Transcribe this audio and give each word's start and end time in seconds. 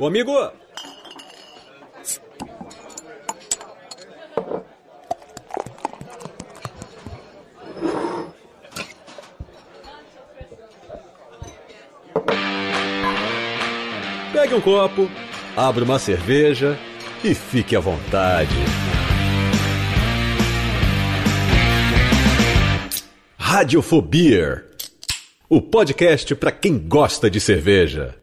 Ô 0.00 0.06
amigo! 0.06 0.32
Pegue 14.32 14.54
um 14.54 14.60
copo, 14.60 15.10
abra 15.56 15.82
uma 15.82 15.98
cerveja 15.98 16.78
e 17.24 17.34
fique 17.34 17.74
à 17.74 17.80
vontade. 17.80 18.54
Radiofobia, 23.36 24.64
o 25.48 25.60
podcast 25.60 26.36
para 26.36 26.52
quem 26.52 26.78
gosta 26.78 27.28
de 27.28 27.40
cerveja. 27.40 28.14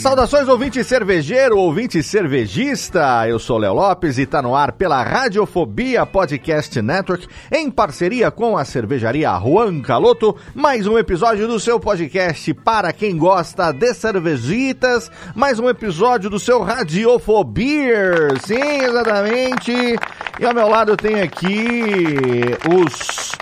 Saudações, 0.00 0.48
ouvinte 0.48 0.82
cervejeiro, 0.82 1.58
ouvinte 1.58 2.02
cervejista. 2.02 3.28
Eu 3.28 3.38
sou 3.38 3.58
Léo 3.58 3.74
Lopes 3.74 4.16
e 4.16 4.24
tá 4.24 4.40
no 4.40 4.56
ar 4.56 4.72
pela 4.72 5.02
Radiofobia 5.02 6.06
Podcast 6.06 6.80
Network, 6.80 7.28
em 7.52 7.70
parceria 7.70 8.30
com 8.30 8.56
a 8.56 8.64
cervejaria 8.64 9.30
Juan 9.38 9.82
Caloto. 9.82 10.34
Mais 10.54 10.86
um 10.86 10.96
episódio 10.96 11.46
do 11.46 11.60
seu 11.60 11.78
podcast 11.78 12.54
para 12.54 12.94
quem 12.94 13.14
gosta 13.18 13.72
de 13.72 13.92
cervejitas. 13.92 15.10
Mais 15.34 15.58
um 15.58 15.68
episódio 15.68 16.30
do 16.30 16.38
seu 16.38 16.62
Radiofobia. 16.62 18.30
Sim, 18.42 18.82
exatamente. 18.82 19.98
E 20.40 20.46
ao 20.46 20.54
meu 20.54 20.66
lado 20.66 20.96
tenho 20.96 21.22
aqui 21.22 22.56
os 22.74 23.32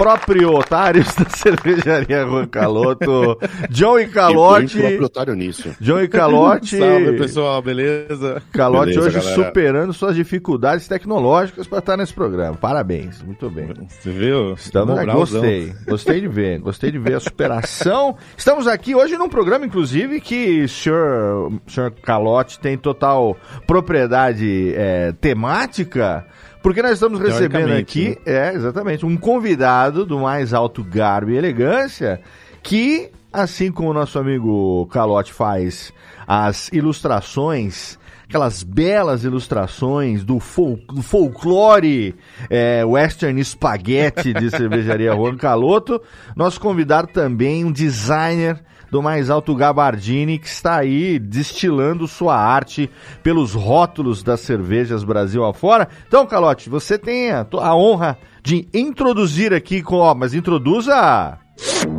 proprietários 0.00 1.12
da 1.14 1.28
cervejaria 1.28 2.24
Juan 2.24 2.46
Caloto, 2.46 3.38
John 3.68 3.98
e 3.98 4.06
Calote. 4.06 4.78
proprietário 4.78 5.34
nisso. 5.34 5.68
John 5.78 6.00
e 6.00 6.08
Calote. 6.08 6.78
Salve 6.80 7.18
pessoal, 7.18 7.60
beleza? 7.60 8.42
Calote 8.50 8.94
Beleza, 8.94 9.06
hoje 9.06 9.18
galera. 9.18 9.34
superando 9.34 9.92
suas 9.92 10.16
dificuldades 10.16 10.88
tecnológicas 10.88 11.66
para 11.66 11.78
estar 11.80 11.96
nesse 11.98 12.14
programa. 12.14 12.56
Parabéns, 12.56 13.22
muito 13.22 13.50
bem. 13.50 13.68
Você 13.88 14.10
viu? 14.10 14.54
Estamos 14.54 14.98
aqui, 14.98 15.12
gostei, 15.12 15.74
gostei 15.86 16.20
de 16.22 16.28
ver, 16.28 16.58
gostei 16.60 16.90
de 16.90 16.98
ver 16.98 17.16
a 17.16 17.20
superação. 17.20 18.16
Estamos 18.36 18.66
aqui 18.66 18.94
hoje 18.94 19.18
num 19.18 19.28
programa, 19.28 19.66
inclusive, 19.66 20.18
que 20.20 20.62
o 20.62 20.68
senhor, 20.68 21.52
o 21.66 21.70
senhor 21.70 21.90
Calote 21.90 22.58
tem 22.58 22.78
total 22.78 23.36
propriedade 23.66 24.72
é, 24.74 25.12
temática, 25.20 26.26
porque 26.62 26.82
nós 26.82 26.92
estamos 26.92 27.18
recebendo 27.20 27.72
aqui, 27.80 28.18
é, 28.26 28.52
exatamente, 28.54 29.04
um 29.06 29.16
convidado 29.16 30.04
do 30.04 30.18
mais 30.18 30.52
alto 30.52 30.82
garbo 30.84 31.30
e 31.30 31.36
elegância, 31.36 32.20
que, 32.62 33.10
assim 33.32 33.70
como 33.72 33.90
o 33.90 33.94
nosso 33.94 34.18
amigo 34.18 34.86
Calote 34.92 35.32
faz 35.32 35.92
as 36.26 36.68
ilustrações 36.72 37.98
aquelas 38.28 38.62
belas 38.62 39.24
ilustrações 39.24 40.22
do, 40.22 40.38
fol- 40.38 40.78
do 40.94 41.02
folclore 41.02 42.14
é, 42.48 42.84
western 42.84 43.42
spaghetti 43.44 44.32
de 44.32 44.50
cervejaria 44.56 45.12
Juan 45.12 45.36
Caloto. 45.36 46.00
Nosso 46.36 46.60
convidado 46.60 47.08
também, 47.08 47.64
um 47.64 47.72
designer 47.72 48.62
do 48.90 49.02
mais 49.02 49.30
alto 49.30 49.54
gabardine 49.54 50.38
que 50.38 50.46
está 50.48 50.76
aí 50.78 51.18
destilando 51.18 52.08
sua 52.08 52.36
arte 52.36 52.90
pelos 53.22 53.54
rótulos 53.54 54.22
das 54.22 54.40
cervejas 54.40 55.04
Brasil 55.04 55.44
afora. 55.44 55.88
Então, 56.08 56.26
Calote, 56.26 56.68
você 56.68 56.98
tem 56.98 57.30
a, 57.30 57.46
a 57.60 57.76
honra 57.76 58.18
de 58.42 58.66
introduzir 58.74 59.52
aqui 59.54 59.82
com, 59.82 59.96
ó, 59.96 60.14
mas 60.14 60.34
introduza 60.34 61.38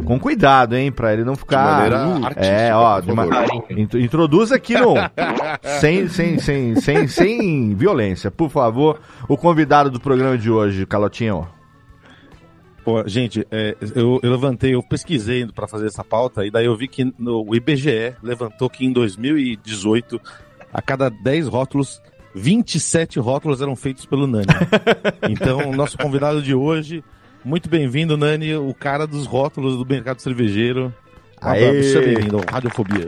com 0.06 0.19
cuidado, 0.19 0.75
hein, 0.75 0.91
pra 0.91 1.13
ele 1.13 1.24
não 1.24 1.35
ficar 1.35 1.85
é, 2.35 2.74
ó, 2.75 3.00
de 3.00 3.12
uma- 3.12 3.28
Introduz 4.00 4.52
aqui 4.52 4.73
no. 4.73 4.96
sem, 5.79 6.08
sem, 6.09 6.40
sem, 6.40 6.75
sem, 6.75 7.08
sem 7.08 7.75
violência, 7.75 8.31
por 8.31 8.50
favor. 8.50 9.00
O 9.29 9.38
convidado 9.38 9.90
do 9.91 10.00
programa 10.00 10.38
de 10.38 10.50
hoje, 10.50 10.85
Calotinho. 10.85 11.47
Pô, 12.84 13.08
gente, 13.08 13.46
é, 13.52 13.75
eu, 13.96 14.19
eu 14.24 14.31
levantei, 14.31 14.74
eu 14.74 14.81
pesquisei 14.81 15.46
pra 15.46 15.68
fazer 15.68 15.86
essa 15.86 16.03
pauta 16.03 16.46
e 16.46 16.50
daí 16.50 16.66
eu 16.66 16.75
vi 16.75 16.88
que 16.88 17.14
no, 17.18 17.47
o 17.47 17.56
IBGE 17.56 18.16
levantou 18.24 18.69
que 18.69 18.86
em 18.86 18.92
2018, 18.92 20.19
a 20.74 20.81
cada 20.81 21.09
10 21.09 21.47
rótulos, 21.47 22.02
27 22.34 23.20
rótulos 23.20 23.62
eram 23.62 23.75
feitos 23.75 24.06
pelo 24.06 24.25
Nani. 24.25 24.47
então, 25.30 25.70
o 25.70 25.75
nosso 25.75 25.96
convidado 25.96 26.41
de 26.41 26.56
hoje, 26.56 27.03
muito 27.46 27.70
bem-vindo, 27.70 28.18
Nani, 28.18 28.56
o 28.56 28.74
cara 28.74 29.06
dos 29.06 29.28
rótulos 29.28 29.78
do 29.78 29.86
mercado 29.86 30.20
cervejeiro. 30.20 30.94
Aê! 31.40 31.84
Seja 31.84 32.02
bem-vindo 32.02 32.38
ao 32.38 32.44
Radiofobia. 32.52 33.08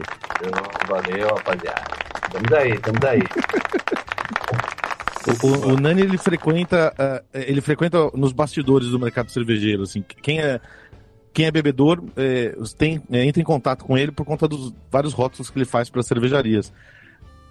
Valeu, 0.87 1.27
rapaziada. 1.29 1.83
Tamo 2.31 2.55
aí, 2.55 2.77
tamo 2.79 2.99
aí. 3.07 3.21
O, 5.43 5.73
o- 5.73 5.79
Nani 5.79 6.01
ele 6.01 6.17
frequenta, 6.17 6.93
ah, 6.97 7.23
ele 7.33 7.61
frequenta 7.61 8.09
nos 8.13 8.31
bastidores 8.33 8.89
do 8.89 8.99
mercado 8.99 9.29
cervejeiro. 9.31 9.83
Assim, 9.83 10.03
quem 10.21 10.39
é 10.39 10.59
quem 11.33 11.45
é 11.47 11.51
bebedor 11.51 12.03
é, 12.15 12.55
tem, 12.77 13.01
é, 13.11 13.25
entra 13.25 13.41
em 13.41 13.45
contato 13.45 13.83
com 13.85 13.97
ele 13.97 14.11
por 14.11 14.23
conta 14.23 14.47
dos 14.47 14.71
vários 14.91 15.13
rótulos 15.13 15.49
que 15.49 15.57
ele 15.57 15.65
faz 15.65 15.89
para 15.89 16.03
cervejarias. 16.03 16.71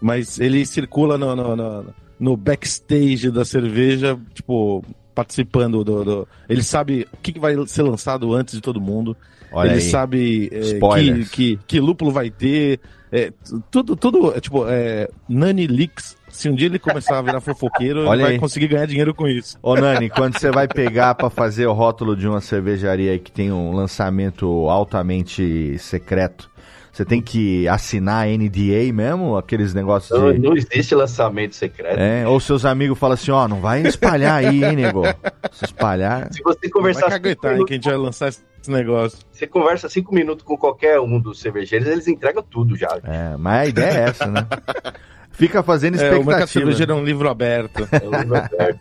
Mas 0.01 0.39
ele 0.39 0.65
circula 0.65 1.19
no, 1.19 1.35
no, 1.35 1.57
no- 1.57 1.95
no 2.21 2.37
backstage 2.37 3.29
da 3.31 3.45
cerveja, 3.45 4.17
tipo 4.35 4.85
participando 5.15 5.83
do, 5.85 6.05
do- 6.05 6.29
ele 6.49 6.63
sabe 6.63 7.07
o 7.13 7.17
que, 7.19 7.39
vai 7.39 7.55
ser 7.67 7.83
lançado 7.83 8.33
antes 8.33 8.55
de 8.55 8.61
todo 8.61 8.81
mundo. 8.81 9.17
Olha 9.51 9.69
ele 9.71 9.75
aí. 9.77 9.91
sabe 9.91 10.51
é, 10.53 10.79
que, 11.25 11.25
que, 11.31 11.59
que 11.67 11.81
lúpulo 11.81 12.11
vai 12.13 12.31
ter. 12.31 12.81
tudo, 13.71 13.97
tudo, 13.97 14.41
tipo, 14.41 14.65
é, 14.69 15.09
Nani 15.29 15.67
Leaks. 15.67 16.17
Se 16.33 16.49
um 16.49 16.55
dia 16.55 16.67
ele 16.67 16.79
começar 16.79 17.19
a 17.19 17.23
virar 17.23 17.41
fofoqueiro, 17.41 18.07
Olha 18.07 18.17
ele 18.17 18.23
vai 18.23 18.33
aí. 18.33 18.39
conseguir 18.39 18.67
ganhar 18.69 18.87
dinheiro 18.87 19.15
com 19.15 19.29
isso. 19.29 19.59
Ô, 19.63 19.75
Nani, 19.77 20.09
quando 20.09 20.39
você 20.39 20.51
vai 20.51 20.67
pegar 20.67 21.15
pra 21.15 21.29
fazer 21.31 21.67
o 21.67 21.73
rótulo 21.73 22.17
de 22.17 22.27
uma 22.27 22.41
cervejaria 22.41 23.19
que 23.19 23.31
tem 23.31 23.53
um 23.53 23.73
lançamento 23.73 24.47
altamente 24.71 25.77
secreto, 25.79 26.51
você 26.91 27.05
tem 27.05 27.23
que 27.23 27.69
assinar 27.69 28.27
NDA 28.27 28.93
mesmo? 28.93 29.37
Aqueles 29.37 29.73
negócios 29.75 30.19
Não, 30.19 30.33
de. 30.33 30.39
não 30.39 30.55
existe 30.57 30.95
lançamento 30.95 31.55
secreto. 31.55 31.99
É, 31.99 32.27
ou 32.27 32.39
seus 32.41 32.65
amigos 32.65 32.99
falam 32.99 33.15
assim, 33.15 33.31
ó, 33.31 33.47
não 33.47 33.61
vai 33.61 33.83
espalhar 33.83 34.37
aí, 34.45 34.65
hein, 34.65 34.77
nego? 34.77 35.03
Se 35.53 35.67
espalhar. 35.67 36.29
Se 36.33 36.43
você 36.43 36.59
Vai 36.63 36.71
conversar 36.71 37.01
cinco 37.03 37.11
caguetar, 37.13 37.51
hein, 37.53 37.55
minutos, 37.57 37.69
que 37.69 37.73
a 37.73 37.77
gente 37.77 37.89
vai 37.89 37.97
lançar 37.97 38.29
esse 38.29 38.43
negócio. 38.69 39.19
você 39.31 39.47
conversa 39.47 39.89
cinco 39.89 40.15
minutos 40.15 40.45
com 40.45 40.57
qualquer 40.57 40.99
um 41.01 41.19
dos 41.21 41.41
cervejeiros, 41.41 41.89
eles 41.89 42.09
entregam 42.09 42.43
tudo 42.43 42.77
já. 42.77 42.89
É, 43.05 43.37
mas 43.39 43.61
a 43.63 43.67
ideia 43.67 43.91
é 43.99 44.03
essa, 44.11 44.27
né? 44.27 44.47
Fica 45.33 45.63
fazendo 45.63 45.95
É, 45.95 45.99
o 45.99 46.01
mercado 46.03 46.21
expectativa. 46.21 46.61
cervejeiro 46.61 46.93
é 46.95 46.95
um 46.95 47.05
livro 47.05 47.29
aberto. 47.29 47.89
É 47.91 48.07
um 48.07 48.21
livro 48.21 48.37
aberto. 48.37 48.81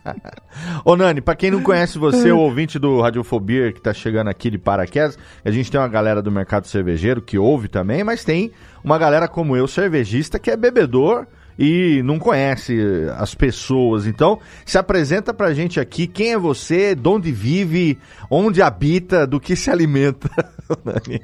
Ô 0.84 0.96
Nani, 0.96 1.20
pra 1.20 1.34
quem 1.34 1.50
não 1.50 1.62
conhece 1.62 1.98
você, 1.98 2.30
o 2.30 2.38
ouvinte 2.38 2.78
do 2.78 3.00
Radiofobia 3.00 3.72
que 3.72 3.80
tá 3.80 3.92
chegando 3.92 4.28
aqui 4.28 4.50
de 4.50 4.58
paraquedas, 4.58 5.18
a 5.44 5.50
gente 5.50 5.70
tem 5.70 5.80
uma 5.80 5.88
galera 5.88 6.22
do 6.22 6.30
mercado 6.30 6.66
cervejeiro 6.66 7.22
que 7.22 7.38
ouve 7.38 7.68
também, 7.68 8.04
mas 8.04 8.24
tem 8.24 8.52
uma 8.84 8.98
galera 8.98 9.26
como 9.26 9.56
eu, 9.56 9.66
cervejista, 9.66 10.38
que 10.38 10.50
é 10.50 10.56
bebedor 10.56 11.26
e 11.58 12.02
não 12.02 12.18
conhece 12.18 12.78
as 13.16 13.34
pessoas. 13.34 14.06
Então, 14.06 14.38
se 14.64 14.78
apresenta 14.78 15.32
pra 15.34 15.52
gente 15.54 15.78
aqui 15.80 16.06
quem 16.06 16.32
é 16.32 16.38
você, 16.38 16.94
de 16.94 17.08
onde 17.08 17.32
vive, 17.32 17.98
onde 18.30 18.62
habita, 18.62 19.26
do 19.26 19.40
que 19.40 19.54
se 19.56 19.70
alimenta. 19.70 20.30
Nani. 20.84 21.20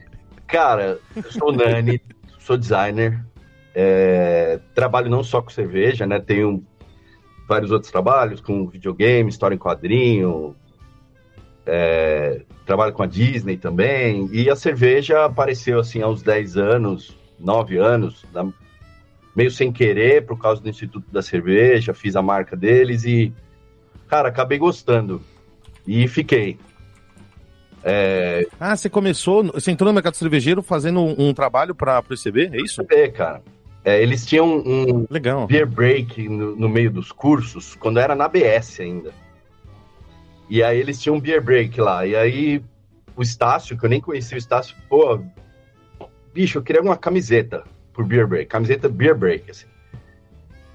Cara, 0.46 0.98
eu 1.14 1.22
sou 1.30 1.48
o 1.50 1.52
Nani, 1.52 2.00
sou 2.38 2.56
designer, 2.56 3.22
é, 3.74 4.58
trabalho 4.74 5.10
não 5.10 5.22
só 5.22 5.40
com 5.42 5.50
cerveja, 5.50 6.06
né? 6.06 6.18
Tenho 6.20 6.64
vários 7.48 7.70
outros 7.70 7.90
trabalhos, 7.90 8.40
com 8.40 8.66
videogame, 8.68 9.28
história 9.30 9.54
em 9.54 9.58
quadrinho, 9.58 10.54
é, 11.66 12.42
trabalho 12.66 12.92
com 12.92 13.02
a 13.02 13.06
Disney 13.06 13.56
também, 13.56 14.28
e 14.32 14.50
a 14.50 14.56
cerveja 14.56 15.24
apareceu 15.24 15.78
assim 15.80 16.02
aos 16.02 16.22
10 16.22 16.56
anos, 16.56 17.16
9 17.38 17.76
anos, 17.78 18.24
na- 18.32 18.52
meio 19.36 19.50
sem 19.50 19.70
querer, 19.72 20.26
por 20.26 20.38
causa 20.38 20.60
do 20.60 20.68
Instituto 20.68 21.10
da 21.12 21.22
Cerveja, 21.22 21.94
fiz 21.94 22.16
a 22.16 22.22
marca 22.22 22.56
deles 22.56 23.04
e 23.04 23.32
Cara, 24.08 24.30
acabei 24.30 24.56
gostando. 24.56 25.20
E 25.86 26.08
fiquei. 26.08 26.58
É, 27.84 28.46
Ah, 28.58 28.74
você 28.74 28.88
começou, 28.88 29.44
você 29.52 29.70
entrou 29.70 29.88
no 29.88 29.94
mercado 29.94 30.14
cervejeiro 30.16 30.62
fazendo 30.62 30.98
um, 31.00 31.28
um 31.28 31.34
trabalho 31.34 31.74
para 31.74 32.02
o 32.08 32.14
ICB, 32.14 32.48
é 32.54 32.60
isso? 32.62 32.82
é, 32.90 33.08
cara. 33.08 33.42
É, 33.88 34.02
eles 34.02 34.26
tinham 34.26 34.46
um 34.46 35.06
Legal. 35.08 35.46
beer 35.46 35.66
break 35.66 36.28
no, 36.28 36.54
no 36.54 36.68
meio 36.68 36.90
dos 36.90 37.10
cursos, 37.10 37.74
quando 37.74 37.98
era 37.98 38.14
na 38.14 38.28
BS 38.28 38.80
ainda. 38.80 39.14
E 40.46 40.62
aí 40.62 40.78
eles 40.78 41.00
tinham 41.00 41.16
um 41.16 41.20
beer 41.20 41.42
break 41.42 41.80
lá. 41.80 42.06
E 42.06 42.14
aí 42.14 42.62
o 43.16 43.22
Estácio, 43.22 43.78
que 43.78 43.86
eu 43.86 43.88
nem 43.88 43.98
conhecia 43.98 44.36
o 44.36 44.38
Estácio, 44.38 44.76
pô, 44.90 45.18
bicho, 46.34 46.58
eu 46.58 46.62
queria 46.62 46.82
uma 46.82 46.98
camiseta 46.98 47.64
por 47.94 48.04
beer 48.04 48.26
break, 48.26 48.50
camiseta 48.50 48.90
beer 48.90 49.16
break, 49.16 49.50
assim. 49.50 49.66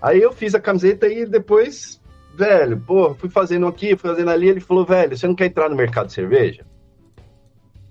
Aí 0.01 0.19
eu 0.19 0.33
fiz 0.33 0.55
a 0.55 0.59
camiseta 0.59 1.07
e 1.07 1.23
depois, 1.23 2.01
velho, 2.35 2.79
pô, 2.79 3.13
fui 3.13 3.29
fazendo 3.29 3.67
aqui, 3.67 3.95
fui 3.95 4.09
fazendo 4.09 4.31
ali, 4.31 4.49
ele 4.49 4.59
falou, 4.59 4.85
velho, 4.85 5.15
você 5.15 5.27
não 5.27 5.35
quer 5.35 5.45
entrar 5.45 5.69
no 5.69 5.75
mercado 5.75 6.07
de 6.07 6.13
cerveja? 6.13 6.65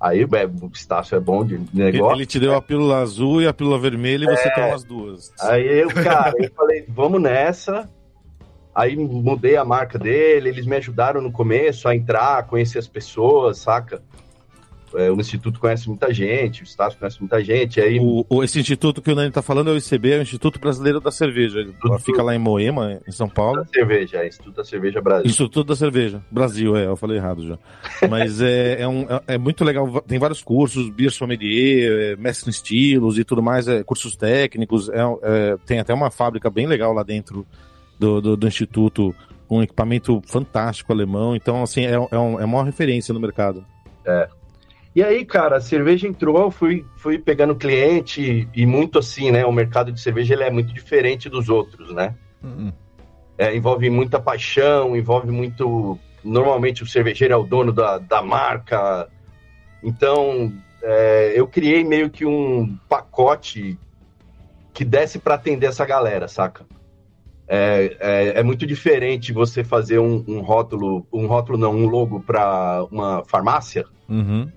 Aí 0.02 0.22
é, 0.22 0.26
o 0.26 0.70
Estácio 0.74 1.16
é 1.16 1.20
bom 1.20 1.44
de 1.44 1.60
negócio. 1.72 2.16
ele 2.16 2.26
te 2.26 2.40
deu 2.40 2.56
a 2.56 2.60
pílula 2.60 2.98
azul 2.98 3.40
e 3.40 3.46
a 3.46 3.54
pílula 3.54 3.78
vermelha 3.78 4.24
e 4.24 4.36
você 4.36 4.50
toma 4.50 4.74
as 4.74 4.82
duas. 4.82 5.32
Aí 5.40 5.64
eu, 5.64 5.88
cara, 5.90 6.34
eu 6.38 6.50
falei, 6.52 6.84
vamos 6.88 7.22
nessa. 7.22 7.88
Aí 8.74 8.96
mudei 8.96 9.56
a 9.56 9.64
marca 9.64 10.00
dele, 10.00 10.48
eles 10.48 10.66
me 10.66 10.74
ajudaram 10.74 11.20
no 11.20 11.30
começo 11.30 11.86
a 11.86 11.94
entrar, 11.94 12.38
a 12.38 12.42
conhecer 12.42 12.80
as 12.80 12.88
pessoas, 12.88 13.58
saca? 13.58 14.02
É, 14.94 15.10
o 15.10 15.14
Instituto 15.20 15.58
conhece 15.60 15.88
muita 15.88 16.12
gente, 16.12 16.62
o 16.62 16.64
Estácio 16.64 16.98
conhece 16.98 17.18
muita 17.20 17.42
gente, 17.42 17.80
aí 17.80 17.98
O, 18.00 18.24
o- 18.28 18.42
esse 18.44 18.58
instituto 18.60 19.00
que 19.00 19.10
o 19.10 19.14
Nani 19.14 19.30
tá 19.30 19.42
falando 19.42 19.70
é 19.70 19.72
o 19.74 19.76
ICB, 19.76 20.12
é 20.12 20.18
o 20.18 20.22
Instituto 20.22 20.58
Brasileiro 20.60 21.00
da 21.00 21.10
Cerveja. 21.10 21.60
Ele 21.60 21.72
Tudo- 21.80 21.98
fica 21.98 22.22
lá 22.22 22.34
em 22.34 22.38
Moema, 22.38 23.00
em 23.06 23.12
São 23.12 23.28
Paulo. 23.28 23.60
da 23.62 23.66
cerveja, 23.66 24.18
é, 24.18 24.28
Instituto 24.28 24.56
da 24.56 24.64
Cerveja 24.64 25.00
Brasil. 25.00 25.26
Instituto 25.30 25.64
da 25.64 25.76
Cerveja. 25.76 26.22
Brasil, 26.30 26.76
é, 26.76 26.86
eu 26.86 26.96
falei 26.96 27.16
errado 27.16 27.46
já. 27.46 27.58
Mas 28.08 28.40
é, 28.40 28.82
é, 28.82 28.88
um- 28.88 29.02
é- 29.08 29.34
é 29.34 29.38
muito 29.38 29.64
legal, 29.64 30.00
tem 30.02 30.18
vários 30.18 30.42
cursos, 30.42 30.90
beer 30.90 31.10
sommelier, 31.10 32.12
é, 32.12 32.16
mestre 32.16 32.48
em 32.48 32.50
estilos 32.50 33.18
e 33.18 33.24
tudo 33.24 33.42
mais, 33.42 33.66
é, 33.68 33.82
cursos 33.82 34.16
técnicos, 34.16 34.88
é, 34.88 34.98
é, 35.22 35.56
tem 35.66 35.78
até 35.80 35.92
uma 35.94 36.10
fábrica 36.10 36.50
bem 36.50 36.66
legal 36.66 36.92
lá 36.92 37.02
dentro 37.02 37.46
do, 37.98 38.20
do, 38.20 38.36
do 38.36 38.46
Instituto, 38.48 39.14
com 39.48 39.58
um 39.58 39.62
equipamento 39.62 40.20
fantástico 40.26 40.92
alemão, 40.92 41.36
então 41.36 41.62
assim, 41.62 41.84
é, 41.84 41.92
é, 41.92 42.18
um- 42.18 42.40
é 42.40 42.44
uma 42.44 42.64
referência 42.64 43.12
no 43.12 43.20
mercado. 43.20 43.64
E 44.94 45.02
aí, 45.02 45.24
cara, 45.24 45.56
a 45.56 45.60
cerveja 45.60 46.06
entrou, 46.06 46.38
eu 46.38 46.50
fui, 46.50 46.84
fui 46.96 47.18
pegando 47.18 47.54
cliente 47.54 48.48
e 48.54 48.66
muito 48.66 48.98
assim, 48.98 49.30
né? 49.30 49.44
O 49.46 49.52
mercado 49.52 49.90
de 49.90 50.00
cerveja 50.00 50.34
ele 50.34 50.44
é 50.44 50.50
muito 50.50 50.72
diferente 50.72 51.30
dos 51.30 51.48
outros, 51.48 51.94
né? 51.94 52.14
Hum, 52.44 52.72
É, 53.38 53.56
envolve 53.56 53.88
muita 53.88 54.20
paixão, 54.20 54.94
envolve 54.94 55.30
muito. 55.30 55.98
Normalmente 56.22 56.82
o 56.82 56.86
cervejeiro 56.86 57.32
é 57.32 57.36
o 57.36 57.42
dono 57.42 57.72
da, 57.72 57.98
da 57.98 58.20
marca. 58.22 59.08
Então, 59.82 60.52
é, 60.82 61.32
eu 61.34 61.46
criei 61.46 61.82
meio 61.82 62.10
que 62.10 62.26
um 62.26 62.76
pacote 62.88 63.78
que 64.74 64.84
desse 64.84 65.18
para 65.18 65.34
atender 65.34 65.66
essa 65.66 65.86
galera, 65.86 66.28
saca? 66.28 66.66
É, 67.48 67.96
é, 68.00 68.40
é 68.40 68.42
muito 68.42 68.66
diferente 68.66 69.32
você 69.32 69.64
fazer 69.64 69.98
um, 69.98 70.24
um 70.28 70.40
rótulo, 70.40 71.06
um 71.12 71.26
rótulo 71.26 71.58
não, 71.58 71.74
um 71.74 71.86
logo 71.86 72.20
para 72.20 72.84
uma 72.90 73.24
farmácia. 73.26 73.84
Uhum. 74.08 74.50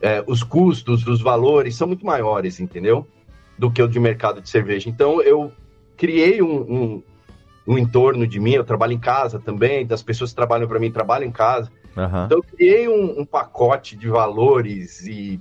É, 0.00 0.24
os 0.26 0.42
custos, 0.42 1.06
os 1.06 1.20
valores 1.20 1.76
são 1.76 1.86
muito 1.86 2.06
maiores, 2.06 2.58
entendeu? 2.58 3.06
Do 3.58 3.70
que 3.70 3.82
o 3.82 3.88
de 3.88 4.00
mercado 4.00 4.40
de 4.40 4.48
cerveja. 4.48 4.88
Então, 4.88 5.20
eu 5.20 5.52
criei 5.96 6.40
um, 6.40 6.60
um, 6.60 7.02
um 7.66 7.78
entorno 7.78 8.26
de 8.26 8.40
mim, 8.40 8.52
eu 8.52 8.64
trabalho 8.64 8.92
em 8.92 8.98
casa 8.98 9.38
também, 9.38 9.86
das 9.86 10.02
pessoas 10.02 10.30
que 10.30 10.36
trabalham 10.36 10.66
para 10.66 10.78
mim 10.78 10.90
trabalham 10.90 11.28
em 11.28 11.32
casa. 11.32 11.70
Aham. 11.96 12.24
Então, 12.26 12.38
eu 12.38 12.42
criei 12.42 12.88
um, 12.88 13.20
um 13.20 13.26
pacote 13.26 13.96
de 13.96 14.08
valores 14.08 15.06
e 15.06 15.40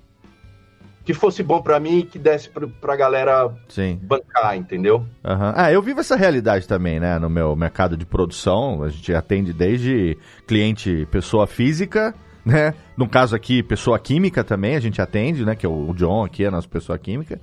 que 1.10 1.14
fosse 1.14 1.42
bom 1.42 1.60
para 1.60 1.80
mim 1.80 2.00
e 2.00 2.04
que 2.04 2.20
desse 2.20 2.50
para 2.50 2.94
a 2.94 2.96
galera 2.96 3.52
Sim. 3.68 4.00
bancar, 4.00 4.56
entendeu? 4.56 5.04
Aham. 5.26 5.54
Ah, 5.56 5.72
eu 5.72 5.82
vivo 5.82 6.02
essa 6.02 6.16
realidade 6.16 6.68
também, 6.68 7.00
né? 7.00 7.18
No 7.18 7.28
meu 7.28 7.56
mercado 7.56 7.98
de 7.98 8.06
produção, 8.06 8.84
a 8.84 8.90
gente 8.90 9.12
atende 9.12 9.52
desde 9.52 10.16
cliente 10.46 11.08
pessoa 11.10 11.48
física, 11.48 12.14
né? 12.46 12.76
No 13.00 13.08
caso 13.08 13.34
aqui, 13.34 13.64
pessoa 13.64 13.98
química 13.98 14.44
também, 14.44 14.76
a 14.76 14.80
gente 14.82 15.02
atende, 15.02 15.46
né? 15.46 15.56
Que 15.56 15.66
é 15.66 15.70
o 15.70 15.94
John 15.96 16.26
aqui, 16.26 16.44
é 16.44 16.48
a 16.48 16.52
nossa 16.52 16.68
pessoa 16.68 17.00
química. 17.00 17.40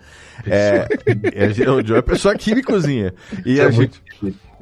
É, 0.47 0.87
é, 1.35 1.71
o 1.71 1.83
John 1.83 1.97
é 1.97 2.03
pessoa 2.03 2.35
químicozinha. 2.35 3.15
E 3.47 3.55
Isso 3.55 3.63
a 3.63 3.65
é 3.65 3.73
gente, 3.73 4.03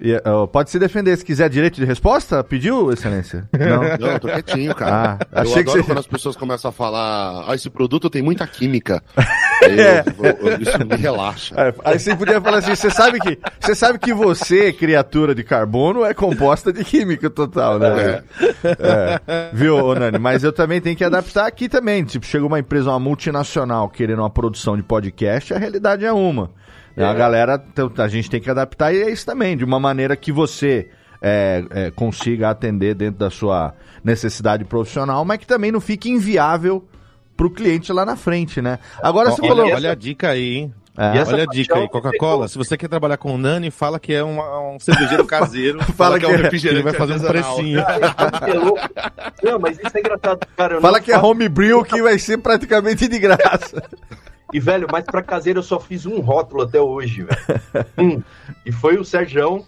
e, 0.00 0.20
pode 0.52 0.70
se 0.70 0.78
defender 0.78 1.16
se 1.16 1.24
quiser 1.24 1.48
direito 1.48 1.76
de 1.76 1.84
resposta? 1.84 2.42
Pediu, 2.42 2.92
excelência? 2.92 3.48
Não. 3.52 3.82
Não, 3.98 4.12
eu 4.12 4.20
tô 4.20 4.28
quietinho, 4.28 4.74
cara. 4.74 5.18
Ah, 5.20 5.26
eu 5.36 5.42
achei 5.42 5.54
que 5.64 5.70
adoro 5.70 5.82
você- 5.82 5.86
quando 5.86 5.98
as 5.98 6.06
pessoas 6.06 6.36
começam 6.36 6.68
a 6.68 6.72
falar, 6.72 7.44
ah, 7.48 7.54
esse 7.54 7.70
produto 7.70 8.10
tem 8.10 8.20
muita 8.20 8.46
química. 8.46 9.02
Aí 9.62 9.78
eu- 9.78 10.24
eu- 10.30 10.48
eu- 10.50 10.60
isso 10.60 10.78
me 10.86 10.96
relaxa. 10.96 11.54
É, 11.56 11.74
aí 11.84 11.98
você 11.98 12.14
podia 12.14 12.38
falar 12.40 12.58
assim, 12.58 12.74
você 12.74 12.90
sabe 12.90 13.18
que 13.18 13.38
você 13.58 13.74
sabe 13.74 13.98
que 13.98 14.12
você, 14.12 14.72
criatura 14.72 15.34
de 15.34 15.42
carbono, 15.42 16.04
é 16.04 16.12
composta 16.12 16.70
de 16.72 16.84
química 16.84 17.30
total, 17.30 17.78
né? 17.78 18.22
É. 18.62 19.20
Viu, 19.54 19.76
ô 19.76 19.94
Nani? 19.94 20.18
Mas 20.18 20.44
eu 20.44 20.52
também 20.52 20.80
tenho 20.84 20.96
que 20.96 21.02
adaptar 21.02 21.46
aqui 21.46 21.68
também. 21.68 22.04
Tipo, 22.04 22.26
chega 22.26 22.46
uma 22.46 22.58
empresa, 22.58 22.90
uma 22.90 23.00
multinacional 23.00 23.88
querendo 23.88 24.18
uma 24.18 24.30
produção 24.30 24.76
de 24.76 24.82
podcast, 24.82 25.54
a 25.54 25.58
realidade 25.58 26.04
é 26.04 26.12
uma. 26.12 26.50
É. 26.96 27.02
A 27.02 27.12
galera, 27.12 27.64
então, 27.72 27.90
a 27.96 28.06
gente 28.06 28.30
tem 28.30 28.40
que 28.40 28.50
adaptar 28.50 28.94
e 28.94 29.02
é 29.02 29.10
isso 29.10 29.26
também, 29.26 29.56
de 29.56 29.64
uma 29.64 29.80
maneira 29.80 30.14
que 30.14 30.30
você 30.30 30.88
é, 31.20 31.64
é, 31.70 31.90
consiga 31.90 32.50
atender 32.50 32.94
dentro 32.94 33.18
da 33.18 33.30
sua 33.30 33.74
necessidade 34.04 34.64
profissional, 34.64 35.24
mas 35.24 35.38
que 35.38 35.46
também 35.46 35.72
não 35.72 35.80
fique 35.80 36.10
inviável 36.10 36.86
pro 37.36 37.50
cliente 37.50 37.92
lá 37.92 38.04
na 38.04 38.14
frente, 38.14 38.62
né? 38.62 38.78
Agora 39.02 39.30
você 39.30 39.40
olha, 39.42 39.48
falou. 39.48 39.72
olha 39.72 39.90
a 39.90 39.94
dica 39.94 40.28
aí, 40.28 40.56
hein? 40.56 40.74
É. 40.96 41.16
E 41.16 41.18
essa 41.18 41.32
Olha 41.34 41.42
a 41.42 41.46
dica 41.46 41.76
aí, 41.76 41.88
Coca-Cola. 41.88 42.46
Se 42.46 42.56
você 42.56 42.76
quer 42.76 42.86
trabalhar 42.88 43.16
com 43.16 43.34
o 43.34 43.38
Nani, 43.38 43.70
fala 43.70 43.98
que 43.98 44.12
é 44.14 44.22
um, 44.22 44.38
um 44.74 44.78
cervejeiro 44.78 45.26
caseiro. 45.26 45.82
Fala 45.94 46.20
que 46.20 46.24
é 46.26 46.28
que 46.28 46.36
refrigerante 46.42 46.76
ele 46.80 46.82
vai 46.84 46.92
fazer 46.94 47.14
um 47.14 47.26
precinho. 47.26 47.80
É. 47.80 47.84
Não, 49.50 49.58
mas 49.58 49.76
isso 49.78 49.96
é 49.96 50.00
engraçado, 50.00 50.46
cara. 50.56 50.74
eu 50.74 50.80
Fala 50.80 50.98
não 50.98 51.04
que 51.04 51.10
é 51.10 51.14
faço- 51.14 51.26
homebrew 51.26 51.82
que 51.84 52.00
vai 52.00 52.18
ser 52.18 52.38
praticamente 52.38 53.08
de 53.08 53.18
graça. 53.18 53.82
E, 54.52 54.60
velho, 54.60 54.86
mas 54.90 55.04
pra 55.04 55.20
caseiro 55.20 55.58
eu 55.58 55.62
só 55.64 55.80
fiz 55.80 56.06
um 56.06 56.20
rótulo 56.20 56.62
até 56.62 56.80
hoje, 56.80 57.24
velho. 57.24 57.86
Um. 57.98 58.22
E 58.64 58.70
foi 58.70 58.96
o 58.96 59.04
Serjão 59.04 59.64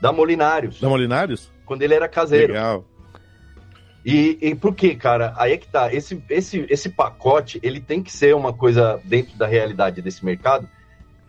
da 0.00 0.12
Molinários, 0.12 0.80
Da 0.80 0.88
Molinários? 0.88 1.50
quando 1.64 1.80
ele 1.82 1.94
era 1.94 2.06
caseiro. 2.08 2.52
Legal. 2.52 2.84
E, 4.04 4.38
e 4.40 4.54
por 4.54 4.74
quê, 4.74 4.94
cara? 4.96 5.32
Aí 5.36 5.52
é 5.52 5.56
que 5.56 5.68
tá. 5.68 5.92
Esse, 5.92 6.22
esse, 6.28 6.66
esse 6.68 6.88
pacote, 6.88 7.60
ele 7.62 7.80
tem 7.80 8.02
que 8.02 8.12
ser 8.12 8.34
uma 8.34 8.52
coisa 8.52 9.00
dentro 9.04 9.36
da 9.38 9.46
realidade 9.46 10.02
desse 10.02 10.24
mercado, 10.24 10.68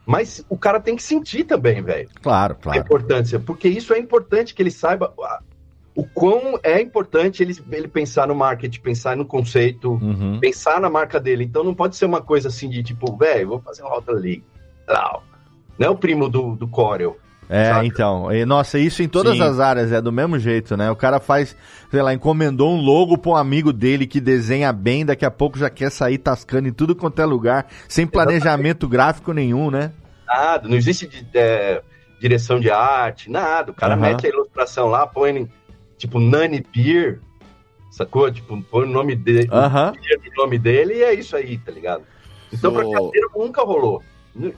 mas 0.06 0.44
o 0.50 0.58
cara 0.58 0.80
tem 0.80 0.96
que 0.96 1.04
sentir 1.04 1.44
também, 1.44 1.82
velho. 1.82 2.10
Claro, 2.22 2.54
A 2.54 2.64
claro. 2.64 2.80
importância. 2.80 3.40
Porque 3.40 3.68
isso 3.68 3.94
é 3.94 4.00
importante 4.00 4.54
que 4.54 4.62
ele 4.62 4.72
saiba 4.72 5.14
o 5.96 6.04
quão 6.04 6.60
é 6.64 6.82
importante 6.82 7.44
ele, 7.44 7.56
ele 7.72 7.88
pensar 7.88 8.28
no 8.28 8.34
marketing, 8.34 8.82
pensar 8.82 9.16
no 9.16 9.26
conceito, 9.26 9.92
Uhum. 9.94 10.40
pensar 10.40 10.82
na 10.82 10.90
marca 10.90 11.20
dele. 11.20 11.44
Então 11.44 11.64
não 11.64 11.76
pode 11.76 11.96
ser 11.96 12.06
uma 12.06 12.22
coisa 12.22 12.48
assim 12.48 12.70
de 12.70 12.82
tipo, 12.82 13.16
velho, 13.16 13.50
vou 13.50 13.60
fazer 13.62 13.84
um 13.84 13.88
rótulo 13.88 14.18
ali. 14.18 14.44
Não. 14.88 15.22
Não 15.78 15.88
é 15.88 15.90
o 15.90 15.96
primo 15.96 16.28
do, 16.28 16.56
do 16.56 16.68
Corel. 16.68 17.18
É, 17.56 17.66
Saca? 17.72 17.86
então. 17.86 18.32
E, 18.32 18.46
nossa, 18.46 18.80
isso 18.80 19.04
em 19.04 19.08
todas 19.08 19.36
Sim. 19.36 19.44
as 19.44 19.60
áreas 19.60 19.92
é 19.92 20.02
do 20.02 20.12
mesmo 20.12 20.40
jeito, 20.40 20.76
né? 20.76 20.90
O 20.90 20.96
cara 20.96 21.20
faz, 21.20 21.56
sei 21.92 22.02
lá, 22.02 22.12
encomendou 22.14 22.74
um 22.74 22.82
logo 22.82 23.16
pra 23.18 23.32
um 23.32 23.36
amigo 23.36 23.72
dele 23.72 24.08
que 24.08 24.20
desenha 24.20 24.74
bem, 24.74 25.06
daqui 25.06 25.24
a 25.24 25.30
pouco 25.30 25.60
já 25.60 25.70
quer 25.70 25.92
sair 25.92 26.18
tascando 26.18 26.68
em 26.68 26.74
tudo 26.74 26.96
quanto 26.96 27.22
é 27.22 27.26
lugar, 27.26 27.68
sem 27.88 28.08
planejamento 28.08 28.88
gráfico 28.88 29.32
nenhum, 29.34 29.70
né? 29.70 29.92
Nada, 30.26 30.68
não 30.68 30.76
existe 30.76 31.06
de- 31.08 31.28
é, 31.36 31.82
direção 32.20 32.60
de 32.60 32.72
arte, 32.72 33.30
nada. 33.30 33.72
O 33.72 33.76
cara 33.76 33.94
Aham. 33.94 34.02
mete 34.02 34.26
a 34.26 34.30
ilustração 34.30 34.88
lá, 34.88 35.06
põe 35.06 35.48
tipo 35.98 36.20
Nani 36.20 36.66
Beer, 36.76 37.20
sacou? 37.92 38.32
Tipo, 38.32 38.60
põe 38.64 38.86
o 38.86 38.90
nome 38.92 39.16
dele, 39.16 39.48
Aham. 39.52 39.94
o 39.94 40.42
nome 40.42 40.58
dele 40.58 40.96
e 40.96 41.04
é 41.04 41.14
isso 41.14 41.36
aí, 41.36 41.60
tá 41.60 41.72
ligado? 41.72 42.02
Então 42.52 42.74
pra 42.74 42.84
So- 42.84 42.92
caseiro 42.92 43.30
nunca 43.36 43.62
rolou. 43.64 44.02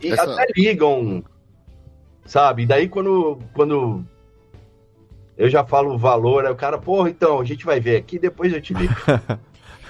E 0.02 0.12
Essa- 0.14 0.32
até 0.32 0.46
ligam, 0.56 1.22
sabe? 2.26 2.64
E 2.64 2.66
daí 2.66 2.90
quando, 2.90 3.40
quando 3.54 4.04
eu 5.38 5.50
já 5.50 5.64
falo 5.64 5.94
o 5.94 5.98
valor, 5.98 6.46
aí 6.46 6.52
o 6.52 6.56
cara, 6.56 6.78
porra, 6.78 7.10
então, 7.10 7.40
a 7.40 7.44
gente 7.44 7.66
vai 7.66 7.80
ver 7.80 7.98
aqui, 7.98 8.18
depois 8.18 8.54
eu 8.54 8.62
te 8.62 8.74
ligo. 8.74 8.94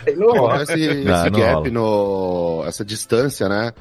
Aí 0.06 0.16
não. 0.16 0.46
Acontece 0.48 0.80
esse 0.80 1.04
Não, 1.04 1.24
não 1.24 1.32
gap, 1.32 1.54
rola. 1.54 1.70
no, 1.70 2.64
essa 2.68 2.86
distância, 2.86 3.50
né? 3.50 3.74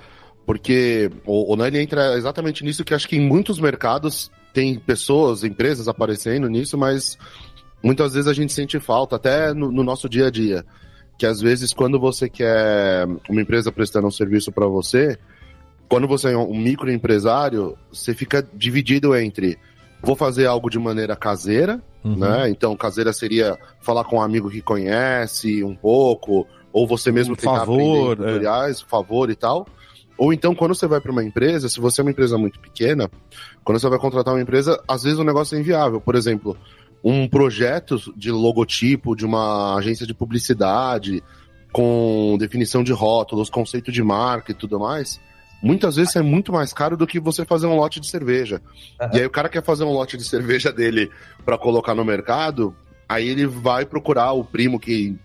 Porque 0.47 1.11
o, 1.27 1.53
o 1.53 1.57
Nani 1.57 1.79
entra 1.79 2.17
exatamente 2.17 2.65
nisso 2.65 2.85
que 2.85 2.95
acho 2.95 3.09
que 3.09 3.17
em 3.17 3.27
muitos 3.27 3.59
mercados 3.59 4.31
tem 4.53 4.79
pessoas, 4.79 5.43
empresas 5.43 5.89
aparecendo 5.89 6.49
nisso, 6.49 6.79
mas 6.79 7.19
muitas 7.83 8.15
vezes 8.15 8.29
a 8.29 8.33
gente 8.33 8.53
sente 8.53 8.79
falta, 8.79 9.17
até 9.17 9.53
no, 9.53 9.71
no 9.71 9.83
nosso 9.83 10.09
dia 10.09 10.29
a 10.29 10.31
dia. 10.31 10.65
Que 11.19 11.27
às 11.27 11.41
vezes, 11.41 11.73
quando 11.73 11.99
você 11.99 12.29
quer 12.29 13.07
uma 13.29 13.41
empresa 13.41 13.71
prestando 13.71 14.07
um 14.07 14.11
serviço 14.11 14.51
para 14.51 14.67
você, 14.67 15.19
quando 15.89 16.07
você 16.09 16.33
é 16.33 16.37
um 16.37 16.57
microempresário, 16.57 17.77
você 17.93 18.15
fica 18.15 18.47
dividido 18.55 19.15
entre 19.17 19.59
vou 20.03 20.15
fazer 20.15 20.47
algo 20.47 20.69
de 20.69 20.79
maneira 20.79 21.17
caseira, 21.17 21.81
Uhum. 22.05 22.17
né? 22.17 22.51
Então, 22.51 22.77
caseira 22.77 23.11
seria 23.15 23.59
falar 23.81 24.05
com 24.05 24.17
um 24.17 24.21
amigo 24.21 24.51
que 24.51 24.61
conhece 24.61 25.65
um 25.65 25.75
pouco, 25.75 26.47
ou 26.71 26.87
você 26.87 27.11
mesmo 27.11 27.33
Um 27.33 27.37
tentar 27.37 27.61
favor, 27.61 28.13
aprender 28.13 28.33
tutoriais, 28.33 28.81
favor 28.83 29.31
e 29.31 29.35
tal. 29.35 29.67
Ou 30.19 30.31
então, 30.31 30.55
quando 30.55 30.75
você 30.75 30.87
vai 30.87 31.01
para 31.01 31.11
uma 31.11 31.25
empresa, 31.25 31.67
se 31.69 31.81
você 31.81 32.03
é 32.03 32.05
uma 32.05 32.11
empresa 32.11 32.37
muito 32.37 32.61
pequena, 32.61 33.11
quando 33.65 33.81
você 33.81 33.89
vai 33.89 33.99
contratar 33.99 34.35
uma 34.35 34.43
empresa, 34.43 34.79
às 34.87 35.03
vezes 35.03 35.19
o 35.19 35.25
negócio 35.25 35.57
é 35.57 35.61
inviável. 35.61 35.99
Por 36.01 36.15
exemplo, 36.15 36.55
um 37.03 37.27
projeto 37.27 37.97
de 38.15 38.31
logotipo 38.31 39.17
de 39.17 39.25
uma 39.25 39.77
agência 39.77 40.07
de 40.07 40.13
publicidade, 40.13 41.23
com 41.73 42.37
definição 42.39 42.85
de 42.85 42.93
rótulos, 42.93 43.49
conceito 43.49 43.91
de 43.91 44.03
marca 44.03 44.53
e 44.53 44.55
tudo 44.55 44.79
mais, 44.79 45.19
muitas 45.65 45.97
vezes 45.97 46.15
é 46.15 46.21
muito 46.21 46.53
mais 46.53 46.75
caro 46.75 46.95
do 46.95 47.07
que 47.07 47.19
você 47.19 47.45
fazer 47.45 47.67
um 47.67 47.75
lote 47.75 47.99
de 47.99 48.09
cerveja. 48.09 48.61
E 49.13 49.19
aí 49.19 49.25
o 49.25 49.31
cara 49.31 49.49
quer 49.49 49.63
fazer 49.63 49.83
um 49.85 49.93
lote 49.93 50.17
de 50.19 50.25
cerveja 50.25 50.71
dele 50.71 51.11
para 51.43 51.57
colocar 51.57 51.95
no 51.95 52.05
mercado, 52.05 52.77
aí 53.09 53.27
ele 53.27 53.47
vai 53.47 53.87
procurar 53.87 54.33
o 54.33 54.45
primo 54.45 54.79
que 54.79 55.17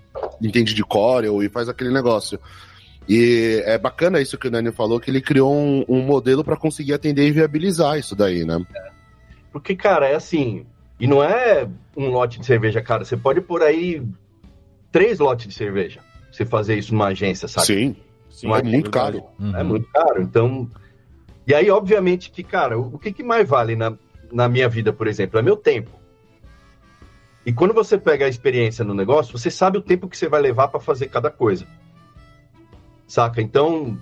entende 0.42 0.74
de 0.74 0.84
Corel 0.84 1.44
e 1.44 1.50
faz 1.50 1.68
aquele 1.68 1.92
negócio. 1.92 2.40
E 3.08 3.62
é 3.66 3.78
bacana 3.78 4.22
isso 4.22 4.38
que 4.38 4.48
o 4.48 4.52
Nani 4.52 4.72
falou, 4.72 5.00
que 5.00 5.12
ele 5.12 5.20
criou 5.20 5.54
um, 5.54 5.84
um 5.90 6.02
modelo 6.02 6.44
para 6.44 6.56
conseguir 6.56 6.94
atender 6.94 7.28
e 7.28 7.32
viabilizar 7.32 7.98
isso 7.98 8.16
daí, 8.16 8.46
né? 8.46 8.64
Porque, 9.52 9.76
cara, 9.76 10.08
é 10.08 10.16
assim. 10.16 10.66
E 11.00 11.08
não 11.08 11.24
é 11.24 11.68
um 11.98 12.10
lote 12.10 12.40
de 12.40 12.46
cerveja, 12.46 12.82
cara. 12.82 13.04
Você 13.04 13.18
pode 13.18 13.42
pôr 13.42 13.62
aí 13.64 14.02
três 14.92 15.20
lotes 15.20 15.48
de 15.48 15.54
cerveja. 15.54 16.02
Você 16.32 16.46
fazer 16.46 16.78
isso 16.78 16.94
numa 16.94 17.08
agência, 17.08 17.48
sabe? 17.48 17.68
Sim, 17.68 17.96
Não 18.44 18.56
é 18.56 18.64
muito 18.64 18.90
caro. 18.90 19.24
Uhum. 19.40 19.56
É 19.56 19.64
muito 19.64 19.88
caro. 19.92 20.22
Então. 20.22 20.70
E 21.46 21.54
aí, 21.54 21.70
obviamente, 21.70 22.30
que, 22.30 22.44
cara, 22.44 22.78
o 22.78 23.00
que, 23.00 23.12
que 23.12 23.24
mais 23.24 23.48
vale 23.48 23.76
na, 23.76 23.94
na 24.32 24.48
minha 24.48 24.70
vida, 24.70 24.94
por 24.94 25.08
exemplo, 25.08 25.40
é 25.40 25.42
meu 25.42 25.58
tempo. 25.58 25.90
E 27.46 27.52
quando 27.52 27.74
você 27.74 27.98
pega 27.98 28.26
a 28.26 28.30
experiência 28.30 28.86
no 28.86 28.94
negócio, 28.94 29.38
você 29.38 29.50
sabe 29.50 29.78
o 29.78 29.82
tempo 29.82 30.08
que 30.08 30.18
você 30.18 30.28
vai 30.28 30.42
levar 30.42 30.68
para 30.68 30.80
fazer 30.80 31.08
cada 31.08 31.32
coisa. 31.32 31.66
Saca? 33.08 33.42
Então, 33.42 33.98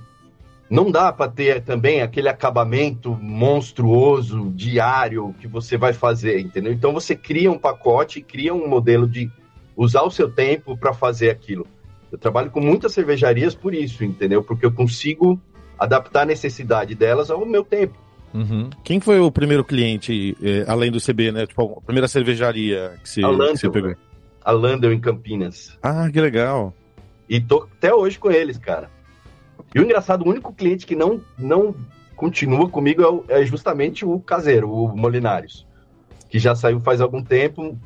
não 0.69 0.91
dá 0.91 1.13
para 1.13 1.31
ter 1.31 1.63
também 1.63 2.01
aquele 2.01 2.27
acabamento 2.27 3.15
monstruoso, 3.15 4.51
diário, 4.53 5.33
que 5.39 5.47
você 5.47 5.77
vai 5.77 5.93
fazer, 5.93 6.41
entendeu? 6.41 6.73
Então, 6.73 6.91
você 6.91 7.15
cria 7.15 7.49
um 7.49 7.57
pacote, 7.57 8.21
cria 8.21 8.53
um 8.53 8.67
modelo 8.67 9.07
de 9.07 9.31
usar 9.77 10.01
o 10.01 10.11
seu 10.11 10.29
tempo 10.29 10.75
para 10.75 10.93
fazer 10.93 11.29
aquilo. 11.29 11.65
Eu 12.11 12.17
trabalho 12.17 12.49
com 12.51 12.61
muitas 12.61 12.93
cervejarias 12.93 13.53
por 13.53 13.73
isso, 13.73 14.03
entendeu? 14.03 14.43
Porque 14.43 14.65
eu 14.65 14.71
consigo 14.71 15.39
adaptar 15.77 16.21
a 16.21 16.25
necessidade 16.25 16.95
delas 16.95 17.29
ao 17.29 17.45
meu 17.45 17.63
tempo. 17.63 17.97
Uhum. 18.33 18.69
Quem 18.83 18.99
foi 18.99 19.19
o 19.19 19.31
primeiro 19.31 19.63
cliente, 19.63 20.35
eh, 20.41 20.65
além 20.67 20.91
do 20.91 20.99
CB, 20.99 21.31
né? 21.31 21.45
Tipo, 21.45 21.79
a 21.79 21.81
primeira 21.81 22.07
cervejaria 22.07 22.93
que 23.01 23.09
você, 23.09 23.23
A 23.23 23.27
Landel, 23.29 23.53
que 23.53 23.57
você 23.57 23.69
pegou? 23.69 23.89
velho. 23.89 24.01
A 24.43 24.51
Landel 24.51 24.93
em 24.93 24.99
Campinas. 24.99 25.77
Ah, 25.81 26.09
que 26.11 26.21
legal. 26.21 26.73
E 27.29 27.41
tô 27.41 27.67
até 27.77 27.93
hoje 27.93 28.17
com 28.17 28.31
eles, 28.31 28.57
cara. 28.57 28.89
E 29.73 29.79
o 29.79 29.83
engraçado, 29.83 30.25
o 30.25 30.29
único 30.29 30.53
cliente 30.53 30.85
que 30.85 30.95
não, 30.95 31.21
não 31.37 31.75
continua 32.15 32.69
comigo 32.69 33.25
é, 33.27 33.41
é 33.41 33.45
justamente 33.45 34.05
o 34.05 34.19
caseiro, 34.19 34.71
o 34.71 34.95
Molinários. 34.95 35.65
Que 36.29 36.39
já 36.39 36.55
saiu 36.55 36.79
faz 36.79 37.01
algum 37.01 37.23
tempo, 37.23 37.77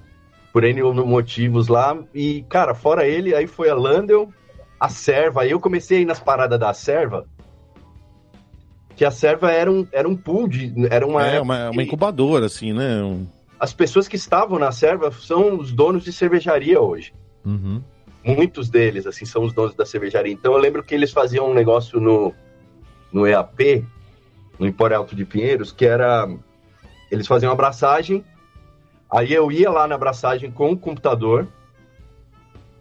por 0.51 0.63
N 0.63 0.81
motivos 0.81 1.67
lá. 1.67 1.98
E, 2.13 2.43
cara, 2.50 2.74
fora 2.74 3.08
ele, 3.08 3.34
aí 3.36 3.48
foi 3.48 3.70
a 3.70 3.75
Landel, 3.75 4.31
a 4.79 4.89
Serva. 4.89 5.41
Aí 5.43 5.51
eu 5.51 5.60
comecei 5.60 6.00
a 6.00 6.01
ir 6.01 6.05
nas 6.05 6.20
paradas 6.20 6.60
da 6.60 6.74
Serva. 6.74 7.25
Que 8.96 9.05
a 9.05 9.12
Serva 9.12 9.51
era 9.51 9.72
um, 9.72 9.88
era 9.91 10.08
um 10.08 10.15
pool 10.15 10.48
de. 10.48 10.74
Era 10.89 11.08
uma, 11.08 11.25
é, 11.25 11.39
uma, 11.41 11.70
uma 11.70 11.84
incubadora, 11.84 12.46
assim, 12.46 12.74
né? 12.74 13.01
Um- 13.01 13.25
As 13.60 13.74
pessoas 13.74 14.08
que 14.08 14.15
estavam 14.15 14.60
na 14.60 14.72
Serva 14.72 15.12
são 15.12 15.58
os 15.58 15.72
donos 15.72 16.03
de 16.03 16.12
cervejaria 16.12 16.79
hoje. 16.79 17.13
Uhum. 17.43 17.81
muitos 18.24 18.70
deles, 18.70 19.08
assim, 19.08 19.25
são 19.25 19.43
os 19.43 19.51
donos 19.53 19.74
da 19.74 19.84
cervejaria. 19.84 20.31
Então 20.31 20.53
eu 20.53 20.60
lembro 20.60 20.84
que 20.84 20.93
eles 20.93 21.12
faziam 21.12 21.50
um 21.50 21.53
negócio 21.55 22.00
no, 22.00 22.31
no 23.12 23.25
EAP, 23.25 23.84
no 24.60 24.67
Empório 24.67 24.96
Alto 24.98 25.15
de 25.15 25.25
Pinheiros, 25.25 25.72
que 25.72 25.86
era. 25.86 26.29
Eles 27.10 27.25
faziam 27.25 27.50
uma 27.50 27.53
abraçagem, 27.55 28.24
aí 29.12 29.34
eu 29.34 29.51
ia 29.51 29.70
lá 29.70 29.88
na 29.88 29.96
abraçagem 29.96 30.50
com 30.51 30.72
o 30.72 30.77
computador, 30.77 31.48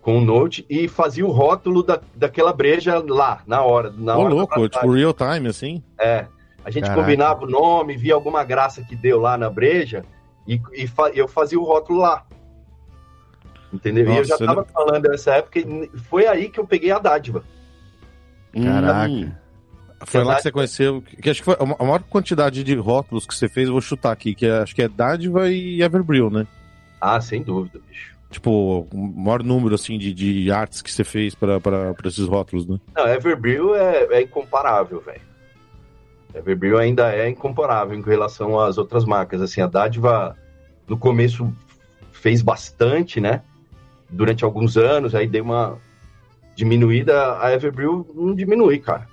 com 0.00 0.18
o 0.18 0.20
note, 0.20 0.64
e 0.70 0.88
fazia 0.88 1.26
o 1.26 1.30
rótulo 1.30 1.82
da, 1.82 2.00
daquela 2.14 2.52
breja 2.52 3.02
lá, 3.06 3.42
na 3.46 3.62
hora. 3.62 3.92
Na 3.96 4.16
Ô, 4.16 4.22
hora 4.22 4.34
louco, 4.34 4.68
tipo, 4.68 4.90
real 4.92 5.12
time, 5.12 5.48
assim. 5.48 5.82
É. 5.98 6.26
A 6.64 6.70
gente 6.70 6.84
Caraca. 6.84 7.00
combinava 7.02 7.44
o 7.44 7.48
nome, 7.50 7.96
via 7.96 8.14
alguma 8.14 8.44
graça 8.44 8.82
que 8.82 8.94
deu 8.94 9.18
lá 9.20 9.36
na 9.36 9.48
breja 9.50 10.04
e, 10.46 10.60
e 10.72 10.86
fa- 10.86 11.10
eu 11.10 11.26
fazia 11.26 11.58
o 11.58 11.64
rótulo 11.64 12.00
lá. 12.00 12.24
Entendeu? 13.72 14.10
e 14.12 14.16
eu 14.18 14.24
já 14.24 14.34
Nossa, 14.34 14.46
tava 14.46 14.64
falando 14.64 15.08
nessa 15.08 15.34
época 15.36 15.58
e 15.60 15.90
foi 16.08 16.26
aí 16.26 16.48
que 16.48 16.58
eu 16.58 16.66
peguei 16.66 16.90
a 16.90 16.98
dádiva. 16.98 17.44
Caraca. 18.52 19.08
Hum, 19.08 19.32
Foi 20.06 20.24
lá 20.24 20.36
que 20.36 20.42
você 20.42 20.50
conheceu. 20.52 21.02
Que 21.22 21.30
acho 21.30 21.40
que 21.40 21.44
foi 21.44 21.56
a 21.58 21.64
ma- 21.66 21.76
a 21.78 21.84
maior 21.84 22.02
quantidade 22.02 22.64
de 22.64 22.74
rótulos 22.74 23.26
que 23.26 23.34
você 23.34 23.48
fez, 23.48 23.66
eu 23.66 23.72
vou 23.72 23.80
chutar 23.82 24.12
aqui, 24.12 24.34
que 24.34 24.46
é- 24.46 24.58
acho 24.60 24.74
que 24.74 24.82
é 24.82 24.88
Dádiva 24.88 25.48
e 25.50 25.82
Everbrill, 25.82 26.30
né? 26.30 26.46
Ah, 27.00 27.20
sem 27.20 27.42
dúvida, 27.42 27.80
bicho. 27.88 28.10
Tipo, 28.30 28.86
o 28.92 28.96
maior 29.16 29.42
número, 29.42 29.74
assim, 29.74 29.98
de, 29.98 30.14
de 30.14 30.50
artes 30.52 30.80
que 30.82 30.90
você 30.92 31.02
fez 31.02 31.34
pra 31.34 31.58
esses 32.04 32.26
rótulos, 32.26 32.66
né? 32.66 32.78
Não, 32.94 33.08
Everbrew 33.08 33.74
é, 33.74 34.04
é 34.10 34.22
incomparável, 34.22 35.00
velho. 35.00 35.20
Everbrew 36.34 36.78
ainda 36.78 37.12
é 37.12 37.28
incomparável 37.28 37.98
em 37.98 38.02
relação 38.02 38.58
às 38.60 38.78
outras 38.78 39.04
marcas. 39.04 39.42
Assim, 39.42 39.60
a 39.60 39.66
Dádiva 39.66 40.36
no 40.86 40.96
começo 40.96 41.52
fez 42.12 42.40
bastante, 42.40 43.20
né? 43.20 43.42
Durante 44.08 44.44
alguns 44.44 44.76
anos, 44.76 45.12
aí 45.14 45.26
deu 45.26 45.42
uma 45.42 45.76
diminuída. 46.54 47.36
A 47.40 47.52
Everbrew 47.52 48.06
não 48.14 48.32
diminui, 48.34 48.78
cara. 48.78 49.08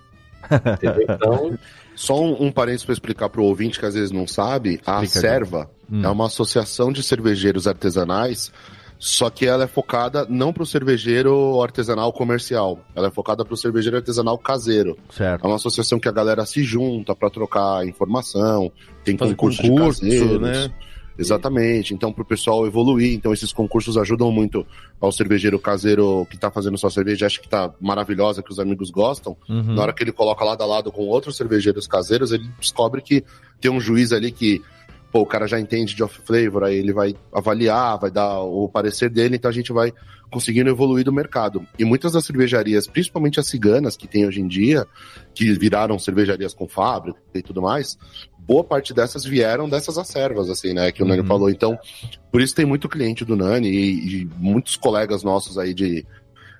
Entendeu? 0.51 1.05
Então, 1.09 1.59
Só 1.97 2.21
um, 2.21 2.45
um 2.45 2.51
parênteses 2.51 2.85
para 2.85 2.93
explicar 2.93 3.27
para 3.27 3.41
o 3.41 3.45
ouvinte 3.45 3.79
que 3.79 3.85
às 3.85 3.95
vezes 3.95 4.11
não 4.11 4.27
sabe, 4.27 4.79
a 4.85 5.03
Explica, 5.03 5.19
Serva 5.19 5.69
Hum. 5.91 6.03
é 6.03 6.09
uma 6.09 6.25
associação 6.25 6.91
de 6.91 7.01
cervejeiros 7.01 7.65
artesanais, 7.65 8.51
só 8.99 9.29
que 9.29 9.45
ela 9.45 9.63
é 9.63 9.67
focada 9.67 10.25
não 10.29 10.51
para 10.51 10.63
o 10.63 10.65
cervejeiro 10.65 11.61
artesanal 11.61 12.11
comercial, 12.11 12.79
ela 12.93 13.07
é 13.07 13.11
focada 13.11 13.45
para 13.45 13.53
o 13.53 13.57
cervejeiro 13.57 13.95
artesanal 13.95 14.37
caseiro. 14.37 14.97
Certo. 15.09 15.45
É 15.45 15.47
uma 15.47 15.55
associação 15.55 15.97
que 15.97 16.09
a 16.09 16.11
galera 16.11 16.45
se 16.45 16.61
junta 16.61 17.15
para 17.15 17.29
trocar 17.29 17.87
informação, 17.87 18.71
tem 19.03 19.17
Fazer 19.17 19.35
concurso, 19.35 20.39
né? 20.39 20.69
Exatamente. 21.17 21.93
Então, 21.93 22.13
para 22.13 22.21
o 22.21 22.25
pessoal 22.25 22.65
evoluir, 22.67 23.13
então 23.13 23.33
esses 23.33 23.51
concursos 23.51 23.97
ajudam 23.97 24.31
muito 24.31 24.65
ao 24.99 25.11
cervejeiro 25.11 25.59
caseiro 25.59 26.25
que 26.29 26.35
está 26.35 26.51
fazendo 26.51 26.77
sua 26.77 26.91
cerveja, 26.91 27.25
acha 27.25 27.41
que 27.41 27.49
tá 27.49 27.73
maravilhosa, 27.81 28.43
que 28.43 28.51
os 28.51 28.59
amigos 28.59 28.89
gostam. 28.91 29.35
Uhum. 29.49 29.75
Na 29.75 29.81
hora 29.81 29.93
que 29.93 30.03
ele 30.03 30.11
coloca 30.11 30.45
lado 30.45 30.61
a 30.61 30.65
lado 30.65 30.91
com 30.91 31.03
outros 31.03 31.35
cervejeiros 31.35 31.87
caseiros, 31.87 32.31
ele 32.31 32.49
descobre 32.59 33.01
que 33.01 33.23
tem 33.59 33.71
um 33.71 33.79
juiz 33.79 34.11
ali 34.11 34.31
que, 34.31 34.61
pô, 35.11 35.21
o 35.21 35.25
cara 35.25 35.47
já 35.47 35.59
entende 35.59 35.95
de 35.95 36.03
off-flavor, 36.03 36.63
aí 36.63 36.75
ele 36.75 36.93
vai 36.93 37.15
avaliar, 37.33 37.97
vai 37.97 38.11
dar 38.11 38.41
o 38.41 38.69
parecer 38.69 39.09
dele, 39.09 39.37
então 39.37 39.49
a 39.49 39.53
gente 39.53 39.71
vai 39.71 39.91
conseguindo 40.29 40.69
evoluir 40.69 41.05
do 41.05 41.13
mercado. 41.13 41.65
E 41.79 41.85
muitas 41.85 42.11
das 42.11 42.25
cervejarias, 42.25 42.85
principalmente 42.85 43.39
as 43.39 43.47
ciganas 43.47 43.95
que 43.95 44.07
tem 44.07 44.25
hoje 44.27 44.41
em 44.41 44.47
dia, 44.47 44.85
que 45.33 45.53
viraram 45.53 45.97
cervejarias 45.97 46.53
com 46.53 46.67
fábrica 46.67 47.19
e 47.33 47.41
tudo 47.41 47.61
mais, 47.61 47.97
boa 48.47 48.63
parte 48.63 48.93
dessas 48.93 49.25
vieram 49.25 49.67
dessas 49.67 49.97
acervas, 49.97 50.49
assim, 50.49 50.73
né, 50.73 50.91
que 50.91 51.03
o 51.03 51.05
Nani 51.05 51.21
Uhum. 51.21 51.27
falou. 51.27 51.49
Então, 51.49 51.77
por 52.31 52.41
isso 52.41 52.55
tem 52.55 52.65
muito 52.65 52.87
cliente 52.87 53.25
do 53.25 53.35
Nani 53.35 53.67
e, 53.69 54.21
e 54.21 54.29
muitos 54.37 54.75
colegas 54.75 55.21
nossos 55.23 55.57
aí 55.57 55.73
de, 55.73 56.05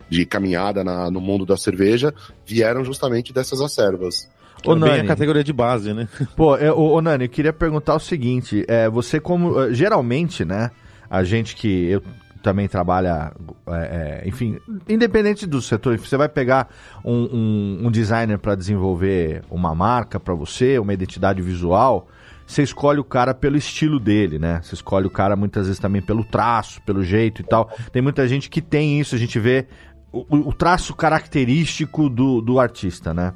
de 0.10 0.25
caminhada 0.25 0.84
na- 0.84 1.10
no 1.10 1.22
mundo 1.22 1.46
da 1.46 1.56
cerveja 1.56 2.13
vieram 2.46 2.84
justamente 2.84 3.32
dessas 3.32 3.62
acervas. 3.62 4.29
Ô, 4.65 4.72
Bem 4.74 4.79
Nani, 4.79 5.00
a 5.01 5.06
categoria 5.08 5.44
de 5.44 5.53
base, 5.53 5.94
né? 5.94 6.10
Pô, 6.36 6.58
é, 6.58 6.72
ô, 6.74 7.00
Nani, 7.01 7.25
eu 7.25 7.29
queria 7.29 7.53
perguntar 7.53 7.96
o 7.96 8.00
seguinte: 8.00 8.65
é, 8.67 8.89
você, 8.89 9.20
como. 9.20 9.58
é, 9.62 9.74
Geralmente, 9.74 10.44
né? 10.44 10.72
A 11.10 11.24
gente 11.24 11.56
que 11.56 11.86
eu 11.89 12.01
também 12.38 12.67
trabalha, 12.67 13.34
é, 13.67 14.22
é, 14.24 14.27
enfim, 14.27 14.58
independente 14.88 15.46
do 15.46 15.62
setor, 15.62 15.98
você 15.98 16.15
vai 16.17 16.29
pegar 16.29 16.70
um, 17.03 17.13
um- 17.13 17.88
um 17.88 17.91
designer 17.91 18.38
para 18.38 18.56
desenvolver 18.56 19.44
uma 19.50 19.74
marca 19.75 20.20
para 20.20 20.34
você, 20.34 20.79
uma 20.79 20.94
identidade 20.94 21.41
visual. 21.41 22.08
Você 22.46 22.63
escolhe 22.63 23.00
o 23.00 23.03
cara 23.03 23.34
pelo 23.34 23.58
estilo 23.58 24.00
dele, 24.00 24.39
né? 24.39 24.62
Você 24.63 24.74
escolhe 24.75 25.06
o 25.06 25.10
cara 25.10 25.36
muitas 25.36 25.65
vezes 25.67 25.79
também 25.82 26.01
pelo 26.01 26.24
traço, 26.24 26.82
pelo 26.84 27.03
jeito 27.03 27.41
e 27.41 27.44
tal. 27.44 27.70
Tem 27.91 28.01
muita 28.01 28.25
gente 28.27 28.50
que 28.50 28.62
tem 28.62 29.00
isso, 29.00 29.15
a 29.15 29.17
gente 29.17 29.38
vê 29.38 29.67
o, 30.13 30.25
o- 30.50 30.53
traço 30.53 30.96
característico 30.96 32.10
do, 32.10 32.39
do 32.41 32.58
artista, 32.60 33.13
né? 33.13 33.34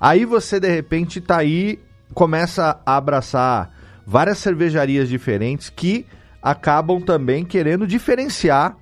Aí 0.00 0.24
você, 0.24 0.58
de 0.58 0.68
repente, 0.68 1.20
tá 1.20 1.36
aí, 1.38 1.78
começa 2.12 2.80
a 2.84 2.96
abraçar 2.96 3.70
várias 4.04 4.38
cervejarias 4.38 5.08
diferentes 5.08 5.70
que 5.70 6.04
acabam 6.42 7.00
também 7.00 7.44
querendo 7.44 7.86
diferenciar 7.86 8.76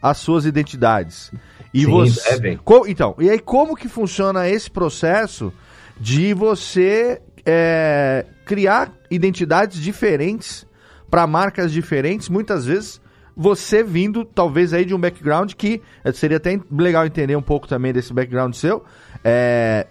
as 0.00 0.18
suas 0.18 0.44
identidades. 0.44 1.32
E 1.72 1.84
Sim, 1.84 1.90
você. 1.90 2.30
devem. 2.32 2.56
Co- 2.58 2.86
então, 2.86 3.14
e 3.18 3.28
aí 3.28 3.38
como 3.38 3.76
que 3.76 3.88
funciona 3.88 4.48
esse 4.48 4.70
processo 4.70 5.52
de 6.00 6.32
você 6.32 7.20
é, 7.44 8.24
criar 8.44 8.92
identidades 9.10 9.80
diferentes 9.80 10.66
para 11.10 11.26
marcas 11.26 11.72
diferentes, 11.72 12.28
muitas 12.28 12.66
vezes 12.66 13.00
você 13.36 13.82
vindo 13.82 14.24
talvez 14.24 14.72
aí 14.72 14.84
de 14.84 14.94
um 14.94 14.98
background 14.98 15.52
que 15.54 15.80
eh, 16.04 16.12
seria 16.12 16.38
até 16.38 16.58
legal 16.72 17.06
entender 17.06 17.36
um 17.36 17.42
pouco 17.42 17.68
também 17.68 17.92
desse 17.92 18.12
background 18.12 18.52
seu, 18.54 18.84
é, 19.22 19.86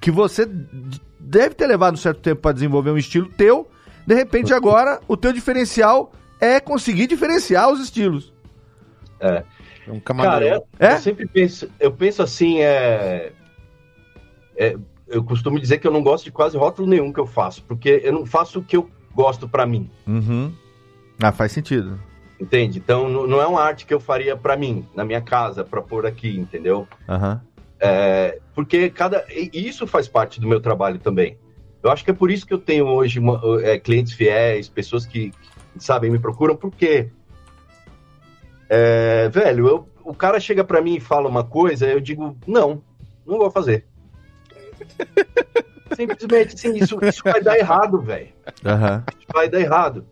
que 0.00 0.10
você 0.10 0.48
deve 1.18 1.54
ter 1.56 1.66
levado 1.66 1.94
um 1.94 1.96
certo 1.96 2.20
tempo 2.20 2.40
para 2.42 2.52
desenvolver 2.52 2.90
um 2.92 2.96
estilo 2.96 3.28
teu, 3.28 3.68
de 4.06 4.14
repente 4.14 4.54
agora 4.54 5.00
o 5.08 5.16
teu 5.16 5.32
diferencial 5.32 6.12
é 6.42 6.58
conseguir 6.58 7.06
diferenciar 7.06 7.70
os 7.70 7.78
estilos. 7.80 8.32
É. 9.20 9.44
É 9.86 9.92
um 9.92 10.00
Cara, 10.00 10.44
eu, 10.44 10.66
É? 10.78 10.94
eu 10.94 10.98
sempre 10.98 11.26
penso, 11.26 11.68
eu 11.78 11.92
penso 11.92 12.20
assim, 12.22 12.60
é, 12.60 13.32
é, 14.56 14.76
eu 15.08 15.22
costumo 15.24 15.58
dizer 15.60 15.78
que 15.78 15.86
eu 15.86 15.92
não 15.92 16.02
gosto 16.02 16.24
de 16.24 16.32
quase 16.32 16.56
rótulo 16.56 16.88
nenhum 16.88 17.12
que 17.12 17.20
eu 17.20 17.26
faço, 17.26 17.62
porque 17.64 18.00
eu 18.04 18.12
não 18.12 18.26
faço 18.26 18.58
o 18.58 18.64
que 18.64 18.76
eu 18.76 18.90
gosto 19.14 19.48
pra 19.48 19.64
mim, 19.66 19.88
Uhum. 20.06 20.52
Ah, 21.22 21.30
faz 21.32 21.52
sentido. 21.52 21.98
entende? 22.40 22.78
Então 22.78 23.08
não, 23.08 23.40
é 23.40 23.46
uma 23.46 23.60
arte 23.62 23.86
que 23.86 23.94
eu 23.94 24.00
faria 24.00 24.36
pra 24.36 24.56
mim, 24.56 24.84
na 24.94 25.04
minha 25.04 25.20
casa, 25.20 25.62
pra 25.64 25.80
pôr 25.82 26.06
aqui, 26.06 26.36
entendeu? 26.36 26.86
Aham. 27.08 27.40
É, 27.80 28.38
porque 28.54 28.88
cada 28.90 29.24
e 29.30 29.50
isso 29.54 29.86
faz 29.86 30.06
parte 30.08 30.40
do 30.40 30.46
meu 30.48 30.60
trabalho 30.60 30.98
também. 30.98 31.36
Eu 31.82 31.90
acho 31.90 32.04
que 32.04 32.10
é 32.12 32.14
por 32.14 32.30
isso 32.30 32.46
que 32.46 32.54
eu 32.54 32.58
tenho 32.58 32.86
hoje 32.86 33.18
uma- 33.18 33.40
é, 33.62 33.78
clientes 33.78 34.12
fiéis, 34.12 34.68
pessoas 34.68 35.04
que, 35.04 35.32
que, 35.72 35.84
sabem 35.84 36.10
me 36.10 36.18
procuram, 36.18 36.56
porque 36.56 37.10
é, 38.68 39.28
velho, 39.28 39.66
eu- 39.68 39.88
o 40.04 40.14
cara 40.14 40.40
chega 40.40 40.64
pra 40.64 40.80
mim 40.80 40.96
e 40.96 41.00
fala 41.00 41.28
uma 41.28 41.44
coisa, 41.44 41.86
eu 41.86 42.00
digo 42.00 42.36
não, 42.46 42.82
não 43.26 43.38
vou 43.38 43.50
fazer. 43.50 43.86
Simplesmente, 45.94 46.54
assim, 46.54 46.74
isso, 46.76 46.98
isso 47.04 47.22
vai 47.24 47.42
dar 47.42 47.58
errado, 47.58 48.00
velho 48.00 48.28
Aham. 48.64 49.04
vai 49.32 49.48
dar 49.48 49.60
errado. 49.60 50.06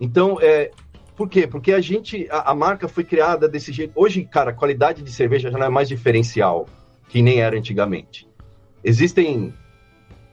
Então, 0.00 0.38
é, 0.40 0.70
por 1.16 1.28
quê? 1.28 1.46
Porque 1.46 1.72
a 1.72 1.80
gente, 1.80 2.26
a, 2.30 2.50
a 2.50 2.54
marca 2.54 2.88
foi 2.88 3.04
criada 3.04 3.48
desse 3.48 3.72
jeito. 3.72 3.92
Hoje, 3.94 4.24
cara, 4.24 4.50
a 4.50 4.54
qualidade 4.54 5.02
de 5.02 5.12
cerveja 5.12 5.50
já 5.50 5.58
não 5.58 5.66
é 5.66 5.70
mais 5.70 5.88
diferencial, 5.88 6.66
que 7.08 7.22
nem 7.22 7.40
era 7.40 7.56
antigamente. 7.56 8.28
Existem, 8.82 9.54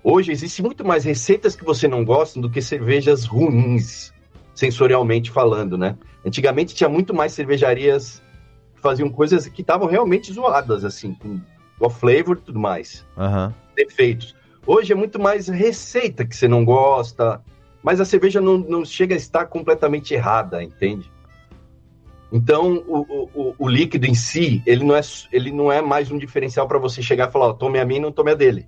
hoje 0.03 0.31
existe 0.31 0.61
muito 0.63 0.85
mais 0.85 1.03
receitas 1.03 1.55
que 1.55 1.63
você 1.65 1.87
não 1.87 2.03
gosta 2.03 2.39
do 2.39 2.49
que 2.49 2.61
cervejas 2.61 3.25
ruins, 3.25 4.11
sensorialmente 4.57 5.29
falando, 5.29 5.77
né? 5.77 5.95
Antigamente 6.25 6.73
tinha 6.73 6.89
muito 6.89 7.13
mais 7.13 7.31
cervejarias 7.31 8.21
que 8.75 8.81
faziam 8.81 9.07
coisas 9.07 9.47
que 9.47 9.61
estavam 9.61 9.87
realmente 9.87 10.33
zoadas, 10.33 10.83
assim, 10.83 11.13
com 11.13 11.39
off 11.79 11.99
flavor 11.99 12.37
e 12.37 12.41
tudo 12.41 12.59
mais 12.59 13.05
Aham. 13.15 13.53
defeitos. 13.75 14.35
Hoje 14.65 14.91
é 14.91 14.95
muito 14.95 15.19
mais 15.19 15.47
receita 15.47 16.25
que 16.25 16.35
você 16.35 16.47
não 16.47 16.65
gosta, 16.65 17.39
mas 17.83 18.01
a 18.01 18.05
cerveja 18.05 18.41
não, 18.41 18.57
não 18.57 18.83
chega 18.83 19.13
a 19.13 19.17
estar 19.17 19.45
completamente 19.45 20.13
errada, 20.15 20.61
entende? 20.63 21.09
Então, 22.31 22.83
o, 22.87 22.97
o, 23.01 23.29
o- 23.49 23.55
o 23.59 23.67
líquido 23.69 24.07
em 24.07 24.15
si, 24.15 24.61
ele 24.65 24.83
não 24.83 24.95
é, 24.95 25.01
ele 25.31 25.51
não 25.51 25.71
é 25.71 25.81
mais 25.83 26.09
um 26.11 26.17
diferencial 26.17 26.67
para 26.67 26.79
você 26.79 27.01
chegar 27.01 27.29
e 27.29 27.31
falar, 27.31 27.49
ó, 27.49 27.53
tome 27.53 27.79
a 27.79 27.85
minha 27.85 27.99
e 27.99 28.01
não 28.01 28.11
tome 28.11 28.31
a 28.31 28.35
dele. 28.35 28.67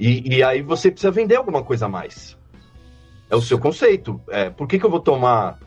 E, 0.00 0.36
e 0.38 0.42
aí 0.42 0.62
você 0.62 0.90
precisa 0.90 1.12
vender 1.12 1.36
alguma 1.36 1.62
coisa 1.62 1.86
a 1.86 1.88
mais. 1.88 2.36
É 3.34 3.36
o 3.36 3.42
seu 3.42 3.58
conceito. 3.58 4.20
É, 4.30 4.48
por 4.48 4.68
que, 4.68 4.78
que 4.78 4.86
eu 4.86 4.90
vou 4.90 5.00
tomar 5.00 5.58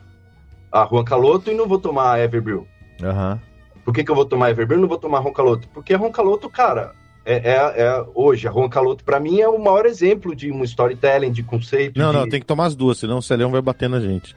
a 0.71 0.85
Juan 0.85 1.03
Caloto 1.03 1.51
e 1.51 1.53
não 1.53 1.67
vou 1.67 1.77
tomar 1.77 2.13
a 2.13 2.19
Everbrew? 2.23 2.65
Aham. 3.03 3.41
Por 3.83 3.93
que, 3.93 4.05
que 4.05 4.11
eu 4.11 4.15
vou 4.15 4.25
tomar 4.25 4.49
Everbeer 4.49 4.77
e 4.77 4.81
não 4.81 4.87
vou 4.87 4.97
tomar 4.97 5.19
Roncaloto? 5.19 5.67
Porque 5.69 5.93
a 5.93 5.97
Roncaloto, 5.97 6.49
cara, 6.49 6.93
é, 7.25 7.35
é, 7.35 7.81
é- 7.83 8.05
hoje, 8.15 8.47
a 8.47 8.51
Roncaloto 8.51 9.03
pra 9.03 9.19
mim 9.19 9.41
é 9.41 9.49
o 9.49 9.59
maior 9.59 9.85
exemplo 9.85 10.33
de 10.33 10.49
um 10.49 10.63
storytelling, 10.63 11.31
de 11.31 11.43
conceito. 11.43 11.99
Não, 11.99 12.11
de... 12.11 12.17
não, 12.17 12.29
tem 12.29 12.39
que 12.39 12.45
tomar 12.45 12.67
as 12.67 12.75
duas, 12.75 12.97
senão 12.97 13.17
o 13.17 13.21
Celhão 13.21 13.51
vai 13.51 13.61
bater 13.61 13.89
na 13.89 13.99
gente. 13.99 14.33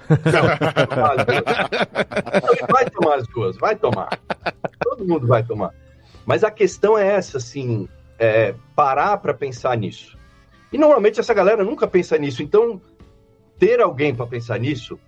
tomar 0.88 1.20
as 1.20 1.24
duas. 1.24 2.50
Ele 2.50 2.66
vai 2.68 2.90
tomar 2.90 3.14
as 3.14 3.26
duas, 3.28 3.56
vai 3.58 3.76
tomar. 3.76 4.20
Todo 4.82 5.06
mundo 5.06 5.26
vai 5.26 5.44
tomar. 5.44 5.70
Mas 6.26 6.42
a 6.42 6.50
questão 6.50 6.98
é 6.98 7.06
essa, 7.06 7.38
assim, 7.38 7.88
é 8.18 8.54
parar 8.74 9.16
pra 9.18 9.34
pensar 9.34 9.76
nisso. 9.76 10.18
E 10.72 10.78
normalmente 10.78 11.18
essa 11.18 11.34
galera 11.34 11.64
nunca 11.64 11.86
pensa 11.86 12.16
nisso. 12.16 12.42
Então, 12.42 12.80
ter 13.60 13.80
alguém 13.80 14.12
pra 14.14 14.26
pensar 14.26 14.58
nisso, 14.58 14.98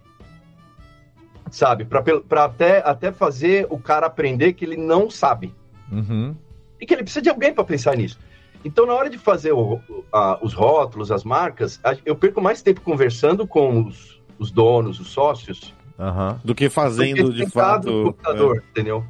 sabe, 1.50 1.84
pra 1.84 2.04
até, 2.44 2.78
até 2.84 3.10
fazer 3.12 3.66
o 3.68 3.78
cara 3.78 4.06
aprender 4.06 4.52
que 4.52 4.64
ele 4.64 4.76
não 4.76 5.10
sabe. 5.10 5.52
Uhum. 5.90 6.34
e 6.80 6.86
que 6.86 6.94
ele 6.94 7.02
precisa 7.02 7.20
de 7.22 7.28
alguém 7.28 7.52
para 7.54 7.62
pensar 7.62 7.94
nisso. 7.96 8.18
Então, 8.64 8.86
na 8.86 8.94
hora 8.94 9.08
de 9.10 9.16
fazer 9.18 9.52
o- 9.52 9.74
o- 9.88 10.04
a- 10.12 10.38
os 10.42 10.52
rótulos, 10.54 11.12
as 11.12 11.22
marcas, 11.22 11.78
a- 11.84 11.96
eu 12.04 12.16
perco 12.16 12.40
mais 12.40 12.60
tempo 12.62 12.80
conversando 12.80 13.46
com 13.46 13.84
os, 13.84 14.20
os 14.38 14.50
donos, 14.50 14.98
os 15.00 15.08
sócios, 15.08 15.72
Aham. 15.98 16.40
Do 16.42 16.54
que 16.54 16.68
fazendo 16.70 17.24
do 17.24 17.30
que 17.30 17.36
de 17.36 17.44
no 17.44 17.50
fato. 17.50 18.02
computador, 18.04 18.64
entendeu? 18.70 19.04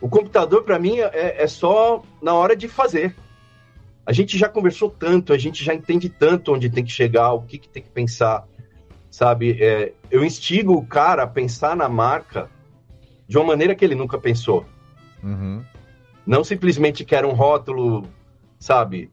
O 0.00 0.08
computador, 0.08 0.64
para 0.64 0.78
mim, 0.78 0.98
é, 0.98 1.42
é 1.42 1.46
só 1.46 2.02
na 2.20 2.34
hora 2.34 2.54
de 2.54 2.68
fazer. 2.68 3.14
A 4.04 4.12
gente 4.12 4.36
já 4.36 4.46
conversou 4.48 4.90
tanto, 4.90 5.32
a 5.32 5.38
gente 5.38 5.64
já 5.64 5.72
entende 5.72 6.08
tanto 6.10 6.52
onde 6.52 6.68
tem 6.68 6.84
que 6.84 6.90
chegar, 6.92 7.32
o 7.32 7.40
que, 7.42 7.56
que 7.56 7.68
tem 7.68 7.82
que 7.82 7.88
pensar, 7.90 8.44
sabe? 9.14 9.56
É, 9.62 9.92
eu 10.10 10.24
instigo 10.24 10.74
o 10.74 10.84
cara 10.84 11.22
a 11.22 11.26
pensar 11.26 11.76
na 11.76 11.88
marca 11.88 12.50
de 13.28 13.38
uma 13.38 13.46
maneira 13.46 13.72
que 13.72 13.84
ele 13.84 13.94
nunca 13.94 14.18
pensou. 14.18 14.66
Uhum. 15.22 15.62
Não 16.26 16.42
simplesmente 16.42 17.04
quer 17.04 17.24
um 17.24 17.30
rótulo, 17.30 18.08
sabe? 18.58 19.12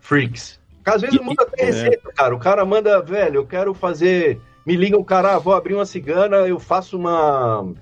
Freaks. 0.00 0.60
Às 0.84 1.02
vezes 1.02 1.20
muda 1.20 1.44
até 1.44 1.62
é. 1.62 1.66
receita, 1.66 2.12
cara. 2.12 2.34
O 2.34 2.40
cara 2.40 2.64
manda, 2.64 3.00
velho, 3.00 3.36
eu 3.36 3.46
quero 3.46 3.72
fazer. 3.72 4.40
Me 4.66 4.74
liga 4.74 4.98
um 4.98 5.04
cara, 5.04 5.36
ah, 5.36 5.38
vou 5.38 5.54
abrir 5.54 5.74
uma 5.74 5.86
cigana, 5.86 6.38
eu 6.38 6.58
faço 6.58 6.98
uma. 6.98 7.72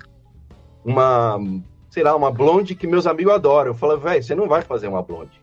Uma. 0.85 1.39
Sei 1.89 2.03
lá, 2.03 2.15
uma 2.15 2.31
blonde 2.31 2.75
que 2.75 2.85
meus 2.85 3.07
amigos 3.07 3.33
adoram. 3.33 3.71
Eu 3.71 3.75
falo, 3.75 3.97
velho, 3.97 4.23
você 4.23 4.35
não 4.35 4.47
vai 4.47 4.61
fazer 4.61 4.87
uma 4.87 5.01
blonde. 5.01 5.41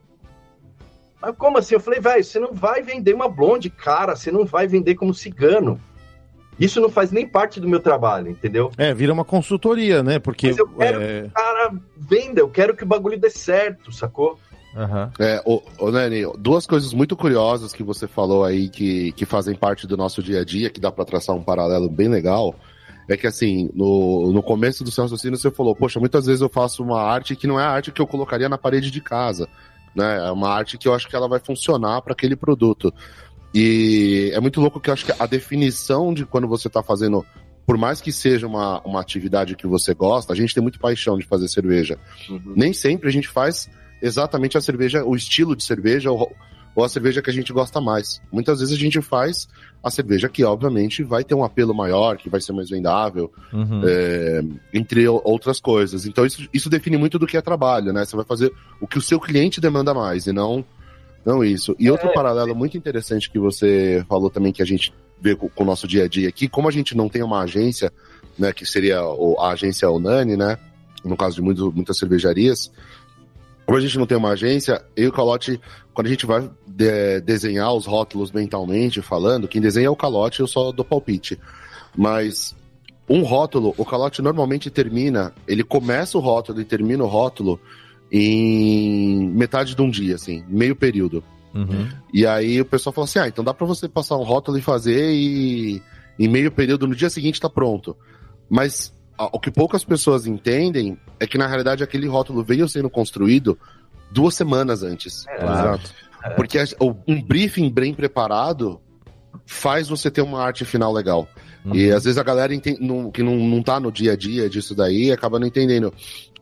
Mas 1.20 1.34
como 1.36 1.58
assim? 1.58 1.74
Eu 1.74 1.80
falei, 1.80 2.00
velho, 2.00 2.24
você 2.24 2.38
não 2.38 2.52
vai 2.52 2.82
vender 2.82 3.14
uma 3.14 3.28
blonde, 3.28 3.68
cara. 3.70 4.16
Você 4.16 4.30
não 4.30 4.44
vai 4.44 4.66
vender 4.66 4.94
como 4.94 5.12
cigano. 5.12 5.80
Isso 6.58 6.80
não 6.80 6.90
faz 6.90 7.10
nem 7.10 7.26
parte 7.26 7.58
do 7.58 7.68
meu 7.68 7.80
trabalho, 7.80 8.28
entendeu? 8.30 8.70
É, 8.76 8.92
vira 8.92 9.12
uma 9.12 9.24
consultoria, 9.24 10.02
né? 10.02 10.18
Porque. 10.18 10.48
Mas 10.48 10.58
eu 10.58 10.68
quero- 10.68 11.00
é, 11.02 11.28
Cara, 11.34 11.72
venda, 11.96 12.40
eu 12.40 12.48
quero 12.48 12.76
que 12.76 12.82
o 12.84 12.86
bagulho 12.86 13.18
dê 13.18 13.30
certo, 13.30 13.90
sacou? 13.92 14.38
Aham. 14.76 15.10
É, 15.18 15.42
ô, 15.44 15.62
ô 15.78 15.90
Nani, 15.90 16.22
duas 16.38 16.66
coisas 16.66 16.92
muito 16.92 17.16
curiosas 17.16 17.72
que 17.72 17.82
você 17.82 18.06
falou 18.06 18.44
aí 18.44 18.68
que, 18.68 19.10
que 19.12 19.26
fazem 19.26 19.54
parte 19.54 19.86
do 19.86 19.96
nosso 19.96 20.22
dia 20.22 20.42
a 20.42 20.44
dia, 20.44 20.70
que 20.70 20.78
dá 20.80 20.92
pra 20.92 21.04
traçar 21.04 21.34
um 21.34 21.42
paralelo 21.42 21.88
bem 21.88 22.08
legal. 22.08 22.54
É 23.08 23.16
que 23.16 23.26
assim, 23.26 23.68
no, 23.74 24.30
no 24.32 24.40
começo 24.42 24.84
do 24.84 24.90
seu 24.92 25.02
raciocínio 25.02 25.36
você 25.36 25.50
falou, 25.50 25.74
poxa, 25.74 25.98
muitas 25.98 26.26
vezes 26.26 26.40
eu 26.40 26.48
faço 26.48 26.82
uma 26.84 27.02
arte 27.02 27.34
que 27.34 27.46
não 27.48 27.58
é 27.58 27.64
a 27.64 27.70
arte 27.70 27.90
que 27.90 28.00
eu 28.00 28.06
colocaria 28.06 28.48
na 28.48 28.56
parede 28.56 28.90
de 28.90 29.00
casa. 29.00 29.48
Né? 29.94 30.28
É 30.28 30.30
uma 30.30 30.48
arte 30.48 30.78
que 30.78 30.86
eu 30.86 30.94
acho 30.94 31.08
que 31.08 31.16
ela 31.16 31.28
vai 31.28 31.38
funcionar 31.38 32.00
para 32.02 32.12
aquele 32.12 32.36
produto. 32.36 32.92
E 33.54 34.30
é 34.32 34.40
muito 34.40 34.60
louco 34.60 34.80
que 34.80 34.90
eu 34.90 34.94
acho 34.94 35.04
que 35.04 35.12
a 35.18 35.26
definição 35.26 36.14
de 36.14 36.24
quando 36.24 36.46
você 36.46 36.68
tá 36.68 36.82
fazendo, 36.82 37.24
por 37.66 37.76
mais 37.76 38.00
que 38.00 38.12
seja 38.12 38.46
uma, 38.46 38.80
uma 38.82 39.00
atividade 39.00 39.56
que 39.56 39.66
você 39.66 39.92
gosta, 39.92 40.32
a 40.32 40.36
gente 40.36 40.54
tem 40.54 40.62
muito 40.62 40.78
paixão 40.78 41.18
de 41.18 41.26
fazer 41.26 41.48
cerveja 41.48 41.98
nem 42.54 42.72
sempre 42.72 43.08
a 43.08 43.12
gente 43.12 43.28
faz 43.28 43.68
exatamente 44.00 44.56
a 44.56 44.60
cerveja, 44.60 45.04
o 45.04 45.14
estilo 45.14 45.54
de 45.54 45.64
cerveja 45.64 46.10
ou, 46.10 46.34
ou 46.74 46.84
a 46.84 46.88
cerveja 46.88 47.20
que 47.20 47.30
a 47.30 47.32
gente 47.32 47.52
gosta 47.52 47.80
mais. 47.80 48.20
Muitas 48.32 48.60
vezes 48.60 48.74
a 48.74 48.78
gente 48.78 49.00
faz 49.02 49.48
a 49.82 49.90
cerveja 49.90 50.28
que, 50.28 50.44
obviamente, 50.44 51.02
vai 51.02 51.24
ter 51.24 51.34
um 51.34 51.42
apelo 51.42 51.74
maior, 51.74 52.16
que 52.16 52.28
vai 52.28 52.40
ser 52.40 52.52
mais 52.52 52.68
vendável, 52.68 53.32
Uhum. 53.52 53.82
é, 53.84 54.42
entre 54.74 55.08
outras 55.08 55.58
coisas. 55.58 56.04
Então, 56.06 56.26
isso, 56.26 56.46
isso 56.52 56.68
define 56.68 56.96
muito 56.98 57.18
do 57.18 57.26
que 57.26 57.36
é 57.36 57.40
trabalho, 57.40 57.92
né? 57.92 58.04
Você 58.04 58.14
vai 58.14 58.24
fazer 58.24 58.52
o 58.80 58.86
que 58.86 58.98
o 58.98 59.02
seu 59.02 59.18
cliente 59.18 59.60
demanda 59.60 59.94
mais 59.94 60.26
e 60.26 60.32
não, 60.32 60.64
não 61.24 61.42
isso. 61.42 61.74
E 61.78 61.90
outro 61.90 62.12
paralelo 62.12 62.54
muito 62.54 62.76
interessante 62.76 63.30
que 63.30 63.38
você 63.38 64.04
falou 64.08 64.28
também, 64.28 64.52
que 64.52 64.62
a 64.62 64.66
gente 64.66 64.92
vê 65.20 65.34
com, 65.34 65.48
com 65.48 65.62
o 65.62 65.66
nosso 65.66 65.88
dia 65.88 66.04
a 66.04 66.08
dia 66.08 66.28
aqui, 66.28 66.48
como 66.48 66.68
a 66.68 66.72
gente 66.72 66.96
não 66.96 67.08
tem 67.08 67.22
uma 67.22 67.40
agência, 67.40 67.92
né, 68.38 68.52
que 68.52 68.66
seria 68.66 69.00
a 69.00 69.48
agência 69.50 69.90
Unani, 69.90 70.36
né? 70.36 70.58
No 71.02 71.16
caso 71.16 71.36
de 71.36 71.42
muito, 71.42 71.72
muitas 71.72 71.96
cervejarias, 71.96 72.70
como 73.70 73.78
a 73.78 73.82
gente 73.82 73.98
não 73.98 74.04
tem 74.04 74.18
uma 74.18 74.30
agência, 74.30 74.84
eu 74.96 75.04
e 75.04 75.06
o 75.06 75.12
Calote, 75.12 75.60
quando 75.94 76.08
a 76.08 76.10
gente 76.10 76.26
vai 76.26 76.50
de- 76.66 77.20
desenhar 77.20 77.72
os 77.72 77.86
rótulos 77.86 78.32
mentalmente 78.32 79.00
falando, 79.00 79.46
quem 79.46 79.60
desenha 79.60 79.86
é 79.86 79.90
o 79.90 79.94
Calote, 79.94 80.40
eu 80.40 80.48
só 80.48 80.72
dou 80.72 80.84
palpite. 80.84 81.38
Mas 81.96 82.52
um 83.08 83.22
rótulo, 83.22 83.72
o 83.78 83.84
Calote 83.84 84.20
normalmente 84.22 84.70
termina, 84.70 85.32
ele 85.46 85.62
começa 85.62 86.18
o 86.18 86.20
rótulo 86.20 86.60
e 86.60 86.64
termina 86.64 87.04
o 87.04 87.06
rótulo 87.06 87.60
em 88.10 89.28
metade 89.28 89.76
de 89.76 89.82
um 89.82 89.88
dia, 89.88 90.16
assim, 90.16 90.42
meio 90.48 90.74
período. 90.74 91.22
Uhum. 91.54 91.88
E 92.12 92.26
aí 92.26 92.60
o 92.60 92.64
pessoal 92.64 92.92
fala 92.92 93.04
assim: 93.04 93.20
ah, 93.20 93.28
então 93.28 93.44
dá 93.44 93.54
pra 93.54 93.68
você 93.68 93.88
passar 93.88 94.16
um 94.16 94.24
rótulo 94.24 94.58
e 94.58 94.62
fazer 94.62 95.12
e 95.12 95.80
em 96.18 96.26
meio 96.26 96.50
período, 96.50 96.88
no 96.88 96.96
dia 96.96 97.08
seguinte 97.08 97.40
tá 97.40 97.48
pronto. 97.48 97.96
Mas 98.48 98.92
o 99.32 99.38
que 99.40 99.50
poucas 99.50 99.84
pessoas 99.84 100.26
entendem 100.26 100.96
é 101.18 101.26
que 101.26 101.36
na 101.38 101.46
realidade 101.46 101.82
aquele 101.82 102.06
rótulo 102.06 102.42
veio 102.42 102.68
sendo 102.68 102.88
construído 102.88 103.58
duas 104.10 104.34
semanas 104.34 104.82
antes. 104.82 105.26
É. 105.28 105.42
Exato. 105.44 105.90
Porque 106.36 106.58
a- 106.58 106.64
o- 106.80 106.94
um 107.08 107.22
briefing 107.22 107.70
bem 107.70 107.94
preparado 107.94 108.80
faz 109.46 109.88
você 109.88 110.10
ter 110.10 110.22
uma 110.22 110.42
arte 110.42 110.64
final 110.64 110.92
legal. 110.92 111.28
Uhum. 111.64 111.74
E 111.74 111.90
às 111.90 112.04
vezes 112.04 112.18
a 112.18 112.22
galera 112.22 112.52
não, 112.80 113.10
que 113.10 113.22
não, 113.22 113.36
não 113.36 113.62
tá 113.62 113.78
no 113.80 113.90
dia 113.92 114.12
a 114.12 114.16
dia 114.16 114.48
disso 114.48 114.74
daí 114.74 115.10
acaba 115.12 115.38
não 115.38 115.46
entendendo. 115.46 115.92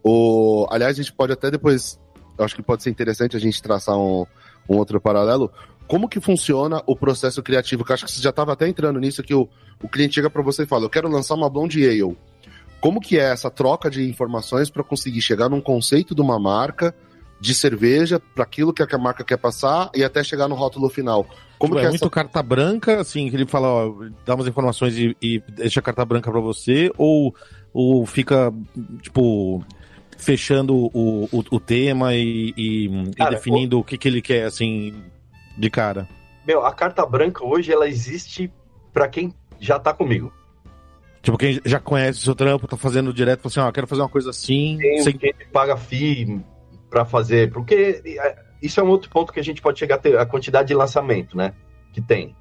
O, 0.03 0.67
aliás, 0.71 0.99
a 0.99 1.03
gente 1.03 1.13
pode 1.13 1.33
até 1.33 1.51
depois, 1.51 1.99
eu 2.39 2.45
acho 2.45 2.55
que 2.55 2.63
pode 2.63 2.83
ser 2.83 2.91
interessante 2.91 3.37
a 3.37 3.41
gente 3.41 3.63
traçar 3.63 3.97
um, 3.97 4.25
um 4.69 4.77
outro 4.77 5.01
paralelo. 5.01 5.51
Como 5.87 6.09
que 6.09 6.21
funciona 6.21 6.83
o 6.87 6.95
processo 6.95 7.43
criativo? 7.43 7.85
Que 7.85 7.93
eu 7.93 7.95
acho 7.95 8.05
que 8.05 8.13
você 8.13 8.21
já 8.23 8.31
estava 8.31 8.53
até 8.53 8.69
entrando 8.69 9.01
nisso, 9.01 9.23
que 9.23 9.35
o, 9.35 9.49
o 9.83 9.89
cliente 9.89 10.15
chega 10.17 10.29
para 10.31 10.43
você 10.43 10.63
e 10.65 10.67
fala, 10.67 10.85
eu 10.85 10.91
quero 10.91 11.09
lançar 11.09 11.35
uma 11.35 11.49
Blonde 11.49 11.85
Ale. 11.87 12.17
Como 12.81 13.01
que 13.01 13.19
é 13.19 13.33
essa 13.33 13.51
troca 13.51 13.91
de 13.91 14.09
informações 14.09 14.71
para 14.71 14.85
conseguir 14.85 15.21
chegar 15.21 15.49
num 15.49 15.61
conceito 15.61 16.15
de 16.15 16.21
uma 16.21 16.39
marca, 16.39 16.95
de 17.41 17.55
cerveja, 17.55 18.21
para 18.35 18.45
aquilo 18.45 18.73
que 18.73 18.83
a 18.83 18.99
marca 18.99 19.25
quer 19.25 19.37
passar 19.37 19.91
e 19.95 20.05
até 20.05 20.23
chegar 20.23 20.49
no 20.49 20.55
rótulo 20.55 20.89
final? 20.89 21.25
Como 21.59 21.75
Tipo, 21.75 21.81
que 21.81 21.81
é 21.81 21.87
é 21.87 21.89
muito 21.89 22.05
essa... 22.05 22.11
carta 22.11 22.43
branca, 22.43 23.01
assim, 23.01 23.29
que 23.29 23.35
ele 23.37 23.47
fala, 23.47 23.69
ó, 23.69 23.95
dá 24.25 24.35
umas 24.37 24.47
informações 24.47 24.97
e, 24.97 25.17
e 25.21 25.41
deixa 25.49 25.81
a 25.81 25.83
carta 25.83 26.05
branca 26.05 26.31
pra 26.31 26.41
você, 26.41 26.91
ou, 26.97 27.35
ou 27.73 28.07
fica, 28.07 28.53
tipo, 29.03 29.65
fechando 30.17 30.75
o, 30.77 31.25
o, 31.33 31.45
o 31.51 31.61
tema 31.61 32.15
e, 32.15 32.53
e- 32.57 32.87
e 32.87 33.15
Cara, 33.17 33.31
definindo 33.31 33.79
o 33.81 33.85
que, 33.85 33.99
que 33.99 34.07
ele 34.07 34.23
quer, 34.23 34.45
assim, 34.45 35.03
de 35.57 35.69
cara. 35.69 36.09
Meu, 36.47 36.65
a 36.65 36.73
carta 36.73 37.05
branca 37.05 37.45
hoje 37.45 37.73
ela 37.73 37.89
existe 37.89 38.53
pra 38.93 39.09
quem 39.09 39.35
já 39.61 39.79
tá 39.81 39.93
comigo. 39.93 40.33
Tipo, 41.29 41.37
quem 41.37 41.61
já 41.63 41.79
conhece 41.79 42.21
o 42.21 42.23
seu 42.23 42.35
trampo, 42.35 42.67
tá 42.67 42.75
fazendo 42.75 43.13
direto, 43.13 43.43
fala 43.43 43.51
assim, 43.51 43.61
ó, 43.61 43.71
quero 43.71 43.87
fazer 43.87 44.01
uma 44.01 44.09
coisa 44.09 44.31
assim, 44.31 44.79
Tem 44.81 45.03
sem... 45.03 45.13
quem 45.13 45.35
paga 45.53 45.77
FII 45.77 46.41
pra 46.89 47.05
fazer, 47.05 47.53
porque 47.53 48.01
é, 48.03 48.37
isso 48.63 48.81
é 48.81 48.83
um 48.83 48.89
outro 48.89 49.11
ponto 49.11 49.31
que 49.31 49.39
a 49.39 49.45
gente 49.45 49.61
pode 49.61 49.79
chegar 49.79 49.97
a 49.97 49.99
ter, 49.99 50.19
a 50.19 50.25
quantidade 50.25 50.69
de 50.69 50.75
lançamento, 50.75 51.37
né? 51.37 51.53
Que 51.93 52.01
tem. 52.01 52.35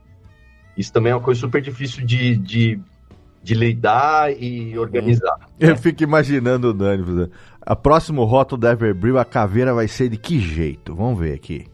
Isso 0.77 0.93
também 0.93 1.11
é 1.11 1.15
uma 1.15 1.21
coisa 1.21 1.41
super 1.41 1.61
difícil 1.61 2.05
de, 2.05 2.37
de, 2.37 2.79
de 3.43 3.53
lidar 3.55 4.31
e 4.31 4.79
organizar. 4.79 5.37
Eu 5.59 5.75
fico 5.75 6.03
imaginando 6.03 6.69
o 6.69 6.73
Dani. 6.73 7.29
A 7.59 7.75
próximo 7.75 8.23
rótulo 8.23 8.61
da 8.61 8.71
Everbrew, 8.71 9.19
a 9.19 9.25
caveira 9.25 9.73
vai 9.73 9.89
ser 9.89 10.07
de 10.07 10.15
que 10.15 10.39
jeito? 10.39 10.95
Vamos 10.95 11.19
ver 11.19 11.33
aqui. 11.33 11.67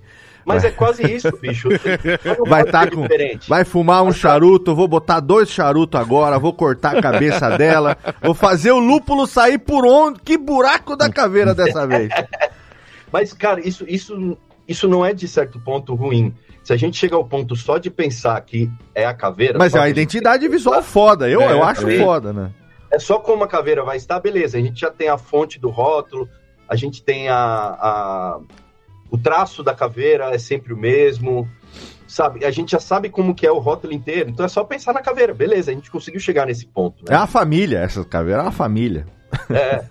Mas 0.45 0.63
é 0.63 0.71
quase 0.71 1.03
isso, 1.09 1.29
bicho. 1.41 1.69
Vai 2.47 2.63
tá 2.65 2.89
com- 2.89 3.01
diferente. 3.03 3.47
Vai 3.49 3.63
fumar 3.63 4.03
um 4.03 4.11
charuto, 4.11 4.75
vou 4.75 4.87
botar 4.87 5.19
dois 5.19 5.49
charutos 5.49 5.99
agora, 5.99 6.37
vou 6.39 6.53
cortar 6.53 6.97
a 6.97 7.01
cabeça 7.01 7.57
dela, 7.57 7.97
vou 8.21 8.33
fazer 8.33 8.71
o 8.71 8.79
lúpulo 8.79 9.25
sair 9.25 9.57
por 9.57 9.85
onde? 9.85 10.19
Que 10.19 10.37
buraco 10.37 10.95
da 10.95 11.09
caveira 11.09 11.53
dessa 11.55 11.87
vez? 11.87 12.09
Mas, 13.11 13.31
cara, 13.33 13.59
isso, 13.65 13.85
isso, 13.87 14.37
isso 14.67 14.87
não 14.87 15.05
é 15.05 15.13
de 15.13 15.27
certo 15.27 15.59
ponto 15.59 15.93
ruim. 15.95 16.33
Se 16.63 16.71
a 16.73 16.77
gente 16.77 16.97
chega 16.97 17.15
ao 17.15 17.25
ponto 17.25 17.55
só 17.55 17.77
de 17.77 17.89
pensar 17.89 18.39
que 18.41 18.71
é 18.95 19.05
a 19.05 19.13
caveira. 19.13 19.57
Mas 19.59 19.75
é 19.75 19.79
uma 19.79 19.89
identidade 19.89 20.47
visual 20.47 20.81
foda, 20.81 21.29
eu, 21.29 21.41
É, 21.41 21.51
eu 21.51 21.63
acho 21.63 21.81
também. 21.81 21.99
foda, 21.99 22.31
né? 22.33 22.51
É 22.91 22.97
só 22.99 23.19
como 23.19 23.43
a 23.43 23.47
caveira 23.47 23.83
vai 23.83 23.97
estar, 23.97 24.19
beleza. 24.19 24.57
A 24.57 24.61
gente 24.61 24.79
já 24.79 24.89
tem 24.89 25.09
a 25.09 25.17
fonte 25.17 25.59
do 25.59 25.69
rótulo, 25.69 26.27
a 26.69 26.75
gente 26.75 27.03
tem 27.03 27.27
a, 27.27 27.35
a- 27.37 28.39
o 29.13 29.17
traço 29.17 29.61
da 29.61 29.75
caveira 29.75 30.33
é 30.33 30.39
sempre 30.39 30.73
o 30.73 30.77
mesmo, 30.77 31.47
sabe? 32.07 32.43
A 32.43 32.49
gente 32.49 32.71
já 32.71 32.79
sabe 32.79 33.09
como 33.09 33.35
que 33.35 33.45
é 33.45 33.51
o 33.51 33.59
rótulo 33.59 33.93
inteiro, 33.93 34.31
então 34.31 34.43
é 34.43 34.49
só 34.49 34.63
pensar 34.63 34.91
na 34.91 35.01
caveira, 35.03 35.33
beleza? 35.35 35.69
A 35.69 35.73
gente 35.75 35.91
conseguiu 35.91 36.19
chegar 36.19 36.47
nesse 36.47 36.65
ponto, 36.65 37.03
É 37.07 37.11
né? 37.11 37.17
uma 37.19 37.27
família, 37.27 37.77
essa 37.77 38.03
caveira 38.03 38.39
é 38.39 38.43
uma 38.43 38.51
família. 38.51 39.05
É. 39.51 39.83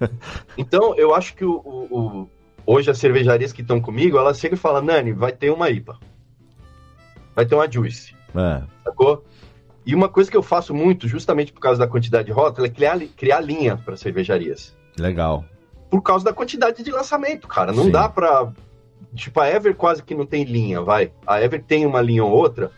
Então 0.59 0.97
eu 0.97 1.15
acho 1.15 1.35
que 1.37 1.45
o, 1.45 1.53
o- 1.53 1.99
o- 1.99 2.31
hoje 2.67 2.91
as 2.91 2.99
cervejarias 2.99 3.53
que 3.53 3.63
estão 3.63 3.81
comigo, 3.81 4.19
elas 4.19 4.39
chegam 4.41 4.57
e 4.57 4.59
falam, 4.59 4.83
Nani, 4.83 5.13
vai 5.13 5.31
ter 5.33 5.51
uma 5.51 5.71
IPA, 5.71 5.99
vai 7.35 7.47
ter 7.47 7.55
uma 7.55 7.71
Juice, 7.71 8.15
É. 8.35 8.63
sacou? 8.85 9.25
E 9.87 9.95
uma 9.95 10.09
coisa 10.09 10.31
que 10.31 10.37
eu 10.37 10.43
faço 10.43 10.73
muito, 10.75 11.07
justamente 11.09 11.53
por 11.53 11.61
causa 11.61 11.79
da 11.81 11.87
quantidade 11.89 12.27
de 12.27 12.33
rótulo, 12.33 12.67
é 12.67 12.71
criar, 12.71 12.99
criar 13.17 13.41
linha 13.41 13.77
para 13.77 13.97
cervejarias. 13.97 14.77
Legal. 14.99 15.45
por 15.91 16.01
causa 16.03 16.25
da 16.25 16.33
quantidade 16.33 16.83
de 16.83 16.91
lançamento, 16.91 17.47
cara. 17.47 17.71
Não 17.73 17.85
Sim. 17.85 17.91
dá 17.91 18.09
pra. 18.09 18.51
Tipo, 19.15 19.41
a 19.41 19.49
Ever 19.49 19.75
quase 19.75 20.03
que 20.03 20.15
não 20.15 20.27
tem 20.27 20.45
linha, 20.45 20.81
vai. 20.81 21.13
A 21.27 21.41
Ever 21.41 21.63
tem 21.63 21.87
uma 21.87 22.01
linha 22.01 22.25
ou 22.25 22.31
outra. 22.31 22.71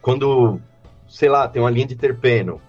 Quando, 0.00 0.60
sei 1.08 1.28
lá, 1.28 1.48
tem 1.48 1.60
uma 1.60 1.70
linha 1.70 1.86
de 1.86 1.96
terpeno. 1.96 2.60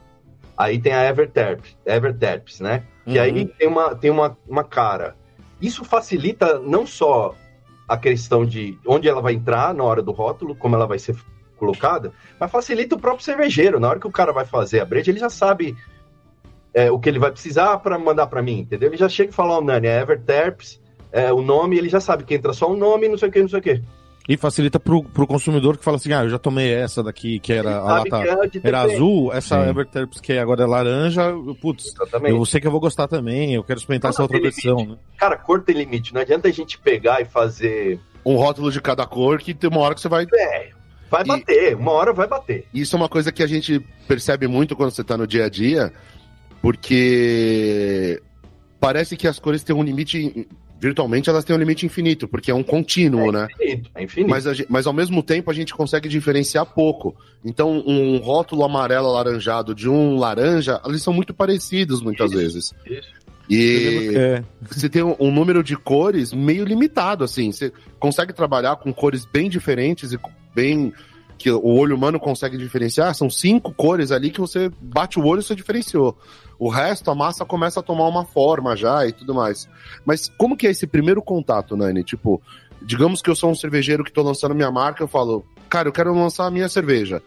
Aí 0.57 0.79
tem 0.79 0.93
a 0.93 1.03
Ever 1.03 1.29
Terps, 1.29 1.77
Ever 1.85 2.17
Terps, 2.17 2.59
né? 2.59 2.83
Uhum. 3.05 3.21
aí 3.21 3.45
tem, 3.45 3.67
uma, 3.67 3.95
tem 3.95 4.09
uma, 4.09 4.37
uma 4.47 4.63
cara. 4.63 5.15
Isso 5.61 5.85
facilita 5.85 6.59
não 6.59 6.85
só 6.85 7.35
a 7.87 7.95
questão 7.95 8.45
de 8.45 8.77
onde 8.85 9.07
ela 9.07 9.21
vai 9.21 9.33
entrar 9.33 9.73
na 9.73 9.83
hora 9.83 10.01
do 10.01 10.11
rótulo, 10.11 10.55
como 10.55 10.75
ela 10.75 10.87
vai 10.87 10.99
ser 10.99 11.15
colocada, 11.57 12.11
mas 12.39 12.51
facilita 12.51 12.95
o 12.95 12.99
próprio 12.99 13.23
cervejeiro. 13.23 13.79
Na 13.79 13.89
hora 13.89 13.99
que 13.99 14.07
o 14.07 14.11
cara 14.11 14.33
vai 14.33 14.45
fazer 14.45 14.79
a 14.79 14.85
breja, 14.85 15.11
ele 15.11 15.19
já 15.19 15.29
sabe 15.29 15.75
é, 16.73 16.91
o 16.91 16.99
que 16.99 17.09
ele 17.09 17.19
vai 17.19 17.31
precisar 17.31 17.77
para 17.77 17.97
mandar 17.97 18.27
para 18.27 18.41
mim, 18.41 18.59
entendeu? 18.59 18.89
Ele 18.89 18.97
já 18.97 19.09
chega 19.09 19.31
e 19.31 19.33
fala, 19.33 19.57
ó, 19.57 19.61
Nani, 19.61 19.87
é 19.87 20.01
Everterps, 20.01 20.81
é, 21.11 21.31
o 21.31 21.41
nome, 21.41 21.77
ele 21.77 21.89
já 21.89 21.99
sabe 21.99 22.23
que 22.23 22.35
entra 22.35 22.53
só 22.53 22.71
o 22.71 22.75
nome, 22.75 23.07
não 23.07 23.17
sei 23.17 23.29
o 23.29 23.31
que, 23.31 23.41
não 23.41 23.49
sei 23.49 23.59
o 23.59 23.61
que. 23.61 23.81
E 24.29 24.35
facilita 24.35 24.77
pro, 24.77 25.03
pro 25.03 25.25
consumidor 25.25 25.77
que 25.77 25.85
fala 25.85 25.95
assim, 25.95 26.11
ah, 26.11 26.23
eu 26.23 26.29
já 26.29 26.37
tomei 26.37 26.73
essa 26.73 27.01
daqui, 27.01 27.39
que 27.39 27.53
era 27.53 27.77
a 27.77 28.03
lata... 28.03 28.49
que 28.49 28.57
é 28.57 28.61
Era 28.67 28.81
azul, 28.81 29.31
essa 29.31 29.63
Sim. 29.63 29.69
Everterps 29.69 30.19
que 30.19 30.33
agora 30.33 30.63
é 30.63 30.65
laranja, 30.67 31.33
putz, 31.61 31.85
Exatamente. 31.95 32.35
eu 32.35 32.45
sei 32.45 32.59
que 32.59 32.67
eu 32.67 32.71
vou 32.71 32.81
gostar 32.81 33.07
também, 33.07 33.53
eu 33.53 33.63
quero 33.63 33.79
experimentar 33.79 34.09
essa 34.11 34.21
outra 34.21 34.37
versão, 34.37 34.85
né? 34.85 34.97
Cara, 35.15 35.37
cor 35.37 35.61
tem 35.63 35.77
limite. 35.77 36.13
Não 36.13 36.19
adianta 36.19 36.49
a 36.49 36.51
gente 36.51 36.77
pegar 36.77 37.21
e 37.21 37.25
fazer. 37.25 38.01
Um 38.25 38.35
rótulo 38.35 38.69
de 38.69 38.81
cada 38.81 39.05
cor 39.05 39.39
que 39.39 39.53
tem 39.53 39.69
uma 39.69 39.79
hora 39.79 39.95
que 39.95 40.01
você 40.01 40.09
vai. 40.09 40.27
É, 40.33 40.71
vai 41.09 41.23
E- 41.23 41.25
bater, 41.27 41.75
uma 41.77 41.93
hora 41.93 42.11
vai 42.11 42.27
bater. 42.27 42.67
Isso 42.73 42.97
é 42.97 42.99
uma 42.99 43.07
coisa 43.07 43.31
que 43.31 43.41
a 43.41 43.47
gente 43.47 43.79
percebe 44.09 44.45
muito 44.45 44.75
quando 44.75 44.91
você 44.91 45.05
tá 45.05 45.15
no 45.15 45.25
dia 45.25 45.45
a 45.45 45.49
dia, 45.49 45.93
porque 46.61 48.21
parece 48.77 49.15
que 49.15 49.25
as 49.25 49.39
cores 49.39 49.63
têm 49.63 49.73
um 49.73 49.83
limite. 49.83 50.45
Virtualmente 50.79 51.29
elas 51.29 51.43
têm 51.43 51.55
um 51.55 51.59
limite 51.59 51.85
infinito, 51.85 52.27
porque 52.27 52.51
é 52.51 52.53
um 52.55 52.63
contínuo, 52.63 53.31
né? 53.31 53.47
Infinito, 53.55 53.89
é 53.95 54.03
infinito. 54.03 54.29
Mas, 54.29 54.45
mas 54.69 54.85
ao 54.87 54.93
mesmo 54.93 55.23
tempo 55.23 55.49
a 55.49 55.53
gente 55.53 55.73
consegue 55.73 56.07
diferenciar 56.07 56.65
pouco. 56.65 57.15
Então, 57.43 57.83
um 57.85 58.17
rótulo 58.17 58.63
amarelo 58.63 59.07
alaranjado 59.07 59.73
de 59.73 59.89
um 59.89 60.17
laranja, 60.17 60.79
eles 60.85 61.01
são 61.01 61.13
muito 61.13 61.33
parecidos 61.33 62.01
muitas 62.01 62.31
Isso, 62.31 62.39
vezes. 62.39 62.75
isso. 62.85 63.09
E 63.49 64.11
É, 64.15 64.43
você 64.69 64.89
tem 64.89 65.01
um, 65.03 65.15
um 65.19 65.31
número 65.31 65.63
de 65.63 65.75
cores 65.77 66.33
meio 66.33 66.65
limitado, 66.65 67.23
assim. 67.23 67.51
Você 67.51 67.71
consegue 67.97 68.33
trabalhar 68.33 68.75
com 68.75 68.93
cores 68.93 69.25
bem 69.25 69.49
diferentes 69.49 70.11
e 70.11 70.19
bem. 70.53 70.93
que 71.37 71.49
o 71.51 71.65
olho 71.65 71.95
humano 71.95 72.19
consegue 72.19 72.57
diferenciar. 72.57 73.13
São 73.15 73.29
cinco 73.29 73.71
cores 73.73 74.11
ali 74.11 74.31
que 74.31 74.41
você 74.41 74.69
bate 74.81 75.19
o 75.19 75.25
olho 75.25 75.39
e 75.39 75.43
você 75.43 75.55
diferenciou. 75.55 76.17
O 76.59 76.69
resto, 76.69 77.11
a 77.11 77.15
massa 77.15 77.45
começa 77.45 77.79
a 77.79 77.83
tomar 77.83 78.07
uma 78.07 78.25
forma 78.25 78.75
já 78.75 79.05
e 79.05 79.11
tudo 79.11 79.33
mais. 79.33 79.69
Mas 80.05 80.29
como 80.37 80.57
que 80.57 80.67
é 80.67 80.71
esse 80.71 80.87
primeiro 80.87 81.21
contato, 81.21 81.77
Nani? 81.77 82.03
Tipo, 82.03 82.41
digamos 82.81 83.21
que 83.21 83.29
eu 83.29 83.35
sou 83.35 83.51
um 83.51 83.55
cervejeiro 83.55 84.03
que 84.03 84.11
tô 84.11 84.23
lançando 84.23 84.55
minha 84.55 84.71
marca, 84.71 85.03
eu 85.03 85.07
falo, 85.07 85.45
cara, 85.69 85.87
eu 85.87 85.93
quero 85.93 86.13
lançar 86.13 86.47
a 86.47 86.51
minha 86.51 86.67
cerveja. 86.67 87.21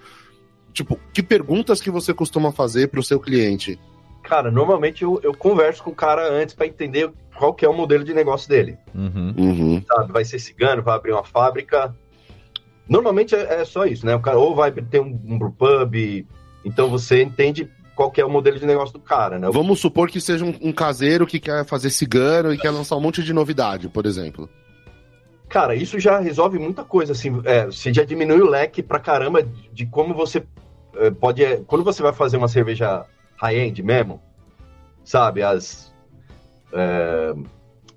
Tipo, 0.73 0.99
que 1.13 1.23
perguntas 1.23 1.81
que 1.81 1.91
você 1.91 2.15
costuma 2.15 2.53
fazer 2.53 2.89
pro 2.89 3.03
seu 3.03 3.21
cliente? 3.21 3.79
Cara, 4.23 4.51
normalmente 4.51 5.03
eu, 5.03 5.21
eu 5.23 5.35
converso 5.35 5.83
com 5.83 5.91
o 5.91 5.95
cara 5.95 6.31
antes 6.31 6.55
para 6.55 6.67
entender 6.67 7.11
qual 7.37 7.55
que 7.55 7.65
é 7.65 7.69
o 7.69 7.75
modelo 7.75 8.05
de 8.05 8.13
negócio 8.13 8.49
dele. 8.49 8.77
Uhum. 8.95 9.35
Uhum. 9.37 9.85
sabe? 9.87 10.13
Vai 10.13 10.25
ser 10.25 10.39
cigano, 10.39 10.83
vai 10.83 10.95
abrir 10.95 11.13
uma 11.13 11.25
fábrica. 11.25 11.95
Normalmente 12.89 13.35
é, 13.35 13.61
é 13.61 13.65
só 13.65 13.87
isso, 13.87 14.05
né? 14.05 14.15
O 14.15 14.21
cara 14.21 14.39
ou 14.39 14.55
vai 14.55 14.71
ter 14.71 15.01
um, 15.01 15.19
um 15.25 15.39
brewpub, 15.39 16.27
então 16.65 16.89
você 16.89 17.23
entende 17.23 17.71
qual 18.01 18.11
que 18.11 18.19
é 18.19 18.25
o 18.25 18.31
modelo 18.31 18.59
de 18.59 18.65
negócio 18.65 18.95
do 18.95 18.99
cara, 18.99 19.39
né? 19.39 19.51
Vamos 19.53 19.79
supor 19.79 20.09
que 20.09 20.23
seja 20.23 20.43
um, 20.43 20.55
um 20.63 20.73
caseiro 20.73 21.27
que 21.27 21.39
quer 21.39 21.67
fazer 21.67 21.91
cigano 21.91 22.51
e 22.51 22.57
quer 22.57 22.71
lançar 22.71 22.97
um 22.97 23.01
monte 23.01 23.23
de 23.23 23.31
novidade, 23.31 23.91
por 23.91 24.07
exemplo. 24.07 24.49
Cara, 25.51 25.75
isso 25.75 26.01
já 26.01 26.19
resolve 26.19 26.59
muita 26.59 26.83
coisa, 26.83 27.13
assim, 27.13 27.43
é, 27.45 27.67
você 27.67 27.93
já 27.93 28.03
diminui 28.03 28.41
o 28.41 28.49
leque 28.49 28.83
pra 28.83 28.99
caramba 28.99 29.43
de, 29.43 29.69
de 29.71 29.85
como 29.85 30.15
você 30.15 30.43
é, 30.97 31.11
pode... 31.11 31.45
é, 31.45 31.61
quando 31.67 31.85
você 31.85 32.03
vai 32.03 32.15
fazer 32.15 32.39
uma 32.39 32.49
cerveja 32.49 33.05
high-end 33.37 33.83
mesmo, 33.83 34.19
sabe, 35.05 35.43
as... 35.43 35.93
é, 36.73 37.35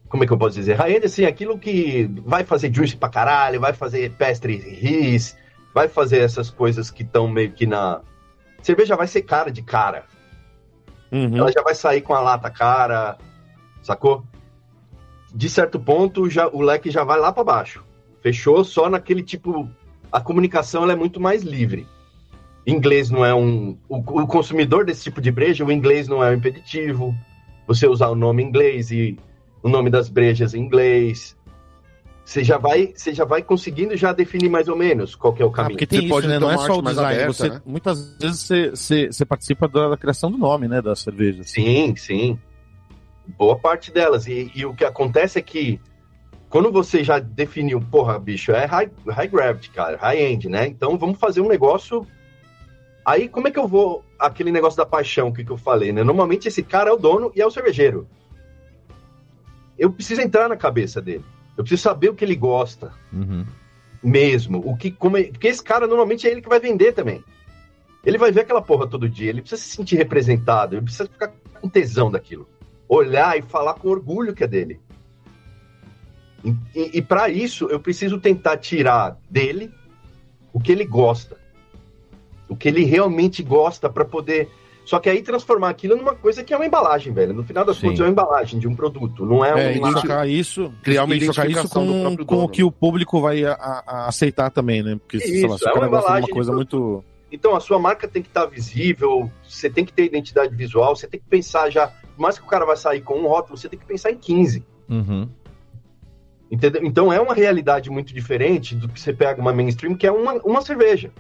como 0.09 0.25
é 0.25 0.27
que 0.27 0.33
eu 0.33 0.37
posso 0.37 0.55
dizer? 0.55 0.73
High-end, 0.73 1.05
assim, 1.05 1.23
aquilo 1.23 1.57
que 1.57 2.11
vai 2.25 2.43
fazer 2.43 2.75
juice 2.75 2.97
pra 2.97 3.07
caralho, 3.07 3.61
vai 3.61 3.71
fazer 3.71 4.11
pestre 4.17 4.57
ris, 4.57 5.37
vai 5.73 5.87
fazer 5.87 6.19
essas 6.19 6.49
coisas 6.49 6.91
que 6.91 7.03
estão 7.03 7.25
meio 7.25 7.53
que 7.53 7.65
na... 7.65 8.01
Cerveja 8.63 8.95
vai 8.95 9.05
ser 9.07 9.21
cara 9.21 9.51
de 9.51 9.61
cara, 9.61 10.05
uhum. 11.11 11.37
ela 11.37 11.51
já 11.51 11.61
vai 11.61 11.75
sair 11.75 12.01
com 12.01 12.13
a 12.13 12.21
lata 12.21 12.49
cara, 12.49 13.17
sacou? 13.81 14.23
De 15.35 15.49
certo 15.49 15.79
ponto, 15.79 16.29
já, 16.29 16.47
o 16.47 16.61
leque 16.61 16.89
já 16.89 17.03
vai 17.03 17.19
lá 17.19 17.31
para 17.31 17.43
baixo. 17.43 17.83
Fechou 18.21 18.63
só 18.63 18.89
naquele 18.89 19.21
tipo. 19.21 19.69
A 20.11 20.21
comunicação 20.21 20.83
ela 20.83 20.93
é 20.93 20.95
muito 20.95 21.19
mais 21.19 21.43
livre. 21.43 21.85
Inglês 22.65 23.09
não 23.09 23.25
é 23.25 23.35
um. 23.35 23.77
O, 23.89 23.97
o 23.97 24.27
consumidor 24.27 24.85
desse 24.85 25.03
tipo 25.03 25.19
de 25.19 25.29
breja, 25.29 25.65
o 25.65 25.71
inglês 25.71 26.07
não 26.07 26.23
é 26.23 26.29
um 26.29 26.35
impeditivo. 26.35 27.13
Você 27.67 27.85
usar 27.85 28.07
o 28.07 28.15
nome 28.15 28.43
inglês 28.43 28.91
e 28.91 29.17
o 29.61 29.67
nome 29.67 29.89
das 29.89 30.07
brejas 30.07 30.53
em 30.53 30.61
inglês. 30.61 31.35
Você 32.25 32.41
já 32.43 32.57
vai, 32.57 32.93
você 32.95 33.13
já 33.13 33.25
vai 33.25 33.41
conseguindo 33.41 33.97
já 33.97 34.13
definir 34.13 34.49
mais 34.49 34.69
ou 34.69 34.77
menos 34.77 35.13
qual 35.13 35.33
que 35.33 35.41
é 35.41 35.45
o 35.45 35.49
Ah, 35.49 35.51
caminho. 35.51 35.71
porque 35.73 35.85
tem 35.85 35.99
Você 35.99 36.05
isso, 36.05 36.13
pode 36.13 36.27
né? 36.27 36.39
Não 36.39 36.49
é 36.49 36.57
só 36.57 36.77
o 36.79 36.81
design. 36.81 37.13
aberta, 37.13 37.33
você, 37.33 37.49
né? 37.49 37.61
Muitas 37.65 38.15
vezes 38.17 38.39
você, 38.41 38.69
você, 38.69 39.07
você 39.07 39.25
participa 39.25 39.67
da, 39.67 39.89
da 39.89 39.97
criação 39.97 40.31
do 40.31 40.37
nome, 40.37 40.67
né? 40.67 40.81
Da 40.81 40.95
cerveja. 40.95 41.43
Sim, 41.43 41.93
sim. 41.97 42.39
Boa 43.37 43.57
parte 43.57 43.91
delas. 43.91 44.25
E, 44.27 44.49
e 44.55 44.65
o 44.65 44.73
que 44.73 44.85
acontece 44.85 45.37
é 45.37 45.41
que 45.41 45.81
quando 46.49 46.71
você 46.71 47.03
já 47.03 47.19
definiu, 47.19 47.81
porra, 47.81 48.17
bicho, 48.17 48.51
é 48.53 48.65
high, 48.65 48.89
high 49.07 49.27
gravity, 49.27 49.69
cara, 49.71 49.97
high 49.97 50.21
end, 50.21 50.47
né? 50.47 50.65
Então 50.67 50.97
vamos 50.97 51.19
fazer 51.19 51.41
um 51.41 51.47
negócio. 51.49 52.07
Aí 53.05 53.27
como 53.27 53.49
é 53.49 53.51
que 53.51 53.59
eu 53.59 53.67
vou. 53.67 54.03
Aquele 54.17 54.51
negócio 54.51 54.77
da 54.77 54.85
paixão 54.85 55.33
que, 55.33 55.43
que 55.43 55.51
eu 55.51 55.57
falei, 55.57 55.91
né? 55.91 56.03
Normalmente 56.05 56.47
esse 56.47 56.63
cara 56.63 56.89
é 56.89 56.93
o 56.93 56.97
dono 56.97 57.33
e 57.35 57.41
é 57.41 57.45
o 57.45 57.51
cervejeiro. 57.51 58.07
Eu 59.77 59.91
preciso 59.91 60.21
entrar 60.21 60.47
na 60.47 60.55
cabeça 60.55 61.01
dele. 61.01 61.25
Eu 61.57 61.63
preciso 61.63 61.81
saber 61.83 62.09
o 62.09 62.15
que 62.15 62.25
ele 62.25 62.35
gosta 62.35 62.91
Uhum. 63.11 63.45
mesmo. 64.03 64.59
O 64.65 64.75
que, 64.75 64.91
como 64.91 65.17
é- 65.17 65.23
porque 65.25 65.47
esse 65.47 65.63
cara 65.63 65.85
normalmente 65.87 66.27
é 66.27 66.31
ele 66.31 66.41
que 66.41 66.49
vai 66.49 66.59
vender 66.59 66.93
também. 66.93 67.23
Ele 68.05 68.17
vai 68.17 68.31
ver 68.31 68.41
aquela 68.41 68.61
porra 68.61 68.87
todo 68.87 69.07
dia, 69.07 69.29
ele 69.29 69.41
precisa 69.41 69.61
se 69.61 69.69
sentir 69.69 69.95
representado, 69.95 70.75
ele 70.75 70.81
precisa 70.83 71.07
ficar 71.07 71.31
com 71.61 71.69
tesão 71.69 72.11
daquilo. 72.11 72.47
Olhar 72.89 73.37
e 73.37 73.41
falar 73.41 73.75
com 73.75 73.87
orgulho 73.87 74.33
que 74.33 74.43
é 74.43 74.47
dele. 74.47 74.79
E, 76.43 76.49
e, 76.75 76.97
e 76.97 77.01
para 77.01 77.29
isso, 77.29 77.67
eu 77.67 77.79
preciso 77.79 78.19
tentar 78.19 78.57
tirar 78.57 79.17
dele 79.29 79.71
o 80.51 80.59
que 80.59 80.71
ele 80.71 80.85
gosta. 80.85 81.37
O 82.49 82.55
que 82.55 82.67
ele 82.67 82.83
realmente 82.83 83.41
gosta 83.41 83.89
para 83.89 84.03
poder. 84.03 84.49
Só 84.85 84.99
que 84.99 85.09
aí 85.09 85.21
transformar 85.21 85.69
aquilo 85.69 85.95
numa 85.95 86.13
coisa 86.13 86.43
que 86.43 86.53
é 86.53 86.57
uma 86.57 86.65
embalagem, 86.65 87.13
velho. 87.13 87.33
No 87.33 87.43
final 87.43 87.63
das 87.63 87.77
Sim. 87.77 87.83
contas, 87.87 87.99
é 88.01 88.03
uma 88.03 88.09
embalagem 88.11 88.59
de 88.59 88.67
um 88.67 88.75
produto, 88.75 89.25
não 89.25 89.43
é, 89.43 89.49
É, 89.51 89.53
um. 89.53 89.71
e 89.71 89.77
identificar 89.77 90.27
isso, 90.27 90.73
Criar 90.83 91.05
uma 91.05 91.15
identificar 91.15 91.43
isso 91.47 91.51
identificação 91.59 91.85
do 91.87 91.93
com, 91.93 92.01
próprio 92.01 92.25
com 92.25 92.35
o 92.35 92.37
dono. 92.39 92.49
que 92.49 92.63
o 92.63 92.71
público 92.71 93.21
vai 93.21 93.45
a- 93.45 93.53
a- 93.53 94.07
aceitar 94.07 94.49
também, 94.49 94.83
né? 94.83 94.97
Porque, 94.97 95.19
sei 95.21 95.47
lá, 95.47 95.55
Isso, 95.55 95.57
se 95.59 95.65
o 95.65 95.69
é 95.69 95.73
cara 95.73 95.85
uma 95.85 95.87
gosta 95.87 96.01
de 96.07 96.11
uma 96.11 96.17
embalagem 96.17 96.33
coisa 96.33 96.49
de 96.51 96.55
muito. 96.57 97.03
Então 97.31 97.55
a 97.55 97.59
sua 97.61 97.79
marca 97.79 98.07
tem 98.07 98.21
que 98.21 98.27
estar 98.27 98.45
visível, 98.45 99.31
você 99.47 99.69
tem 99.69 99.83
que 99.85 99.93
ter 99.93 100.03
identidade 100.05 100.53
visual, 100.55 100.95
você 100.95 101.07
tem 101.07 101.19
que 101.19 101.25
pensar 101.27 101.69
já, 101.71 101.87
por 101.87 102.21
mais 102.21 102.37
que 102.37 102.43
o 102.43 102.47
cara 102.47 102.65
vai 102.65 102.75
sair 102.77 103.01
com 103.01 103.15
um 103.19 103.27
rótulo, 103.27 103.57
você 103.57 103.67
tem 103.69 103.79
que 103.79 103.85
pensar 103.85 104.11
em 104.11 104.17
15. 104.17 104.63
Uhum. 104.89 105.27
Entendeu? 106.51 106.81
Então 106.85 107.11
é 107.11 107.19
uma 107.19 107.33
realidade 107.33 107.89
muito 107.89 108.13
diferente 108.13 108.75
do 108.75 108.87
que 108.87 108.99
você 108.99 109.11
pega 109.11 109.41
uma 109.41 109.51
mainstream, 109.51 109.95
que 109.95 110.05
é 110.05 110.11
uma, 110.11 110.33
uma 110.43 110.61
cerveja. 110.61 111.11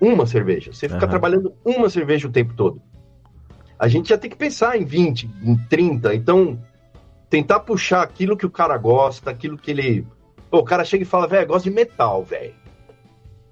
Uma 0.00 0.26
cerveja. 0.26 0.72
Você 0.72 0.88
fica 0.88 1.06
trabalhando 1.06 1.52
uma 1.64 1.90
cerveja 1.90 2.26
o 2.26 2.30
tempo 2.32 2.54
todo. 2.54 2.80
A 3.78 3.86
gente 3.88 4.08
já 4.10 4.18
tem 4.18 4.30
que 4.30 4.36
pensar 4.36 4.76
em 4.78 4.84
20, 4.84 5.30
em 5.42 5.56
30. 5.68 6.14
Então, 6.14 6.58
tentar 7.28 7.60
puxar 7.60 8.02
aquilo 8.02 8.36
que 8.36 8.46
o 8.46 8.50
cara 8.50 8.76
gosta, 8.78 9.30
aquilo 9.30 9.56
que 9.58 9.70
ele. 9.70 10.06
Pô, 10.50 10.58
o 10.58 10.64
cara 10.64 10.84
chega 10.84 11.02
e 11.02 11.06
fala, 11.06 11.26
velho, 11.26 11.46
gosto 11.46 11.64
de 11.64 11.70
metal, 11.70 12.24
velho. 12.24 12.54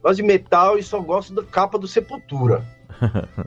Gosto 0.03 0.17
de 0.17 0.23
metal 0.23 0.79
e 0.79 0.83
só 0.83 1.01
gosto 1.01 1.35
da 1.35 1.43
capa 1.45 1.79
do 1.79 1.87
Sepultura. 1.89 2.65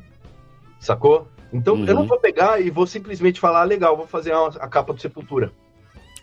Sacou? 0.79 1.27
Então 1.53 1.85
eu 1.85 1.93
não 1.93 2.01
Uhum. 2.03 2.07
vou 2.07 2.19
pegar 2.19 2.61
e 2.61 2.69
vou 2.69 2.87
simplesmente 2.87 3.39
falar, 3.39 3.61
"Ah, 3.61 3.65
legal, 3.65 3.95
vou 3.97 4.07
fazer 4.07 4.31
a, 4.33 4.45
a 4.47 4.67
capa 4.67 4.93
do 4.93 5.01
Sepultura. 5.01 5.51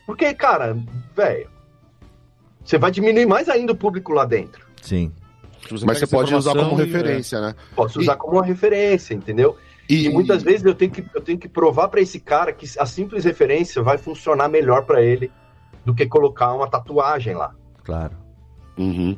Porque, 0.07 0.33
cara, 0.35 0.77
velho, 1.15 1.49
você 2.65 2.79
vai 2.79 2.91
diminuir 2.91 3.27
mais 3.27 3.49
ainda 3.49 3.73
o 3.73 3.77
público 3.77 4.13
lá 4.13 4.25
dentro. 4.25 4.67
Sim. 4.83 5.13
Mas 5.73 5.83
pega 5.83 5.99
você 5.99 6.07
pode 6.07 6.35
usar 6.35 6.55
como 6.55 6.81
e- 6.81 6.85
referência, 6.85 7.41
né? 7.41 7.55
Posso 7.75 8.01
E- 8.01 8.03
usar 8.03 8.17
como 8.17 8.35
uma 8.35 8.45
referência, 8.45 9.15
entendeu? 9.15 9.57
E, 9.89 10.07
E 10.07 10.09
muitas 10.11 10.43
vezes 10.43 10.65
eu 10.65 10.75
tenho 10.75 10.91
que, 10.91 11.05
eu 11.15 11.21
tenho 11.21 11.39
que 11.39 11.49
provar 11.49 11.89
para 11.89 12.01
esse 12.01 12.21
cara 12.21 12.53
que 12.53 12.67
a 12.79 12.85
simples 12.87 13.25
referência 13.25 13.83
vai 13.83 13.97
funcionar 13.97 14.49
melhor 14.49 14.85
para 14.85 15.03
ele 15.03 15.31
do 15.85 15.95
que 15.95 16.07
colocar 16.07 16.53
uma 16.53 16.69
tatuagem 16.69 17.35
lá. 17.35 17.55
Claro. 17.85 18.15
Uhum. 18.77 19.17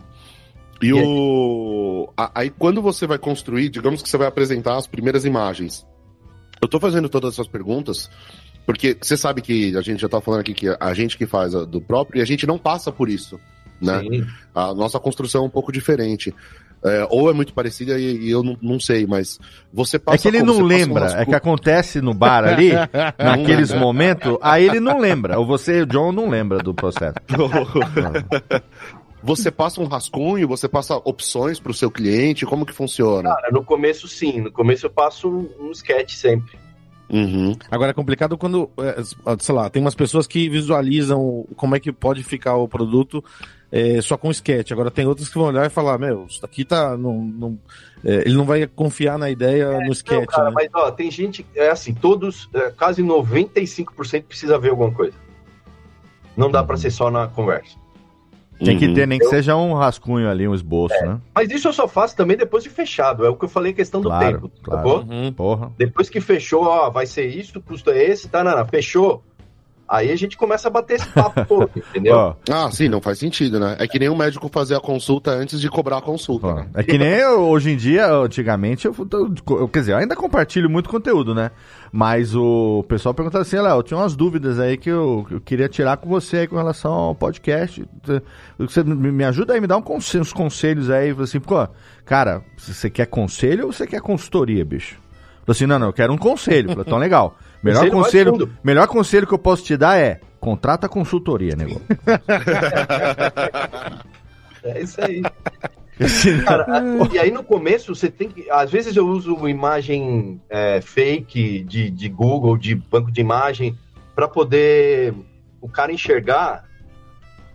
E, 0.81 0.87
E 0.87 0.93
o. 0.95 2.09
a- 2.17 2.31
Aí 2.37 2.51
quando 2.51 2.81
você 2.81 3.07
vai 3.07 3.19
construir, 3.19 3.69
digamos 3.69 4.01
que 4.03 4.09
você 4.09 4.17
vai 4.17 4.27
apresentar 4.29 4.77
as 4.77 4.87
primeiras 4.87 5.25
imagens. 5.25 5.87
Eu 6.63 6.69
tô 6.69 6.79
fazendo 6.79 7.09
todas 7.09 7.35
essas 7.35 7.49
perguntas, 7.49 8.09
porque 8.65 8.97
você 9.01 9.17
sabe 9.17 9.43
que 9.43 9.77
a 9.77 9.81
gente 9.81 10.01
já 10.01 10.09
tá 10.09 10.21
falando 10.21 10.41
aqui 10.41 10.55
que 10.55 10.69
a 10.79 10.95
gente 10.95 11.19
que 11.19 11.27
faz 11.27 11.55
a- 11.55 11.65
do 11.65 11.81
próprio 11.81 12.21
e 12.21 12.23
a 12.23 12.25
gente 12.25 12.47
não 12.47 12.59
passa 12.59 12.93
por 12.93 13.09
isso. 13.09 13.41
Né? 13.81 14.01
Sim. 14.01 14.27
A 14.55 14.75
nossa 14.75 14.99
construção 15.01 15.43
é 15.45 15.47
um 15.47 15.51
pouco 15.51 15.73
diferente. 15.73 16.35
É, 16.83 17.07
ou 17.11 17.29
é 17.29 17.35
muito 17.35 17.53
parecida 17.53 17.99
e, 18.01 18.17
e 18.27 18.31
eu 18.31 18.43
não, 18.43 18.57
não 18.63 18.81
sei, 18.81 19.07
mas 19.07 19.39
você 19.71 19.99
passa 19.99 20.17
É 20.17 20.19
que 20.19 20.29
ele 20.29 20.41
como? 20.41 20.55
não 20.55 20.63
lembra, 20.67 21.03
umas 21.03 21.15
é 21.15 21.25
que 21.27 21.31
co- 21.31 21.37
acontece 21.37 22.01
no 22.01 22.15
bar 22.15 22.43
ali, 22.43 22.71
naqueles 23.19 23.71
momentos, 23.71 24.39
aí 24.41 24.67
ele 24.67 24.81
não 24.81 24.99
lembra. 24.99 25.39
Ou 25.39 25.45
você, 25.45 25.83
o 25.83 25.87
John, 25.87 26.11
não 26.11 26.31
lembra 26.31 26.57
do 26.59 26.73
processo. 26.73 27.17
Você 29.23 29.51
passa 29.51 29.81
um 29.83 29.85
rascunho, 29.85 30.49
você 30.49 30.67
passa 30.67 30.97
opções 31.05 31.61
para 31.61 31.71
o 31.71 31.75
seu 31.75 31.91
cliente, 31.91 32.47
como 32.47 32.65
que 32.65 32.73
funciona? 32.73 33.29
Cara, 33.35 33.51
no 33.53 33.63
começo 33.63 34.09
sim, 34.09 34.41
no 34.41 34.51
começo 34.51 34.87
eu 34.87 34.91
passo 34.91 35.29
um, 35.29 35.67
um 35.67 35.71
sketch 35.73 36.15
sempre. 36.15 36.59
Uhum. 37.11 37.55
Agora 37.71 37.91
é 37.91 37.95
complicado 37.95 38.39
quando, 38.39 38.71
é, 38.79 39.03
sei 39.39 39.55
lá, 39.55 39.69
tem 39.69 39.83
umas 39.83 39.95
pessoas 39.95 40.27
que 40.27 40.49
visualizam 40.49 41.45
como 41.55 41.77
é 41.77 41.81
que 41.81 41.93
pode 41.93 42.23
ficar 42.23 42.57
o 42.57 42.67
produto 42.67 43.23
é, 43.73 44.01
só 44.03 44.17
com 44.17 44.31
sketch. 44.31 44.73
Agora 44.73 44.91
tem 44.91 45.07
outras 45.07 45.29
que 45.29 45.35
vão 45.39 45.47
olhar 45.49 45.67
e 45.67 45.71
falar, 45.71 45.99
meu, 45.99 46.27
isso 46.29 46.41
daqui 46.43 46.65
tá. 46.65 46.97
Não, 46.97 47.15
não- 47.23 47.59
é, 48.05 48.23
ele 48.27 48.35
não 48.35 48.45
vai 48.45 48.67
confiar 48.67 49.19
na 49.19 49.31
ideia 49.31 49.79
no 49.81 49.93
sketch, 49.93 50.21
Não, 50.21 50.27
cara, 50.27 50.45
né? 50.49 50.53
mas 50.55 50.69
ó, 50.75 50.91
tem 50.91 51.11
gente, 51.11 51.45
é 51.55 51.69
assim, 51.71 51.93
todos, 51.95 52.49
é, 52.55 52.71
quase 52.71 53.03
95% 53.03 54.25
precisa 54.25 54.59
ver 54.59 54.71
alguma 54.71 54.91
coisa. 54.91 55.17
Não 56.37 56.51
dá 56.51 56.63
pra 56.63 56.77
ser 56.77 56.91
só 56.91 57.11
na 57.11 57.29
conversa. 57.29 57.79
Tem 58.63 58.79
que 58.79 58.87
Uhum. 58.89 58.95
ter, 58.95 59.07
nem 59.07 59.19
que 59.19 59.25
seja 59.25 59.57
um 59.57 59.73
rascunho 59.73 60.29
ali, 60.31 60.47
um 60.47 60.55
esboço, 60.55 60.95
né? 61.03 61.19
Mas 61.35 61.51
isso 61.51 61.69
eu 61.69 61.73
só 61.73 61.89
faço 61.89 62.15
também 62.15 62.37
depois 62.37 62.63
de 62.63 62.69
fechado. 62.69 63.25
É 63.25 63.29
o 63.31 63.35
que 63.35 63.47
eu 63.47 63.49
falei, 63.49 63.73
questão 63.73 64.03
do 64.03 64.09
Claro, 64.11 64.35
tempo. 64.43 64.51
claro. 64.63 64.89
sacou? 64.89 65.05
Uhum. 65.11 65.33
Porra. 65.33 65.73
Depois 65.79 66.11
que 66.11 66.21
fechou, 66.21 66.65
ó, 66.65 66.91
vai 66.91 67.07
ser 67.07 67.27
isso, 67.27 67.59
o 67.59 67.63
custo 67.63 67.91
é 67.91 68.05
esse, 68.05 68.29
tá, 68.29 68.45
não, 68.45 68.55
não, 68.57 68.67
fechou. 68.67 69.23
Aí 69.93 70.13
a 70.13 70.17
gente 70.17 70.37
começa 70.37 70.69
a 70.69 70.71
bater 70.71 70.95
esse 71.01 71.09
papo 71.09 71.45
todo, 71.47 71.71
entendeu? 71.77 72.15
Ó, 72.15 72.35
Ah, 72.49 72.71
sim, 72.71 72.89
não 72.89 73.01
faz 73.01 73.19
sentido, 73.19 73.59
né? 73.59 73.75
É 73.81 73.89
que 73.89 73.99
nem 73.99 74.09
o 74.09 74.15
médico 74.17 74.49
fazer 74.49 74.77
a 74.77 74.81
consulta 74.81 75.33
antes 75.33 75.61
de 75.61 75.69
cobrar 75.69 75.99
a 75.99 76.01
consulta. 76.01 76.47
ó. 76.47 76.55
né? 76.55 76.69
É 76.75 76.83
que 76.85 76.97
nem 76.97 77.09
eu, 77.09 77.41
hoje 77.41 77.71
em 77.71 77.77
dia, 77.77 78.07
antigamente, 78.13 78.87
eu, 78.87 78.95
eu- 79.59 79.69
quer 79.69 79.81
dizer, 79.81 79.93
eu 79.93 79.97
ainda 79.97 80.15
compartilho 80.15 80.71
muito 80.71 80.89
conteúdo, 80.89 81.35
né? 81.35 81.51
Mas 81.91 82.37
o 82.37 82.85
pessoal 82.89 83.13
perguntava 83.13 83.43
assim, 83.43 83.57
Léo, 83.59 83.79
eu 83.79 83.83
tinha 83.83 83.99
umas 83.99 84.15
dúvidas 84.15 84.61
aí 84.61 84.77
que 84.77 84.89
eu, 84.89 85.27
eu 85.29 85.41
queria 85.41 85.69
tirar 85.69 85.97
com 85.97 86.09
você 86.09 86.37
aí 86.39 86.47
com 86.47 86.55
relação 86.55 86.93
ao 86.93 87.15
podcast. 87.17 87.85
Você 88.59 88.85
me 88.85 89.25
ajuda 89.25 89.55
aí, 89.55 89.61
me 89.61 89.67
dá 89.67 89.77
um 89.77 89.83
conselho, 89.83 90.23
uns 90.23 90.33
conselhos 90.33 90.89
aí. 90.89 91.11
Assim, 91.19 91.41
pô, 91.41 91.67
cara, 92.05 92.43
você 92.57 92.89
quer 92.89 93.07
conselho 93.07 93.67
ou 93.67 93.73
você 93.73 93.89
quer 93.89 94.01
consultoria, 94.01 94.65
bicho? 94.65 94.95
Falei 95.45 95.49
assim, 95.49 95.67
não, 95.67 95.79
não, 95.81 95.87
eu 95.89 95.93
quero 95.93 96.13
um 96.13 96.19
conselho. 96.19 96.69
Falei, 96.69 96.85
então 96.87 96.99
legal. 96.99 97.37
Melhor 97.63 97.91
Conselho 97.91 98.33
conselho, 98.33 98.53
melhor 98.65 98.87
conselho 98.87 99.27
que 99.27 99.35
eu 99.35 99.39
posso 99.39 99.63
te 99.65 99.77
dar 99.77 99.99
é 99.99 100.21
contrata 100.41 100.89
consultoria, 100.89 101.55
nego. 101.55 101.81
É 104.63 104.83
isso 104.83 105.01
aí. 105.03 105.23
Cara, 106.45 106.67
e 107.13 107.19
aí 107.19 107.31
no 107.31 107.43
começo 107.43 107.95
você 107.95 108.11
tem 108.11 108.29
que. 108.29 108.51
Às 108.51 108.71
vezes 108.71 108.95
eu 108.97 109.07
uso 109.09 109.35
uma 109.35 109.51
imagem 109.51 110.41
é, 110.51 110.81
fake 110.81 111.63
de, 111.65 111.91
de 111.91 112.09
Google, 112.09 112.57
de 112.59 112.75
banco 112.75 113.11
de 113.11 113.21
imagem, 113.23 113.75
para 114.15 114.29
poder 114.29 115.15
o 115.63 115.69
cara 115.69 115.93
enxergar 115.93 116.65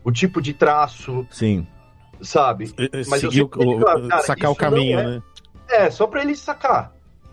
o 0.03 0.11
tipo 0.11 0.41
de 0.41 0.53
traço, 0.53 1.27
Sim. 1.29 1.67
sabe? 2.21 2.73
Mas 3.07 3.23
eu 3.23 3.31
Seguir 3.31 3.43
o, 3.43 3.49
sempre 3.51 3.67
digo, 3.67 3.81
o- 3.81 3.85
cara, 4.07 4.21
sacar 4.21 4.51
o 4.51 4.55
caminho, 4.55 4.99
é- 4.99 5.03
né? 5.03 5.21
É, 5.69 5.89
só 5.91 6.05
para 6.07 6.21
ele 6.21 6.35
sacar, 6.35 6.91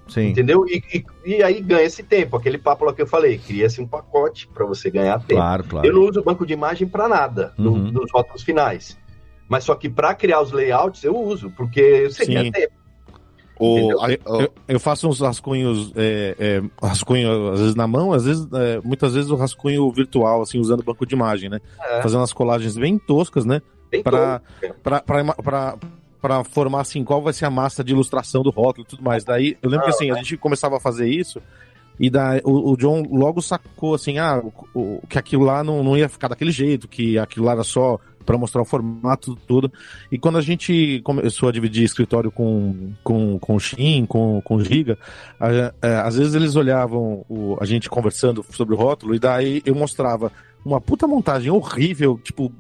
Sim. 0.09 0.29
entendeu? 0.29 0.65
E, 0.67 0.83
e, 0.93 1.05
e 1.37 1.43
aí 1.43 1.61
ganha 1.61 1.85
esse 1.85 2.03
tempo, 2.03 2.37
aquele 2.37 2.59
papo 2.59 2.85
lá 2.85 2.93
que 2.93 3.01
eu 3.01 3.07
falei, 3.07 3.39
cria-se 3.39 3.81
um 3.81 3.87
pacote 3.87 4.47
para 4.49 4.67
você 4.67 4.91
ganhar 4.91 5.19
tempo. 5.21 5.41
Claro, 5.41 5.65
claro. 5.65 5.87
Eu 5.87 5.95
não 5.95 6.03
uso 6.03 6.23
banco 6.23 6.45
de 6.45 6.53
imagem 6.53 6.87
para 6.87 7.09
nada 7.09 7.55
no- 7.57 7.73
Uhum. 7.73 7.91
nos 7.93 8.11
rótulos 8.13 8.43
finais. 8.43 8.99
Mas 9.49 9.65
só 9.65 9.75
que 9.75 9.89
para 9.89 10.15
criar 10.15 10.41
os 10.41 10.51
layouts 10.53 11.03
eu 11.05 11.17
uso, 11.17 11.51
porque 11.51 12.09
você 12.11 12.25
Sim. 12.25 12.35
ganha 12.35 12.53
tempo. 12.53 12.73
O, 13.59 13.93
Eu, 14.27 14.53
eu 14.67 14.81
faço 14.81 15.09
uns 15.09 15.21
rascunhos, 15.21 15.93
é, 15.95 16.35
é, 16.39 16.63
rascunho 16.85 17.51
às 17.53 17.61
vezes 17.61 17.75
na 17.77 17.87
mão, 17.87 18.13
às 18.13 18.25
vezes, 18.25 18.49
é, 18.53 18.81
muitas 18.83 19.15
vezes 19.15 19.31
o 19.31 19.37
rascunho 19.37 19.89
virtual, 19.93 20.43
assim, 20.43 20.59
usando 20.59 20.83
banco 20.83 21.07
de 21.07 21.15
imagem, 21.15 21.49
né? 21.49 21.61
É. 21.81 22.03
Fazendo 22.03 22.21
umas 22.21 22.33
colagens 22.33 22.77
bem 22.77 22.99
toscas, 22.99 23.45
né? 23.45 23.63
Bem 23.91 24.03
Pra 26.23 26.43
formar, 26.45 26.81
assim, 26.83 27.03
qual 27.05 27.21
vai 27.21 27.33
ser 27.33 27.45
a 27.47 27.51
massa 27.51 27.83
de 27.85 27.93
ilustração 27.93 28.43
do 28.43 28.51
rótulo 28.51 28.87
e 28.87 28.89
tudo 28.89 29.03
mais. 29.03 29.25
Daí, 29.25 29.59
eu 29.61 29.69
lembro 29.69 29.85
que, 29.87 29.91
assim, 29.91 30.11
a 30.11 30.15
gente 30.15 30.37
começava 30.37 30.77
a 30.77 30.81
fazer 30.81 31.09
isso 31.09 31.43
e 32.01 32.09
daí, 32.09 32.41
o, 32.45 32.71
o 32.73 32.77
John 32.77 33.03
logo 33.11 33.43
sacou, 33.43 33.93
assim, 33.95 34.19
ah, 34.19 34.41
o, 34.43 34.53
o- 34.81 35.03
que 35.09 35.19
aquilo 35.19 35.45
lá 35.45 35.63
não, 35.65 35.83
não 35.85 35.97
ia 35.97 36.09
ficar 36.09 36.29
daquele 36.29 36.51
jeito, 36.53 36.87
que 36.89 37.19
aquilo 37.19 37.45
lá 37.45 37.53
era 37.53 37.65
só 37.65 37.99
pra 38.25 38.39
mostrar 38.39 38.63
o 38.63 38.65
formato 38.65 39.37
tudo. 39.49 39.71
E 40.13 40.17
quando 40.17 40.39
a 40.39 40.41
gente 40.41 41.01
começou 41.05 41.49
a 41.49 41.53
dividir 41.53 41.83
escritório 41.83 42.31
com, 42.31 42.93
com, 43.03 43.37
com 43.41 43.57
o 43.57 43.61
Shin, 43.61 44.07
com, 44.07 44.41
com 44.43 44.55
o 44.57 44.65
Giga, 44.65 44.97
a- 45.41 45.75
é, 45.83 45.97
às 45.97 46.17
vezes 46.17 46.35
eles 46.35 46.55
olhavam 46.55 47.25
o- 47.29 47.57
a 47.61 47.67
gente 47.67 47.91
conversando 47.91 48.45
sobre 48.51 48.75
o 48.75 48.79
rótulo, 48.79 49.13
e 49.15 49.19
daí 49.19 49.61
eu 49.67 49.75
mostrava 49.75 50.31
uma 50.65 50.81
puta 50.81 51.07
montagem 51.09 51.51
horrível, 51.51 52.19
tipo, 52.23 52.53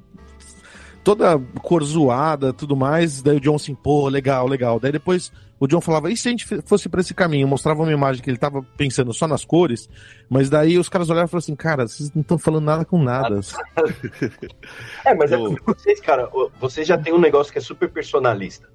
toda 1.02 1.38
cor 1.60 1.82
zoada, 1.82 2.52
tudo 2.52 2.76
mais. 2.76 3.22
Daí 3.22 3.36
o 3.36 3.40
John 3.40 3.56
assim, 3.56 3.74
pô, 3.74 4.08
legal, 4.08 4.46
legal. 4.46 4.78
Daí 4.78 4.92
depois 4.92 5.32
o 5.58 5.66
John 5.66 5.80
falava, 5.80 6.10
e 6.10 6.16
se 6.16 6.26
a 6.26 6.30
gente 6.32 6.44
fosse 6.64 6.88
para 6.88 7.00
esse 7.00 7.14
caminho? 7.14 7.46
Mostrava 7.46 7.82
uma 7.82 7.92
imagem 7.92 8.22
que 8.22 8.28
ele 8.28 8.36
tava 8.36 8.64
pensando 8.76 9.12
só 9.12 9.28
nas 9.28 9.44
cores, 9.44 9.88
mas 10.28 10.50
daí 10.50 10.76
os 10.76 10.88
caras 10.88 11.08
olharam 11.08 11.26
e 11.26 11.30
falaram 11.30 11.44
assim, 11.44 11.54
cara, 11.54 11.86
vocês 11.86 12.12
não 12.12 12.22
estão 12.22 12.36
falando 12.36 12.64
nada 12.64 12.84
com 12.84 13.00
nada. 13.00 13.38
é, 15.06 15.14
mas 15.14 15.30
é 15.30 15.36
porque 15.36 15.62
vocês, 15.64 16.00
cara, 16.00 16.28
vocês 16.60 16.86
já 16.86 16.98
tem 16.98 17.12
um 17.12 17.20
negócio 17.20 17.52
que 17.52 17.58
é 17.58 17.62
super 17.62 17.88
personalista. 17.90 18.68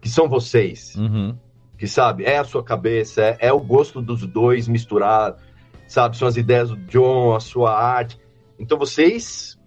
Que 0.00 0.10
são 0.10 0.28
vocês. 0.28 0.94
Uhum. 0.96 1.38
Que 1.78 1.86
sabe, 1.86 2.24
é 2.24 2.36
a 2.36 2.44
sua 2.44 2.62
cabeça, 2.62 3.22
é, 3.22 3.36
é 3.40 3.52
o 3.52 3.58
gosto 3.58 4.02
dos 4.02 4.26
dois 4.26 4.68
misturado, 4.68 5.38
sabe? 5.88 6.16
São 6.18 6.28
as 6.28 6.36
ideias 6.36 6.68
do 6.68 6.76
John, 6.76 7.34
a 7.34 7.40
sua 7.40 7.74
arte. 7.74 8.20
Então 8.58 8.78
vocês 8.78 9.58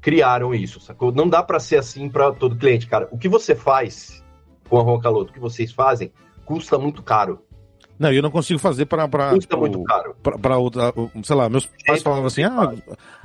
criaram 0.00 0.54
isso, 0.54 0.80
sacou? 0.80 1.12
Não 1.12 1.28
dá 1.28 1.42
para 1.42 1.60
ser 1.60 1.76
assim 1.76 2.08
para 2.08 2.32
todo 2.32 2.56
cliente, 2.56 2.86
cara. 2.86 3.08
O 3.10 3.18
que 3.18 3.28
você 3.28 3.54
faz 3.54 4.24
com 4.68 4.78
a 4.78 4.82
Roncaloto, 4.82 5.30
o 5.30 5.34
que 5.34 5.40
vocês 5.40 5.72
fazem, 5.72 6.12
custa 6.44 6.78
muito 6.78 7.02
caro. 7.02 7.44
Não, 8.00 8.10
eu 8.10 8.22
não 8.22 8.30
consigo 8.30 8.58
fazer 8.58 8.86
para 8.86 9.06
Custa 9.06 9.56
muito 9.58 9.82
caro. 9.84 10.16
Para 10.22 10.56
outra, 10.56 10.92
sei 11.22 11.36
lá, 11.36 11.50
meus 11.50 11.68
pais 11.86 12.02
falavam 12.02 12.26
assim: 12.26 12.42
"Ah, 12.42 12.72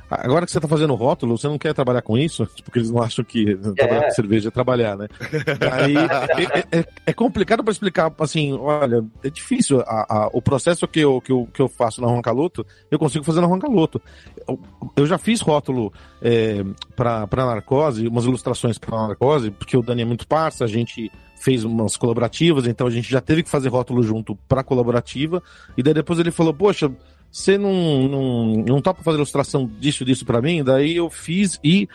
Agora 0.08 0.46
que 0.46 0.52
você 0.52 0.58
está 0.58 0.68
fazendo 0.68 0.94
rótulo, 0.94 1.36
você 1.36 1.48
não 1.48 1.58
quer 1.58 1.74
trabalhar 1.74 2.02
com 2.02 2.16
isso? 2.16 2.48
Porque 2.64 2.78
eles 2.78 2.90
não 2.90 3.02
acham 3.02 3.24
que 3.24 3.52
é. 3.52 3.56
trabalhar 3.56 4.04
com 4.04 4.10
cerveja 4.10 4.48
é 4.48 4.50
trabalhar, 4.50 4.96
né? 4.96 5.08
Aí 5.72 5.96
é, 6.70 6.78
é, 6.78 6.84
é 7.06 7.12
complicado 7.12 7.64
para 7.64 7.72
explicar, 7.72 8.12
assim, 8.20 8.52
olha, 8.52 9.04
é 9.24 9.30
difícil. 9.30 9.80
A, 9.80 10.06
a, 10.08 10.30
o 10.32 10.40
processo 10.40 10.86
que 10.86 11.00
eu, 11.00 11.20
que, 11.20 11.32
eu, 11.32 11.48
que 11.52 11.60
eu 11.60 11.68
faço 11.68 12.00
na 12.00 12.06
Roncaloto, 12.06 12.64
eu 12.90 12.98
consigo 12.98 13.24
fazer 13.24 13.40
na 13.40 13.46
Roncaloto. 13.46 14.00
Eu, 14.46 14.60
eu 14.96 15.06
já 15.06 15.18
fiz 15.18 15.40
rótulo 15.40 15.92
é, 16.22 16.64
para 16.94 17.46
narcose, 17.46 18.06
umas 18.06 18.24
ilustrações 18.24 18.78
para 18.78 19.08
narcose, 19.08 19.50
porque 19.50 19.76
o 19.76 19.82
Dani 19.82 20.02
é 20.02 20.04
muito 20.04 20.26
parça, 20.26 20.64
a 20.64 20.68
gente 20.68 21.10
fez 21.38 21.64
umas 21.64 21.96
colaborativas, 21.96 22.66
então 22.66 22.86
a 22.86 22.90
gente 22.90 23.10
já 23.10 23.20
teve 23.20 23.42
que 23.42 23.50
fazer 23.50 23.68
rótulo 23.68 24.02
junto 24.02 24.34
para 24.48 24.64
colaborativa, 24.64 25.42
e 25.76 25.82
daí 25.82 25.94
depois 25.94 26.18
ele 26.18 26.30
falou, 26.30 26.54
poxa 26.54 26.90
você 27.30 27.58
não, 27.58 28.08
não, 28.08 28.46
não 28.66 28.80
topa 28.80 29.02
fazer 29.02 29.18
ilustração 29.18 29.70
disso 29.78 30.04
disso 30.04 30.24
para 30.24 30.40
mim? 30.40 30.64
Daí 30.64 30.96
eu 30.96 31.10
fiz 31.10 31.60
e 31.62 31.88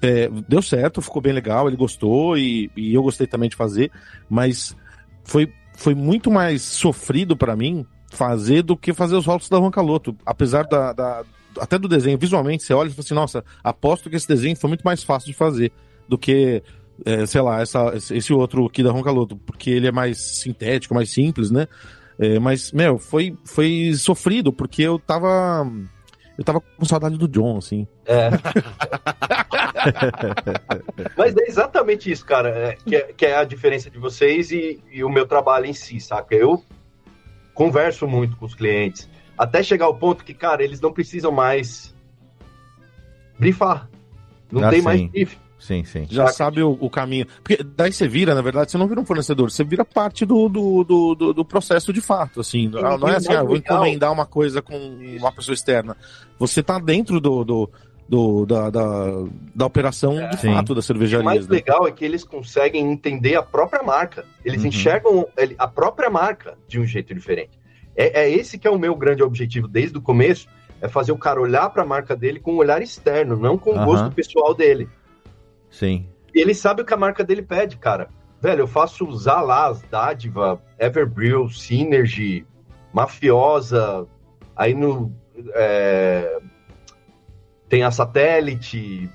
é, 0.00 0.28
deu 0.48 0.62
certo, 0.62 1.02
ficou 1.02 1.20
bem 1.20 1.32
legal, 1.32 1.66
ele 1.66 1.76
gostou 1.76 2.36
e, 2.36 2.70
e, 2.76 2.94
eu 2.94 3.02
gostei 3.02 3.26
também 3.26 3.48
de 3.48 3.56
fazer, 3.56 3.90
mas 4.28 4.76
foi, 5.24 5.50
foi 5.74 5.94
muito 5.94 6.30
mais 6.30 6.62
sofrido 6.62 7.36
para 7.36 7.56
mim 7.56 7.86
fazer 8.10 8.62
do 8.62 8.76
que 8.76 8.92
fazer 8.92 9.16
os 9.16 9.26
rótulos 9.26 9.48
da 9.48 9.56
Juan 9.56 9.70
Caloto. 9.70 10.16
Apesar 10.24 10.64
da, 10.64 10.92
da, 10.92 11.24
até 11.58 11.78
do 11.78 11.88
desenho, 11.88 12.18
visualmente, 12.18 12.62
você 12.62 12.74
olha 12.74 12.88
e 12.88 12.90
fala 12.90 13.04
assim, 13.04 13.14
nossa, 13.14 13.44
aposto 13.62 14.10
que 14.10 14.16
esse 14.16 14.28
desenho 14.28 14.56
foi 14.56 14.68
muito 14.68 14.82
mais 14.82 15.02
fácil 15.02 15.26
de 15.26 15.34
fazer 15.34 15.72
do 16.08 16.18
que, 16.18 16.62
é, 17.04 17.26
sei 17.26 17.40
lá, 17.40 17.60
essa, 17.60 17.92
esse 17.94 18.32
outro 18.32 18.66
aqui 18.66 18.82
da 18.82 18.90
Roncaloto, 18.90 19.36
porque 19.36 19.70
ele 19.70 19.88
é 19.88 19.92
mais 19.92 20.18
sintético, 20.18 20.94
mais 20.94 21.10
simples, 21.10 21.50
né? 21.50 21.68
É, 22.18 22.38
mas, 22.38 22.72
meu, 22.72 22.98
foi, 22.98 23.36
foi 23.44 23.92
sofrido, 23.96 24.52
porque 24.52 24.82
eu 24.82 24.98
tava. 24.98 25.70
Eu 26.36 26.44
tava 26.44 26.60
com 26.60 26.84
saudade 26.84 27.16
do 27.16 27.28
John, 27.28 27.58
assim. 27.58 27.86
É. 28.06 28.30
mas 31.16 31.36
é 31.36 31.46
exatamente 31.46 32.10
isso, 32.10 32.26
cara, 32.26 32.48
é, 32.48 32.74
que, 32.74 32.96
é, 32.96 33.12
que 33.12 33.26
é 33.26 33.36
a 33.36 33.44
diferença 33.44 33.88
de 33.88 33.98
vocês 33.98 34.50
e, 34.50 34.82
e 34.90 35.04
o 35.04 35.08
meu 35.08 35.26
trabalho 35.26 35.66
em 35.66 35.72
si, 35.72 36.00
saca? 36.00 36.34
Eu 36.34 36.64
converso 37.54 38.08
muito 38.08 38.36
com 38.36 38.46
os 38.46 38.54
clientes, 38.54 39.08
até 39.38 39.62
chegar 39.62 39.86
ao 39.86 39.96
ponto 39.96 40.24
que, 40.24 40.34
cara, 40.34 40.64
eles 40.64 40.80
não 40.80 40.92
precisam 40.92 41.30
mais 41.30 41.94
brifar. 43.38 43.88
Não 44.50 44.64
ah, 44.64 44.70
tem 44.70 44.80
sim. 44.80 44.84
mais 44.84 45.08
brief. 45.08 45.36
Sim, 45.64 45.82
sim. 45.82 46.06
Já 46.10 46.26
sabe 46.26 46.62
o, 46.62 46.76
o, 46.78 46.90
caminho. 46.90 47.26
Porque 47.42 47.64
daí 47.64 47.90
você 47.90 48.06
vira, 48.06 48.34
na 48.34 48.42
verdade, 48.42 48.70
você 48.70 48.76
não 48.76 48.86
vira 48.86 49.00
um 49.00 49.06
fornecedor, 49.06 49.50
você 49.50 49.64
vira 49.64 49.82
parte 49.82 50.26
do, 50.26 50.46
do, 50.46 50.84
do, 50.84 51.32
do 51.32 51.42
processo 51.42 51.90
de 51.90 52.02
fato, 52.02 52.40
assim. 52.40 52.70
Sim, 52.70 52.80
não 53.00 53.08
é 53.08 53.16
assim, 53.16 53.32
ah, 53.32 53.42
vou 53.42 53.56
encomendar 53.56 54.12
uma 54.12 54.26
coisa 54.26 54.60
com 54.60 54.76
uma 54.76 55.32
pessoa 55.32 55.54
externa. 55.54 55.96
Você 56.38 56.62
tá 56.62 56.78
dentro 56.78 57.18
do, 57.18 57.42
do, 57.42 57.70
do 58.06 58.44
da, 58.44 58.68
da, 58.68 58.84
da, 59.54 59.64
operação 59.64 60.20
é. 60.20 60.28
de 60.28 60.38
Sim. 60.38 60.52
fato 60.52 60.74
da 60.74 60.82
cervejaria. 60.82 61.22
O 61.22 61.24
mais 61.24 61.48
né? 61.48 61.56
legal 61.56 61.88
é 61.88 61.92
que 61.92 62.04
eles 62.04 62.24
conseguem 62.24 62.92
entender 62.92 63.34
a 63.34 63.42
própria 63.42 63.82
marca. 63.82 64.26
Eles 64.44 64.60
uhum. 64.60 64.68
enxergam 64.68 65.26
a 65.56 65.66
própria 65.66 66.10
marca 66.10 66.58
de 66.68 66.78
um 66.78 66.84
jeito 66.84 67.14
diferente. 67.14 67.58
É, 67.96 68.24
é 68.24 68.30
esse 68.30 68.58
que 68.58 68.68
é 68.68 68.70
o 68.70 68.78
meu 68.78 68.94
grande 68.94 69.22
objetivo 69.22 69.66
desde 69.66 69.96
o 69.96 70.02
começo, 70.02 70.46
é 70.82 70.88
fazer 70.88 71.12
o 71.12 71.16
cara 71.16 71.40
olhar 71.40 71.70
para 71.70 71.84
a 71.84 71.86
marca 71.86 72.14
dele 72.14 72.38
com 72.38 72.52
um 72.52 72.58
olhar 72.58 72.82
externo, 72.82 73.34
não 73.34 73.56
com 73.56 73.70
o 73.70 73.78
uhum. 73.78 73.84
gosto 73.86 74.10
pessoal 74.10 74.52
dele. 74.52 74.86
Sim. 75.74 76.06
E 76.32 76.40
ele 76.40 76.54
sabe 76.54 76.82
o 76.82 76.84
que 76.84 76.94
a 76.94 76.96
marca 76.96 77.24
dele 77.24 77.42
pede, 77.42 77.76
cara. 77.76 78.08
Velho, 78.40 78.62
eu 78.62 78.66
faço 78.66 79.06
usar 79.06 79.40
lá 79.40 79.66
as 79.66 79.82
dádiva, 79.82 80.62
Everbrew, 80.78 81.48
Synergy, 81.48 82.46
Mafiosa, 82.92 84.06
aí 84.54 84.74
no. 84.74 85.12
É, 85.54 86.38
tem 87.68 87.82
a 87.82 87.90
Satélite. 87.90 89.10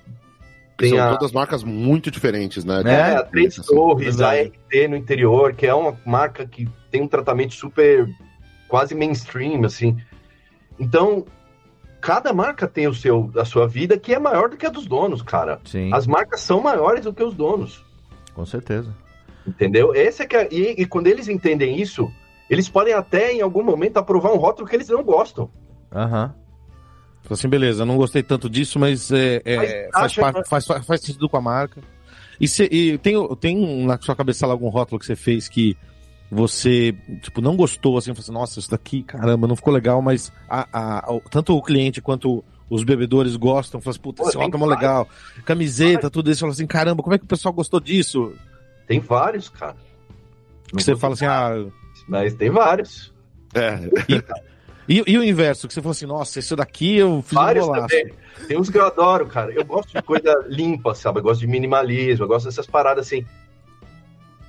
Tem 0.78 0.90
São 0.90 1.00
a, 1.00 1.12
todas 1.12 1.32
marcas 1.32 1.64
muito 1.64 2.10
diferentes, 2.10 2.66
né? 2.66 2.82
É, 2.86 3.16
a 3.16 3.24
Três 3.24 3.56
Torres, 3.56 4.20
a 4.20 4.34
RT 4.34 4.88
no 4.90 4.96
interior, 4.96 5.54
que 5.54 5.66
é 5.66 5.74
uma 5.74 5.98
marca 6.06 6.46
que 6.46 6.68
tem 6.90 7.02
um 7.02 7.08
tratamento 7.08 7.54
super 7.54 8.10
quase 8.68 8.96
mainstream, 8.96 9.64
assim. 9.64 9.98
Então, 10.80 11.26
cada 12.02 12.34
marca 12.34 12.68
tem 12.68 12.88
o 12.88 12.94
seu, 12.94 13.32
a 13.38 13.46
sua 13.46 13.68
vida 13.68 13.98
que 13.98 14.14
é 14.14 14.20
maior 14.20 14.50
do 14.50 14.58
que 14.58 14.66
a 14.66 14.70
dos 14.70 14.86
donos, 14.86 15.22
cara. 15.22 15.60
Sim. 15.66 15.94
As 15.94 16.08
marcas 16.08 16.42
são 16.42 16.62
maiores 16.62 17.04
do 17.04 17.14
que 17.14 17.24
os 17.24 17.34
donos. 17.34 17.84
Com 18.34 18.46
certeza. 18.46 18.94
Entendeu? 19.46 19.94
Esse 19.94 20.24
é 20.24 20.26
que 20.26 20.36
é, 20.36 20.48
e, 20.52 20.82
e, 20.82 20.86
quando 20.86 21.08
eles 21.08 21.28
entendem 21.28 21.80
isso, 21.80 22.12
eles 22.50 22.70
podem 22.70 22.94
até 22.94 23.34
em 23.34 23.42
algum 23.42 23.64
momento 23.64 23.98
aprovar 23.98 24.32
um 24.32 24.38
rótulo 24.38 24.68
que 24.68 24.76
eles 24.76 24.90
não 24.90 25.04
gostam. 25.04 25.50
Aham. 25.92 26.34
Uhum. 26.36 26.40
Assim, 27.30 27.50
beleza, 27.50 27.86
não 27.86 27.98
gostei 27.98 28.24
tanto 28.24 28.50
disso, 28.50 28.80
mas, 28.80 29.12
é, 29.12 29.42
é 29.46 29.90
faz, 29.92 30.14
faz, 30.14 30.48
faz, 30.48 30.66
faz, 30.66 30.86
faz, 30.86 31.02
sentido 31.02 31.30
com 31.30 31.38
a 31.38 31.42
marca. 31.42 31.82
E, 32.40 32.48
se, 32.48 32.64
e 32.72 32.98
tem, 32.98 33.16
tem 33.36 33.86
na 33.86 34.00
sua 34.00 34.16
cabeça 34.16 34.48
algum 34.48 34.70
rótulo 34.70 34.98
que 34.98 35.06
você 35.06 35.16
fez 35.16 35.50
que 35.50 35.78
você, 36.32 36.96
tipo, 37.22 37.42
não 37.42 37.56
gostou, 37.56 37.98
assim, 37.98 38.14
falou 38.14 38.22
assim, 38.22 38.32
nossa, 38.32 38.60
isso 38.60 38.70
daqui, 38.70 39.02
caramba, 39.02 39.48
não 39.48 39.56
ficou 39.56 39.74
legal, 39.74 40.02
mas 40.02 40.32
a, 40.48 40.68
a, 40.72 40.98
a 41.00 41.20
tanto 41.30 41.56
o 41.56 41.62
cliente 41.62 42.02
quanto 42.02 42.44
os 42.70 42.84
bebedores 42.84 43.36
gostam, 43.36 43.82
falam 43.82 43.92
assim, 43.92 44.02
puta, 44.02 44.22
esse 44.24 44.38
rótulo 44.38 44.56
é 44.56 44.60
mó 44.60 44.66
legal, 44.68 45.08
camiseta, 45.44 46.10
tudo 46.10 46.30
isso, 46.30 46.42
fala 46.42 46.54
assim, 46.54 46.68
caramba, 46.68 47.02
como 47.02 47.16
é 47.16 47.18
que 47.18 47.26
o 47.26 47.28
pessoal 47.28 47.54
gostou 47.54 47.80
disso? 47.80 48.34
Tem 48.86 49.00
vários, 49.00 49.50
cara. 49.50 49.76
que 50.76 50.84
você 50.84 50.96
fala 50.96 51.14
assim, 51.14 51.26
ah... 51.26 51.66
Mas 52.08 52.36
tem 52.36 52.50
vários. 52.50 53.14
É. 53.54 53.80
E, 54.88 55.04
e, 55.06 55.18
o 55.20 55.24
inverso, 55.24 55.68
que 55.68 55.74
você 55.76 55.82
falou 55.82 55.92
assim, 55.92 56.08
nossa, 56.08 56.40
isso 56.40 56.56
daqui 56.56 56.98
eu 56.98 57.22
fiz 57.22 57.34
vários 57.34 57.68
um. 57.68 57.74
Também. 57.74 58.12
Tem 58.48 58.58
uns 58.58 58.72
que 58.72 58.78
eu 58.80 58.86
adoro, 58.88 59.28
cara. 59.28 59.52
Eu 59.52 59.64
gosto 59.64 59.94
de 59.94 60.02
coisa 60.02 60.34
limpa, 60.48 60.96
sabe? 60.96 61.20
Eu 61.20 61.24
gosto 61.24 61.42
de 61.42 61.46
minimalismo, 61.46 62.24
eu 62.24 62.28
gosto 62.28 62.46
dessas 62.46 62.66
paradas 62.66 63.06
assim 63.06 63.24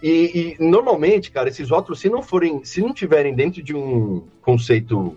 e, 0.02 0.56
e, 0.58 0.62
normalmente, 0.62 1.30
cara, 1.30 1.48
esses 1.48 1.68
rótulos, 1.68 2.00
se 2.00 2.08
não 2.08 2.22
forem, 2.22 2.64
se 2.64 2.80
não 2.80 2.94
tiverem 2.94 3.34
dentro 3.34 3.62
de 3.62 3.74
um 3.74 4.24
conceito 4.42 5.16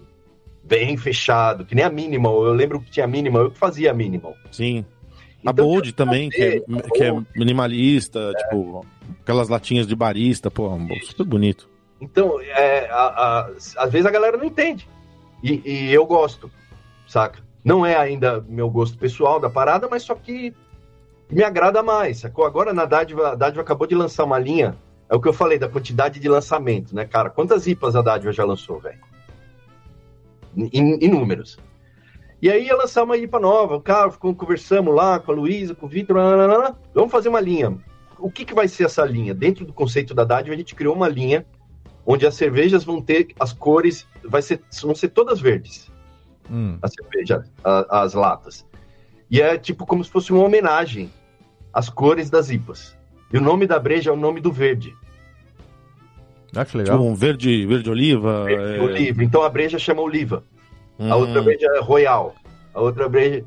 bem 0.63 0.97
fechado, 0.97 1.65
que 1.65 1.75
nem 1.75 1.83
a 1.83 1.89
Minimal, 1.89 2.45
eu 2.45 2.53
lembro 2.53 2.79
que 2.81 2.91
tinha 2.91 3.05
a 3.05 3.07
Minimal, 3.07 3.43
eu 3.43 3.51
que 3.51 3.57
fazia 3.57 3.91
a 3.91 3.93
Minimal. 3.93 4.33
Sim. 4.51 4.85
Então, 5.39 5.49
a 5.49 5.53
Bold 5.53 5.91
também, 5.93 6.31
fazer, 6.31 6.61
que, 6.61 6.75
é, 6.75 6.81
que 6.89 7.03
é 7.03 7.23
minimalista, 7.35 8.19
é. 8.19 8.43
tipo, 8.43 8.85
aquelas 9.21 9.49
latinhas 9.49 9.85
de 9.85 9.95
barista, 9.95 10.49
pô, 10.49 10.69
um 10.69 10.87
super 11.01 11.25
bonito. 11.25 11.69
Então, 11.99 12.39
é, 12.41 12.89
a, 12.89 13.03
a, 13.03 13.49
às 13.77 13.91
vezes 13.91 14.05
a 14.05 14.11
galera 14.11 14.37
não 14.37 14.45
entende. 14.45 14.87
E, 15.41 15.61
e, 15.65 15.93
eu 15.93 16.05
gosto, 16.05 16.49
saca? 17.07 17.41
Não 17.63 17.85
é 17.85 17.95
ainda 17.95 18.43
meu 18.47 18.69
gosto 18.69 18.97
pessoal 18.97 19.39
da 19.39 19.49
parada, 19.49 19.87
mas 19.89 20.03
só 20.03 20.15
que 20.15 20.53
me 21.29 21.43
agrada 21.43 21.81
mais, 21.81 22.19
sacou? 22.19 22.45
Agora 22.45 22.73
na 22.73 22.85
Dádiva, 22.85 23.31
a 23.31 23.35
Dádiva 23.35 23.61
acabou 23.61 23.87
de 23.87 23.95
lançar 23.95 24.23
uma 24.23 24.39
linha, 24.39 24.75
é 25.09 25.15
o 25.15 25.21
que 25.21 25.27
eu 25.27 25.33
falei 25.33 25.57
da 25.57 25.67
quantidade 25.67 26.19
de 26.19 26.29
lançamento, 26.29 26.95
né, 26.95 27.05
cara? 27.05 27.29
Quantas 27.29 27.67
IPAs 27.67 27.95
a 27.95 28.01
Dádiva 28.01 28.31
já 28.31 28.45
lançou, 28.45 28.79
velho? 28.79 28.99
Inúmeros. 30.55 31.57
E 32.41 32.49
aí 32.49 32.65
ia 32.65 32.75
lançar 32.75 33.03
uma 33.03 33.17
IPA 33.17 33.39
nova, 33.39 33.75
o 33.75 33.81
cara, 33.81 34.11
ficou, 34.11 34.35
conversamos 34.35 34.93
lá 34.93 35.19
com 35.19 35.31
a 35.31 35.35
Luísa, 35.35 35.73
com 35.73 35.85
o 35.85 35.89
Vitor, 35.89 36.17
vamos 36.93 37.11
fazer 37.11 37.29
uma 37.29 37.39
linha. 37.39 37.77
O 38.19 38.29
que, 38.29 38.45
que 38.45 38.53
vai 38.53 38.67
ser 38.67 38.85
essa 38.85 39.03
linha? 39.05 39.33
Dentro 39.33 39.65
do 39.65 39.73
conceito 39.73 40.13
da 40.13 40.23
Dádiva, 40.23 40.53
a 40.53 40.57
gente 40.57 40.75
criou 40.75 40.95
uma 40.95 41.07
linha 41.07 41.45
onde 42.05 42.27
as 42.27 42.35
cervejas 42.35 42.83
vão 42.83 43.01
ter 43.01 43.27
as 43.39 43.53
cores, 43.53 44.05
vai 44.23 44.41
ser, 44.41 44.61
vão 44.81 44.93
ser 44.93 45.09
todas 45.09 45.39
verdes. 45.39 45.89
Hum. 46.51 46.77
A 46.81 46.87
cerveja, 46.87 47.45
a, 47.63 48.01
as 48.01 48.13
latas. 48.13 48.65
E 49.29 49.41
é 49.41 49.57
tipo 49.57 49.85
como 49.85 50.03
se 50.03 50.09
fosse 50.09 50.31
uma 50.31 50.43
homenagem 50.43 51.11
às 51.73 51.89
cores 51.89 52.29
das 52.29 52.49
IPAs. 52.49 52.95
E 53.31 53.37
o 53.37 53.41
nome 53.41 53.65
da 53.65 53.79
breja 53.79 54.09
é 54.09 54.13
o 54.13 54.17
nome 54.17 54.39
do 54.39 54.51
verde. 54.51 54.95
Ah, 56.55 56.63
que 56.63 56.77
legal. 56.77 56.97
Tipo 56.97 57.09
um 57.09 57.15
verde, 57.15 57.65
verde 57.65 57.89
oliva. 57.89 58.45
Verde 58.45 58.77
é... 58.77 58.81
oliva. 58.81 59.23
Então 59.23 59.41
a 59.41 59.49
breja 59.49 59.79
chama 59.79 60.01
oliva. 60.01 60.43
Hum. 60.99 61.11
A 61.11 61.15
outra 61.15 61.41
breja 61.41 61.65
é 61.65 61.81
royal. 61.81 62.35
A 62.73 62.81
outra 62.81 63.09
breja. 63.09 63.43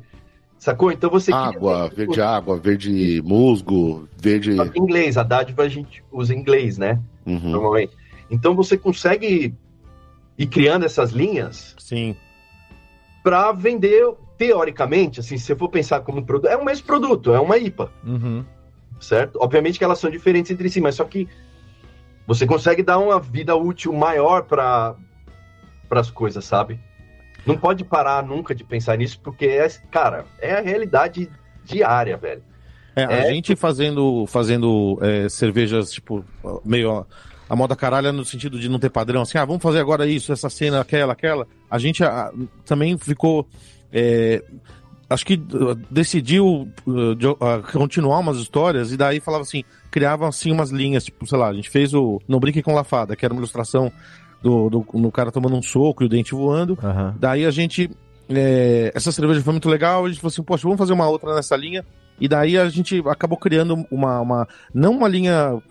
Sacou? 0.59 0.91
Então 0.91 1.09
você 1.09 1.31
água, 1.31 1.87
verde 1.87 2.19
água, 2.19 2.57
verde 2.57 3.21
musgo, 3.23 4.09
verde. 4.17 4.51
Em 4.51 4.79
inglês, 4.79 5.15
a 5.15 5.23
dádiva 5.23 5.63
a 5.63 5.69
gente 5.69 6.03
usa 6.11 6.33
em 6.33 6.39
inglês, 6.39 6.77
né? 6.77 6.99
Uhum. 7.25 7.51
Normalmente. 7.51 7.95
Então 8.29 8.55
você 8.55 8.75
consegue 8.75 9.53
ir 10.37 10.47
criando 10.47 10.83
essas 10.83 11.11
linhas. 11.11 11.75
Sim. 11.77 12.15
Para 13.23 13.51
vender, 13.51 14.03
teoricamente, 14.37 15.19
assim, 15.19 15.37
se 15.37 15.45
você 15.45 15.55
for 15.55 15.69
pensar 15.69 16.01
como 16.01 16.19
um 16.19 16.23
produto, 16.23 16.49
é 16.49 16.55
o 16.55 16.63
mesmo 16.63 16.85
produto, 16.85 17.33
é 17.33 17.39
uma 17.39 17.57
IPA. 17.57 17.91
Uhum. 18.05 18.45
Certo? 18.99 19.37
Obviamente 19.41 19.77
que 19.77 19.83
elas 19.83 19.99
são 19.99 20.09
diferentes 20.09 20.51
entre 20.51 20.69
si, 20.69 20.81
mas 20.81 20.95
só 20.95 21.03
que 21.03 21.27
você 22.25 22.45
consegue 22.45 22.83
dar 22.83 22.97
uma 22.97 23.19
vida 23.19 23.55
útil 23.55 23.93
maior 23.93 24.43
para 24.43 24.95
as 25.91 26.11
coisas, 26.11 26.43
sabe? 26.43 26.79
Não 27.45 27.57
pode 27.57 27.83
parar 27.83 28.21
nunca 28.23 28.53
de 28.53 28.63
pensar 28.63 28.97
nisso, 28.97 29.19
porque, 29.23 29.45
é, 29.45 29.67
cara, 29.89 30.25
é 30.39 30.53
a 30.53 30.61
realidade 30.61 31.29
diária, 31.63 32.17
velho. 32.17 32.43
É, 32.95 33.05
a 33.05 33.11
é... 33.11 33.33
gente 33.33 33.55
fazendo, 33.55 34.25
fazendo 34.27 34.97
é, 35.01 35.29
cervejas, 35.29 35.91
tipo, 35.91 36.25
meio 36.65 37.05
a 37.49 37.55
moda 37.55 37.75
caralha 37.75 38.11
no 38.11 38.25
sentido 38.25 38.59
de 38.59 38.67
não 38.67 38.79
ter 38.79 38.89
padrão, 38.89 39.21
assim, 39.21 39.37
ah, 39.37 39.45
vamos 39.45 39.63
fazer 39.63 39.79
agora 39.79 40.05
isso, 40.05 40.33
essa 40.33 40.49
cena, 40.49 40.81
aquela, 40.81 41.13
aquela. 41.13 41.47
A 41.69 41.79
gente 41.79 42.03
a, 42.03 42.31
também 42.65 42.97
ficou. 42.97 43.47
É, 43.91 44.43
acho 45.09 45.25
que 45.25 45.35
uh, 45.35 45.75
decidiu 45.89 46.67
uh, 46.85 47.15
de, 47.15 47.27
uh, 47.27 47.37
continuar 47.71 48.19
umas 48.19 48.37
histórias 48.37 48.91
e 48.91 48.97
daí 48.97 49.19
falava 49.19 49.43
assim, 49.43 49.63
criava 49.89 50.27
assim 50.27 50.51
umas 50.51 50.69
linhas, 50.69 51.05
tipo, 51.05 51.25
sei 51.25 51.37
lá, 51.37 51.49
a 51.49 51.53
gente 51.53 51.69
fez 51.69 51.93
o 51.93 52.21
Não 52.27 52.39
Brinque 52.39 52.61
com 52.61 52.73
Lafada, 52.73 53.15
que 53.15 53.25
era 53.25 53.33
uma 53.33 53.39
ilustração 53.39 53.91
do, 54.41 54.69
do, 54.69 54.85
do 54.93 55.11
cara 55.11 55.31
tomando 55.31 55.55
um 55.55 55.61
soco 55.61 56.03
e 56.03 56.05
o 56.05 56.09
dente 56.09 56.33
voando. 56.33 56.77
Uhum. 56.81 57.13
Daí 57.19 57.45
a 57.45 57.51
gente. 57.51 57.89
É, 58.29 58.91
essa 58.93 59.09
cerveja 59.09 59.41
foi 59.41 59.53
muito 59.53 59.69
legal, 59.69 60.03
a 60.03 60.09
gente 60.09 60.19
falou 60.19 60.27
assim, 60.27 60.43
poxa, 60.43 60.63
vamos 60.63 60.77
fazer 60.77 60.91
uma 60.91 61.07
outra 61.07 61.33
nessa 61.33 61.55
linha. 61.55 61.85
E 62.19 62.27
daí 62.27 62.57
a 62.57 62.67
gente 62.67 63.01
acabou 63.07 63.37
criando 63.37 63.85
uma, 63.89 64.19
uma 64.19 64.47
não 64.73 64.91
uma 64.91 65.07
linha 65.07 65.61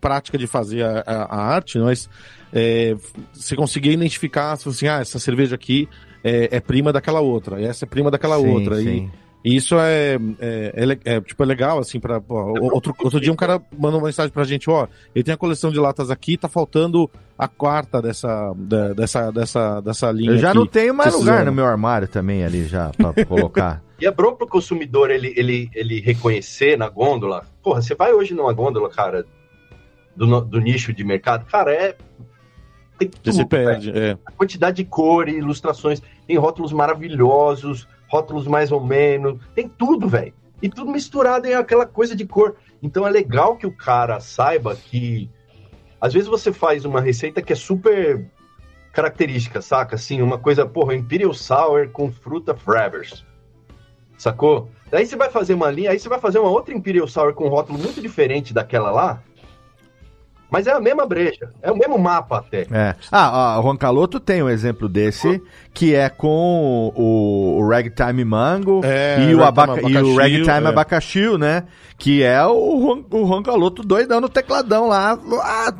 prática 0.00 0.38
de 0.38 0.46
fazer 0.46 0.82
a, 0.82 1.02
a, 1.06 1.22
a 1.24 1.44
arte, 1.54 1.78
mas 1.78 2.08
é, 2.52 2.96
você 3.34 3.54
conseguia 3.54 3.92
identificar, 3.92 4.52
assim, 4.52 4.86
ah, 4.86 5.00
essa 5.00 5.18
cerveja 5.18 5.54
aqui 5.54 5.88
é, 6.28 6.56
é, 6.56 6.60
prima 6.60 6.92
daquela 6.92 7.20
outra, 7.20 7.60
essa 7.60 7.84
é 7.84 7.88
prima 7.88 8.10
daquela 8.10 8.36
sim, 8.38 8.48
outra. 8.48 8.76
Sim. 8.76 9.10
E, 9.44 9.50
e, 9.50 9.56
isso 9.56 9.76
é, 9.78 10.18
é, 10.40 10.72
é, 11.04 11.14
é, 11.14 11.20
tipo, 11.20 11.42
é 11.42 11.46
legal, 11.46 11.78
assim, 11.78 12.00
para 12.00 12.20
outro, 12.28 12.94
outro 12.98 13.20
dia 13.20 13.32
um 13.32 13.36
cara 13.36 13.62
mandou 13.78 14.00
uma 14.00 14.06
mensagem 14.06 14.32
pra 14.32 14.42
gente, 14.42 14.68
ó, 14.68 14.88
ele 15.14 15.22
tem 15.22 15.34
a 15.34 15.36
coleção 15.36 15.70
de 15.70 15.78
latas 15.78 16.10
aqui, 16.10 16.36
tá 16.36 16.48
faltando 16.48 17.08
a 17.38 17.46
quarta 17.46 18.02
dessa, 18.02 18.52
da, 18.56 18.92
dessa, 18.92 19.30
dessa, 19.30 19.80
dessa 19.80 20.10
linha 20.10 20.32
Eu 20.32 20.38
já 20.38 20.48
aqui. 20.48 20.58
não 20.58 20.66
tenho 20.66 20.94
mais 20.94 21.14
lugar 21.14 21.44
no 21.44 21.52
meu 21.52 21.64
armário 21.64 22.08
também 22.08 22.44
ali 22.44 22.64
já, 22.66 22.90
pra 22.90 23.12
colocar. 23.24 23.82
E 24.00 24.06
é 24.06 24.10
bom 24.10 24.34
pro 24.34 24.46
consumidor 24.46 25.10
ele, 25.10 25.32
ele, 25.36 25.70
ele 25.74 26.00
reconhecer 26.00 26.76
na 26.76 26.88
gôndola. 26.88 27.46
Porra, 27.62 27.80
você 27.80 27.94
vai 27.94 28.12
hoje 28.12 28.34
numa 28.34 28.52
gôndola, 28.52 28.90
cara, 28.90 29.24
do, 30.14 30.40
do 30.40 30.60
nicho 30.60 30.92
de 30.92 31.04
mercado, 31.04 31.46
cara, 31.46 31.72
é. 31.72 31.96
Tem 32.98 33.08
tudo, 33.08 33.20
Você 33.24 33.32
se 33.32 33.44
perde, 33.44 33.90
é. 33.90 34.16
A 34.24 34.32
quantidade 34.32 34.78
de 34.78 34.84
cores, 34.84 35.36
ilustrações, 35.36 36.02
tem 36.26 36.36
rótulos 36.36 36.72
maravilhosos, 36.72 37.88
rótulos 38.08 38.46
mais 38.46 38.72
ou 38.72 38.80
menos, 38.80 39.40
tem 39.54 39.68
tudo, 39.68 40.08
velho. 40.08 40.34
E 40.62 40.68
tudo 40.68 40.90
misturado 40.90 41.46
em 41.46 41.54
aquela 41.54 41.86
coisa 41.86 42.16
de 42.16 42.24
cor. 42.24 42.56
Então 42.82 43.06
é 43.06 43.10
legal 43.10 43.56
que 43.56 43.66
o 43.66 43.72
cara 43.72 44.20
saiba 44.20 44.74
que 44.74 45.30
às 46.00 46.12
vezes 46.12 46.28
você 46.28 46.52
faz 46.52 46.84
uma 46.84 47.00
receita 47.00 47.42
que 47.42 47.52
é 47.52 47.56
super 47.56 48.26
característica, 48.92 49.60
saca? 49.60 49.96
Assim, 49.96 50.22
uma 50.22 50.38
coisa, 50.38 50.64
porra, 50.64 50.94
Imperial 50.94 51.34
Sour 51.34 51.90
com 51.90 52.10
fruta 52.10 52.54
Frevers. 52.54 53.24
Sacou? 54.16 54.70
Daí 54.90 55.04
você 55.04 55.16
vai 55.16 55.30
fazer 55.30 55.54
uma 55.54 55.70
linha, 55.70 55.90
aí 55.90 55.98
você 55.98 56.08
vai 56.08 56.18
fazer 56.18 56.38
uma 56.38 56.48
outra 56.48 56.74
Imperial 56.74 57.06
Sour 57.06 57.34
com 57.34 57.44
um 57.46 57.50
rótulo 57.50 57.78
muito 57.78 58.00
diferente 58.00 58.54
daquela 58.54 58.90
lá. 58.90 59.22
Mas 60.50 60.66
é 60.66 60.72
a 60.72 60.80
mesma 60.80 61.04
brecha, 61.06 61.50
é 61.60 61.72
o 61.72 61.76
mesmo 61.76 61.98
mapa 61.98 62.38
até. 62.38 62.66
É. 62.70 62.94
Ah, 63.10 63.58
o 63.58 63.62
Juan 63.62 63.76
Caloto 63.76 64.20
tem 64.20 64.42
um 64.42 64.48
exemplo 64.48 64.88
desse, 64.88 65.42
que 65.74 65.94
é 65.94 66.08
com 66.08 66.92
o, 66.94 67.58
o 67.58 67.68
Ragtime 67.68 68.24
Mango 68.24 68.80
é, 68.84 69.28
e, 69.28 69.34
o 69.34 69.42
abaca, 69.42 69.80
e 69.80 69.96
o 69.96 70.16
Ragtime 70.16 70.66
é. 70.66 70.68
Abacaxi, 70.68 71.36
né? 71.36 71.64
Que 71.98 72.22
é 72.22 72.44
o, 72.46 72.80
Juan, 72.80 73.04
o 73.10 73.26
Juan 73.26 73.42
Caloto 73.42 73.82
doidão 73.82 74.20
no 74.20 74.28
tecladão 74.28 74.86
lá. 74.86 75.18
Ah, 75.42 75.74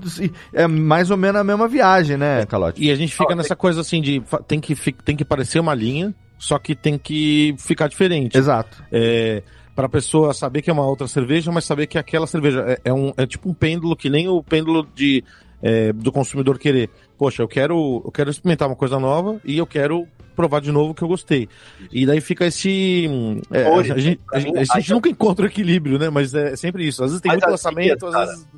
é 0.52 0.66
mais 0.66 1.10
ou 1.10 1.16
menos 1.16 1.40
a 1.40 1.44
mesma 1.44 1.68
viagem, 1.68 2.16
né, 2.16 2.44
Calote? 2.46 2.82
E 2.82 2.90
a 2.90 2.94
gente 2.96 3.14
fica 3.14 3.34
nessa 3.34 3.54
coisa 3.54 3.80
assim 3.80 4.02
de 4.02 4.22
tem 4.48 4.60
que, 4.60 4.74
tem 5.04 5.16
que 5.16 5.24
parecer 5.24 5.60
uma 5.60 5.74
linha, 5.74 6.12
só 6.38 6.58
que 6.58 6.74
tem 6.74 6.98
que 6.98 7.54
ficar 7.58 7.88
diferente. 7.88 8.36
Exato. 8.36 8.82
É 8.90 9.42
para 9.76 9.86
a 9.86 9.90
pessoa 9.90 10.32
saber 10.32 10.62
que 10.62 10.70
é 10.70 10.72
uma 10.72 10.86
outra 10.86 11.06
cerveja, 11.06 11.52
mas 11.52 11.66
saber 11.66 11.86
que 11.86 11.98
aquela 11.98 12.26
cerveja 12.26 12.64
é, 12.66 12.80
é, 12.88 12.92
um, 12.92 13.12
é 13.14 13.26
tipo 13.26 13.50
um 13.50 13.54
pêndulo, 13.54 13.94
que 13.94 14.08
nem 14.08 14.26
o 14.26 14.42
pêndulo 14.42 14.88
de, 14.94 15.22
é, 15.62 15.92
do 15.92 16.10
consumidor 16.10 16.58
querer. 16.58 16.88
Poxa, 17.18 17.42
eu 17.42 17.48
quero, 17.48 18.00
eu 18.02 18.10
quero 18.10 18.30
experimentar 18.30 18.68
uma 18.68 18.74
coisa 18.74 18.98
nova 18.98 19.38
e 19.44 19.58
eu 19.58 19.66
quero 19.66 20.08
provar 20.34 20.62
de 20.62 20.72
novo 20.72 20.94
que 20.94 21.02
eu 21.02 21.08
gostei. 21.08 21.46
E 21.92 22.06
daí 22.06 22.22
fica 22.22 22.46
esse. 22.46 23.06
É, 23.52 23.68
Hoje, 23.68 23.92
a, 23.92 23.98
gente, 23.98 24.20
a, 24.32 24.40
gente, 24.40 24.58
a 24.58 24.80
gente 24.80 24.92
nunca 24.92 25.10
encontra 25.10 25.44
o 25.44 25.48
equilíbrio, 25.48 25.98
né? 25.98 26.08
Mas 26.08 26.32
é 26.34 26.56
sempre 26.56 26.88
isso. 26.88 27.04
Às 27.04 27.10
vezes 27.10 27.20
tem 27.20 27.32
muito 27.32 27.48
lançamento, 27.48 28.06
às 28.06 28.28
vezes. 28.30 28.48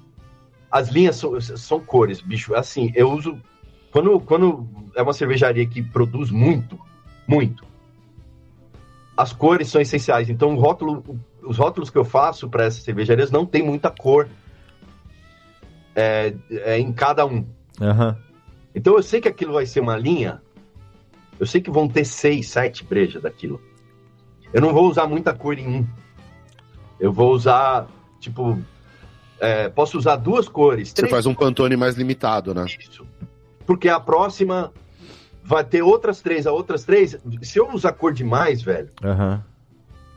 As 0.71 0.89
linhas 0.89 1.17
são, 1.17 1.41
são 1.41 1.81
cores, 1.81 2.21
bicho. 2.21 2.55
Assim, 2.55 2.93
eu 2.95 3.11
uso. 3.11 3.37
Quando, 3.91 4.21
quando 4.21 4.69
é 4.95 5.03
uma 5.03 5.15
cervejaria 5.15 5.67
que 5.67 5.83
produz 5.83 6.31
muito, 6.31 6.79
muito, 7.27 7.65
as 9.19 9.33
cores 9.33 9.69
são 9.69 9.81
essenciais. 9.81 10.31
Então, 10.31 10.55
o 10.55 10.61
rótulo, 10.61 11.03
os 11.43 11.59
rótulos 11.59 11.91
que 11.91 11.99
eu 11.99 12.05
faço 12.05 12.49
para 12.49 12.67
essas 12.67 12.85
cervejarias 12.85 13.33
não 13.33 13.45
tem 13.45 13.65
muita 13.65 13.91
cor 13.91 14.29
é, 15.97 16.33
é 16.49 16.79
em 16.79 16.93
cada 16.93 17.27
um. 17.27 17.45
Uhum. 17.81 18.15
Então, 18.73 18.95
eu 18.95 19.03
sei 19.03 19.21
que 19.21 19.27
aquilo 19.27 19.55
vai 19.55 19.67
ser 19.67 19.81
uma 19.81 19.97
linha. 19.97 20.41
Eu 21.41 21.47
sei 21.47 21.61
que 21.61 21.69
vão 21.69 21.89
ter 21.89 22.05
seis, 22.05 22.49
sete 22.49 22.85
brejas 22.85 23.21
daquilo. 23.21 23.61
Eu 24.53 24.61
não 24.61 24.73
vou 24.73 24.89
usar 24.89 25.09
muita 25.09 25.35
cor 25.35 25.59
em 25.59 25.67
um. 25.67 25.87
Eu 27.01 27.13
vou 27.13 27.33
usar, 27.33 27.89
tipo, 28.21 28.57
é, 29.41 29.69
posso 29.69 29.99
usar 29.99 30.15
duas 30.15 30.49
cores. 30.49 30.93
Você 30.95 31.09
faz 31.09 31.27
um 31.27 31.35
Pantone 31.35 31.77
mais 31.77 31.97
limitado, 31.97 32.55
né? 32.55 32.67
Isso. 32.67 33.05
Porque 33.67 33.89
a 33.89 33.99
próxima 33.99 34.73
vai 35.49 35.65
ter 35.65 35.83
outras 35.83 36.21
três, 36.21 36.47
a 36.47 36.53
outras 36.53 36.85
três. 36.85 37.17
Se 37.41 37.59
eu 37.59 37.73
usar 37.73 37.93
cor 37.93 38.13
demais, 38.13 38.61
velho. 38.61 38.91
Uhum. 39.03 39.41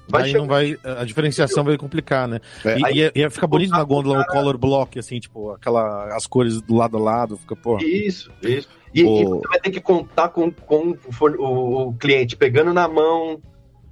Vai 0.09 0.23
aí 0.23 0.33
não 0.33 0.45
vai, 0.45 0.77
a 0.83 1.05
diferenciação 1.05 1.63
vai 1.63 1.77
complicar, 1.77 2.27
né? 2.27 2.41
É, 2.65 2.77
e, 2.77 2.85
aí, 2.85 3.11
ia, 3.15 3.31
ficar 3.31 3.47
bonito 3.47 3.71
na 3.71 3.83
gôndola 3.83 4.19
o 4.19 4.25
color 4.25 4.57
block, 4.57 4.99
assim, 4.99 5.21
tipo, 5.21 5.51
aquela, 5.51 6.13
as 6.13 6.27
cores 6.27 6.61
do 6.61 6.75
lado 6.75 6.97
a 6.97 6.99
lado, 6.99 7.37
fica, 7.37 7.55
pô. 7.55 7.77
Isso, 7.77 8.29
isso. 8.43 8.67
E, 8.93 9.05
o... 9.05 9.21
e 9.21 9.25
você 9.25 9.47
vai 9.47 9.59
ter 9.61 9.71
que 9.71 9.79
contar 9.79 10.27
com, 10.27 10.51
com 10.51 10.97
o, 11.39 11.87
o 11.87 11.93
cliente 11.93 12.35
pegando 12.35 12.73
na 12.73 12.89
mão, 12.89 13.39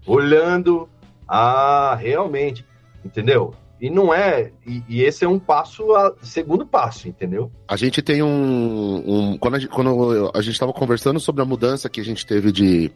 olhando. 0.05 0.89
Ah, 1.25 1.95
realmente, 1.97 2.65
entendeu? 3.05 3.53
E 3.82 3.89
não 3.89 4.13
é. 4.13 4.51
E, 4.65 4.84
e, 4.89 5.01
esse 5.03 5.23
é 5.23 5.27
um 5.27 5.39
passo, 5.39 5.93
a, 5.95 6.13
segundo 6.21 6.65
passo, 6.65 7.07
entendeu? 7.07 7.51
A 7.67 7.77
gente 7.77 8.01
tem 8.01 8.21
um. 8.21 9.03
um 9.05 9.38
quando, 9.38 9.55
a 9.55 9.59
gente, 9.59 9.69
quando 9.69 10.32
a 10.34 10.41
gente 10.41 10.53
estava 10.53 10.73
conversando 10.73 11.19
sobre 11.19 11.41
a 11.41 11.45
mudança 11.45 11.89
que 11.89 12.01
a 12.01 12.03
gente 12.03 12.25
teve 12.25 12.51
de, 12.51 12.91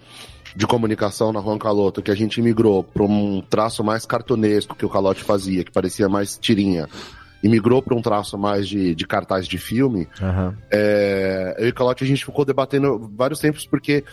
de 0.56 0.68
comunicação 0.68 1.32
na 1.32 1.42
Juan 1.42 1.58
Caloto, 1.58 2.02
que 2.02 2.12
a 2.12 2.16
gente 2.16 2.42
migrou 2.42 2.84
para 2.84 3.04
um 3.04 3.42
traço 3.42 3.84
mais 3.84 4.06
cartunesco 4.06 4.76
que 4.76 4.86
o 4.86 4.90
Calote 4.90 5.24
fazia, 5.24 5.64
que 5.64 5.72
parecia 5.72 6.10
mais 6.10 6.38
tirinha, 6.38 6.90
e 7.42 7.48
migrou 7.48 7.82
para 7.82 7.96
um 7.96 8.02
traço 8.02 8.38
mais 8.38 8.68
de, 8.68 8.94
de 8.94 9.08
cartaz 9.08 9.48
de 9.48 9.58
filme, 9.58 10.08
uhum. 10.22 10.54
é, 10.72 11.56
eu 11.60 11.68
e 11.68 11.70
o 11.70 11.74
Calote 11.74 12.04
a 12.04 12.08
gente 12.08 12.26
ficou 12.26 12.44
debatendo 12.44 13.10
vários 13.16 13.40
tempos 13.40 13.66
porque 13.66 14.04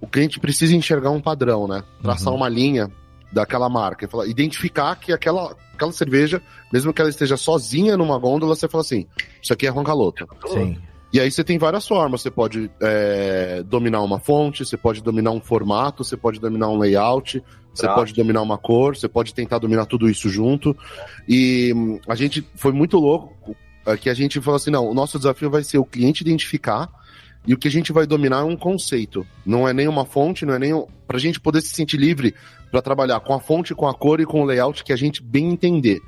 o 0.00 0.06
cliente 0.06 0.40
precisa 0.40 0.74
enxergar 0.74 1.10
um 1.10 1.20
padrão, 1.20 1.68
né? 1.68 1.82
Traçar 2.02 2.32
uhum. 2.32 2.38
uma 2.38 2.48
linha 2.48 2.90
daquela 3.32 3.68
marca. 3.68 4.08
Fala, 4.08 4.28
identificar 4.28 4.94
que 4.96 5.12
aquela, 5.12 5.56
aquela 5.74 5.92
cerveja, 5.92 6.42
mesmo 6.72 6.92
que 6.92 7.00
ela 7.00 7.10
esteja 7.10 7.36
sozinha 7.36 7.96
numa 7.96 8.18
gôndola, 8.18 8.54
você 8.54 8.68
fala 8.68 8.82
assim: 8.82 9.06
isso 9.42 9.52
aqui 9.52 9.66
é 9.66 9.70
Roncaloto. 9.70 10.26
Sim. 10.48 10.78
E 11.12 11.18
aí 11.18 11.30
você 11.30 11.42
tem 11.42 11.58
várias 11.58 11.86
formas. 11.86 12.22
Você 12.22 12.30
pode 12.30 12.70
é, 12.80 13.62
dominar 13.64 14.00
uma 14.02 14.20
fonte, 14.20 14.64
você 14.64 14.76
pode 14.76 15.02
dominar 15.02 15.32
um 15.32 15.40
formato, 15.40 16.04
você 16.04 16.16
pode 16.16 16.38
dominar 16.38 16.68
um 16.68 16.78
layout, 16.78 17.42
você 17.74 17.86
pode 17.88 18.14
dominar 18.14 18.42
uma 18.42 18.58
cor, 18.58 18.96
você 18.96 19.08
pode 19.08 19.34
tentar 19.34 19.58
dominar 19.58 19.86
tudo 19.86 20.08
isso 20.08 20.28
junto. 20.28 20.76
E 21.28 21.72
hum, 21.74 21.98
a 22.08 22.14
gente 22.14 22.46
foi 22.54 22.72
muito 22.72 22.98
louco 22.98 23.56
é, 23.86 23.96
que 23.96 24.08
a 24.08 24.14
gente 24.14 24.40
falou 24.40 24.56
assim: 24.56 24.70
não, 24.70 24.88
o 24.88 24.94
nosso 24.94 25.18
desafio 25.18 25.50
vai 25.50 25.64
ser 25.64 25.78
o 25.78 25.84
cliente 25.84 26.22
identificar 26.22 26.88
e 27.46 27.54
o 27.54 27.58
que 27.58 27.68
a 27.68 27.70
gente 27.70 27.92
vai 27.92 28.06
dominar 28.06 28.40
é 28.40 28.44
um 28.44 28.56
conceito. 28.56 29.26
Não 29.44 29.66
é 29.66 29.72
nem 29.72 29.88
uma 29.88 30.04
fonte, 30.04 30.44
não 30.44 30.54
é 30.54 30.58
nem. 30.58 30.72
Um... 31.10 31.12
Pra 31.12 31.18
gente 31.18 31.40
poder 31.40 31.60
se 31.60 31.74
sentir 31.74 31.96
livre 31.96 32.34
para 32.70 32.80
trabalhar 32.80 33.18
com 33.20 33.34
a 33.34 33.40
fonte, 33.40 33.74
com 33.74 33.88
a 33.88 33.94
cor 33.94 34.20
e 34.20 34.26
com 34.26 34.42
o 34.42 34.44
layout 34.44 34.84
que 34.84 34.92
a 34.92 34.96
gente 34.96 35.22
bem 35.22 35.50
entender. 35.50 36.00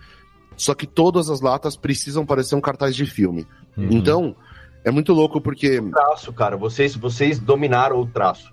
Só 0.57 0.74
que 0.74 0.86
todas 0.86 1.28
as 1.28 1.40
latas 1.40 1.76
precisam 1.76 2.24
parecer 2.24 2.55
um 2.55 2.61
cartaz 2.61 2.94
de 2.94 3.05
filme. 3.05 3.46
Uhum. 3.76 3.88
Então, 3.90 4.36
é 4.84 4.90
muito 4.90 5.12
louco 5.12 5.40
porque. 5.40 5.80
O 5.80 5.90
traço, 5.90 6.32
cara, 6.32 6.57
vocês, 6.57 6.94
vocês 6.94 7.38
dominaram 7.38 8.00
o 8.00 8.07
traço. 8.07 8.53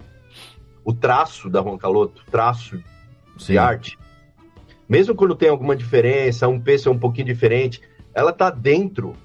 O 0.84 0.94
traço 0.94 1.50
da 1.50 1.60
Roncaloto, 1.60 2.24
traço 2.32 2.82
Sim. 3.38 3.54
de 3.54 3.58
arte, 3.60 4.00
mesmo 4.90 5.14
quando 5.14 5.36
tem 5.36 5.50
alguma 5.50 5.76
diferença, 5.76 6.48
um 6.48 6.60
peso 6.60 6.90
é 6.90 6.92
um 6.92 6.98
pouquinho 6.98 7.28
diferente, 7.28 7.80
ela 8.12 8.34
tá 8.34 8.50
dentro 8.50 9.16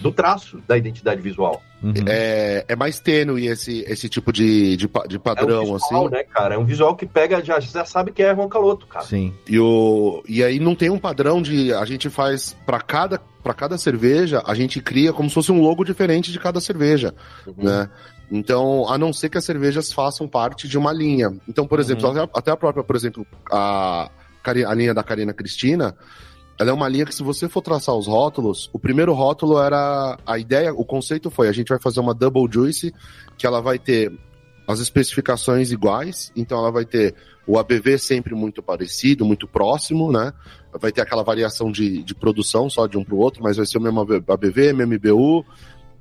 do 0.00 0.10
traço 0.10 0.62
da 0.66 0.78
identidade 0.78 1.20
visual. 1.20 1.62
Uhum. 1.84 1.92
É, 2.08 2.64
é 2.66 2.74
mais 2.74 2.98
tênue 2.98 3.46
esse, 3.46 3.80
esse 3.86 4.08
tipo 4.08 4.32
de, 4.32 4.74
de, 4.74 4.88
de 5.06 5.18
padrão, 5.18 5.56
é 5.58 5.60
um 5.60 5.74
visual, 5.74 6.06
assim. 6.06 6.14
né, 6.14 6.24
cara? 6.24 6.54
É 6.54 6.58
um 6.58 6.64
visual 6.64 6.96
que 6.96 7.04
pega, 7.04 7.44
já, 7.44 7.60
já 7.60 7.84
sabe 7.84 8.10
que 8.10 8.22
é 8.22 8.34
Juan 8.34 8.48
Caloto, 8.48 8.86
cara. 8.86 9.04
Sim. 9.04 9.34
E, 9.46 9.58
o, 9.60 10.22
e 10.26 10.42
aí 10.42 10.58
não 10.58 10.74
tem 10.74 10.88
um 10.88 10.98
padrão 10.98 11.42
de. 11.42 11.74
A 11.74 11.84
gente 11.84 12.08
faz 12.08 12.56
para 12.64 12.80
cada, 12.80 13.18
pra 13.42 13.52
cada 13.52 13.76
cerveja, 13.76 14.42
a 14.46 14.54
gente 14.54 14.80
cria 14.80 15.12
como 15.12 15.28
se 15.28 15.34
fosse 15.34 15.52
um 15.52 15.60
logo 15.60 15.84
diferente 15.84 16.32
de 16.32 16.38
cada 16.38 16.58
cerveja, 16.58 17.14
Uhum. 17.46 17.54
né? 17.64 17.90
Então, 18.32 18.88
a 18.88 18.96
não 18.96 19.12
ser 19.12 19.28
que 19.28 19.36
as 19.36 19.44
cervejas 19.44 19.92
façam 19.92 20.26
parte 20.26 20.66
de 20.66 20.78
uma 20.78 20.90
linha. 20.90 21.36
Então, 21.46 21.66
por 21.66 21.78
exemplo, 21.78 22.08
até, 22.08 22.30
até 22.34 22.50
a 22.50 22.56
própria, 22.56 22.82
por 22.82 22.96
exemplo, 22.96 23.26
a, 23.52 24.10
a 24.42 24.74
linha 24.74 24.94
da 24.94 25.02
Karina 25.02 25.34
Cristina, 25.34 25.94
ela 26.58 26.70
é 26.70 26.72
uma 26.72 26.88
linha 26.88 27.04
que, 27.04 27.14
se 27.14 27.22
você 27.22 27.48
for 27.48 27.62
traçar 27.62 27.94
os 27.94 28.06
rótulos, 28.06 28.70
o 28.72 28.78
primeiro 28.78 29.12
rótulo 29.12 29.60
era. 29.60 30.18
A 30.24 30.38
ideia, 30.38 30.72
o 30.72 30.84
conceito 30.84 31.30
foi: 31.30 31.48
a 31.48 31.52
gente 31.52 31.68
vai 31.68 31.80
fazer 31.80 32.00
uma 32.00 32.14
Double 32.14 32.46
Juice, 32.50 32.94
que 33.36 33.46
ela 33.46 33.60
vai 33.60 33.78
ter 33.78 34.12
as 34.66 34.80
especificações 34.80 35.70
iguais, 35.70 36.32
então 36.34 36.58
ela 36.58 36.70
vai 36.70 36.84
ter 36.84 37.14
o 37.46 37.58
ABV 37.58 37.98
sempre 37.98 38.34
muito 38.34 38.62
parecido, 38.62 39.24
muito 39.24 39.46
próximo, 39.46 40.10
né? 40.10 40.32
Vai 40.80 40.90
ter 40.90 41.02
aquela 41.02 41.22
variação 41.22 41.70
de, 41.70 42.02
de 42.02 42.14
produção 42.14 42.70
só 42.70 42.86
de 42.86 42.96
um 42.96 43.04
para 43.04 43.14
o 43.14 43.18
outro, 43.18 43.42
mas 43.42 43.58
vai 43.58 43.66
ser 43.66 43.78
o 43.78 43.80
mesmo 43.82 44.00
ABV, 44.00 44.72
mesmo 44.72 44.94
IBU, 44.94 45.44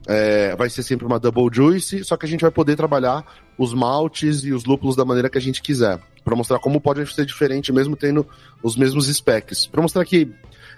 é, 0.08 0.56
vai 0.56 0.70
ser 0.70 0.84
sempre 0.84 1.06
uma 1.06 1.20
Double 1.20 1.50
Juice, 1.52 2.04
só 2.04 2.16
que 2.16 2.26
a 2.26 2.30
gente 2.30 2.42
vai 2.42 2.52
poder 2.52 2.76
trabalhar 2.76 3.26
os 3.58 3.74
maltes 3.74 4.44
e 4.44 4.54
os 4.54 4.66
lúpulos 4.66 4.96
da 4.96 5.06
maneira 5.06 5.30
que 5.30 5.38
a 5.38 5.42
gente 5.42 5.62
quiser, 5.62 6.00
para 6.24 6.36
mostrar 6.36 6.60
como 6.60 6.80
pode 6.80 7.06
ser 7.14 7.26
diferente 7.26 7.72
mesmo 7.72 7.96
tendo 7.96 8.28
os 8.62 8.76
mesmos 8.76 9.08
specs, 9.08 9.68
para 9.68 9.82
mostrar 9.82 10.06
que 10.06 10.32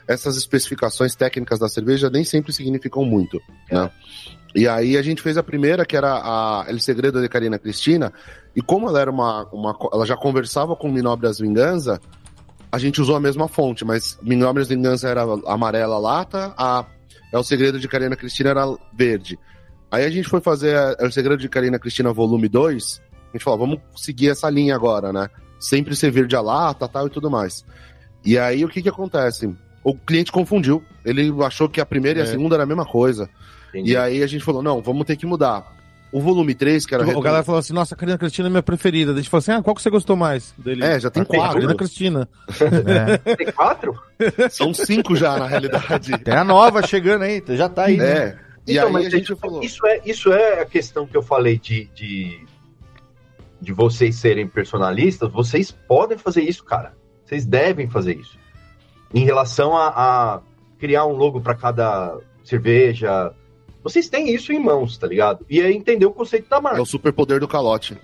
essas 0.08 0.38
especificações 0.38 1.16
técnicas 1.16 1.60
da 1.60 1.68
cerveja 1.68 2.10
nem 2.10 2.24
sempre 2.24 2.54
significam 2.54 3.04
muito, 3.06 3.42
né? 3.72 3.90
E 4.56 4.70
aí 4.70 4.96
a 4.96 5.02
gente 5.02 5.22
fez 5.22 5.38
a 5.38 5.44
primeira, 5.44 5.86
que 5.86 5.98
era 5.98 6.14
a 6.14 6.66
El 6.70 6.80
Segredo 6.80 7.22
de 7.22 7.28
Karina 7.28 7.60
Cristina, 7.60 8.14
e 8.56 8.62
como 8.62 8.88
ela 8.88 9.02
era 9.02 9.12
uma, 9.12 9.44
uma 9.52 9.78
ela 9.92 10.06
já 10.06 10.16
conversava 10.16 10.78
com 10.78 10.90
Minobras 10.90 11.40
Vingança, 11.40 12.00
a 12.72 12.78
gente 12.80 13.02
usou 13.02 13.18
a 13.18 13.20
mesma 13.20 13.50
fonte, 13.50 13.84
mas 13.84 14.18
Minobras 14.22 14.70
Vingança 14.70 15.10
era 15.10 15.24
amarela 15.46 15.98
lata, 15.98 16.54
a 16.58 16.86
El 17.34 17.44
Segredo 17.44 17.80
de 17.80 17.88
Karina 17.88 18.16
Cristina 18.16 18.52
era 18.52 18.66
verde. 18.94 19.38
Aí 19.92 20.06
a 20.06 20.10
gente 20.10 20.30
foi 20.30 20.40
fazer 20.40 20.78
a 20.78 20.96
El 21.00 21.12
Segredo 21.12 21.42
de 21.42 21.50
Karina 21.50 21.78
Cristina 21.78 22.14
volume 22.14 22.48
2, 22.48 23.02
a 23.05 23.05
gente 23.38 23.44
falou, 23.44 23.60
vamos 23.60 23.80
seguir 23.96 24.30
essa 24.30 24.50
linha 24.50 24.76
agora, 24.76 25.12
né? 25.14 25.30
Sempre 25.60 25.96
ser 25.96 26.12
verde 26.12 26.36
a 26.36 26.42
lata, 26.42 26.88
tal 26.88 27.08
e 27.08 27.10
tudo 27.10 27.30
mais. 27.30 27.66
E 28.24 28.38
aí 28.38 28.64
o 28.66 28.70
que 28.70 28.82
que 28.82 28.90
acontece? 28.90 29.54
O 29.84 29.94
cliente 29.96 30.32
confundiu. 30.32 30.84
Ele 31.04 31.32
achou 31.44 31.70
que 31.70 31.80
a 31.80 31.86
primeira 31.86 32.20
e 32.20 32.22
a 32.22 32.26
É. 32.26 32.28
segunda 32.28 32.56
era 32.56 32.64
a 32.64 32.68
mesma 32.68 32.86
coisa. 32.86 33.30
Entendi. 33.70 33.92
E 33.92 33.98
aí 33.98 34.24
a 34.24 34.28
gente 34.28 34.44
falou, 34.44 34.64
não, 34.64 34.82
vamos 34.82 35.06
ter 35.06 35.16
que 35.16 35.26
mudar. 35.26 35.74
O 36.12 36.22
volume 36.22 36.56
3, 36.56 36.86
que 36.86 36.96
era... 36.96 37.04
Tipo, 37.06 37.20
a 37.20 37.24
galera 37.24 37.44
falou 37.44 37.60
assim, 37.60 37.74
nossa, 37.74 37.94
a 37.94 37.98
Karina 37.98 38.18
Cristina 38.18 38.48
é 38.48 38.50
minha 38.50 38.64
preferida. 38.64 39.12
Daí 39.12 39.20
a 39.20 39.22
gente 39.22 39.30
falou 39.30 39.40
assim, 39.40 39.52
ah, 39.52 39.62
qual 39.62 39.76
que 39.76 39.82
você 39.82 39.90
gostou 39.90 40.16
mais? 40.16 40.54
Dele, 40.58 40.84
É, 40.84 40.98
já 41.00 41.10
tem 41.10 41.24
"Ah, 41.24 41.26
quatro. 41.26 41.54
Karina 41.56 41.76
Cristina. 41.76 42.30
É. 43.28 43.36
Tem 43.36 43.52
quatro? 43.52 44.00
São 44.50 44.74
cinco 44.74 45.16
já, 45.16 45.38
na 45.38 45.46
realidade. 45.46 46.18
Tem 46.24 46.34
a 46.34 46.44
nova 46.44 46.82
chegando 46.88 47.24
aí, 47.24 47.44
já 47.50 47.68
tá 47.68 47.86
aí. 47.86 47.98
né? 47.98 48.06
É. 48.06 48.38
E 48.66 48.72
Então, 48.78 48.88
aí 48.88 48.94
mas 48.94 49.06
a 49.08 49.10
gente 49.10 49.24
isso- 49.26 49.36
falou... 49.38 49.62
Isso 49.62 49.86
é, 49.86 50.02
isso 50.06 50.32
é 50.32 50.62
a 50.62 50.66
questão 50.66 51.06
que 51.06 51.18
eu 51.18 51.22
falei 51.22 51.60
de, 51.60 51.90
de, 51.94 52.40
de 53.62 53.74
vocês 53.74 54.16
serem 54.16 54.48
personalistas. 54.48 55.32
Vocês 55.32 55.72
podem 55.72 56.18
fazer 56.18 56.42
isso, 56.42 56.64
cara. 56.64 56.94
Vocês 57.26 57.46
devem 57.46 57.90
fazer 57.90 58.18
isso. 58.18 58.38
Em 59.14 59.24
relação 59.24 59.76
a, 59.76 59.88
a 59.88 60.42
criar 60.78 61.06
um 61.06 61.14
logo 61.14 61.42
para 61.42 61.56
cada 61.56 62.18
cerveja. 62.44 63.34
Vocês 63.84 64.10
têm 64.10 64.34
isso 64.34 64.52
em 64.52 64.60
mãos, 64.60 64.98
tá 64.98 65.08
ligado? 65.08 65.46
E 65.50 65.62
é 65.62 65.72
entender 65.72 66.06
o 66.06 66.12
conceito 66.12 66.50
da 66.50 66.58
É 66.58 66.62
marca. 66.62 66.82
o 66.82 66.86
superpoder 66.86 67.40
do 67.40 67.48
calote. 67.48 67.98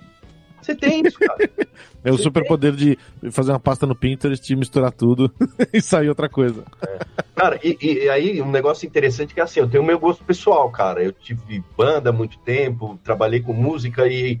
Você 0.60 0.74
tem 0.76 1.02
isso, 1.04 1.18
cara. 1.18 1.38
É 2.04 2.10
o 2.10 2.18
superpoder 2.18 2.72
de 2.72 2.98
fazer 3.30 3.52
uma 3.52 3.60
pasta 3.60 3.86
no 3.86 3.94
Pinterest 3.94 4.52
e 4.52 4.56
misturar 4.56 4.90
tudo 4.90 5.32
e 5.72 5.80
sair 5.80 6.08
outra 6.08 6.28
coisa. 6.28 6.64
Cara, 7.36 7.60
e, 7.62 7.78
e 7.80 8.08
aí 8.08 8.42
um 8.42 8.50
negócio 8.50 8.84
interessante 8.86 9.32
que 9.32 9.38
é 9.38 9.44
assim, 9.44 9.60
eu 9.60 9.68
tenho 9.68 9.84
o 9.84 9.86
meu 9.86 10.00
gosto 10.00 10.24
pessoal, 10.24 10.68
cara. 10.68 11.00
Eu 11.00 11.12
tive 11.12 11.62
banda 11.76 12.10
há 12.10 12.12
muito 12.12 12.38
tempo, 12.40 12.98
trabalhei 13.04 13.40
com 13.40 13.52
música 13.52 14.08
e 14.08 14.40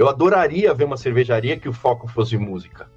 eu 0.00 0.08
adoraria 0.08 0.72
ver 0.72 0.84
uma 0.84 0.96
cervejaria 0.96 1.58
que 1.58 1.68
o 1.68 1.74
foco 1.74 2.08
fosse 2.08 2.38
música. 2.38 2.88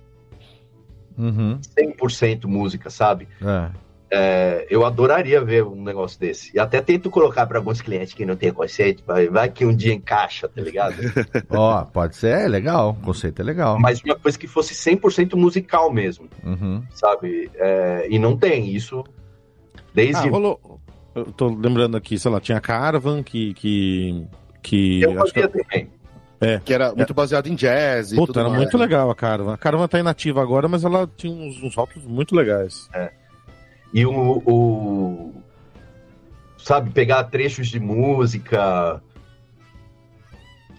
Uhum. 1.18 1.60
100% 1.78 2.46
música, 2.46 2.90
sabe? 2.90 3.28
É. 3.42 3.70
É, 4.10 4.68
eu 4.70 4.86
adoraria 4.86 5.44
ver 5.44 5.66
um 5.66 5.84
negócio 5.84 6.18
desse. 6.18 6.56
E 6.56 6.60
até 6.60 6.80
tento 6.80 7.10
colocar 7.10 7.46
para 7.46 7.58
alguns 7.58 7.82
clientes 7.82 8.14
que 8.14 8.26
não 8.26 8.38
tem 8.38 8.54
conceito, 8.54 9.04
vai, 9.06 9.50
que 9.50 9.66
um 9.66 9.76
dia 9.76 9.94
encaixa, 9.94 10.48
tá 10.48 10.62
ligado? 10.62 10.96
Ó, 11.52 11.84
pode 11.84 12.16
ser, 12.16 12.46
é 12.46 12.48
legal. 12.48 12.92
O 12.92 13.06
conceito 13.06 13.42
é 13.42 13.44
legal. 13.44 13.78
Mas 13.78 14.02
uma 14.02 14.16
coisa 14.16 14.40
que 14.40 14.48
fosse 14.48 14.74
100% 14.74 15.36
musical 15.36 15.92
mesmo, 15.92 16.30
Uhum. 16.42 16.84
sabe? 16.92 17.52
É, 17.56 18.08
e 18.10 18.18
não 18.18 18.38
tem 18.38 18.70
isso 18.74 19.04
desde 19.94 20.26
Ah, 20.26 20.32
rolou. 20.32 20.80
Eu 21.14 21.26
tô 21.26 21.50
lembrando 21.50 21.98
aqui, 21.98 22.18
sei 22.18 22.32
lá, 22.32 22.40
tinha 22.40 22.60
a 22.60 22.62
Caravan 22.62 23.22
que. 23.22 23.54
que, 23.56 24.26
que 24.62 25.02
eu 25.02 25.22
acho 25.22 25.34
que 25.34 25.42
fazia 25.42 25.66
também. 26.44 26.60
Que 26.66 26.74
era 26.74 26.94
muito 26.94 27.14
baseado 27.14 27.48
em 27.48 27.56
jazz 27.56 28.12
e 28.12 28.16
Puta, 28.16 28.28
tudo 28.28 28.40
era 28.40 28.50
mais. 28.50 28.62
muito 28.62 28.78
legal 28.78 29.10
a 29.10 29.16
Caravan. 29.16 29.54
A 29.54 29.58
Caravan 29.58 29.88
tá 29.88 30.00
inativa 30.00 30.42
agora, 30.42 30.68
mas 30.68 30.84
ela 30.84 31.10
tinha 31.16 31.34
uns, 31.34 31.62
uns 31.64 31.76
rótulos 31.76 32.06
muito 32.08 32.36
legais. 32.36 32.90
E 33.94 34.06
o, 34.06 34.42
o- 34.46 35.34
Sabe, 36.58 36.92
pegar 36.92 37.26
trechos 37.26 37.68
de 37.68 37.80
música. 37.80 39.02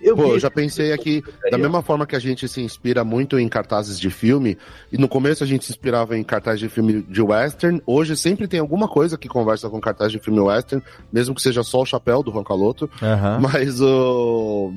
Eu 0.05 0.15
Pô, 0.15 0.25
vi 0.25 0.31
eu 0.31 0.39
já 0.39 0.51
pensei 0.51 0.93
aqui, 0.93 1.25
da 1.51 1.57
mesma 1.57 1.81
forma 1.81 2.07
que 2.07 2.15
a 2.15 2.19
gente 2.19 2.47
se 2.47 2.61
inspira 2.61 3.03
muito 3.03 3.39
em 3.39 3.49
cartazes 3.49 3.99
de 3.99 4.11
filme, 4.11 4.59
e 4.93 4.99
no 4.99 5.09
começo 5.09 5.43
a 5.43 5.47
gente 5.47 5.65
se 5.65 5.73
inspirava 5.73 6.17
em 6.17 6.23
cartazes 6.23 6.61
de 6.61 6.69
filme 6.69 7.03
de 7.03 7.23
western, 7.23 7.83
hoje 7.87 8.15
sempre 8.15 8.47
tem 8.47 8.61
alguma 8.61 8.87
coisa 8.87 9.17
que 9.17 9.29
conversa 9.29 9.71
com 9.71 9.81
cartaz 9.81 10.13
de 10.13 10.19
filme 10.19 10.39
western, 10.41 10.85
mesmo 11.11 11.35
que 11.35 11.41
seja 11.41 11.63
só 11.63 11.81
o 11.81 11.87
chapéu 11.87 12.23
do 12.23 12.31
Juan 12.31 12.45
Caloto, 12.45 12.89
Aham. 13.03 13.41
mas 13.51 13.81
o 13.81 14.73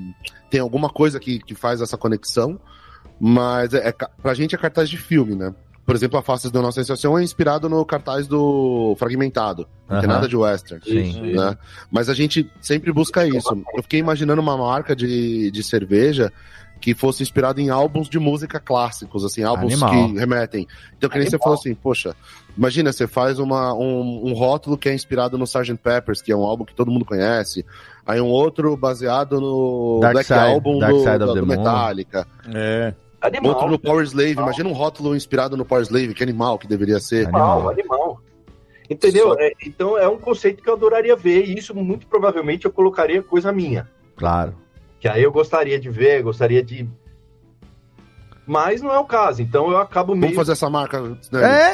tem 0.50 0.62
alguma 0.62 0.90
coisa 0.90 1.20
que, 1.20 1.40
que 1.40 1.54
faz 1.54 1.82
essa 1.82 1.98
conexão, 1.98 2.58
mas 3.20 3.74
é, 3.74 3.90
é, 3.90 3.92
pra 3.92 4.34
gente 4.34 4.56
é 4.56 4.58
cartaz 4.58 4.90
de 4.90 4.98
filme, 4.98 5.36
né? 5.36 5.54
Por 5.88 5.96
exemplo, 5.96 6.20
a 6.20 6.22
Faces 6.22 6.52
da 6.52 6.62
Nossa 6.62 6.82
Estação 6.82 7.18
é 7.18 7.24
inspirado 7.24 7.68
no 7.70 7.84
cartaz 7.86 8.28
do 8.28 8.94
Fragmentado, 9.00 9.68
não 9.90 10.00
tem 10.02 10.08
Aham. 10.10 10.16
nada 10.16 10.28
de 10.28 10.36
western 10.36 10.84
Sim. 10.84 11.32
Né? 11.32 11.58
Mas 11.90 12.10
a 12.10 12.14
gente 12.14 12.48
sempre 12.62 12.92
busca 12.92 13.26
isso. 13.26 13.58
Eu 13.74 13.82
fiquei 13.82 14.00
imaginando 14.02 14.42
uma 14.42 14.58
marca 14.58 14.94
de, 14.94 15.50
de 15.50 15.64
cerveja 15.64 16.32
que 16.82 16.94
fosse 16.94 17.24
inspirada 17.24 17.60
em 17.62 17.70
álbuns 17.70 18.08
de 18.10 18.20
música 18.20 18.60
clássicos, 18.60 19.24
assim, 19.26 19.42
álbuns 19.44 19.82
Animal. 19.82 20.10
que 20.14 20.20
remetem. 20.20 20.68
Então, 20.98 21.10
que 21.10 21.18
nem 21.18 21.26
você 21.28 21.36
Animal. 21.38 21.44
falou 21.44 21.60
assim, 21.60 21.74
poxa, 21.74 22.16
imagina, 22.56 22.92
você 22.92 23.08
faz 23.08 23.40
uma, 23.40 23.74
um, 23.74 24.28
um 24.28 24.34
rótulo 24.34 24.78
que 24.78 24.88
é 24.90 24.94
inspirado 24.94 25.38
no 25.40 25.46
Sgt. 25.46 25.78
Peppers, 25.82 26.22
que 26.22 26.32
é 26.32 26.36
um 26.36 26.44
álbum 26.44 26.66
que 26.66 26.76
todo 26.76 26.92
mundo 26.92 27.06
conhece, 27.06 27.66
aí 28.06 28.22
um 28.22 28.28
outro 28.28 28.76
baseado 28.78 29.40
no 29.42 30.00
Dark 30.02 30.14
Black 30.14 30.28
Side- 30.28 30.40
Album 30.40 30.78
Dark 30.80 30.94
do, 30.94 31.00
Side 31.00 31.10
of 31.16 31.26
do, 31.26 31.34
the 31.34 31.40
do 31.40 31.48
Moon. 31.48 31.58
Metallica, 31.58 32.28
É. 32.54 32.94
Animal. 33.22 33.52
outro 33.54 33.70
no 33.70 33.80
Power 33.80 34.04
Slave, 34.06 34.34
imagina 34.34 34.70
um 34.70 34.74
rótulo 34.74 35.16
inspirado 35.16 35.58
no 35.58 35.66
Power 35.66 35.84
Slave, 35.84 36.14
que 36.14 36.22
animal 36.24 36.58
que 36.60 36.68
deveria 36.68 37.00
ser. 37.00 37.24
Animal, 37.28 37.70
animal. 37.70 38.22
Entendeu? 38.90 39.30
Só- 39.30 39.36
É, 39.40 39.52
então 39.66 39.98
é 39.98 40.08
um 40.08 40.18
conceito 40.18 40.64
que 40.64 40.70
eu 40.70 40.74
adoraria 40.76 41.16
ver, 41.16 41.46
e 41.46 41.58
isso 41.58 41.74
muito 41.76 42.08
provavelmente 42.08 42.66
eu 42.66 42.72
colocaria 42.72 43.22
coisa 43.24 43.52
minha. 43.52 43.90
Claro. 44.16 44.56
Que 45.00 45.08
aí 45.08 45.22
eu 45.24 45.32
gostaria 45.32 45.80
de 45.80 45.90
ver, 45.90 46.22
gostaria 46.24 46.64
de. 46.64 46.88
Mas 48.48 48.82
não 48.82 48.92
é 48.92 48.98
o 48.98 49.04
caso, 49.04 49.42
então 49.42 49.70
eu 49.70 49.78
acabo 49.78 50.14
meio. 50.14 50.22
Vamos 50.34 50.38
fazer 50.38 50.54
essa 50.54 50.70
marca, 50.70 51.02
né? 51.02 51.18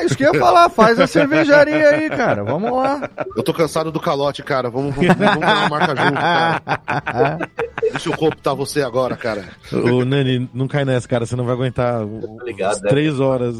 É, 0.01 0.05
isso 0.05 0.17
que 0.17 0.23
eu 0.25 0.33
ia 0.33 0.39
falar. 0.39 0.69
Faz 0.69 0.99
a 0.99 1.05
cervejaria 1.07 1.89
aí, 1.89 2.09
cara. 2.09 2.43
Vamos 2.43 2.71
lá. 2.71 3.07
Eu 3.37 3.43
tô 3.43 3.53
cansado 3.53 3.91
do 3.91 3.99
calote, 3.99 4.41
cara. 4.41 4.69
Vamos, 4.71 4.95
vamos, 4.95 5.15
vamos 5.15 5.33
fazer 5.43 5.59
uma 5.59 5.69
marca 5.69 5.95
junto, 5.95 6.13
cara. 6.15 7.49
Deixa 7.91 8.09
eu 8.09 8.17
cooptar 8.17 8.55
você 8.55 8.81
agora, 8.81 9.15
cara. 9.15 9.43
Ô, 9.71 10.03
Nani, 10.03 10.49
não 10.53 10.67
cai 10.67 10.83
nessa, 10.83 11.07
cara. 11.07 11.25
Você 11.27 11.35
não 11.35 11.45
vai 11.45 11.53
aguentar 11.53 12.03
o- 12.03 12.37
Tá 12.39 12.43
ligado, 12.43 12.71
as 12.71 12.81
né? 12.81 12.89
três 12.89 13.19
horas. 13.19 13.55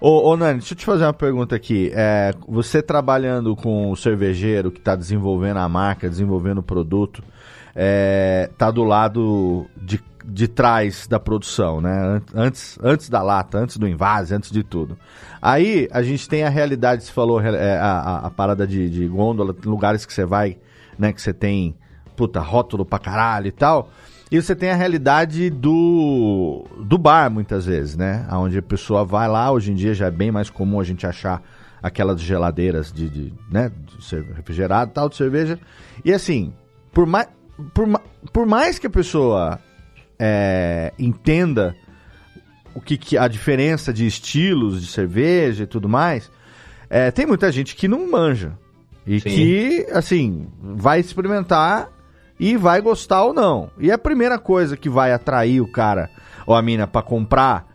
Ô, 0.00 0.30
ô, 0.30 0.36
Nani, 0.36 0.60
deixa 0.60 0.72
eu 0.74 0.78
te 0.78 0.86
fazer 0.86 1.04
uma 1.04 1.12
pergunta 1.12 1.54
aqui. 1.54 1.90
É, 1.94 2.32
você 2.48 2.80
trabalhando 2.80 3.54
com 3.54 3.90
o 3.90 3.96
cervejeiro 3.96 4.70
que 4.70 4.78
está 4.78 4.96
desenvolvendo 4.96 5.58
a 5.58 5.68
marca, 5.68 6.08
desenvolvendo 6.08 6.58
o 6.58 6.62
produto, 6.62 7.22
é, 7.74 8.48
tá 8.56 8.70
do 8.70 8.82
lado 8.84 9.66
de, 9.76 10.00
de 10.30 10.46
trás 10.46 11.06
da 11.06 11.18
produção, 11.18 11.80
né? 11.80 11.90
An- 11.90 12.22
Antes, 12.34 12.78
antes 12.82 13.08
da 13.08 13.22
lata, 13.22 13.56
antes 13.58 13.76
do 13.78 13.88
invase, 13.88 14.34
antes 14.34 14.50
de 14.50 14.62
tudo. 14.62 14.98
Aí 15.40 15.88
a 15.90 16.02
gente 16.02 16.28
tem 16.28 16.44
a 16.44 16.48
realidade, 16.50 17.04
você 17.04 17.12
falou, 17.12 17.40
é, 17.40 17.78
a, 17.78 18.26
a- 18.26 18.30
parada 18.30 18.66
de, 18.66 18.90
de 18.90 19.08
gôndola, 19.08 19.54
lugares 19.64 20.04
que 20.04 20.12
você 20.12 20.24
vai, 20.26 20.58
né? 20.98 21.12
Que 21.12 21.22
você 21.22 21.32
tem, 21.32 21.74
puta, 22.14 22.40
rótulo 22.40 22.84
pra 22.84 22.98
caralho 22.98 23.46
e 23.46 23.52
tal. 23.52 23.90
E 24.30 24.40
você 24.42 24.54
tem 24.54 24.70
a 24.70 24.74
realidade 24.74 25.48
do, 25.48 26.66
do 26.84 26.98
bar, 26.98 27.30
muitas 27.30 27.64
vezes, 27.64 27.96
né? 27.96 28.26
Onde 28.30 28.58
a 28.58 28.62
pessoa 28.62 29.02
vai 29.04 29.26
lá, 29.26 29.50
hoje 29.50 29.72
em 29.72 29.74
dia 29.74 29.94
já 29.94 30.06
é 30.06 30.10
bem 30.10 30.30
mais 30.30 30.50
comum 30.50 30.78
a 30.78 30.84
gente 30.84 31.06
achar 31.06 31.42
aquelas 31.82 32.20
geladeiras 32.20 32.92
de, 32.92 33.08
de 33.08 33.32
né, 33.50 33.70
de 33.98 34.16
refrigerado 34.34 34.90
tal, 34.92 35.08
de 35.08 35.16
cerveja. 35.16 35.58
E 36.04 36.12
assim, 36.12 36.52
por 36.92 37.06
por, 37.72 37.88
por 38.32 38.46
mais 38.46 38.78
que 38.78 38.86
a 38.86 38.90
pessoa 38.90 39.58
é, 40.18 40.92
entenda 40.98 41.76
o 42.74 42.80
que, 42.80 42.96
que, 42.96 43.16
a 43.18 43.28
diferença 43.28 43.92
de 43.92 44.06
estilos 44.06 44.80
de 44.80 44.88
cerveja 44.88 45.64
e 45.64 45.66
tudo 45.66 45.88
mais, 45.88 46.30
é, 46.88 47.10
tem 47.10 47.26
muita 47.26 47.50
gente 47.50 47.74
que 47.74 47.88
não 47.88 48.10
manja. 48.10 48.58
E 49.06 49.20
Sim. 49.20 49.30
que, 49.30 49.86
assim, 49.92 50.48
vai 50.60 51.00
experimentar 51.00 51.90
e 52.38 52.56
vai 52.56 52.80
gostar 52.80 53.24
ou 53.24 53.32
não. 53.32 53.70
E 53.78 53.90
a 53.90 53.98
primeira 53.98 54.38
coisa 54.38 54.76
que 54.76 54.88
vai 54.88 55.12
atrair 55.12 55.60
o 55.60 55.66
cara 55.66 56.10
ou 56.46 56.54
a 56.54 56.62
mina 56.62 56.86
para 56.86 57.02
comprar 57.02 57.66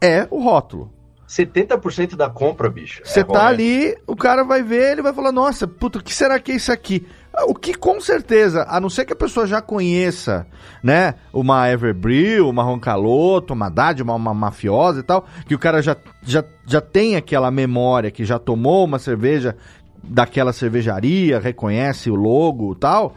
é 0.00 0.26
o 0.30 0.42
rótulo. 0.42 0.92
70% 1.28 2.16
da 2.16 2.30
compra, 2.30 2.70
bicho. 2.70 3.02
Você 3.04 3.20
é 3.20 3.24
tá 3.24 3.46
ali, 3.46 3.94
o 4.06 4.16
cara 4.16 4.44
vai 4.44 4.62
ver, 4.62 4.92
ele 4.92 5.02
vai 5.02 5.12
falar: 5.12 5.30
Nossa, 5.30 5.68
puta, 5.68 5.98
o 5.98 6.02
que 6.02 6.14
será 6.14 6.38
que 6.38 6.52
é 6.52 6.54
isso 6.54 6.72
aqui? 6.72 7.06
O 7.46 7.54
que 7.54 7.74
com 7.74 8.00
certeza, 8.00 8.66
a 8.68 8.80
não 8.80 8.90
ser 8.90 9.04
que 9.04 9.12
a 9.12 9.16
pessoa 9.16 9.46
já 9.46 9.62
conheça, 9.62 10.46
né, 10.82 11.14
uma 11.32 11.70
Everbrew, 11.70 12.48
uma 12.48 12.62
Roncaloto, 12.62 13.54
uma 13.54 13.66
Haddad, 13.66 14.02
uma, 14.02 14.14
uma 14.14 14.34
mafiosa 14.34 15.00
e 15.00 15.02
tal, 15.02 15.24
que 15.46 15.54
o 15.54 15.58
cara 15.58 15.80
já, 15.80 15.96
já, 16.22 16.44
já 16.66 16.80
tem 16.80 17.16
aquela 17.16 17.50
memória 17.50 18.10
que 18.10 18.24
já 18.24 18.38
tomou 18.38 18.84
uma 18.84 18.98
cerveja 18.98 19.56
daquela 20.02 20.52
cervejaria, 20.52 21.38
reconhece 21.38 22.10
o 22.10 22.14
logo 22.14 22.72
e 22.72 22.76
tal, 22.76 23.14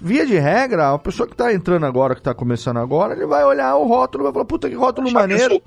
via 0.00 0.26
de 0.26 0.38
regra, 0.38 0.92
a 0.92 0.98
pessoa 0.98 1.26
que 1.26 1.34
está 1.34 1.52
entrando 1.52 1.86
agora, 1.86 2.14
que 2.14 2.20
está 2.20 2.34
começando 2.34 2.78
agora, 2.78 3.14
ele 3.14 3.26
vai 3.26 3.44
olhar 3.44 3.74
o 3.76 3.86
rótulo 3.86 4.22
e 4.22 4.24
vai 4.24 4.32
falar, 4.32 4.44
puta 4.44 4.68
que 4.68 4.74
rótulo 4.74 5.08
Achar 5.08 5.20
maneiro. 5.20 5.60
Que 5.60 5.62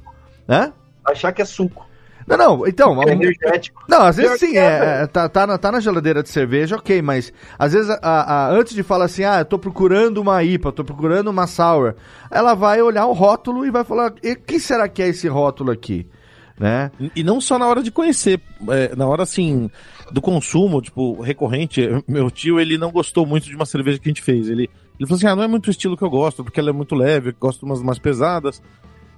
é 0.47 0.60
né? 0.60 0.74
Achar 1.06 1.32
que 1.32 1.41
é 1.41 1.45
suco. 1.45 1.89
Não, 2.30 2.38
não, 2.38 2.68
então. 2.68 3.02
É 3.02 3.12
energético. 3.12 3.84
Não, 3.88 4.04
às 4.04 4.16
vezes 4.16 4.40
sim, 4.40 4.56
é, 4.56 5.02
é, 5.02 5.08
tá, 5.08 5.28
tá, 5.28 5.48
na, 5.48 5.58
tá 5.58 5.72
na 5.72 5.80
geladeira 5.80 6.22
de 6.22 6.30
cerveja, 6.30 6.76
ok, 6.76 7.02
mas 7.02 7.34
às 7.58 7.74
vezes 7.74 7.90
a, 7.90 7.98
a, 8.02 8.52
antes 8.52 8.76
de 8.76 8.84
falar 8.84 9.06
assim, 9.06 9.24
ah, 9.24 9.40
eu 9.40 9.46
tô 9.46 9.58
procurando 9.58 10.20
uma 10.20 10.44
IPA, 10.44 10.72
tô 10.72 10.84
procurando 10.84 11.30
uma 11.30 11.48
sour, 11.48 11.96
ela 12.30 12.54
vai 12.54 12.82
olhar 12.84 13.08
o 13.08 13.14
rótulo 13.14 13.66
e 13.66 13.72
vai 13.72 13.84
falar, 13.84 14.12
o 14.12 14.36
que 14.46 14.60
será 14.60 14.88
que 14.88 15.02
é 15.02 15.08
esse 15.08 15.28
rótulo 15.28 15.72
aqui? 15.72 16.08
Né? 16.60 16.92
E 17.16 17.24
não 17.24 17.40
só 17.40 17.58
na 17.58 17.66
hora 17.66 17.82
de 17.82 17.90
conhecer, 17.90 18.40
é, 18.68 18.94
na 18.96 19.08
hora 19.08 19.24
assim, 19.24 19.72
do 20.12 20.22
consumo, 20.22 20.82
tipo, 20.82 21.20
recorrente. 21.22 21.88
Meu 22.06 22.30
tio, 22.30 22.60
ele 22.60 22.78
não 22.78 22.92
gostou 22.92 23.26
muito 23.26 23.46
de 23.46 23.56
uma 23.56 23.66
cerveja 23.66 23.98
que 23.98 24.10
a 24.10 24.12
gente 24.12 24.22
fez. 24.22 24.50
Ele, 24.50 24.70
ele 25.00 25.08
falou 25.08 25.16
assim: 25.16 25.28
ah, 25.28 25.36
não 25.38 25.44
é 25.44 25.48
muito 25.48 25.68
o 25.68 25.72
estilo 25.72 25.96
que 25.96 26.04
eu 26.04 26.10
gosto, 26.10 26.44
porque 26.44 26.60
ela 26.60 26.70
é 26.70 26.74
muito 26.74 26.96
leve, 26.96 27.30
eu 27.30 27.36
gosto 27.40 27.60
de 27.60 27.66
umas 27.66 27.82
mais 27.82 27.98
pesadas. 27.98 28.62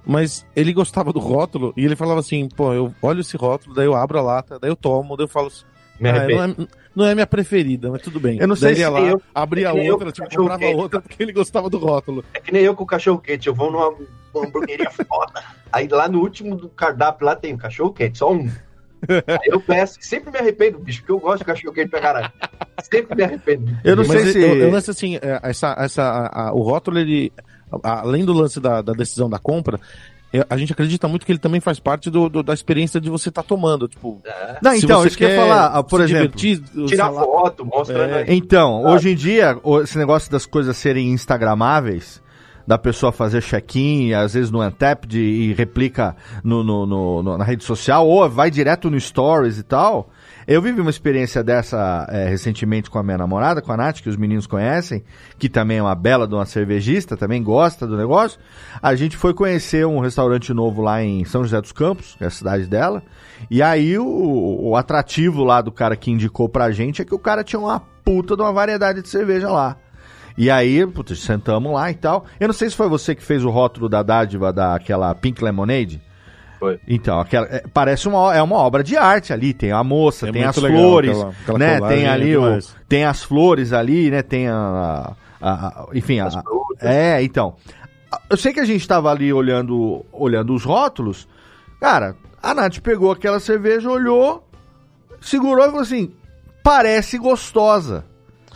Mas 0.04 0.46
ele 0.54 0.72
gostava 0.72 1.12
do 1.12 1.20
rótulo 1.20 1.72
e 1.76 1.84
ele 1.84 1.96
falava 1.96 2.20
assim: 2.20 2.48
pô, 2.48 2.72
eu 2.72 2.94
olho 3.00 3.20
esse 3.20 3.36
rótulo, 3.36 3.74
daí 3.74 3.86
eu 3.86 3.94
abro 3.94 4.18
a 4.18 4.22
lata, 4.22 4.58
daí 4.58 4.70
eu 4.70 4.76
tomo, 4.76 5.16
daí 5.16 5.24
eu 5.24 5.28
falo 5.28 5.46
assim. 5.46 5.64
Ah, 6.04 6.26
não, 6.26 6.42
é, 6.42 6.56
não 6.96 7.06
é 7.06 7.14
minha 7.14 7.26
preferida, 7.26 7.88
mas 7.88 8.02
tudo 8.02 8.18
bem. 8.18 8.38
Eu 8.40 8.48
não 8.48 8.56
sei 8.56 8.74
daí 8.74 8.82
se 8.82 8.88
lá, 8.88 9.00
eu, 9.00 9.22
abria 9.32 9.68
é 9.68 9.92
outra, 9.92 10.10
tipo, 10.10 10.28
comprava 10.28 10.66
outra 10.66 11.00
porque 11.00 11.22
ele 11.22 11.32
gostava 11.32 11.70
do 11.70 11.78
rótulo. 11.78 12.24
É 12.34 12.40
que 12.40 12.52
nem 12.52 12.62
eu 12.62 12.74
com 12.74 12.82
o 12.82 12.86
cachorro 12.86 13.20
quente, 13.20 13.46
eu 13.46 13.54
vou 13.54 13.70
numa, 13.70 13.94
hamburgueria 14.34 14.90
foda. 15.06 15.44
Aí 15.72 15.86
lá 15.88 16.08
no 16.08 16.20
último 16.20 16.56
do 16.56 16.68
cardápio 16.68 17.26
lá 17.26 17.36
tem 17.36 17.54
o 17.54 17.58
cachorro 17.58 17.92
quente, 17.92 18.18
só 18.18 18.32
um. 18.32 18.50
Aí 19.08 19.48
eu 19.50 19.60
peço, 19.60 19.98
sempre 20.00 20.30
me 20.30 20.38
arrependo, 20.38 20.78
bicho, 20.78 21.00
porque 21.00 21.12
eu 21.12 21.20
gosto 21.20 21.38
de 21.38 21.44
cachorro 21.44 21.74
quente 21.74 21.90
pra 21.90 22.00
caralho. 22.00 22.32
Sempre 22.82 23.16
me 23.16 23.22
arrependo. 23.24 23.76
Eu 23.84 23.96
não 23.96 24.04
sei 24.04 24.26
se. 24.26 24.40
Eu, 24.40 24.56
eu 24.56 24.76
assim, 24.76 25.16
é, 25.16 25.40
essa, 25.42 25.74
essa, 25.78 26.02
a, 26.02 26.48
a, 26.48 26.52
o 26.52 26.62
rótulo, 26.62 26.98
ele. 26.98 27.32
Além 27.82 28.24
do 28.24 28.32
lance 28.32 28.60
da, 28.60 28.82
da 28.82 28.92
decisão 28.92 29.28
da 29.28 29.38
compra, 29.38 29.80
é, 30.32 30.46
a 30.48 30.56
gente 30.56 30.72
acredita 30.72 31.06
muito 31.06 31.26
que 31.26 31.32
ele 31.32 31.38
também 31.38 31.60
faz 31.60 31.78
parte 31.78 32.08
do, 32.08 32.28
do 32.28 32.42
da 32.42 32.54
experiência 32.54 32.98
de 33.00 33.10
você 33.10 33.28
estar 33.28 33.42
tá 33.42 33.48
tomando. 33.48 33.86
Tipo, 33.86 34.20
é. 34.24 34.58
Não, 34.62 34.74
então, 34.74 35.06
isso 35.06 35.16
que 35.16 35.24
eu 35.24 35.28
ia 35.28 35.36
falar, 35.36 35.66
ah, 35.66 35.82
por 35.82 36.00
exemplo. 36.00 36.36
Tirar 36.86 37.12
foto, 37.12 37.66
mostra. 37.66 38.22
É. 38.22 38.34
Então, 38.34 38.84
hoje 38.84 39.10
em 39.10 39.14
dia, 39.14 39.58
esse 39.82 39.98
negócio 39.98 40.30
das 40.30 40.46
coisas 40.46 40.74
serem 40.76 41.10
instagramáveis, 41.10 42.22
da 42.66 42.78
pessoa 42.78 43.12
fazer 43.12 43.42
check-in, 43.42 44.14
às 44.14 44.34
vezes 44.34 44.50
no 44.50 44.62
Untapped 44.62 45.18
e 45.18 45.52
replica 45.52 46.16
no, 46.42 46.62
no, 46.64 46.86
no, 47.22 47.36
na 47.36 47.44
rede 47.44 47.64
social, 47.64 48.06
ou 48.06 48.28
vai 48.30 48.50
direto 48.50 48.90
no 48.90 48.98
Stories 48.98 49.58
e 49.58 49.62
tal. 49.62 50.08
Eu 50.46 50.60
vivi 50.60 50.80
uma 50.80 50.90
experiência 50.90 51.42
dessa 51.42 52.06
é, 52.10 52.28
recentemente 52.28 52.90
com 52.90 52.98
a 52.98 53.02
minha 53.02 53.18
namorada, 53.18 53.62
com 53.62 53.72
a 53.72 53.76
Nath, 53.76 54.00
que 54.00 54.08
os 54.08 54.16
meninos 54.16 54.46
conhecem, 54.46 55.04
que 55.38 55.48
também 55.48 55.78
é 55.78 55.82
uma 55.82 55.94
bela 55.94 56.26
de 56.26 56.34
uma 56.34 56.44
cervejista, 56.44 57.16
também 57.16 57.42
gosta 57.42 57.86
do 57.86 57.96
negócio. 57.96 58.40
A 58.82 58.94
gente 58.94 59.16
foi 59.16 59.32
conhecer 59.32 59.86
um 59.86 60.00
restaurante 60.00 60.52
novo 60.52 60.82
lá 60.82 61.02
em 61.02 61.24
São 61.24 61.44
José 61.44 61.60
dos 61.60 61.72
Campos, 61.72 62.16
que 62.16 62.24
é 62.24 62.26
a 62.26 62.30
cidade 62.30 62.66
dela. 62.66 63.02
E 63.50 63.62
aí 63.62 63.98
o, 63.98 64.70
o 64.70 64.76
atrativo 64.76 65.44
lá 65.44 65.60
do 65.60 65.70
cara 65.70 65.96
que 65.96 66.10
indicou 66.10 66.48
pra 66.48 66.72
gente 66.72 67.02
é 67.02 67.04
que 67.04 67.14
o 67.14 67.18
cara 67.18 67.44
tinha 67.44 67.60
uma 67.60 67.80
puta 68.04 68.36
de 68.36 68.42
uma 68.42 68.52
variedade 68.52 69.00
de 69.00 69.08
cerveja 69.08 69.48
lá. 69.48 69.76
E 70.36 70.50
aí, 70.50 70.86
putz, 70.86 71.20
sentamos 71.20 71.72
lá 71.72 71.90
e 71.90 71.94
tal. 71.94 72.24
Eu 72.40 72.48
não 72.48 72.54
sei 72.54 72.70
se 72.70 72.76
foi 72.76 72.88
você 72.88 73.14
que 73.14 73.22
fez 73.22 73.44
o 73.44 73.50
rótulo 73.50 73.88
da 73.88 74.02
dádiva 74.02 74.52
daquela 74.52 75.14
Pink 75.14 75.42
Lemonade. 75.44 76.00
Foi. 76.62 76.78
Então, 76.86 77.18
aquela, 77.18 77.46
é, 77.46 77.64
parece 77.74 78.06
uma, 78.06 78.32
é 78.32 78.40
uma 78.40 78.54
obra 78.54 78.84
de 78.84 78.96
arte 78.96 79.32
ali. 79.32 79.52
Tem 79.52 79.72
a 79.72 79.82
moça, 79.82 80.28
é 80.28 80.32
tem 80.32 80.44
as 80.44 80.56
flores, 80.56 81.10
aquela, 81.10 81.34
aquela 81.42 81.58
né? 81.58 81.80
Tem 81.88 82.06
ali 82.06 82.36
o, 82.36 82.60
tem 82.88 83.04
as 83.04 83.20
flores 83.20 83.72
ali, 83.72 84.12
né? 84.12 84.22
Tem 84.22 84.46
a, 84.46 85.12
a, 85.40 85.50
a 85.50 85.86
enfim, 85.92 86.20
a, 86.20 86.28
é, 86.80 87.20
então. 87.20 87.56
Eu 88.30 88.36
sei 88.36 88.52
que 88.52 88.60
a 88.60 88.64
gente 88.64 88.80
estava 88.80 89.10
ali 89.10 89.32
olhando, 89.32 90.06
olhando 90.12 90.54
os 90.54 90.62
rótulos. 90.62 91.26
Cara, 91.80 92.14
a 92.40 92.54
Nath 92.54 92.78
pegou 92.78 93.10
aquela 93.10 93.40
cerveja, 93.40 93.90
olhou, 93.90 94.48
segurou 95.20 95.64
e 95.64 95.68
falou 95.68 95.82
assim: 95.82 96.12
parece 96.62 97.18
gostosa. 97.18 98.04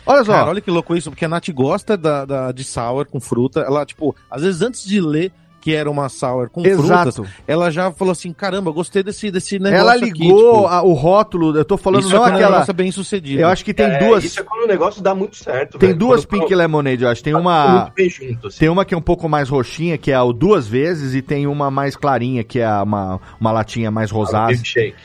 Olha 0.05 0.23
só. 0.23 0.31
Cara, 0.31 0.49
olha 0.51 0.61
que 0.61 0.71
louco 0.71 0.95
isso, 0.95 1.11
porque 1.11 1.25
a 1.25 1.27
Nath 1.27 1.49
gosta 1.49 1.97
da, 1.97 2.23
da, 2.23 2.51
de 2.53 2.63
sour 2.63 3.05
com 3.05 3.19
fruta. 3.19 3.59
Ela, 3.59 3.85
tipo, 3.85 4.15
às 4.31 4.43
vezes 4.43 4.61
antes 4.61 4.85
de 4.85 5.01
ler 5.01 5.33
que 5.67 5.75
era 5.75 5.91
uma 5.91 6.07
sour 6.07 6.49
com 6.49 6.65
Exato. 6.65 7.11
frutas, 7.11 7.33
ela 7.45 7.69
já 7.69 7.91
falou 7.91 8.13
assim, 8.13 8.31
caramba, 8.31 8.71
gostei 8.71 9.03
desse, 9.03 9.29
desse 9.29 9.59
negócio 9.59 9.81
Ela 9.81 9.95
ligou 9.97 10.39
aqui, 10.39 10.61
tipo, 10.61 10.67
a, 10.67 10.81
o 10.81 10.93
rótulo, 10.93 11.57
eu 11.57 11.65
tô 11.65 11.75
falando 11.75 12.03
isso 12.03 12.13
não 12.13 12.25
é 12.25 12.35
aquela... 12.35 12.65
bem 12.71 12.89
sucedido. 12.89 13.41
Eu 13.41 13.49
acho 13.49 13.65
que 13.65 13.73
tem 13.73 13.85
é, 13.85 13.99
duas... 13.99 14.23
Isso 14.23 14.39
é 14.39 14.43
quando 14.43 14.63
o 14.63 14.67
negócio 14.67 15.01
dá 15.01 15.13
muito 15.13 15.35
certo. 15.35 15.77
Tem 15.77 15.89
velho. 15.89 15.99
duas 15.99 16.25
quando 16.25 16.39
Pink 16.43 16.55
Lemonade, 16.55 17.03
eu 17.03 17.09
acho. 17.09 17.21
Tem 17.21 17.35
uma... 17.35 17.91
Junto, 17.97 18.47
assim. 18.47 18.59
Tem 18.59 18.69
uma 18.69 18.85
que 18.85 18.93
é 18.93 18.97
um 18.97 19.01
pouco 19.01 19.27
mais 19.27 19.49
roxinha, 19.49 19.97
que 19.97 20.09
é 20.09 20.21
o 20.21 20.31
duas 20.31 20.65
vezes, 20.65 21.13
e 21.13 21.21
tem 21.21 21.47
uma 21.47 21.69
mais 21.69 21.97
clarinha, 21.97 22.45
que 22.45 22.59
é 22.59 22.69
uma, 22.81 23.19
uma 23.37 23.51
latinha 23.51 23.91
mais 23.91 24.09
rosada. 24.09 24.53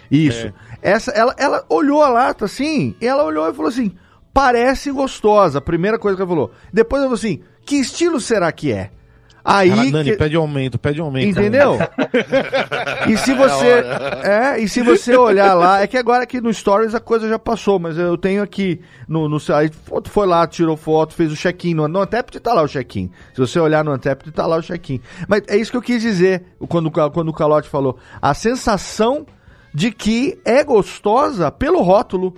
Isso. 0.08 0.46
É. 0.46 0.52
Essa, 0.80 1.10
ela, 1.10 1.34
ela 1.38 1.64
olhou 1.68 2.04
a 2.04 2.08
lata 2.08 2.44
assim, 2.44 2.94
e 3.00 3.06
ela 3.08 3.24
olhou 3.24 3.50
e 3.50 3.52
falou 3.52 3.68
assim, 3.68 3.90
parece 4.32 4.92
gostosa, 4.92 5.58
a 5.58 5.60
primeira 5.60 5.98
coisa 5.98 6.14
que 6.14 6.22
ela 6.22 6.30
falou. 6.30 6.52
Depois 6.72 7.02
ela 7.02 7.08
falou 7.08 7.18
assim, 7.18 7.40
que 7.66 7.74
estilo 7.74 8.20
será 8.20 8.52
que 8.52 8.70
é? 8.70 8.92
Aí 9.44 9.70
Cara, 9.70 9.90
Nani, 9.90 10.10
que... 10.12 10.16
pede 10.16 10.36
aumento, 10.36 10.78
pede 10.78 11.00
aumento. 11.00 11.28
Entendeu? 11.28 11.78
e 13.08 13.16
se 13.16 13.34
você 13.34 13.84
é, 14.22 14.60
e 14.60 14.68
se 14.68 14.82
você 14.82 15.16
olhar 15.16 15.54
lá, 15.54 15.82
é 15.82 15.86
que 15.86 15.96
agora 15.96 16.22
aqui 16.22 16.40
no 16.40 16.52
Stories 16.52 16.94
a 16.94 17.00
coisa 17.00 17.28
já 17.28 17.38
passou, 17.38 17.78
mas 17.78 17.98
eu 17.98 18.16
tenho 18.16 18.42
aqui 18.42 18.80
no 19.08 19.28
no 19.28 19.38
aí 19.54 19.70
foi 20.04 20.26
lá, 20.26 20.46
tirou 20.46 20.76
foto, 20.76 21.14
fez 21.14 21.32
o 21.32 21.36
check-in 21.36 21.74
no, 21.74 21.88
no 21.88 22.00
Antept 22.00 22.38
tá 22.38 22.54
lá 22.54 22.62
o 22.62 22.68
check-in. 22.68 23.10
Se 23.34 23.40
você 23.40 23.58
olhar 23.58 23.84
no 23.84 23.90
Antept 23.90 24.30
tá 24.30 24.46
lá 24.46 24.56
o 24.56 24.62
check-in. 24.62 25.00
Mas 25.26 25.42
é 25.48 25.56
isso 25.56 25.70
que 25.70 25.76
eu 25.76 25.82
quis 25.82 26.00
dizer 26.00 26.44
quando 26.68 26.90
quando 26.90 27.28
o 27.28 27.32
Calote 27.32 27.68
falou, 27.68 27.98
a 28.20 28.34
sensação 28.34 29.26
de 29.74 29.90
que 29.90 30.38
é 30.44 30.62
gostosa 30.62 31.50
pelo 31.50 31.82
rótulo. 31.82 32.34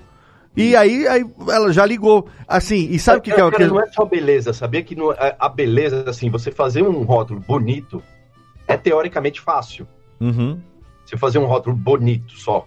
E 0.57 0.77
aí, 0.77 1.07
aí 1.09 1.25
ela 1.49 1.73
já 1.73 1.85
ligou. 1.85 2.29
Assim, 2.47 2.89
e 2.91 2.99
sabe 2.99 3.19
o 3.19 3.23
que, 3.23 3.33
é, 3.33 3.35
que 3.35 3.41
é? 3.41 3.51
Cara, 3.51 3.67
não 3.67 3.81
é 3.81 3.87
só 3.89 4.05
beleza, 4.05 4.53
sabia 4.53 4.83
que 4.83 4.95
no, 4.95 5.15
a, 5.39 5.49
beleza, 5.49 6.09
assim, 6.09 6.31
você 6.31 6.51
fazer 6.51 6.83
um 6.83 7.03
rótulo 7.03 7.41
bonito 7.41 8.03
é 8.69 8.77
teoricamente 8.77 9.41
fácil. 9.41 9.87
Uhum. 10.21 10.61
Você 11.05 11.17
fazer 11.17 11.39
um 11.39 11.47
rótulo 11.47 11.75
bonito 11.75 12.39
só. 12.39 12.65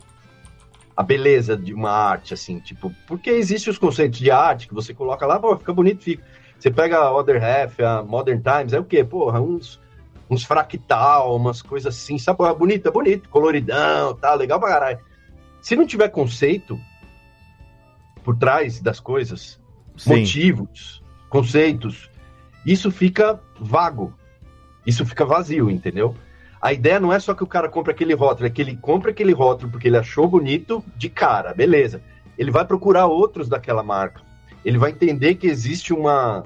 A 0.96 1.04
beleza 1.04 1.56
de 1.56 1.74
uma 1.74 1.92
arte, 1.92 2.34
assim, 2.34 2.60
tipo, 2.60 2.92
porque 3.08 3.30
existem 3.30 3.72
os 3.72 3.78
conceitos 3.78 4.20
de 4.20 4.32
arte 4.32 4.68
que 4.68 4.74
você 4.74 4.94
coloca 4.94 5.26
lá, 5.26 5.40
pô, 5.40 5.56
fica 5.58 5.72
bonito, 5.72 6.04
fica. 6.04 6.24
Você 6.60 6.72
pega 6.72 6.98
a 6.98 7.16
Other 7.16 7.42
Half, 7.42 7.80
a 7.80 8.04
Modern 8.04 8.42
Times, 8.42 8.74
é 8.74 8.80
o 8.80 8.84
quê? 8.84 9.04
Porra, 9.04 9.40
uns, 9.40 9.80
uns 10.28 10.44
fractal, 10.44 11.36
umas 11.36 11.62
coisas 11.62 11.96
assim, 11.96 12.18
sabe? 12.18 12.40
Bonito, 12.56 12.88
é 12.88 12.92
bonito, 12.92 13.30
coloridão, 13.30 14.16
tá, 14.16 14.34
legal 14.34 14.60
pra 14.60 14.70
caralho. 14.70 15.00
Se 15.62 15.76
não 15.76 15.86
tiver 15.86 16.10
conceito, 16.10 16.80
por 18.28 18.36
trás 18.36 18.82
das 18.82 19.00
coisas, 19.00 19.58
Sim. 19.96 20.10
motivos, 20.20 21.02
conceitos, 21.30 22.10
isso 22.66 22.92
fica 22.92 23.40
vago. 23.58 24.14
Isso 24.86 25.06
fica 25.06 25.24
vazio, 25.24 25.72
entendeu? 25.72 26.14
A 26.62 26.74
ideia 26.74 27.00
não 27.00 27.14
é 27.14 27.22
só 27.22 27.34
que 27.34 27.42
o 27.42 27.48
cara 27.48 27.70
compra 27.70 27.94
aquele 27.94 28.14
rótulo, 28.14 28.46
é 28.46 28.50
que 28.50 28.62
ele 28.62 28.76
compra 28.76 29.12
aquele 29.12 29.32
rótulo 29.32 29.72
porque 29.72 29.88
ele 29.88 29.96
achou 29.96 30.28
bonito 30.28 30.84
de 30.98 31.08
cara, 31.08 31.54
beleza. 31.54 32.02
Ele 32.38 32.52
vai 32.52 32.66
procurar 32.66 33.06
outros 33.06 33.48
daquela 33.48 33.82
marca. 33.82 34.22
Ele 34.66 34.78
vai 34.78 34.92
entender 34.92 35.36
que 35.36 35.48
existe 35.48 35.94
uma 35.94 36.44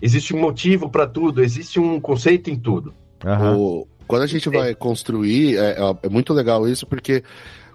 Existe 0.00 0.32
um 0.32 0.40
motivo 0.40 0.88
para 0.88 1.08
tudo, 1.08 1.42
existe 1.42 1.80
um 1.80 1.98
conceito 2.00 2.50
em 2.50 2.56
tudo. 2.56 2.94
Aham. 3.24 3.56
O- 3.56 3.88
quando 4.06 4.22
a 4.22 4.26
gente 4.28 4.48
vai 4.48 4.76
construir, 4.76 5.56
é, 5.56 5.72
é- 5.72 5.96
é 6.04 6.08
muito 6.08 6.32
legal 6.32 6.68
isso, 6.68 6.86
porque 6.86 7.24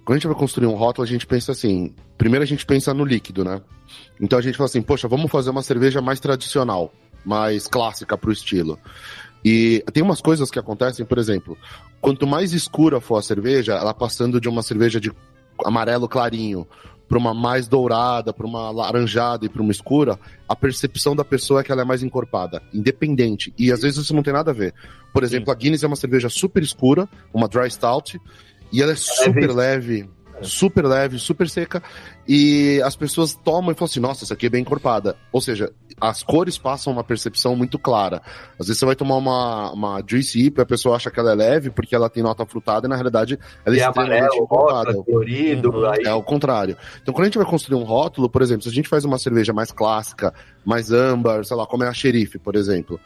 quando 0.09 0.15
a 0.15 0.19
gente 0.21 0.27
vai 0.27 0.37
construir 0.37 0.65
um 0.65 0.73
rótulo, 0.73 1.05
a 1.05 1.07
gente 1.07 1.27
pensa 1.27 1.51
assim. 1.51 1.93
Primeiro 2.17 2.41
a 2.41 2.47
gente 2.47 2.65
pensa 2.65 2.91
no 2.95 3.05
líquido, 3.05 3.45
né? 3.45 3.61
Então 4.19 4.39
a 4.39 4.41
gente 4.41 4.57
fala 4.57 4.65
assim, 4.65 4.81
poxa, 4.81 5.07
vamos 5.07 5.29
fazer 5.29 5.51
uma 5.51 5.61
cerveja 5.61 6.01
mais 6.01 6.19
tradicional, 6.19 6.91
mais 7.23 7.67
clássica 7.67 8.17
pro 8.17 8.31
estilo. 8.31 8.79
E 9.45 9.83
tem 9.93 10.01
umas 10.01 10.19
coisas 10.19 10.49
que 10.49 10.57
acontecem, 10.57 11.05
por 11.05 11.19
exemplo, 11.19 11.55
quanto 12.01 12.25
mais 12.25 12.53
escura 12.53 12.99
for 12.99 13.17
a 13.17 13.21
cerveja, 13.21 13.73
ela 13.73 13.93
passando 13.93 14.41
de 14.41 14.49
uma 14.49 14.63
cerveja 14.63 14.99
de 14.99 15.11
amarelo 15.63 16.09
clarinho 16.09 16.65
para 17.07 17.19
uma 17.19 17.33
mais 17.33 17.67
dourada, 17.67 18.33
para 18.33 18.47
uma 18.47 18.71
laranjada 18.71 19.45
e 19.45 19.49
para 19.49 19.61
uma 19.61 19.71
escura, 19.71 20.19
a 20.47 20.55
percepção 20.55 21.15
da 21.15 21.23
pessoa 21.23 21.61
é 21.61 21.63
que 21.63 21.71
ela 21.71 21.81
é 21.81 21.85
mais 21.85 22.01
encorpada, 22.01 22.63
independente. 22.73 23.53
E 23.59 23.71
às 23.71 23.81
vezes 23.81 23.99
isso 23.99 24.15
não 24.15 24.23
tem 24.23 24.33
nada 24.33 24.49
a 24.49 24.55
ver. 24.55 24.73
Por 25.13 25.23
exemplo, 25.23 25.51
a 25.51 25.55
Guinness 25.55 25.83
é 25.83 25.87
uma 25.87 25.95
cerveja 25.95 26.29
super 26.29 26.63
escura, 26.63 27.07
uma 27.31 27.47
dry 27.47 27.69
stout, 27.69 28.19
e 28.71 28.81
ela 28.81 28.91
é 28.91 28.95
super 28.95 29.53
leve, 29.53 30.09
super 30.41 30.85
leve, 30.85 31.17
super 31.19 31.49
seca, 31.49 31.81
e 32.27 32.81
as 32.83 32.95
pessoas 32.95 33.33
tomam 33.33 33.71
e 33.71 33.75
falam 33.75 33.89
assim, 33.89 33.99
nossa, 33.99 34.23
essa 34.23 34.33
aqui 34.33 34.45
é 34.45 34.49
bem 34.49 34.61
encorpada. 34.61 35.17
Ou 35.31 35.41
seja, 35.41 35.71
as 35.99 36.23
cores 36.23 36.57
passam 36.57 36.93
uma 36.93 37.03
percepção 37.03 37.55
muito 37.55 37.77
clara. 37.77 38.21
Às 38.57 38.67
vezes 38.67 38.79
você 38.79 38.85
vai 38.85 38.95
tomar 38.95 39.15
uma, 39.17 39.71
uma 39.73 40.03
Juicy 40.07 40.45
IPA 40.45 40.61
e 40.61 40.63
a 40.63 40.65
pessoa 40.65 40.95
acha 40.95 41.11
que 41.11 41.19
ela 41.19 41.31
é 41.31 41.35
leve 41.35 41.69
porque 41.71 41.93
ela 41.95 42.09
tem 42.09 42.23
nota 42.23 42.45
frutada 42.45 42.87
e 42.87 42.89
na 42.89 42.95
realidade 42.95 43.37
ela 43.65 43.75
é 43.75 43.79
é 43.79 43.87
extremamente 43.87 44.17
amarelo, 44.19 44.43
encorpada. 44.43 44.91
rosa, 44.91 45.03
colorido, 45.03 45.69
Uhum. 45.71 45.89
aí 45.89 46.03
É 46.05 46.13
o 46.13 46.23
contrário. 46.23 46.77
Então, 47.01 47.13
quando 47.13 47.23
a 47.23 47.27
gente 47.27 47.37
vai 47.37 47.47
construir 47.47 47.77
um 47.77 47.83
rótulo, 47.83 48.29
por 48.29 48.41
exemplo, 48.41 48.63
se 48.63 48.69
a 48.69 48.73
gente 48.73 48.87
faz 48.87 49.03
uma 49.03 49.17
cerveja 49.17 49.51
mais 49.51 49.71
clássica, 49.71 50.33
mais 50.63 50.91
âmbar, 50.91 51.43
sei 51.43 51.57
lá, 51.57 51.65
como 51.65 51.83
é 51.83 51.87
a 51.87 51.93
xerife, 51.93 52.37
por 52.37 52.55
exemplo, 52.55 52.97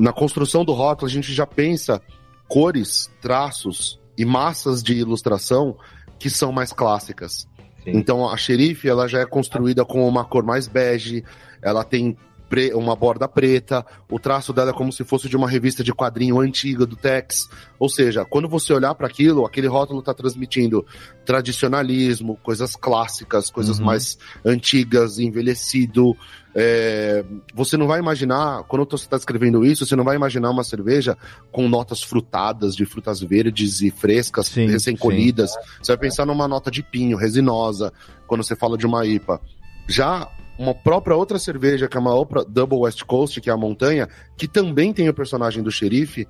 na 0.00 0.12
construção 0.12 0.64
do 0.64 0.72
rótulo 0.72 1.08
a 1.08 1.12
gente 1.12 1.32
já 1.32 1.46
pensa 1.46 2.00
cores, 2.48 3.08
traços 3.20 3.99
e 4.20 4.24
massas 4.26 4.82
de 4.82 4.92
ilustração 4.92 5.78
que 6.18 6.28
são 6.28 6.52
mais 6.52 6.74
clássicas. 6.74 7.48
Sim. 7.82 7.92
Então, 7.94 8.28
a 8.28 8.36
xerife 8.36 8.86
ela 8.86 9.08
já 9.08 9.20
é 9.20 9.24
construída 9.24 9.82
com 9.82 10.06
uma 10.06 10.26
cor 10.26 10.44
mais 10.44 10.68
bege, 10.68 11.24
ela 11.62 11.82
tem 11.82 12.18
pre- 12.50 12.74
uma 12.74 12.94
borda 12.96 13.26
preta, 13.26 13.86
o 14.10 14.18
traço 14.18 14.52
dela 14.52 14.70
é 14.70 14.74
como 14.74 14.92
se 14.92 15.04
fosse 15.04 15.28
de 15.28 15.36
uma 15.36 15.48
revista 15.48 15.82
de 15.82 15.94
quadrinho 15.94 16.38
antiga 16.40 16.84
do 16.84 16.96
Tex. 16.96 17.48
Ou 17.78 17.88
seja, 17.88 18.24
quando 18.26 18.48
você 18.48 18.72
olhar 18.74 18.94
para 18.94 19.06
aquilo, 19.06 19.46
aquele 19.46 19.68
rótulo 19.68 20.00
está 20.00 20.12
transmitindo 20.12 20.84
tradicionalismo, 21.24 22.36
coisas 22.42 22.76
clássicas, 22.76 23.50
coisas 23.50 23.78
Uhum. 23.78 23.86
mais 23.86 24.18
antigas, 24.44 25.18
envelhecido. 25.18 26.16
É, 26.54 27.24
Você 27.54 27.76
não 27.76 27.86
vai 27.86 28.00
imaginar, 28.00 28.64
quando 28.64 28.84
você 28.90 29.04
está 29.04 29.16
escrevendo 29.16 29.64
isso, 29.64 29.86
você 29.86 29.94
não 29.94 30.02
vai 30.04 30.16
imaginar 30.16 30.50
uma 30.50 30.64
cerveja 30.64 31.16
com 31.52 31.68
notas 31.68 32.02
frutadas, 32.02 32.74
de 32.74 32.84
frutas 32.84 33.20
verdes 33.20 33.80
e 33.82 33.90
frescas, 33.90 34.48
recém-colhidas. 34.48 35.52
Você 35.80 35.92
vai 35.92 35.98
pensar 35.98 36.26
numa 36.26 36.48
nota 36.48 36.68
de 36.70 36.82
pinho, 36.82 37.16
resinosa, 37.16 37.92
quando 38.26 38.42
você 38.42 38.56
fala 38.56 38.76
de 38.76 38.84
uma 38.84 39.06
IPA. 39.06 39.40
Já 39.88 40.28
uma 40.60 40.74
própria 40.74 41.16
outra 41.16 41.38
cerveja, 41.38 41.88
que 41.88 41.96
é 41.96 42.00
uma 42.00 42.14
outra 42.14 42.44
Double 42.44 42.80
West 42.80 43.02
Coast, 43.04 43.40
que 43.40 43.48
é 43.48 43.52
a 43.52 43.56
montanha, 43.56 44.06
que 44.36 44.46
também 44.46 44.92
tem 44.92 45.08
o 45.08 45.14
personagem 45.14 45.62
do 45.62 45.72
xerife, 45.72 46.28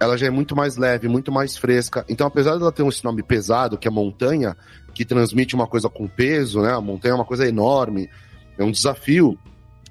ela 0.00 0.16
já 0.16 0.26
é 0.26 0.30
muito 0.30 0.56
mais 0.56 0.78
leve, 0.78 1.06
muito 1.06 1.30
mais 1.30 1.54
fresca. 1.54 2.02
Então, 2.08 2.26
apesar 2.26 2.56
dela 2.56 2.72
ter 2.72 2.86
esse 2.86 3.04
nome 3.04 3.22
pesado, 3.22 3.76
que 3.76 3.86
é 3.86 3.90
montanha, 3.90 4.56
que 4.94 5.04
transmite 5.04 5.54
uma 5.54 5.66
coisa 5.66 5.86
com 5.90 6.08
peso, 6.08 6.62
né? 6.62 6.72
A 6.72 6.80
montanha 6.80 7.12
é 7.12 7.14
uma 7.14 7.26
coisa 7.26 7.46
enorme, 7.46 8.08
é 8.56 8.64
um 8.64 8.70
desafio, 8.70 9.38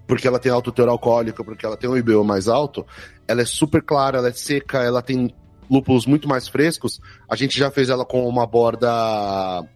porque 0.08 0.28
ela 0.28 0.40
tem 0.40 0.52
alto 0.52 0.72
teor 0.72 0.90
alcoólico, 0.90 1.46
porque 1.46 1.64
ela 1.64 1.78
tem 1.78 1.88
um 1.88 1.96
IBU 1.96 2.24
mais 2.24 2.48
alto, 2.48 2.84
ela 3.28 3.44
é 3.44 3.46
super 3.46 3.84
clara, 3.84 4.18
ela 4.18 4.30
é 4.30 4.34
seca, 4.34 4.82
ela 4.82 5.04
tem 5.04 5.32
lúpulos 5.70 6.06
muito 6.06 6.28
mais 6.28 6.48
frescos. 6.48 7.00
A 7.30 7.36
gente 7.36 7.58
já 7.58 7.70
fez 7.70 7.90
ela 7.90 8.06
com 8.06 8.28
uma 8.28 8.46
borda 8.48 8.88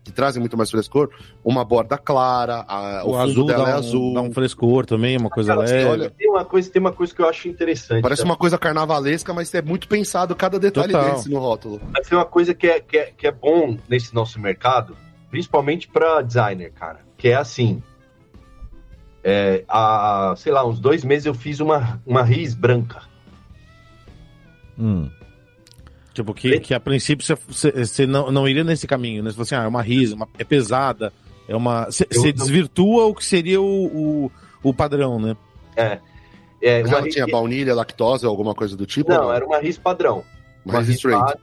que 0.04 0.12
trazem 0.12 0.40
muito 0.40 0.56
mais 0.58 0.72
frescor, 0.72 1.10
uma 1.44 1.64
borda 1.66 1.98
clara, 1.98 2.64
a- 2.68 3.04
o, 3.04 3.10
O, 3.10 3.12
fundo 3.14 3.18
azul 3.18 3.46
dela 3.46 3.64
dá, 3.66 3.72
é 3.72 3.76
um, 3.76 3.78
azul. 3.78 4.14
dá 4.14 4.22
um 4.22 4.32
frescor 4.32 4.86
também, 4.86 5.18
uma 5.18 5.30
coisa 5.30 5.54
Cara, 5.56 5.66
leve. 5.68 5.86
olha- 5.90 6.10
tem 6.12 6.30
uma 6.30 6.46
coisa, 6.46 6.70
tem 6.72 6.80
uma 6.80 6.92
coisa 6.94 7.14
que 7.14 7.22
eu 7.22 7.28
acho 7.30 7.48
interessante. 7.48 8.02
Parece 8.02 8.22
tá? 8.22 8.28
uma 8.30 8.38
coisa 8.38 8.58
carnavalesca, 8.58 9.34
mas 9.34 9.54
é 9.54 9.62
muito 9.62 9.88
pensado 9.88 10.36
cada 10.36 10.58
detalhe 10.60 10.94
Total. 10.94 11.12
desse 11.16 11.30
no 11.30 11.40
rótulo. 11.40 11.82
Mas 11.92 12.08
tem 12.08 12.18
uma 12.18 12.26
coisa 12.26 12.54
que 12.54 12.68
é, 12.68 12.80
que 12.80 12.98
é, 12.98 13.12
que 13.18 13.28
é 13.28 13.32
bom 13.32 13.78
nesse 13.90 14.14
nosso 14.16 14.40
mercado, 14.40 14.96
principalmente 15.30 15.88
para 15.88 16.22
designer, 16.22 16.72
cara, 16.74 17.00
que 17.18 17.28
é 17.30 17.36
assim. 17.36 17.82
É, 19.24 19.64
há, 19.68 20.34
sei 20.36 20.52
lá, 20.52 20.66
uns 20.66 20.80
dois 20.80 21.04
meses 21.04 21.26
eu 21.28 21.34
fiz 21.36 21.60
uma, 21.60 22.02
uma 22.08 22.24
RIS 22.24 22.56
branca. 22.56 23.02
Hum. 24.80 25.10
Tipo, 26.14 26.34
que, 26.34 26.60
que 26.60 26.74
a 26.74 26.80
princípio 26.80 27.26
você- 27.26 27.72
você 27.72 28.06
não, 28.06 28.30
não 28.32 28.48
iria 28.48 28.64
nesse 28.64 28.86
caminho, 28.86 29.24
né? 29.24 29.30
Você 29.30 29.36
falou 29.36 29.44
assim, 29.44 29.56
ah, 29.56 29.64
é 29.64 29.68
uma 29.68 29.82
risa, 29.82 30.16
uma- 30.16 30.28
é 30.38 30.44
pesada, 30.44 31.14
é 31.48 31.56
uma. 31.56 31.86
Você 31.86 32.32
desvirtua 32.34 33.06
o 33.06 33.16
que 33.16 33.24
seria 33.24 33.62
o, 33.62 34.26
o, 34.26 34.32
o 34.62 34.74
padrão, 34.74 35.20
né? 35.20 35.38
É, 35.76 36.82
Mas 36.82 36.90
uma 36.92 36.98
ela 36.98 37.06
RIS 37.06 37.14
tinha 37.16 37.26
baunilha, 37.28 37.74
lactose 37.74 38.26
ou 38.26 38.30
alguma 38.30 38.54
coisa 38.54 38.76
do 38.76 38.86
tipo? 38.86 39.10
Não, 39.10 39.26
ou 39.26 39.34
era 39.34 39.46
uma 39.46 39.58
RIS 39.58 39.78
padrão. 39.78 40.24
Uma 40.66 40.80
RIS 40.82 40.96
straight. 40.98 41.38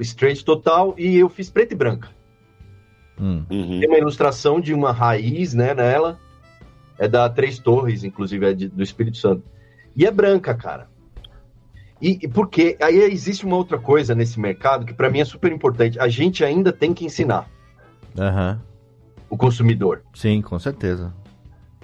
straight 0.00 0.44
total, 0.44 0.94
e 0.98 1.16
eu 1.16 1.28
fiz 1.28 1.50
preta 1.50 1.72
e 1.74 1.76
branca. 1.76 2.08
Hum. 3.18 3.44
Uhum. 3.50 3.80
Tem 3.80 3.88
uma 3.88 3.98
ilustração 3.98 4.60
de 4.60 4.72
uma 4.72 4.92
raiz, 4.92 5.52
né, 5.54 5.74
nela. 5.74 6.18
É 6.98 7.08
da 7.08 7.28
Três 7.30 7.58
Torres, 7.58 8.04
inclusive, 8.04 8.46
é 8.46 8.52
de- 8.52 8.68
do 8.68 8.82
Espírito 8.82 9.16
Santo. 9.16 9.42
E 9.96 10.04
é 10.06 10.10
branca, 10.10 10.54
cara. 10.54 10.88
E, 12.00 12.18
e 12.22 12.28
porque 12.28 12.76
aí 12.80 12.98
existe 13.12 13.44
uma 13.44 13.56
outra 13.56 13.78
coisa 13.78 14.14
nesse 14.14 14.40
mercado 14.40 14.86
que 14.86 14.94
para 14.94 15.10
mim 15.10 15.20
é 15.20 15.24
super 15.24 15.52
importante. 15.52 15.98
A 15.98 16.08
gente 16.08 16.44
ainda 16.44 16.72
tem 16.72 16.94
que 16.94 17.04
ensinar 17.04 17.48
Aham. 18.18 18.60
o 19.28 19.36
consumidor. 19.36 20.02
Sim, 20.14 20.40
com 20.40 20.58
certeza. 20.58 21.12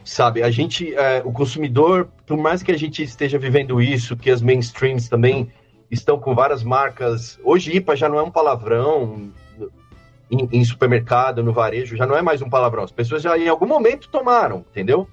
Sabe, 0.04 0.42
a 0.42 0.50
gente, 0.50 0.94
é, 0.94 1.20
o 1.24 1.32
consumidor, 1.32 2.08
por 2.26 2.36
mais 2.38 2.62
que 2.62 2.70
a 2.70 2.78
gente 2.78 3.02
esteja 3.02 3.38
vivendo 3.38 3.82
isso, 3.82 4.16
que 4.16 4.30
as 4.30 4.40
mainstreams 4.40 5.08
também 5.08 5.50
estão 5.90 6.18
com 6.18 6.34
várias 6.34 6.62
marcas. 6.62 7.38
Hoje, 7.44 7.76
IPA 7.76 7.96
já 7.96 8.08
não 8.08 8.18
é 8.18 8.22
um 8.22 8.30
palavrão 8.30 9.32
em, 10.30 10.48
em 10.52 10.64
supermercado, 10.64 11.42
no 11.42 11.52
varejo, 11.52 11.96
já 11.96 12.06
não 12.06 12.16
é 12.16 12.22
mais 12.22 12.40
um 12.40 12.48
palavrão. 12.48 12.84
As 12.84 12.92
pessoas 12.92 13.20
já 13.22 13.36
em 13.36 13.48
algum 13.48 13.66
momento 13.66 14.08
tomaram, 14.08 14.64
entendeu? 14.70 15.08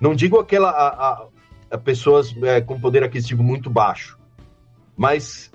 Não 0.00 0.14
digo 0.14 0.38
aquela 0.40 0.70
a, 0.70 0.88
a- 0.88 1.26
a 1.70 1.78
pessoas 1.78 2.34
é, 2.42 2.60
com 2.60 2.78
poder 2.80 3.02
aquisitivo 3.02 3.42
muito 3.42 3.68
baixo, 3.68 4.18
mas 4.96 5.50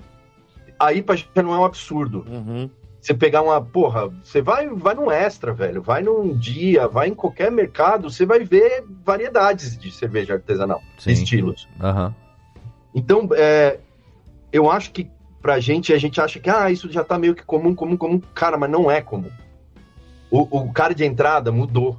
a 0.78 0.92
IPA 0.92 1.16
já 1.16 1.42
não 1.42 1.54
é 1.54 1.58
um 1.58 1.64
absurdo. 1.64 2.24
Uhum. 2.28 2.70
Você 3.00 3.14
pegar 3.14 3.40
uma, 3.42 3.60
porra, 3.62 4.08
você 4.22 4.42
vai, 4.42 4.68
vai 4.68 4.94
num 4.94 5.10
extra, 5.10 5.54
velho, 5.54 5.80
vai 5.80 6.02
num 6.02 6.36
dia, 6.36 6.86
vai 6.86 7.08
em 7.08 7.14
qualquer 7.14 7.50
mercado, 7.50 8.10
você 8.10 8.26
vai 8.26 8.40
ver 8.40 8.84
variedades 9.04 9.76
de 9.78 9.90
cerveja 9.90 10.34
artesanal, 10.34 10.82
Sim. 10.98 11.12
estilos. 11.12 11.66
Aham. 11.80 12.14
Então, 12.94 13.26
é, 13.32 13.78
eu 14.52 14.70
acho 14.70 14.90
que 14.92 15.08
pra 15.40 15.58
gente, 15.60 15.94
a 15.94 15.98
gente 15.98 16.20
acha 16.20 16.38
que, 16.38 16.50
ah, 16.50 16.70
isso 16.70 16.90
já 16.92 17.02
tá 17.02 17.18
meio 17.18 17.34
que 17.34 17.42
comum, 17.44 17.74
comum, 17.74 17.96
comum. 17.96 18.20
Cara, 18.34 18.58
mas 18.58 18.70
não 18.70 18.90
é 18.90 19.00
comum. 19.00 19.30
O, 20.30 20.40
o 20.58 20.72
cara 20.72 20.94
de 20.94 21.04
entrada 21.04 21.50
mudou, 21.50 21.96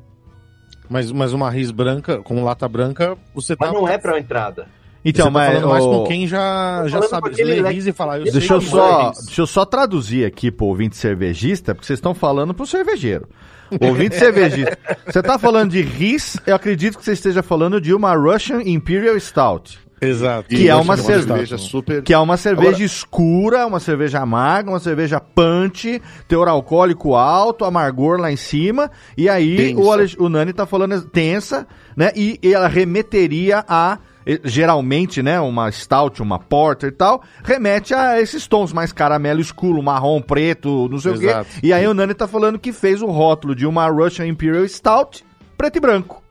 Mas, 0.88 1.12
mas 1.12 1.34
uma 1.34 1.50
RIS 1.50 1.72
branca, 1.72 2.22
com 2.22 2.44
lata 2.44 2.68
branca, 2.68 3.18
você 3.34 3.56
tá. 3.56 3.66
mas 3.66 3.74
não 3.74 3.88
é 3.88 3.98
pra 3.98 4.20
entrada. 4.20 4.68
Então, 5.04 5.26
você 5.26 5.32
tá 5.32 5.40
mas. 5.40 5.48
falando 5.54 5.70
mais 5.70 5.84
com 5.86 6.04
quem 6.06 6.28
já, 6.28 6.84
já 6.88 7.02
sabe. 7.04 7.30
aquele 7.30 7.62
Lê 7.62 7.70
RIS 7.72 7.88
e 7.88 7.92
falar, 7.92 8.20
eu 8.20 8.26
Deixa 8.26 8.40
sei 8.42 8.56
eu, 8.58 8.62
só, 8.62 9.02
é 9.02 9.08
RIS. 9.10 9.26
deixa 9.26 9.42
eu 9.42 9.48
só 9.48 9.66
traduzir 9.66 10.26
aqui 10.26 10.52
pro 10.52 10.68
ouvinte 10.68 10.96
cervejista, 10.96 11.74
porque 11.74 11.88
vocês 11.88 11.98
estão 11.98 12.14
falando 12.14 12.54
pro 12.54 12.66
cervejeiro. 12.66 13.28
Ouvinte 13.82 14.16
cervejista. 14.18 14.78
Você 15.08 15.22
tá 15.24 15.40
falando 15.40 15.72
de 15.72 15.82
RIS, 15.82 16.38
eu 16.46 16.54
acredito 16.54 16.98
que 16.98 17.06
você 17.06 17.14
esteja 17.14 17.42
falando 17.42 17.80
de 17.80 17.94
uma 17.94 18.14
Russian 18.14 18.62
Imperial 18.66 19.18
Stout. 19.18 19.80
Exato. 20.02 20.50
Que 20.50 20.68
é 20.68 20.74
gosto 20.74 20.84
uma 20.84 20.96
de 20.98 21.02
cerveja. 21.04 21.58
super. 21.58 22.02
Que 22.02 22.12
é 22.14 22.18
uma 22.18 22.36
cerveja 22.36 22.70
Agora- 22.70 22.84
escura, 22.84 23.68
uma 23.68 23.80
cerveja 23.80 24.20
amarga, 24.20 24.72
uma 24.72 24.80
cerveja 24.80 25.20
punch, 25.22 26.02
teor 26.28 26.48
alcoólico 26.48 27.16
alto, 27.16 27.64
amargor 27.64 28.20
lá 28.20 28.32
em 28.32 28.36
cima. 28.36 28.90
E 29.16 29.30
aí 29.30 29.76
o, 29.76 30.26
o 30.26 30.28
Nani 30.28 30.52
tá 30.54 30.66
falando 30.66 31.00
tensa, 31.04 31.66
né? 31.96 32.12
E, 32.16 32.40
e 32.44 32.54
ela 32.54 32.68
remeteria 32.68 33.64
a. 33.68 34.00
Geralmente, 34.44 35.22
né? 35.24 35.40
Uma 35.40 35.72
stout, 35.72 36.22
uma 36.22 36.38
porter 36.40 36.90
e 36.90 36.92
tal, 36.92 37.22
remete 37.44 37.94
a 37.94 38.22
esses 38.22 38.48
tons 38.48 38.72
mais 38.72 38.92
caramelo 38.92 39.40
escuro, 39.42 39.82
marrom, 39.82 40.22
preto, 40.22 40.88
não 40.90 41.00
sei 41.00 41.14
Exato. 41.14 41.50
o 41.50 41.54
quê. 41.54 41.60
E 41.68 41.74
aí 41.74 41.88
o 41.88 41.94
Nani 41.94 42.14
tá 42.14 42.28
falando 42.28 42.60
que 42.60 42.72
fez 42.72 43.02
o 43.02 43.08
rótulo 43.08 43.56
de 43.56 43.66
uma 43.66 43.88
Russian 43.88 44.28
Imperial 44.28 44.68
Stout 44.68 45.24
preto 45.58 45.78
e 45.78 45.80
branco. 45.80 46.22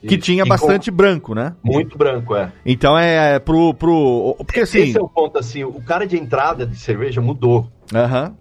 Que 0.00 0.16
Isso. 0.16 0.24
tinha 0.24 0.40
E 0.42 0.44
com- 0.44 0.48
bastante 0.50 0.90
branco, 0.90 1.34
né? 1.34 1.54
Muito 1.62 1.96
branco, 1.96 2.34
é. 2.36 2.52
Então 2.66 2.96
é 2.98 3.38
pro. 3.38 3.72
pro 3.72 4.34
porque 4.38 4.60
assim. 4.60 4.80
Esse 4.80 4.98
é 4.98 5.00
o 5.00 5.08
ponto, 5.08 5.38
assim, 5.38 5.64
o 5.64 5.80
cara 5.82 6.06
de 6.06 6.18
entrada 6.18 6.66
de 6.66 6.76
cerveja 6.76 7.22
mudou. 7.22 7.70
Aham. 7.94 8.34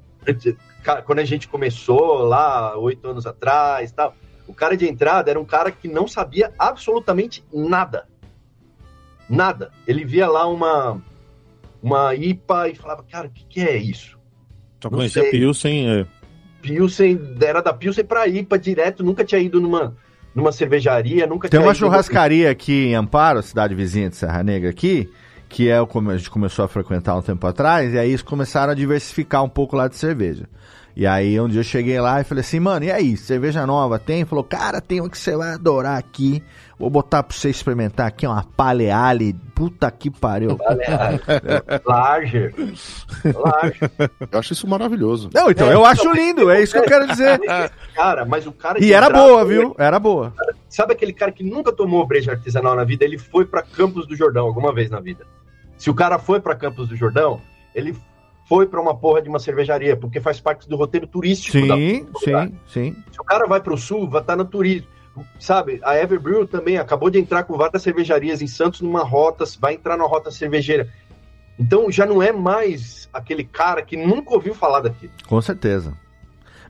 Cara, 0.84 1.02
quando 1.02 1.20
a 1.20 1.26
gente 1.26 1.48
começou 1.48 2.16
lá, 2.24 2.78
oito 2.78 3.08
anos 3.08 3.26
atrás 3.26 3.92
tal, 3.94 4.14
o 4.46 4.54
cara 4.54 4.76
de 4.76 4.86
entrada 4.90 5.30
era 5.32 5.40
um 5.40 5.46
cara 5.46 5.72
que 5.72 5.88
não 5.88 6.06
sabia 6.06 6.52
absolutamente 6.60 7.42
nada. 7.54 8.06
Nada. 9.36 9.72
Ele 9.88 10.06
via 10.06 10.28
lá 10.28 10.48
uma, 10.48 11.02
uma 11.82 12.16
IPA 12.16 12.70
e 12.70 12.76
falava, 12.76 13.04
cara, 13.04 13.28
o 13.28 13.30
que, 13.32 13.46
que 13.46 13.62
é 13.62 13.76
isso? 13.78 14.18
Só 14.82 14.90
Não 14.90 14.98
conhecia 14.98 15.22
sei. 15.24 15.32
Pilsen. 15.32 15.90
É. 16.02 16.06
Pilsen, 16.62 17.20
era 17.42 17.62
da 17.62 17.74
Pilsen 17.74 18.06
pra 18.06 18.28
IPA 18.28 18.58
direto, 18.60 19.04
nunca 19.04 19.24
tinha 19.26 19.42
ido 19.42 19.60
numa, 19.60 19.96
numa 20.34 20.52
cervejaria, 20.52 21.28
nunca 21.28 21.50
Tem 21.50 21.60
tinha 21.60 21.68
uma 21.68 21.74
ido- 21.74 21.80
churrascaria 21.80 22.50
aqui 22.50 22.86
em 22.88 22.96
Amparo, 22.96 23.42
cidade 23.44 23.76
vizinha 23.76 24.10
de 24.10 24.16
Serra 24.16 24.44
Negra 24.44 24.70
aqui, 24.70 25.10
que 25.50 25.68
é 25.70 25.80
o 25.82 25.86
como 25.86 26.10
a 26.10 26.18
gente 26.18 26.30
começou 26.30 26.64
a 26.64 26.68
frequentar 26.68 27.16
um 27.18 27.22
tempo 27.22 27.46
atrás, 27.46 27.94
e 27.94 28.00
aí 28.00 28.10
eles 28.10 28.22
começaram 28.22 28.72
a 28.72 28.76
diversificar 28.76 29.44
um 29.44 29.50
pouco 29.50 29.76
lá 29.76 29.88
de 29.90 29.96
cerveja. 29.98 30.48
E 30.96 31.06
aí 31.08 31.40
um 31.40 31.50
dia 31.50 31.60
eu 31.60 31.64
cheguei 31.66 32.00
lá 32.00 32.22
e 32.22 32.24
falei 32.24 32.42
assim, 32.42 32.60
mano, 32.60 32.86
e 32.86 32.92
aí, 32.92 33.18
cerveja 33.18 33.66
nova 33.66 34.00
tem? 34.00 34.24
Falou, 34.26 34.44
cara, 34.44 34.80
tem 34.80 35.02
uma 35.02 35.10
que 35.10 35.18
você 35.18 35.36
vai 35.36 35.54
adorar 35.54 35.98
aqui. 35.98 36.42
Vou 36.78 36.90
botar 36.90 37.24
pra 37.24 37.36
você 37.36 37.50
experimentar 37.50 38.08
aqui, 38.08 38.26
uma 38.26 38.44
Paleale. 38.44 39.34
Puta 39.56 39.90
que 39.92 40.10
pariu. 40.10 40.58
Larger. 41.86 42.54
Larger. 43.36 43.92
Eu 44.32 44.40
acho 44.40 44.54
isso 44.54 44.68
maravilhoso. 44.68 45.30
Não, 45.34 45.52
então, 45.52 45.72
eu 45.72 45.86
acho 45.86 46.12
lindo, 46.12 46.50
é 46.50 46.62
isso 46.62 46.74
que 46.74 46.80
eu 46.80 46.86
quero 46.86 47.08
dizer. 47.08 47.40
Cara, 47.94 48.26
mas 48.26 48.48
o 48.48 48.52
cara. 48.52 48.84
E 48.84 48.92
era 48.92 49.10
boa, 49.10 49.46
viu? 49.46 49.76
Era 49.78 50.00
boa. 50.00 50.34
Sabe 50.68 50.94
aquele 50.94 51.14
cara 51.14 51.32
que 51.32 51.44
nunca 51.44 51.72
tomou 51.72 52.06
breja 52.08 52.32
artesanal 52.32 52.76
na 52.76 52.84
vida? 52.84 53.06
Ele 53.06 53.20
foi 53.20 53.46
pra 53.46 53.62
Campos 53.62 54.08
do 54.08 54.16
Jordão 54.16 54.48
alguma 54.48 54.74
vez 54.74 54.90
na 54.90 55.00
vida. 55.00 55.26
Se 55.78 55.90
o 55.90 55.94
cara 55.94 56.18
foi 56.18 56.40
pra 56.40 56.56
Campos 56.56 56.90
do 56.90 56.96
Jordão, 56.96 57.40
ele 57.76 57.96
foi 58.48 58.66
pra 58.66 58.82
uma 58.82 58.96
porra 58.96 59.22
de 59.22 59.30
uma 59.30 59.40
cervejaria, 59.40 59.96
porque 59.96 60.20
faz 60.20 60.40
parte 60.40 60.68
do 60.68 60.76
roteiro 60.76 61.08
turístico 61.08 61.68
da 61.68 61.76
Sim, 61.76 62.08
sim, 62.24 62.58
sim. 62.68 62.96
Se 63.12 63.22
o 63.22 63.24
cara 63.24 63.46
vai 63.46 63.62
pro 63.62 63.78
sul, 63.78 64.10
vai 64.10 64.22
estar 64.22 64.36
no 64.36 64.46
turismo. 64.46 64.88
Sabe, 65.40 65.80
a 65.84 65.96
Everbrew 65.98 66.48
também 66.48 66.78
acabou 66.78 67.10
de 67.10 67.20
entrar 67.20 67.44
com 67.44 67.56
várias 67.56 67.82
cervejarias 67.84 68.42
em 68.42 68.48
Santos 68.48 68.82
numa 68.82 69.04
rota, 69.04 69.46
vai 69.60 69.76
entrar 69.76 69.96
na 69.98 70.06
rota 70.06 70.32
cervejeira. 70.32 70.90
Então 71.60 71.92
já 71.92 72.06
não 72.06 72.22
é 72.22 72.32
mais 72.32 73.08
aquele 73.14 73.44
cara 73.44 73.82
que 73.84 73.96
nunca 73.96 74.34
ouviu 74.34 74.56
falar 74.56 74.80
daquilo. 74.80 75.12
Com 75.28 75.40
certeza. 75.42 75.94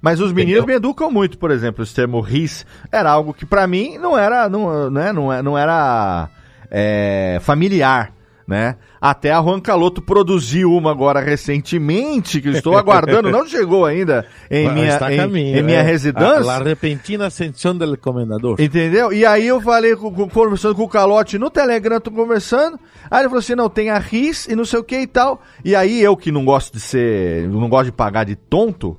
Mas 0.02 0.20
os 0.20 0.34
meninos 0.34 0.66
me 0.66 0.74
educam 0.74 1.10
muito, 1.10 1.38
por 1.38 1.50
exemplo, 1.50 1.82
esse 1.82 1.96
termo 1.96 2.20
RIS 2.20 2.66
era 2.92 3.10
algo 3.10 3.34
que 3.34 3.46
pra 3.46 3.66
mim 3.66 3.98
não 3.98 4.18
era, 4.18 4.50
não, 4.50 4.90
né, 4.90 5.14
não, 5.14 5.32
é- 5.32 5.42
não 5.42 5.58
era 5.58 6.30
é, 6.70 7.38
familiar, 7.42 8.12
né? 8.48 8.76
Até 9.00 9.32
a 9.32 9.42
Juan 9.42 9.60
Caloto 9.60 10.02
produziu 10.02 10.72
uma 10.74 10.92
agora 10.92 11.20
recentemente, 11.20 12.42
que 12.42 12.50
eu 12.50 12.54
estou 12.54 12.78
aguardando, 12.78 13.30
não 13.32 13.46
chegou 13.48 13.86
ainda 13.86 14.26
em 14.50 14.66
Mas 14.66 14.74
minha, 14.76 14.98
a 15.06 15.14
em, 15.14 15.18
caminho, 15.18 15.58
em 15.58 15.64
minha 15.64 15.78
é. 15.78 15.82
A, 15.82 15.84
residência. 15.84 16.40
la 16.40 16.60
repentina 16.60 17.28
ascensão 17.28 17.76
del 17.78 17.98
comendador. 17.98 18.60
Entendeu? 18.60 19.12
E 19.14 19.26
aí 19.26 19.48
eu 19.48 19.62
falei, 19.62 19.96
com- 19.96 20.12
com- 20.14 20.30
conversando 20.30 20.76
com 20.76 20.84
o 20.84 20.90
Calote 20.90 21.38
no 21.38 21.50
Telegram, 21.50 22.00
tô 22.00 22.12
conversando. 22.12 22.80
Aí 23.10 23.20
ele 23.22 23.30
falou 23.30 23.40
assim: 23.40 23.56
não, 23.56 23.70
tem 23.70 23.90
a 23.90 23.98
RIS 23.98 24.48
e 24.48 24.56
não 24.56 24.66
sei 24.66 24.80
o 24.80 24.84
que 24.84 25.00
e 25.00 25.08
tal. 25.08 25.42
E 25.64 25.76
aí 25.76 26.02
eu 26.02 26.16
que 26.18 26.32
não 26.32 26.44
gosto 26.46 26.74
de 26.74 26.80
ser. 26.80 27.48
não 27.50 27.70
gosto 27.70 27.86
de 27.86 27.92
pagar 27.92 28.24
de 28.26 28.36
tonto. 28.36 28.98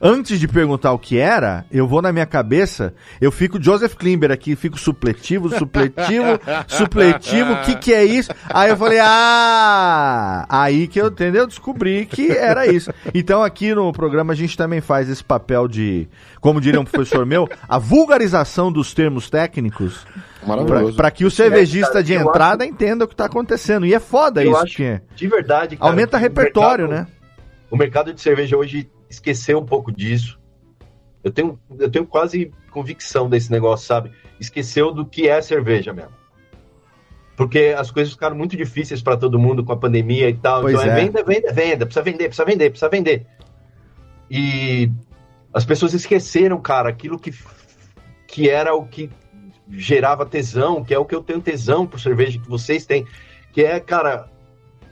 Antes 0.00 0.38
de 0.38 0.46
perguntar 0.46 0.92
o 0.92 0.98
que 0.98 1.18
era, 1.18 1.64
eu 1.72 1.86
vou 1.88 2.00
na 2.00 2.12
minha 2.12 2.24
cabeça, 2.26 2.94
eu 3.20 3.32
fico 3.32 3.60
Joseph 3.60 3.94
Klimber 3.94 4.30
aqui, 4.30 4.54
fico 4.54 4.78
supletivo, 4.78 5.48
supletivo, 5.50 6.38
supletivo, 6.68 7.52
o 7.54 7.62
que 7.62 7.74
que 7.74 7.92
é 7.92 8.04
isso? 8.04 8.30
Aí 8.48 8.70
eu 8.70 8.76
falei, 8.76 9.00
ah! 9.00 10.46
Aí 10.48 10.86
que 10.86 11.00
eu, 11.00 11.08
entendeu? 11.08 11.48
Descobri 11.48 12.06
que 12.06 12.30
era 12.30 12.66
isso. 12.66 12.92
Então 13.12 13.42
aqui 13.42 13.74
no 13.74 13.92
programa 13.92 14.32
a 14.32 14.36
gente 14.36 14.56
também 14.56 14.80
faz 14.80 15.08
esse 15.08 15.24
papel 15.24 15.66
de, 15.66 16.06
como 16.40 16.60
diria 16.60 16.80
um 16.80 16.84
professor 16.84 17.26
meu, 17.26 17.48
a 17.68 17.78
vulgarização 17.78 18.70
dos 18.70 18.94
termos 18.94 19.28
técnicos, 19.28 20.06
Maravilhoso. 20.46 20.96
para 20.96 21.10
que 21.10 21.24
o 21.24 21.30
cervejista 21.30 21.94
cara, 21.94 22.04
de 22.04 22.14
entrada 22.14 22.64
entenda 22.64 23.04
o 23.04 23.08
que 23.08 23.16
tá 23.16 23.24
acontecendo. 23.24 23.84
E 23.84 23.92
é 23.94 23.98
foda 23.98 24.44
Eu 24.44 24.52
isso, 24.52 24.60
acho 24.62 24.76
que 24.76 24.84
é. 24.84 25.00
De 25.16 25.26
verdade, 25.26 25.76
cara, 25.76 25.90
Aumenta 25.90 26.16
o 26.16 26.20
repertório, 26.20 26.86
mercado- 26.86 27.06
né? 27.08 27.12
O 27.68 27.76
mercado 27.76 28.14
de 28.14 28.20
cerveja 28.20 28.56
hoje 28.56 28.88
esqueceu 29.08 29.58
um 29.58 29.64
pouco 29.64 29.92
disso. 29.92 30.38
Eu 31.22 31.32
tenho, 31.32 31.58
eu 31.78 31.90
tenho 31.90 32.06
quase 32.06 32.52
convicção 32.70 33.28
desse 33.28 33.50
negócio, 33.50 33.86
sabe? 33.86 34.12
Esqueceu 34.38 34.92
do 34.92 35.04
que 35.04 35.28
é 35.28 35.40
cerveja 35.42 35.92
mesmo. 35.92 36.12
Porque 37.36 37.74
as 37.76 37.90
coisas 37.90 38.12
ficaram 38.12 38.36
muito 38.36 38.56
difíceis 38.56 39.00
para 39.00 39.16
todo 39.16 39.38
mundo 39.38 39.64
com 39.64 39.72
a 39.72 39.76
pandemia 39.76 40.28
e 40.28 40.34
tal. 40.34 40.62
Pois 40.62 40.74
então 40.74 40.86
é. 40.86 40.90
é. 40.90 41.04
venda, 41.04 41.22
venda, 41.22 41.52
venda, 41.52 41.86
precisa 41.86 42.02
vender, 42.02 42.24
precisa 42.28 42.44
vender, 42.44 42.70
precisa 42.70 42.90
vender. 42.90 43.26
E 44.30 44.90
as 45.52 45.64
pessoas 45.64 45.94
esqueceram, 45.94 46.60
cara, 46.60 46.88
aquilo 46.88 47.18
que, 47.18 47.32
que 48.26 48.50
era 48.50 48.74
o 48.74 48.86
que 48.86 49.10
gerava 49.70 50.26
tesão, 50.26 50.82
que 50.82 50.94
é 50.94 50.98
o 50.98 51.04
que 51.04 51.14
eu 51.14 51.22
tenho 51.22 51.40
tesão 51.40 51.86
por 51.86 52.00
cerveja 52.00 52.38
que 52.38 52.48
vocês 52.48 52.86
têm, 52.86 53.06
que 53.52 53.62
é, 53.62 53.78
cara, 53.80 54.28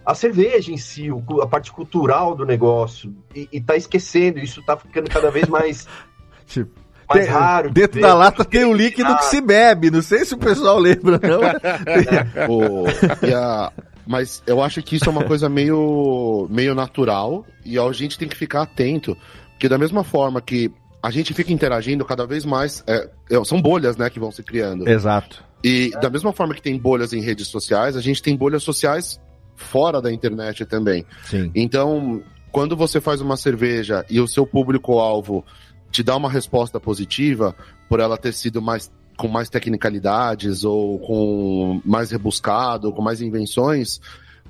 a 0.07 0.14
cerveja 0.14 0.70
em 0.72 0.76
si, 0.76 1.09
a 1.42 1.46
parte 1.46 1.72
cultural 1.72 2.34
do 2.36 2.46
negócio, 2.46 3.12
e, 3.34 3.48
e 3.52 3.61
tá 3.61 3.74
esquecendo, 3.76 4.38
isso 4.38 4.62
tá 4.62 4.76
ficando 4.76 5.11
cada 5.11 5.30
vez 5.30 5.48
mais, 5.48 5.86
Tipo, 6.46 6.70
mais 7.09 7.24
tem- 7.26 7.34
raro. 7.34 7.68
de 7.68 7.74
Dentro 7.74 7.96
ver. 8.00 8.07
da 8.07 8.14
lata 8.14 8.44
tem 8.44 8.64
o 8.64 8.72
líquido 8.72 9.16
que 9.16 9.24
se 9.26 9.40
bebe. 9.40 9.90
Não 9.90 10.00
sei 10.02 10.24
se 10.24 10.34
o 10.34 10.38
pessoal 10.38 10.78
lembra, 10.78 11.20
não. 11.22 11.40
O- 12.48 12.86
e 13.26 13.34
a- 13.34 13.72
mas 14.07 14.42
eu 14.46 14.62
acho 14.62 14.80
que 14.82 14.94
isso 14.96 15.07
é 15.07 15.11
uma 15.11 15.24
coisa 15.24 15.48
meio, 15.48 16.46
meio 16.48 16.74
natural 16.76 17.44
e 17.64 17.76
a 17.78 17.92
gente 17.92 18.16
tem 18.16 18.28
que 18.28 18.36
ficar 18.36 18.62
atento, 18.62 19.16
porque 19.50 19.68
da 19.68 19.76
mesma 19.76 20.04
forma 20.04 20.40
que 20.40 20.70
a 21.02 21.11
gente 21.11 21.34
fica 21.34 21.52
interagindo 21.52 22.04
cada 22.04 22.24
vez 22.26 22.44
mais, 22.44 22.84
é, 22.86 23.09
é, 23.30 23.44
são 23.44 23.61
bolhas, 23.61 23.96
né, 23.96 24.09
que 24.09 24.20
vão 24.20 24.30
se 24.30 24.42
criando. 24.44 24.88
Exato. 24.88 25.44
E 25.64 25.90
da 26.00 26.09
mesma 26.09 26.32
forma 26.32 26.54
que 26.54 26.62
tem 26.62 26.78
bolhas 26.78 27.12
em 27.12 27.20
redes 27.20 27.48
sociais, 27.48 27.96
a 27.96 28.00
gente 28.00 28.22
tem 28.22 28.36
bolhas 28.36 28.62
sociais 28.62 29.20
fora 29.57 30.00
da 30.00 30.12
internet 30.12 30.64
também. 30.64 31.04
Sim. 31.24 31.50
Então, 31.54 32.22
quando 32.52 32.76
você 32.76 33.00
faz 33.00 33.20
uma 33.20 33.36
cerveja 33.36 34.04
e 34.09 34.20
o 34.20 34.28
seu 34.28 34.46
público-alvo 34.46 35.44
te 35.90 36.02
dá 36.02 36.16
uma 36.16 36.30
resposta 36.30 36.78
positiva, 36.78 37.54
por 37.88 38.00
ela 38.00 38.16
ter 38.16 38.32
sido 38.32 38.61
mais 38.61 38.90
com 39.16 39.28
mais 39.28 39.48
tecnicalidades 39.48 40.62
ou 40.62 40.98
com 40.98 41.80
mais 41.84 42.11
rebuscado, 42.11 42.92
com 42.92 43.00
mais 43.00 43.22
invenções, 43.22 43.98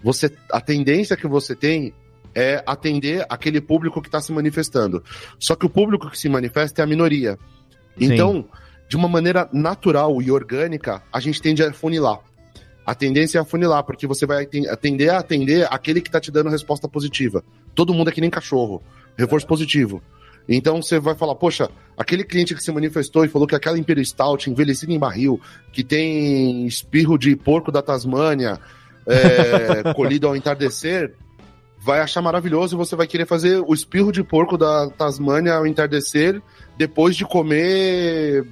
você 0.03 0.31
a 0.51 0.61
tendência 0.61 1.17
que 1.17 1.29
você 1.29 1.55
tem 1.55 1.95
é 2.35 2.63
atender 2.67 3.25
aquele 3.31 3.61
público 3.61 4.03
que 4.03 4.09
está 4.09 4.21
se 4.21 4.31
manifestando. 4.31 5.03
Só 5.39 5.55
que 5.55 5.65
o 5.65 5.71
público 5.71 6.11
que 6.11 6.19
se 6.19 6.29
manifesta 6.29 6.83
é 6.83 6.85
a 6.85 6.87
minoria. 6.87 7.39
Sim. 7.97 8.13
Então, 8.13 8.45
de 8.89 8.97
uma 8.97 9.09
maneira 9.09 9.49
natural 9.53 10.21
e 10.21 10.31
orgânica, 10.31 11.03
a 11.11 11.19
gente 11.19 11.41
tende 11.41 11.63
a 11.63 11.73
funilar. 11.73 12.21
A 12.87 12.95
tendência 12.95 13.39
é 13.39 13.41
afunilar, 13.41 13.83
porque 13.83 14.07
você 14.07 14.25
vai 14.25 14.45
aten- 14.45 14.69
atender 14.69 15.11
a 15.11 15.19
atender 15.19 15.67
aquele 15.71 16.01
que 16.01 16.09
está 16.09 16.21
te 16.21 16.31
dando 16.31 16.49
resposta 16.49 16.89
positiva. 16.89 17.43
Todo 17.75 17.93
mundo 17.93 18.09
é 18.09 18.13
que 18.13 18.21
nem 18.21 18.31
cachorro. 18.31 18.81
Reforço 19.19 19.47
positivo. 19.47 20.01
Então 20.49 20.81
você 20.81 21.01
vai 21.01 21.17
falar, 21.17 21.35
poxa, 21.35 21.69
aquele 21.97 22.23
cliente 22.23 22.55
que 22.55 22.63
se 22.63 22.71
manifestou 22.71 23.25
e 23.25 23.29
falou 23.29 23.49
que 23.49 23.57
aquela 23.57 23.77
Imperial 23.79 24.05
Stout 24.05 24.49
envelhecida 24.49 24.93
em 24.93 24.99
barril, 24.99 25.41
que 25.73 25.83
tem 25.83 26.65
espirro 26.67 27.19
de 27.19 27.35
porco 27.35 27.73
da 27.73 27.83
Tasmânia, 27.83 28.61
é, 29.07 29.91
colhido 29.95 30.29
ao 30.29 30.37
entardecer, 30.37 31.15
vai 31.81 32.01
achar 32.01 32.23
maravilhoso 32.23 32.77
e 32.77 32.79
você 32.79 32.95
vai 32.95 33.07
querer 33.09 33.27
fazer 33.27 33.61
o 33.61 33.75
espirro 33.75 34.13
de 34.13 34.23
porco 34.23 34.57
da 34.57 34.89
Tasmânia 34.91 35.55
ao 35.55 35.67
entardecer 35.67 36.41
depois 36.77 37.17
de 37.17 37.25
comer 37.25 38.47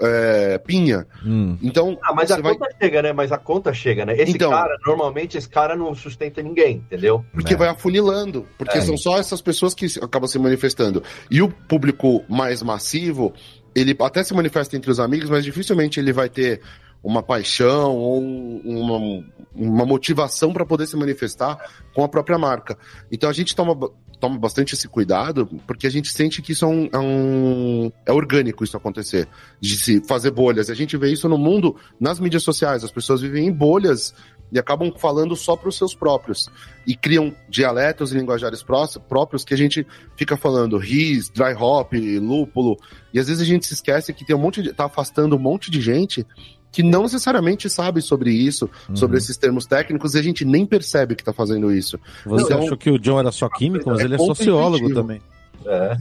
é, 0.00 0.58
pinha. 0.58 1.06
Hum. 1.24 1.56
Então, 1.62 1.98
Ah, 2.02 2.12
mas 2.14 2.28
você 2.28 2.34
a 2.34 2.40
vai 2.40 2.54
conta 2.56 2.76
chega, 2.80 3.02
né? 3.02 3.12
Mas 3.12 3.32
a 3.32 3.38
conta 3.38 3.72
chega, 3.72 4.04
né? 4.06 4.14
Esse 4.16 4.32
Então. 4.32 4.50
cara, 4.50 4.76
normalmente, 4.86 5.36
esse 5.38 5.48
cara 5.48 5.76
não 5.76 5.94
sustenta 5.94 6.42
ninguém, 6.42 6.76
entendeu? 6.76 7.24
Porque 7.32 7.54
É. 7.54 7.56
vai 7.56 7.68
afunilando. 7.68 8.46
Porque 8.58 8.78
É. 8.78 8.80
são 8.80 8.96
só 8.96 9.18
essas 9.18 9.40
pessoas 9.40 9.74
que 9.74 9.88
se- 9.88 9.98
acabam 10.02 10.26
se 10.28 10.38
manifestando. 10.38 11.02
E 11.30 11.40
o 11.42 11.48
público 11.48 12.24
mais 12.28 12.62
massivo, 12.62 13.32
ele 13.74 13.96
até 14.00 14.22
se 14.22 14.34
manifesta 14.34 14.76
entre 14.76 14.90
os 14.90 15.00
amigos, 15.00 15.28
mas 15.30 15.44
dificilmente 15.44 15.98
ele 16.00 16.12
vai 16.12 16.28
ter 16.28 16.60
uma 17.02 17.22
paixão 17.22 17.94
ou 17.96 18.20
um- 18.22 18.62
uma, 18.64 19.24
uma 19.54 19.84
motivação 19.84 20.52
para 20.54 20.64
poder 20.64 20.86
se 20.86 20.96
manifestar 20.96 21.58
com 21.94 22.02
a 22.02 22.08
própria 22.08 22.38
marca. 22.38 22.78
Então 23.12 23.28
a 23.28 23.32
gente 23.32 23.54
toma, 23.54 23.76
toma 24.24 24.38
bastante 24.38 24.74
esse 24.74 24.88
cuidado, 24.88 25.46
porque 25.66 25.86
a 25.86 25.90
gente 25.90 26.08
sente 26.08 26.40
que 26.40 26.52
isso 26.52 26.64
é, 26.64 26.68
um, 26.68 26.88
é, 26.92 26.98
um- 26.98 27.92
é 28.06 28.12
orgânico 28.12 28.64
isso 28.64 28.74
acontecer, 28.76 29.28
de 29.60 29.76
se 29.76 30.00
fazer 30.06 30.30
bolhas. 30.30 30.70
A 30.70 30.74
gente 30.74 30.96
vê 30.96 31.12
isso 31.12 31.28
no 31.28 31.36
mundo, 31.36 31.76
nas 32.00 32.18
mídias 32.18 32.42
sociais. 32.42 32.82
As 32.82 32.90
pessoas 32.90 33.20
vivem 33.20 33.46
em 33.46 33.52
bolhas 33.52 34.14
e 34.50 34.58
acabam 34.58 34.90
falando 34.96 35.34
só 35.36 35.56
para 35.56 35.68
os 35.68 35.76
seus 35.76 35.94
próprios. 35.94 36.48
E 36.86 36.94
criam 36.96 37.34
dialetos 37.48 38.12
e 38.12 38.16
linguajares 38.18 38.62
pró- 38.62 38.86
próprios 39.08 39.44
que 39.44 39.52
a 39.52 39.56
gente 39.58 39.86
fica 40.16 40.36
falando 40.36 40.78
ris, 40.78 41.28
dry 41.28 41.54
hop, 41.58 41.92
lúpulo. 42.20 42.78
E 43.12 43.18
às 43.18 43.26
vezes 43.26 43.42
a 43.42 43.44
gente 43.44 43.66
se 43.66 43.74
esquece 43.74 44.12
que 44.14 44.24
tem 44.24 44.34
um 44.34 44.38
monte 44.38 44.62
de. 44.62 44.72
tá 44.72 44.86
afastando 44.86 45.36
um 45.36 45.38
monte 45.38 45.70
de 45.70 45.80
gente 45.82 46.26
que 46.74 46.82
não 46.82 47.02
necessariamente 47.04 47.70
sabe 47.70 48.02
sobre 48.02 48.30
isso, 48.32 48.68
sobre 48.94 49.16
esses 49.16 49.36
termos 49.36 49.64
técnicos, 49.64 50.14
e 50.14 50.18
a 50.18 50.22
gente 50.22 50.44
nem 50.44 50.66
percebe 50.66 51.14
que 51.14 51.22
tá 51.22 51.32
fazendo 51.32 51.72
isso. 51.72 51.98
Você 52.26 52.44
Então- 52.46 52.64
achou 52.64 52.76
que 52.76 52.90
o 52.90 52.98
John 52.98 53.20
era 53.20 53.30
só 53.30 53.48
químico, 53.48 53.88
mas 53.90 54.00
É 54.00 54.04
ele 54.04 54.16
é 54.16 54.18
sociólogo 54.18 54.92
também. 54.92 55.22
É. 55.64 55.96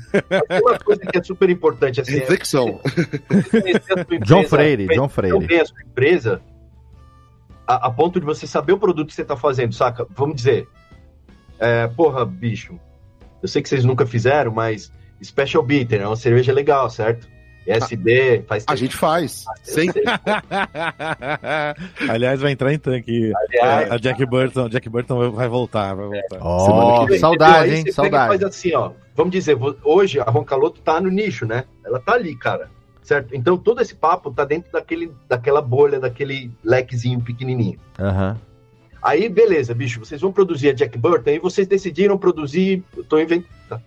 Tem 0.49 0.61
uma 0.61 0.79
coisa 0.79 1.01
que 1.01 1.17
é 1.17 1.23
super 1.23 1.49
importante, 1.49 2.01
assim, 2.01 2.15
é 2.15 2.19
Reflexão. 2.21 2.79
sua 2.83 4.19
John 4.25 4.43
Freire, 4.45 4.87
conhecer 4.87 4.99
John 5.01 5.07
Freire. 5.09 5.45
bem 5.47 5.59
a 5.61 5.65
sua 5.65 5.81
empresa, 5.83 6.41
a, 7.67 7.87
a 7.87 7.91
ponto 7.91 8.19
de 8.19 8.25
você 8.25 8.45
saber 8.47 8.73
o 8.73 8.77
produto 8.79 9.07
que 9.09 9.13
você 9.15 9.23
tá 9.23 9.37
fazendo, 9.37 9.73
saca? 9.73 10.05
Vamos 10.09 10.35
dizer, 10.35 10.67
é, 11.59 11.87
porra, 11.87 12.25
bicho, 12.25 12.77
eu 13.41 13.47
sei 13.47 13.61
que 13.61 13.69
vocês 13.69 13.85
nunca 13.85 14.05
fizeram, 14.05 14.51
mas 14.51 14.91
Special 15.23 15.63
Bitter 15.63 16.01
é 16.01 16.07
uma 16.07 16.15
cerveja 16.17 16.51
legal, 16.51 16.89
certo? 16.89 17.27
SB, 17.65 18.43
faz 18.47 18.65
A 18.67 18.75
gente 18.75 18.95
faz. 18.95 19.45
Sempre. 19.63 20.03
Aliás, 22.09 22.41
vai 22.41 22.51
entrar 22.51 22.73
em 22.73 22.77
tanque. 22.77 23.31
Aliás, 23.35 23.91
a 23.91 23.97
Jack 23.97 24.25
Burton, 24.25 24.69
Jack 24.69 24.89
Burton 24.89 25.31
vai 25.31 25.47
voltar, 25.47 25.95
vai 25.95 26.07
voltar. 26.07 26.37
Ó, 26.41 27.03
Entendeu? 27.03 27.19
saudade, 27.19 27.69
Aí 27.69 27.75
hein? 27.77 27.77
você 27.77 27.83
pega 27.83 27.89
e 27.89 27.93
Saudade. 27.93 28.27
Faz 28.27 28.43
assim, 28.43 28.73
ó. 28.73 28.91
Vamos 29.15 29.31
dizer, 29.31 29.57
hoje 29.83 30.19
a 30.19 30.29
Roncaloto 30.29 30.81
tá 30.81 30.99
no 30.99 31.09
nicho, 31.09 31.45
né? 31.45 31.65
Ela 31.85 31.99
tá 31.99 32.13
ali, 32.13 32.35
cara. 32.35 32.69
Certo? 33.01 33.35
Então 33.35 33.57
todo 33.57 33.81
esse 33.81 33.93
papo 33.93 34.31
tá 34.31 34.45
dentro 34.45 34.71
daquele, 34.71 35.11
daquela 35.27 35.61
bolha, 35.61 35.99
daquele 35.99 36.51
lequezinho 36.63 37.21
pequenininho. 37.21 37.77
Aham. 37.99 38.37
Aí, 39.01 39.27
beleza, 39.27 39.73
bicho, 39.73 39.99
vocês 39.99 40.21
vão 40.21 40.31
produzir 40.31 40.69
a 40.69 40.73
Jack 40.73 40.97
Burton 40.97 41.31
e 41.31 41.39
vocês 41.39 41.67
decidiram 41.67 42.17
produzir. 42.17 42.81
Eu 42.95 43.03
tô 43.03 43.19
inventando. 43.19 43.81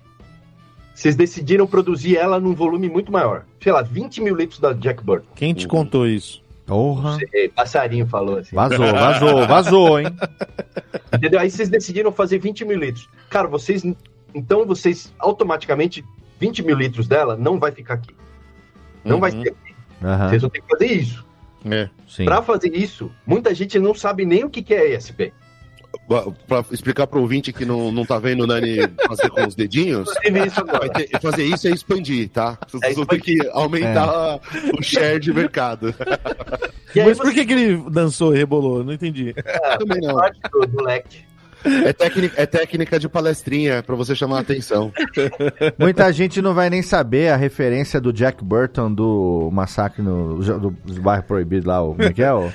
Vocês 0.97 1.15
decidiram 1.15 1.67
produzir 1.67 2.17
ela 2.17 2.41
num 2.41 2.55
volume 2.55 2.89
muito 2.89 3.13
maior. 3.13 3.45
Sei 3.63 3.71
lá, 3.71 3.83
20 3.83 4.23
mil 4.23 4.35
litros 4.35 4.59
da 4.59 4.73
Jack 4.73 5.05
Burton. 5.05 5.27
Quem 5.35 5.53
te 5.53 5.69
contou 5.69 6.07
isso? 6.07 6.43
Porra. 6.65 7.19
Ei, 7.35 7.51
passarinho 7.51 8.07
falou 8.07 8.39
assim. 8.39 8.57
Vazou, 8.57 8.79
vazou, 8.93 9.47
vazou, 9.47 10.01
hein? 10.01 10.07
Entendeu? 11.15 11.39
Aí 11.39 11.51
vocês 11.51 11.69
decidiram 11.69 12.11
fazer 12.11 12.39
20 12.39 12.65
mil 12.65 12.79
litros. 12.79 13.09
Cara, 13.29 13.47
vocês. 13.47 13.83
Então 14.35 14.65
vocês 14.65 15.13
automaticamente, 15.19 16.03
20 16.41 16.63
mil 16.65 16.77
litros 16.77 17.07
dela 17.07 17.37
não 17.37 17.59
vai 17.59 17.73
ficar 17.73 17.95
aqui. 17.95 18.15
Não 19.05 19.17
Uhum. 19.17 19.21
vai 19.21 19.31
ser 19.33 19.49
aqui. 19.51 19.75
Aham. 20.03 20.29
Vocês 20.31 20.41
vão 20.41 20.51
ter 20.51 20.63
que 20.63 20.69
fazer 20.69 20.87
isso. 20.87 21.27
É. 21.71 21.91
Sim. 22.09 22.25
Pra 22.25 22.41
fazer 22.41 22.75
isso, 22.75 23.13
muita 23.27 23.55
gente 23.55 23.79
não 23.79 23.95
sabe 23.95 24.25
nem 24.25 24.45
o 24.45 24.51
que 24.51 24.63
que 24.63 24.73
é 24.73 24.95
ESP. 24.97 25.31
Pra 26.47 26.65
explicar 26.71 27.07
pro 27.07 27.21
ouvinte 27.21 27.53
que 27.53 27.65
não, 27.65 27.91
não 27.93 28.05
tá 28.05 28.19
vendo 28.19 28.45
o 28.45 28.47
Nani 28.47 28.79
fazer 29.07 29.29
com 29.31 29.47
os 29.47 29.55
dedinhos, 29.55 30.09
ter- 30.91 31.09
fazer 31.21 31.45
isso 31.45 31.69
é 31.69 31.71
expandir, 31.71 32.29
tá? 32.29 32.59
Vocês 32.69 32.93
É 32.93 32.95
vão 32.95 33.07
ter 33.07 33.21
que 33.21 33.37
aumentar 33.53 34.39
o 34.79 34.83
share 34.83 35.19
de 35.21 35.33
mercado. 35.33 35.95
E 36.95 37.01
aí 37.01 37.07
Mas 37.09 37.19
por 37.19 37.27
você 37.27 37.35
que, 37.35 37.45
que 37.47 37.53
ele 37.53 37.91
dançou 37.91 38.35
e 38.35 38.39
rebolou? 38.39 38.83
Não 38.85 38.93
entendi. 38.93 39.35
Também 39.79 40.01
não. 40.01 40.17
do, 40.17 40.83
leque. 40.83 41.25
É 41.85 41.93
técnica, 41.93 42.41
é 42.41 42.47
técnica 42.47 42.99
de 42.99 43.09
palestrinha 43.09 43.83
pra 43.83 43.97
você 43.97 44.15
chamar 44.15 44.39
a 44.39 44.41
atenção. 44.41 44.93
Muita 45.79 46.13
gente 46.13 46.41
não 46.41 46.55
vai 46.55 46.71
nem 46.71 46.81
saber 46.83 47.31
a 47.33 47.37
referência 47.37 48.01
do 48.01 48.13
Jack 48.13 48.45
Burton 48.45 48.93
do 48.93 49.51
massacre 49.53 50.01
no 50.03 50.39
do, 50.39 50.71
do 50.71 51.01
bairro 51.01 51.25
proibido 51.25 51.69
lá, 51.69 51.83
o 51.83 51.89
como 51.95 52.05
é 52.05 52.13
que 52.13 52.23
é? 52.23 52.33
O 52.33 52.53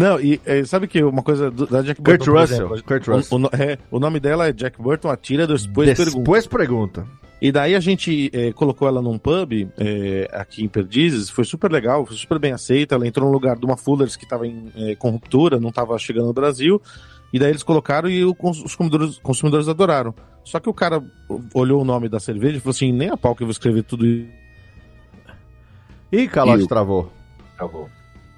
Não, 0.00 0.18
e 0.20 0.40
é, 0.46 0.64
sabe 0.64 0.86
que 0.88 1.02
uma 1.04 1.22
coisa 1.22 1.50
do- 1.50 1.66
da 1.66 1.82
Jack 1.82 2.00
Kurt 2.00 2.18
Burton, 2.24 2.40
Russell, 2.40 2.66
exemplo, 2.74 2.82
Kurt 2.84 3.06
o- 3.08 3.12
Russell. 3.12 3.36
O, 3.36 3.38
no- 3.38 3.50
é, 3.52 3.78
o 3.90 4.00
nome 4.00 4.18
dela 4.18 4.48
é 4.48 4.52
Jack 4.52 4.80
Burton, 4.80 5.10
atira, 5.10 5.46
depois 5.46 5.86
pergunta. 5.96 6.18
Depois 6.18 6.46
pergunta. 6.46 7.06
E 7.42 7.50
daí 7.52 7.74
a 7.74 7.80
gente 7.80 8.30
eh, 8.34 8.52
colocou 8.52 8.86
ela 8.88 9.00
num 9.00 9.18
pub 9.18 9.52
eh, 9.78 10.28
aqui 10.32 10.62
em 10.64 10.68
Perdizes, 10.68 11.30
foi 11.30 11.44
super 11.44 11.70
legal, 11.72 12.04
foi 12.06 12.16
super 12.16 12.38
bem 12.38 12.52
aceita. 12.52 12.94
Ela 12.94 13.06
entrou 13.06 13.26
no 13.26 13.32
lugar 13.32 13.56
de 13.58 13.64
uma 13.64 13.76
Fuller's 13.78 14.14
que 14.16 14.24
estava 14.24 14.46
em 14.46 14.70
eh, 14.76 14.94
com 14.96 15.10
ruptura, 15.10 15.58
não 15.60 15.68
estava 15.70 15.98
chegando 15.98 16.26
no 16.26 16.32
Brasil. 16.34 16.80
E 17.32 17.38
daí 17.38 17.50
eles 17.50 17.62
colocaram 17.62 18.08
e 18.10 18.24
o 18.24 18.34
cons- 18.34 18.62
os 18.64 18.74
consumidores, 18.74 19.18
consumidores 19.22 19.68
adoraram. 19.68 20.14
Só 20.44 20.58
que 20.60 20.68
o 20.68 20.74
cara 20.74 21.02
olhou 21.54 21.80
o 21.80 21.84
nome 21.84 22.08
da 22.08 22.18
cerveja 22.20 22.56
e 22.56 22.60
falou 22.60 22.72
assim: 22.72 22.90
nem 22.92 23.08
a 23.10 23.16
pau 23.16 23.34
que 23.34 23.42
eu 23.42 23.46
vou 23.46 23.52
escrever 23.52 23.84
tudo 23.84 24.04
isso. 24.06 24.28
Ih, 26.12 26.26
calote 26.28 26.64
o- 26.64 26.68
travou. 27.56 27.88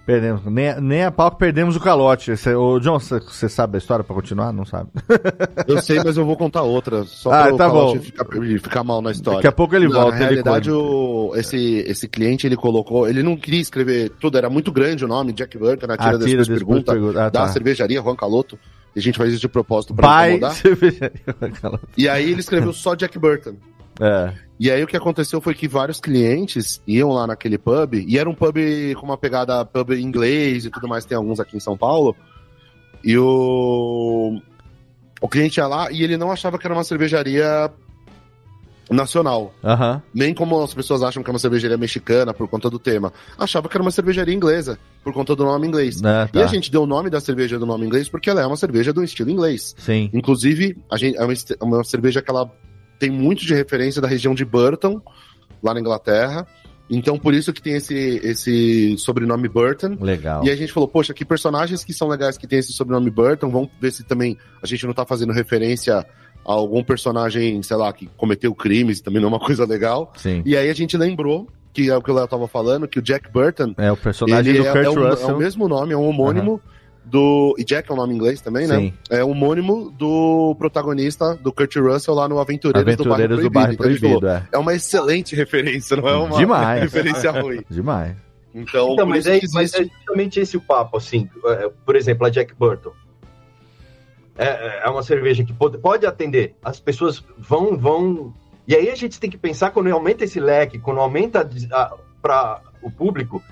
Perdemos. 0.05 0.45
Nem, 0.47 0.81
nem 0.81 1.05
a 1.05 1.13
pau 1.13 1.31
que 1.31 1.39
perdemos 1.39 1.77
o 1.77 1.81
calote. 1.81 2.37
Cê, 2.37 2.55
ô, 2.55 2.81
John, 2.81 2.99
você 2.99 3.49
sabe 3.49 3.77
a 3.77 3.79
história 3.79 4.03
pra 4.05 4.15
continuar? 4.15 4.53
Não 4.53 4.65
sabe. 4.65 4.91
Eu 5.69 5.81
sei, 5.81 6.03
mas 6.03 6.17
eu 6.17 6.25
vou 6.27 6.37
contar 6.37 6.63
outra, 6.63 7.05
só 7.05 7.31
Ah, 7.33 7.47
pra 7.47 7.57
tá 7.57 7.69
bom. 7.69 7.97
ficar, 8.01 8.27
ficar 8.61 8.83
mal 8.85 9.01
na 9.01 9.13
história. 9.13 9.39
Daqui 9.39 9.47
a 9.47 9.53
pouco 9.53 9.77
ele 9.77 9.87
Não, 9.87 9.93
volta. 9.93 10.11
Na 10.13 10.17
realidade, 10.27 10.71
o, 10.73 11.33
esse, 11.37 11.85
esse 11.87 12.09
cliente, 12.09 12.47
ele 12.49 12.57
colocou... 12.57 13.09
Ele 13.09 13.23
não 13.23 13.37
queria 13.37 13.61
escrever 13.61 14.11
tudo, 14.21 14.37
era 14.37 14.51
muito 14.51 14.73
grande 14.73 15.05
o 15.05 15.09
nome, 15.09 15.33
Jack 15.33 15.57
Burton, 15.57 15.87
na 15.87 15.97
tira 15.97 16.09
Ah, 16.11 16.19
das 16.19 16.25
tira 16.29 16.43
depois 16.43 16.59
perguntas, 16.59 16.95
pergunta. 16.95 17.21
Ah, 17.21 17.31
da 17.31 17.41
tá. 17.43 17.49
cervejaria 17.49 18.03
Juan 18.03 18.17
Caloto. 18.17 18.59
E 18.97 18.99
a 18.99 19.03
gente 19.03 19.17
faz 19.17 19.31
isso 19.33 19.41
de 19.41 19.49
propósito 19.49 19.95
pra 19.95 20.07
Pai, 20.09 20.31
incomodar. 20.33 20.55
cervejaria. 20.57 21.13
E 21.97 22.09
aí 22.09 22.31
ele 22.31 22.41
escreveu 22.41 22.73
só 22.73 22.95
Jack 22.97 23.17
Burton. 23.19 23.55
É. 24.01 24.33
E 24.63 24.71
aí 24.71 24.81
o 24.81 24.87
que 24.87 24.97
aconteceu 24.97 25.41
foi 25.41 25.55
que 25.55 25.67
vários 25.67 25.99
clientes 25.99 26.81
iam 26.87 27.11
lá 27.11 27.27
naquele 27.27 27.59
pub, 27.59 27.95
e 27.95 28.17
era 28.17 28.31
um 28.31 28.35
pub 28.35 28.57
com 28.97 29.05
uma 29.05 29.19
pegada 29.19 29.65
pub 29.65 29.91
inglês 29.91 30.65
e 30.65 30.71
tudo 30.71 30.87
mais, 30.87 31.05
tem 31.05 31.17
alguns 31.17 31.41
aqui 31.41 31.57
em 31.57 31.61
São 31.61 31.77
Paulo. 31.77 32.15
E 33.03 33.19
o 33.19 34.41
o 35.21 35.29
cliente 35.29 35.59
ia 35.59 35.67
lá 35.67 35.91
e 35.91 36.05
ele 36.05 36.17
não 36.17 36.31
achava 36.31 36.59
que 36.61 36.65
era 36.67 36.75
uma 36.75 36.85
cervejaria 36.85 37.73
nacional, 38.89 39.53
Aham. 39.65 40.01
nem 40.15 40.33
como 40.33 40.63
as 40.63 40.73
pessoas 40.75 41.03
acham 41.03 41.23
que 41.25 41.31
é 41.31 41.33
uma 41.33 41.39
cervejaria 41.41 41.77
mexicana 41.79 42.33
por 42.33 42.47
conta 42.47 42.71
do 42.71 42.79
tema. 42.79 43.13
Achava 43.39 43.69
que 43.69 43.77
era 43.77 43.83
uma 43.83 43.91
cervejaria 43.91 44.35
inglesa 44.35 44.79
por 45.03 45.13
conta 45.13 45.35
do 45.35 45.45
nome 45.45 45.67
inglês. 45.67 46.01
É, 46.03 46.29
E 46.35 46.39
a 46.41 46.43
tá. 46.43 46.47
gente 46.47 46.71
deu 46.71 46.83
o 46.83 46.87
nome 46.87 47.11
da 47.11 47.21
cerveja 47.21 47.59
do 47.59 47.67
nome 47.67 47.85
inglês 47.87 48.09
porque 48.09 48.31
ela 48.31 48.43
é 48.43 48.47
uma 48.47 48.57
cerveja 48.57 48.93
do 48.93 49.03
estilo 49.03 49.31
inglês. 49.31 49.75
Sim. 49.79 50.09
Inclusive, 50.13 50.77
a 50.91 50.97
gente, 50.97 51.17
é 51.17 51.23
uma, 51.25 51.33
este- 51.33 51.57
uma 51.61 51.83
cerveja 51.83 52.23
que 52.23 52.31
ela 52.31 52.49
tem 53.03 53.11
muito 53.11 53.45
de 53.45 53.53
referência 53.53 54.01
da 54.01 54.07
região 54.07 54.33
de 54.33 54.45
Burton, 54.45 55.03
lá 55.61 55.75
na 55.75 55.81
Inglaterra. 55.81 56.47
Então, 56.89 57.19
por 57.19 57.35
isso 57.35 57.53
que 57.53 57.61
tem 57.61 57.75
esse, 57.75 58.21
esse 58.23 58.97
sobrenome 58.97 59.49
Burton. 59.49 59.97
Legal. 60.01 60.45
E 60.45 60.51
a 60.51 60.55
gente 60.55 60.73
falou, 60.73 60.89
poxa, 60.89 61.13
que 61.13 61.25
personagens 61.25 61.83
que 61.83 61.93
são 61.93 62.07
legais 62.07 62.39
que 62.39 62.47
tem 62.47 62.61
esse 62.61 62.73
sobrenome 62.73 63.11
Burton. 63.11 63.51
Vamos 63.51 63.71
ver 63.81 63.91
se 63.91 64.05
também 64.05 64.39
a 64.63 64.67
gente 64.69 64.87
não 64.87 64.95
tá 64.95 65.05
fazendo 65.05 65.33
referência 65.33 65.99
a 65.99 66.07
algum 66.45 66.85
personagem, 66.85 67.61
sei 67.65 67.77
lá, 67.77 67.93
que 67.93 68.07
cometeu 68.17 68.55
crimes, 68.55 69.01
também 69.01 69.21
não 69.21 69.31
é 69.31 69.33
uma 69.33 69.41
coisa 69.45 69.67
legal. 69.67 70.13
Sim. 70.17 70.41
E 70.47 70.57
aí 70.57 70.71
a 70.71 70.75
gente 70.75 70.97
lembrou, 70.97 71.49
que 71.73 71.91
é 71.91 71.97
o 71.97 72.01
que 72.03 72.11
o 72.11 72.15
Léo 72.15 72.29
tava 72.29 72.47
falando, 72.47 72.87
que 72.87 73.01
o 73.01 73.03
Jack 73.03 73.33
Burton, 73.33 73.75
É 73.79 73.91
o 73.91 73.97
personagem 73.97 74.55
do 74.55 74.65
é, 74.65 74.73
Kurt 74.73 74.85
é 74.85 74.91
o, 74.91 75.07
é 75.07 75.11
Russell. 75.11 75.35
o 75.35 75.39
mesmo 75.39 75.67
nome, 75.67 75.93
é 75.93 75.97
um 75.97 76.07
homônimo 76.07 76.61
do... 77.05 77.55
E 77.59 77.65
Jack 77.65 77.91
é 77.91 77.95
um 77.95 77.97
nome 77.97 78.13
em 78.13 78.17
inglês 78.17 78.41
também, 78.41 78.67
né? 78.67 78.77
Sim. 78.77 78.95
é 79.11 79.25
homônimo 79.25 79.91
do 79.91 80.55
protagonista 80.59 81.35
do 81.37 81.53
Kurt 81.53 81.77
Russell 81.77 82.15
lá 82.15 82.29
no 82.29 82.39
Aventureiros, 82.39 82.83
Aventureiros 82.83 83.37
do 83.39 83.43
do 83.43 83.51
Bairro 83.51 83.67
Bairro 83.69 83.77
Proibido. 83.77 84.07
Então, 84.07 84.19
ele 84.19 84.21
Proibido, 84.21 84.21
falou, 84.21 84.37
é. 84.37 84.49
é 84.53 84.59
uma 84.59 84.75
excelente 84.75 85.35
referência, 85.35 85.97
não 85.97 86.09
é 86.09 86.17
uma 86.17 86.39
Demais. 86.39 86.83
referência 86.83 87.31
ruim. 87.33 87.63
Demais. 87.69 88.17
Então, 88.55 88.93
Então, 88.93 89.07
por 89.07 89.07
mas 89.07 89.27
é, 89.27 89.41
que 89.41 89.47
mas 89.53 89.73
é 89.75 89.79
existe... 89.79 89.97
justamente 89.97 90.41
esse 90.41 90.57
o 90.57 90.61
papo, 90.61 90.97
assim. 90.97 91.29
É, 91.47 91.71
Por 91.85 91.97
exemplo, 91.97 92.27
a 92.27 92.31
Jack 92.31 92.55
Burton. 92.55 92.93
É, 94.37 94.83
é 94.85 94.89
uma 94.89 95.03
cerveja 95.03 95.45
que 95.45 95.53
pode, 95.53 95.79
pode 95.79 96.07
atender. 96.07 96.55
As 96.65 96.81
pessoas 96.81 97.23
vão, 97.39 97.77
vão. 97.77 98.33
E 98.67 98.75
aí 98.75 98.91
a 98.91 98.95
gente 98.95 99.19
tem 99.21 99.29
que 99.29 99.39
pensar 99.39 99.71
quando 99.71 99.91
aumenta 99.91 100.25
esse 100.25 100.41
leque, 100.41 100.79
quando 100.79 101.01
aumenta 101.01 101.49
para 102.21 102.61
o 102.83 102.91
público. 102.91 103.43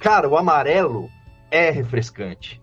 Cara, 0.00 0.28
o 0.28 0.36
amarelo 0.36 1.08
é 1.50 1.70
refrescante. 1.70 2.60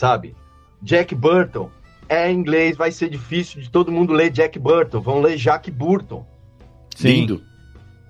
Sabe? 0.00 0.34
Jack 0.80 1.14
Burton 1.14 1.70
é 2.08 2.32
inglês, 2.32 2.74
vai 2.74 2.90
ser 2.90 3.10
difícil 3.10 3.60
de 3.60 3.68
todo 3.68 3.92
mundo 3.92 4.14
ler 4.14 4.30
Jack 4.30 4.58
Burton. 4.58 4.98
Vão 4.98 5.20
ler 5.20 5.36
Jack 5.36 5.70
Burton. 5.70 6.24
Sim. 6.96 7.08
Lindo. 7.08 7.42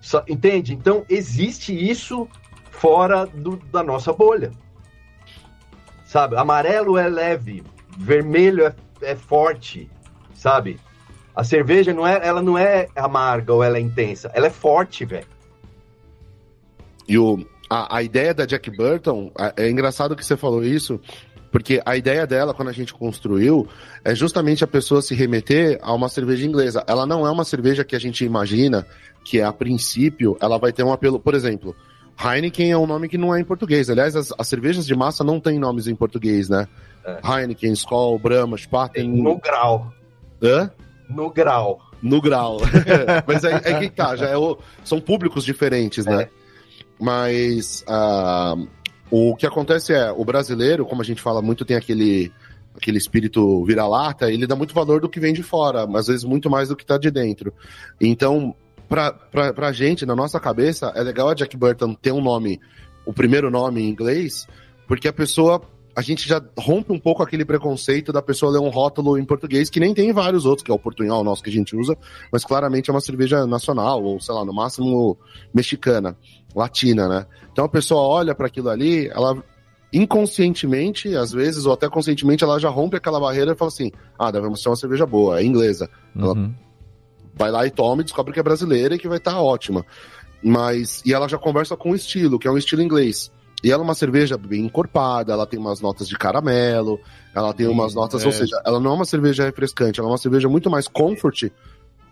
Só- 0.01 0.22
entende? 0.28 0.72
Então 0.72 1.05
existe 1.09 1.74
isso 1.74 2.28
fora 2.70 3.26
do- 3.26 3.57
da 3.72 3.82
nossa 3.82 4.12
bolha. 4.12 4.53
Sabe? 6.05 6.36
Amarelo 6.36 6.97
é 6.97 7.09
leve, 7.09 7.64
vermelho 7.99 8.64
é, 8.66 8.74
é 9.03 9.16
forte, 9.16 9.91
sabe? 10.32 10.78
A 11.34 11.43
cerveja 11.43 11.93
não 11.93 12.07
é, 12.07 12.24
ela 12.24 12.41
não 12.41 12.57
é 12.57 12.86
amarga 12.95 13.53
ou 13.53 13.64
ela 13.64 13.78
é 13.78 13.80
intensa, 13.80 14.30
ela 14.32 14.47
é 14.47 14.51
forte, 14.51 15.05
velho. 15.05 15.26
E 17.09 17.18
o, 17.18 17.45
a, 17.68 17.97
a 17.97 18.03
ideia 18.03 18.32
da 18.32 18.47
Jack 18.47 18.70
Burton, 18.70 19.30
a- 19.36 19.53
é 19.57 19.68
engraçado 19.68 20.16
que 20.16 20.24
você 20.24 20.36
falou 20.36 20.64
isso, 20.64 21.01
porque 21.51 21.82
a 21.84 21.96
ideia 21.96 22.26
dela, 22.26 22.55
quando 22.55 22.68
a 22.68 22.72
gente 22.72 22.94
construiu, 22.94 23.66
é 24.05 24.14
justamente 24.14 24.62
a 24.62 24.66
pessoa 24.66 25.03
se 25.03 25.14
remeter 25.14 25.78
a 25.82 25.92
uma 25.92 26.09
cerveja 26.09 26.46
inglesa. 26.46 26.84
Ela 26.86 27.05
não 27.07 27.26
é 27.26 27.30
uma 27.30 27.44
cerveja 27.44 27.84
que 27.84 27.96
a 27.96 27.98
gente 27.98 28.24
imagina 28.24 28.86
que, 29.24 29.40
a 29.40 29.53
princípio, 29.53 30.36
ela 30.40 30.59
vai 30.59 30.72
ter 30.72 30.82
um 30.84 30.92
apelo. 30.92 31.18
Por 31.18 31.34
exemplo, 31.34 31.74
Heineken 32.22 32.70
é 32.70 32.78
um 32.78 32.86
nome 32.86 33.09
que 33.09 33.18
não 33.18 33.34
é 33.34 33.40
em 33.40 33.44
português. 33.44 33.90
Aliás, 33.90 34.14
as, 34.14 34.32
as 34.38 34.46
cervejas 34.48 34.86
de 34.86 34.94
massa 34.94 35.24
não 35.24 35.40
têm 35.40 35.59
nomes 35.59 35.86
em 35.86 35.94
português, 35.94 36.48
né? 36.48 36.68
Heineken, 37.24 37.72
Skol, 37.72 38.18
Brahma, 38.18 38.57
Spaten... 38.57 39.09
No 39.09 39.38
grau. 39.38 39.92
Hã? 40.42 40.70
No 41.09 41.30
grau. 41.30 41.80
No 42.01 42.20
grau. 42.20 42.59
Mas 43.26 43.42
é, 43.44 43.55
é 43.64 43.78
que 43.80 43.90
tá, 43.90 44.14
já 44.16 44.26
é 44.28 44.36
o- 44.36 44.57
são 44.84 45.01
públicos 45.01 45.44
diferentes, 45.44 46.07
né? 46.07 46.28
Mas 46.98 47.84
ah, 47.88 48.55
o 49.11 49.34
que 49.34 49.46
acontece 49.46 49.92
é, 49.92 50.11
o 50.12 50.24
brasileiro, 50.24 50.86
como 50.86 51.02
a 51.02 51.04
gente 51.04 51.20
fala 51.20 51.42
muito, 51.42 51.64
tem 51.64 51.76
aquele, 51.76 52.32
aquele 52.76 52.98
espírito 52.98 53.64
vira-lata, 53.64 54.30
ele 54.30 54.46
dá 54.46 54.54
muito 54.54 54.74
valor 54.74 55.00
do 55.00 55.08
que 55.08 55.20
vem 55.20 55.32
de 55.32 55.42
fora, 55.42 55.86
às 55.98 56.06
vezes 56.06 56.24
muito 56.24 56.48
mais 56.48 56.68
do 56.68 56.76
que 56.76 56.86
tá 56.86 56.96
de 56.96 57.11
dentro. 57.11 57.52
Então, 58.00 58.54
pra, 58.88 59.12
pra, 59.12 59.52
pra 59.52 59.72
gente, 59.72 60.06
na 60.06 60.14
nossa 60.14 60.38
cabeça, 60.38 60.92
é 60.94 61.02
legal 61.02 61.28
a 61.28 61.34
Jack 61.34 61.56
Burton 61.56 61.94
ter 61.94 62.12
um 62.12 62.22
nome, 62.22 62.61
o 63.04 63.12
primeiro 63.12 63.50
nome 63.50 63.82
em 63.82 63.88
inglês, 63.88 64.46
Porque 64.90 65.06
a 65.06 65.12
pessoa 65.12 65.62
a 65.95 66.03
gente 66.03 66.28
já 66.28 66.43
rompe 66.59 66.93
um 66.93 66.99
pouco 66.99 67.22
aquele 67.22 67.45
preconceito 67.45 68.12
da 68.12 68.22
pessoa 68.22 68.53
ler 68.53 68.59
um 68.59 68.68
rótulo 68.68 69.18
em 69.18 69.24
português, 69.24 69.68
que 69.68 69.80
nem 69.80 69.93
tem 69.93 70.12
vários 70.12 70.47
outros, 70.47 70.62
que 70.62 70.70
é 70.70 70.74
o 70.74 70.78
portunhol 70.78 71.24
nosso 71.24 71.43
que 71.43 71.51
a 71.51 71.53
gente 71.53 71.76
usa, 71.76 71.97
mas 72.32 72.45
claramente 72.45 72.91
é 72.91 72.93
uma 72.93 73.01
cerveja 73.01 73.47
nacional, 73.47 74.03
ou 74.03 74.20
sei 74.20 74.34
lá, 74.34 74.45
no 74.45 74.53
máximo 74.53 75.18
mexicana, 75.53 76.16
latina, 76.55 77.09
né? 77.09 77.26
Então 77.53 77.64
a 77.64 77.68
pessoa 77.68 78.03
olha 78.03 78.34
para 78.34 78.47
aquilo 78.47 78.68
ali, 78.68 79.09
ela 79.09 79.43
inconscientemente, 79.93 81.14
às 81.16 81.32
vezes, 81.32 81.66
ou 81.66 81.72
até 81.72 81.88
conscientemente, 81.88 82.45
ela 82.45 82.59
já 82.59 82.68
rompe 82.68 82.97
aquela 82.97 83.18
barreira 83.18 83.53
e 83.53 83.57
fala 83.57 83.70
assim: 83.70 83.91
ah, 84.18 84.30
deve 84.30 84.55
ser 84.57 84.68
uma 84.68 84.76
cerveja 84.76 85.07
boa, 85.07 85.41
é 85.41 85.45
inglesa. 85.45 85.91
Uhum. 86.14 86.24
Ela 86.24 86.51
vai 87.34 87.51
lá 87.51 87.66
e 87.66 87.70
toma 87.70 88.03
e 88.03 88.05
descobre 88.05 88.32
que 88.32 88.41
é 88.41 88.43
brasileira 88.43 88.95
e 88.95 88.99
que 88.99 89.09
vai 89.09 89.18
estar 89.18 89.32
tá 89.32 89.43
ótima. 89.43 89.84
Mas, 90.43 91.03
e 91.05 91.12
ela 91.12 91.28
já 91.28 91.38
conversa 91.38 91.76
com 91.76 91.91
o 91.91 91.95
estilo, 91.95 92.38
que 92.38 92.47
é 92.47 92.51
um 92.51 92.59
estilo 92.59 92.82
inglês. 92.82 93.32
E 93.62 93.70
ela 93.70 93.82
é 93.82 93.84
uma 93.84 93.94
cerveja 93.94 94.38
bem 94.38 94.64
encorpada, 94.64 95.32
ela 95.32 95.46
tem 95.46 95.58
umas 95.58 95.80
notas 95.80 96.08
de 96.08 96.16
caramelo, 96.16 96.98
ela 97.34 97.52
tem 97.52 97.66
umas 97.66 97.94
notas, 97.94 98.22
é. 98.22 98.26
ou 98.26 98.32
seja, 98.32 98.61
ela 98.64 98.80
não 98.80 98.92
é 98.92 98.94
uma 98.94 99.04
cerveja 99.04 99.44
refrescante, 99.44 100.00
ela 100.00 100.08
é 100.08 100.12
uma 100.12 100.18
cerveja 100.18 100.48
muito 100.48 100.70
mais 100.70 100.88
comfort 100.88 101.50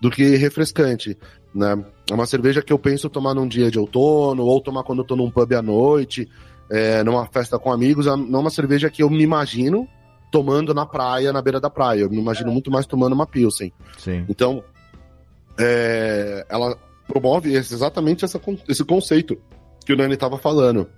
do 0.01 0.11
que 0.11 0.37
refrescante, 0.37 1.17
né? 1.55 1.85
É 2.11 2.15
uma 2.15 2.27
cerveja 2.27 2.63
que 2.63 2.73
eu 2.73 2.79
penso 2.79 3.09
tomar 3.09 3.35
num 3.35 3.49
dia 3.49 3.71
de 3.71 3.79
outono, 3.79 4.45
ou 4.45 4.61
tomar 4.61 4.85
quando 4.85 5.01
eu 5.01 5.05
tô 5.05 5.17
num 5.17 5.31
pub 5.31 5.53
à 5.55 5.63
noite, 5.63 6.29
é, 6.71 7.03
numa 7.03 7.27
festa 7.27 7.59
com 7.59 7.73
amigos, 7.73 8.07
não 8.07 8.39
é 8.39 8.43
uma 8.43 8.51
cerveja 8.51 8.91
que 8.91 9.03
eu 9.03 9.11
me 9.11 9.23
imagino 9.23 9.89
tomando 10.31 10.75
na 10.75 10.87
praia, 10.87 11.33
na 11.33 11.43
beira 11.43 11.61
da 11.61 11.71
praia. 11.71 12.01
Eu 12.01 12.11
me 12.11 12.19
imagino 12.19 12.51
é. 12.51 12.53
muito 12.53 12.71
mais 12.71 12.87
tomando 12.87 13.15
uma 13.15 13.27
Pilsen. 13.27 13.73
Sim. 13.99 14.25
Então, 14.29 14.63
é, 15.59 16.47
ela 16.49 16.77
promove 17.07 17.55
exatamente 17.55 18.25
essa, 18.25 18.41
esse 18.69 18.85
conceito 18.85 19.39
que 19.85 19.93
o 19.93 19.97
Nani 19.97 20.15
estava 20.15 20.39
falando. 20.39 20.89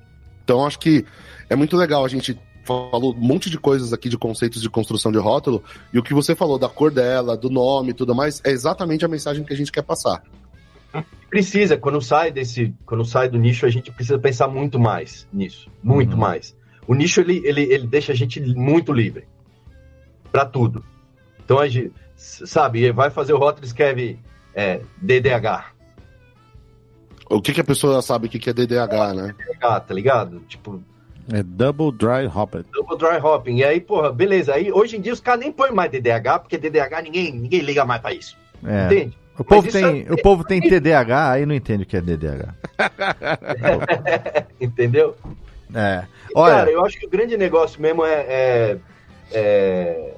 Então 0.50 0.66
acho 0.66 0.80
que 0.80 1.06
é 1.48 1.54
muito 1.54 1.76
legal 1.76 2.04
a 2.04 2.08
gente 2.08 2.36
falou 2.64 3.14
um 3.14 3.20
monte 3.20 3.48
de 3.48 3.56
coisas 3.56 3.92
aqui 3.92 4.08
de 4.08 4.18
conceitos 4.18 4.60
de 4.60 4.68
construção 4.68 5.12
de 5.12 5.18
rótulo, 5.18 5.62
e 5.92 5.98
o 5.98 6.02
que 6.02 6.12
você 6.12 6.34
falou 6.34 6.58
da 6.58 6.68
cor 6.68 6.90
dela, 6.90 7.36
do 7.36 7.48
nome 7.48 7.90
e 7.90 7.94
tudo 7.94 8.16
mais, 8.16 8.42
é 8.44 8.50
exatamente 8.50 9.04
a 9.04 9.08
mensagem 9.08 9.44
que 9.44 9.52
a 9.52 9.56
gente 9.56 9.70
quer 9.70 9.82
passar. 9.82 10.24
Precisa, 11.28 11.76
quando 11.76 12.00
sai 12.00 12.32
desse, 12.32 12.74
quando 12.84 13.04
sai 13.04 13.28
do 13.28 13.38
nicho, 13.38 13.64
a 13.64 13.70
gente 13.70 13.92
precisa 13.92 14.18
pensar 14.18 14.48
muito 14.48 14.76
mais 14.76 15.24
nisso, 15.32 15.70
muito 15.80 16.14
uhum. 16.14 16.18
mais. 16.18 16.56
O 16.84 16.94
nicho 16.96 17.20
ele, 17.20 17.40
ele, 17.44 17.62
ele 17.72 17.86
deixa 17.86 18.10
a 18.10 18.16
gente 18.16 18.40
muito 18.40 18.92
livre 18.92 19.28
para 20.32 20.44
tudo. 20.44 20.84
Então 21.44 21.60
a 21.60 21.68
gente, 21.68 21.92
sabe, 22.16 22.90
vai 22.90 23.08
fazer 23.08 23.34
o 23.34 23.38
rótulo 23.38 23.64
escreve 23.64 24.18
é, 24.52 24.80
DDH. 25.00 25.76
O 27.30 27.40
que, 27.40 27.54
que 27.54 27.60
a 27.60 27.64
pessoa 27.64 28.02
sabe 28.02 28.26
o 28.26 28.30
que, 28.30 28.38
que 28.38 28.50
é 28.50 28.52
DDH, 28.52 29.14
né? 29.14 29.34
DDH, 29.38 29.80
tá 29.86 29.94
ligado? 29.94 30.40
Tipo. 30.48 30.82
É 31.32 31.42
Double 31.44 31.92
Dry 31.92 32.26
Hopping. 32.26 32.64
Double 32.72 32.98
Dry 32.98 33.18
Hopping. 33.22 33.58
E 33.58 33.64
aí, 33.64 33.80
porra, 33.80 34.12
beleza. 34.12 34.54
Aí, 34.54 34.72
hoje 34.72 34.96
em 34.96 35.00
dia, 35.00 35.12
os 35.12 35.20
caras 35.20 35.40
nem 35.40 35.52
põem 35.52 35.70
mais 35.70 35.90
DDH, 35.90 36.40
porque 36.40 36.58
DDH 36.58 37.02
ninguém, 37.04 37.32
ninguém 37.32 37.60
liga 37.60 37.84
mais 37.84 38.02
pra 38.02 38.12
isso. 38.12 38.36
É. 38.64 38.86
Entende? 38.86 39.20
O 39.38 39.44
povo, 39.44 39.72
tem, 39.72 40.06
é... 40.06 40.12
o 40.12 40.20
povo 40.20 40.44
tem 40.44 40.60
TDAH, 40.60 41.30
aí 41.30 41.46
não 41.46 41.54
entende 41.54 41.84
o 41.84 41.86
que 41.86 41.96
é 41.96 42.00
DDH. 42.02 42.52
Entendeu? 44.60 45.16
É. 45.74 46.04
Olha... 46.34 46.56
Cara, 46.56 46.70
eu 46.70 46.84
acho 46.84 46.98
que 46.98 47.06
o 47.06 47.08
grande 47.08 47.38
negócio 47.38 47.80
mesmo 47.80 48.04
é, 48.04 48.20
é, 48.28 48.76
é, 49.32 50.14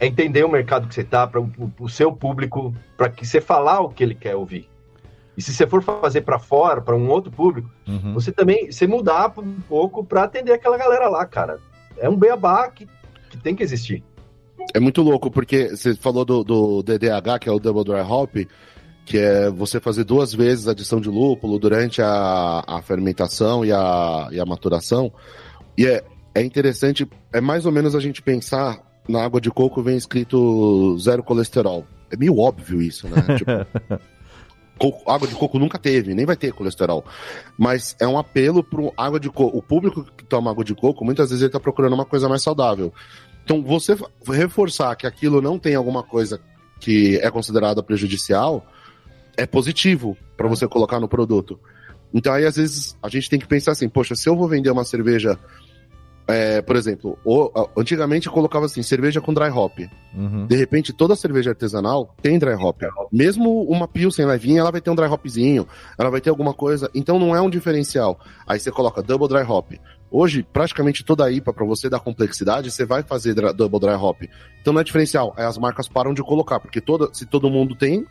é 0.00 0.06
entender 0.06 0.42
o 0.42 0.48
mercado 0.48 0.88
que 0.88 0.94
você 0.94 1.04
tá, 1.04 1.26
para 1.26 1.38
o 1.40 1.88
seu 1.88 2.10
público, 2.10 2.74
para 2.96 3.10
que 3.10 3.26
você 3.26 3.42
falar 3.42 3.80
o 3.80 3.90
que 3.90 4.02
ele 4.02 4.14
quer 4.14 4.36
ouvir. 4.36 4.71
E 5.36 5.42
se 5.42 5.52
você 5.52 5.66
for 5.66 5.82
fazer 5.82 6.22
para 6.22 6.38
fora, 6.38 6.80
para 6.80 6.96
um 6.96 7.08
outro 7.08 7.30
público, 7.30 7.70
uhum. 7.86 8.14
você 8.14 8.30
também 8.30 8.70
você 8.70 8.86
mudar 8.86 9.32
um 9.38 9.60
pouco 9.68 10.04
para 10.04 10.24
atender 10.24 10.52
aquela 10.52 10.76
galera 10.76 11.08
lá, 11.08 11.24
cara. 11.24 11.58
É 11.96 12.08
um 12.08 12.16
beabá 12.16 12.68
que, 12.68 12.86
que 13.30 13.38
tem 13.38 13.54
que 13.54 13.62
existir. 13.62 14.02
É 14.74 14.80
muito 14.80 15.02
louco, 15.02 15.30
porque 15.30 15.70
você 15.70 15.94
falou 15.94 16.24
do, 16.24 16.44
do 16.44 16.82
DDH, 16.82 17.38
que 17.40 17.48
é 17.48 17.52
o 17.52 17.58
Double 17.58 17.84
Dry 17.84 18.00
Hop, 18.00 18.34
que 19.04 19.18
é 19.18 19.50
você 19.50 19.80
fazer 19.80 20.04
duas 20.04 20.32
vezes 20.32 20.68
a 20.68 20.72
adição 20.72 21.00
de 21.00 21.08
lúpulo 21.08 21.58
durante 21.58 22.00
a, 22.00 22.62
a 22.66 22.82
fermentação 22.82 23.64
e 23.64 23.72
a, 23.72 24.28
e 24.30 24.38
a 24.38 24.46
maturação. 24.46 25.12
E 25.76 25.86
é, 25.86 26.04
é 26.34 26.42
interessante, 26.42 27.08
é 27.32 27.40
mais 27.40 27.66
ou 27.66 27.72
menos 27.72 27.94
a 27.94 28.00
gente 28.00 28.22
pensar 28.22 28.80
na 29.08 29.24
água 29.24 29.40
de 29.40 29.50
coco 29.50 29.82
vem 29.82 29.96
escrito 29.96 30.96
zero 30.98 31.22
colesterol. 31.22 31.84
É 32.10 32.16
meio 32.16 32.38
óbvio 32.38 32.80
isso, 32.80 33.08
né? 33.08 33.16
tipo, 33.36 33.50
coco, 34.78 35.10
água 35.10 35.28
de 35.28 35.34
coco 35.34 35.58
nunca 35.58 35.78
teve, 35.78 36.14
nem 36.14 36.26
vai 36.26 36.36
ter 36.36 36.52
colesterol. 36.52 37.04
Mas 37.58 37.96
é 38.00 38.06
um 38.06 38.18
apelo 38.18 38.62
para 38.62 38.80
água 38.96 39.20
de 39.20 39.30
coco. 39.30 39.56
O 39.56 39.62
público 39.62 40.04
que 40.16 40.24
toma 40.24 40.50
água 40.50 40.64
de 40.64 40.74
coco, 40.74 41.04
muitas 41.04 41.30
vezes 41.30 41.42
ele 41.42 41.48
está 41.48 41.60
procurando 41.60 41.94
uma 41.94 42.04
coisa 42.04 42.28
mais 42.28 42.42
saudável. 42.42 42.92
Então, 43.44 43.62
você 43.62 43.96
reforçar 44.26 44.94
que 44.96 45.06
aquilo 45.06 45.40
não 45.40 45.58
tem 45.58 45.74
alguma 45.74 46.02
coisa 46.02 46.40
que 46.80 47.16
é 47.18 47.30
considerada 47.30 47.82
prejudicial 47.82 48.66
é 49.36 49.46
positivo 49.46 50.16
para 50.36 50.48
você 50.48 50.66
colocar 50.68 51.00
no 51.00 51.08
produto. 51.08 51.58
Então, 52.12 52.32
aí, 52.32 52.44
às 52.44 52.56
vezes, 52.56 52.96
a 53.02 53.08
gente 53.08 53.30
tem 53.30 53.38
que 53.38 53.46
pensar 53.46 53.72
assim: 53.72 53.88
poxa, 53.88 54.14
se 54.14 54.28
eu 54.28 54.36
vou 54.36 54.48
vender 54.48 54.70
uma 54.70 54.84
cerveja 54.84 55.38
é, 56.26 56.62
por 56.62 56.76
exemplo, 56.76 57.18
o, 57.24 57.50
antigamente 57.76 58.28
colocava 58.28 58.66
assim, 58.66 58.82
cerveja 58.82 59.20
com 59.20 59.34
dry 59.34 59.50
hop. 59.50 59.78
Uhum. 60.14 60.46
De 60.46 60.56
repente, 60.56 60.92
toda 60.92 61.16
cerveja 61.16 61.50
artesanal 61.50 62.14
tem 62.22 62.38
dry 62.38 62.54
hop. 62.54 62.82
Mesmo 63.10 63.62
uma 63.64 63.88
Pilsen 63.88 64.26
levinha, 64.26 64.60
ela 64.60 64.70
vai 64.70 64.80
ter 64.80 64.90
um 64.90 64.94
dry 64.94 65.06
hopzinho, 65.06 65.66
ela 65.98 66.10
vai 66.10 66.20
ter 66.20 66.30
alguma 66.30 66.54
coisa. 66.54 66.90
Então 66.94 67.18
não 67.18 67.34
é 67.34 67.40
um 67.40 67.50
diferencial. 67.50 68.20
Aí 68.46 68.58
você 68.58 68.70
coloca 68.70 69.02
double 69.02 69.28
dry 69.28 69.42
hop. 69.42 69.72
Hoje, 70.10 70.42
praticamente 70.42 71.02
toda 71.02 71.24
a 71.24 71.32
IPA, 71.32 71.52
para 71.54 71.64
você 71.64 71.88
dar 71.88 71.98
complexidade, 71.98 72.70
você 72.70 72.84
vai 72.84 73.02
fazer 73.02 73.34
double 73.54 73.80
dry 73.80 73.94
hop. 73.94 74.22
Então 74.60 74.72
não 74.72 74.80
é 74.80 74.84
diferencial. 74.84 75.32
Aí 75.36 75.44
as 75.44 75.58
marcas 75.58 75.88
param 75.88 76.12
de 76.12 76.22
colocar, 76.22 76.60
porque 76.60 76.80
toda, 76.80 77.08
se 77.14 77.24
todo 77.24 77.50
mundo 77.50 77.74
tem, 77.74 78.06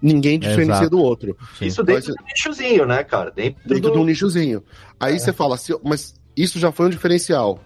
ninguém 0.00 0.38
diferencia 0.38 0.88
do 0.88 0.98
outro. 0.98 1.36
Isso 1.60 1.82
dentro 1.82 2.14
do 2.14 2.24
nichozinho, 2.24 2.86
né, 2.86 3.02
cara? 3.04 3.30
Dentro, 3.30 3.68
dentro 3.68 3.90
do... 3.90 3.92
de 3.92 3.98
um 3.98 4.04
nichozinho. 4.04 4.62
Aí 4.98 5.16
é. 5.16 5.18
você 5.18 5.32
fala, 5.32 5.56
se, 5.56 5.76
mas 5.84 6.14
isso 6.42 6.58
já 6.58 6.70
foi 6.72 6.86
um 6.86 6.90
diferencial. 6.90 7.58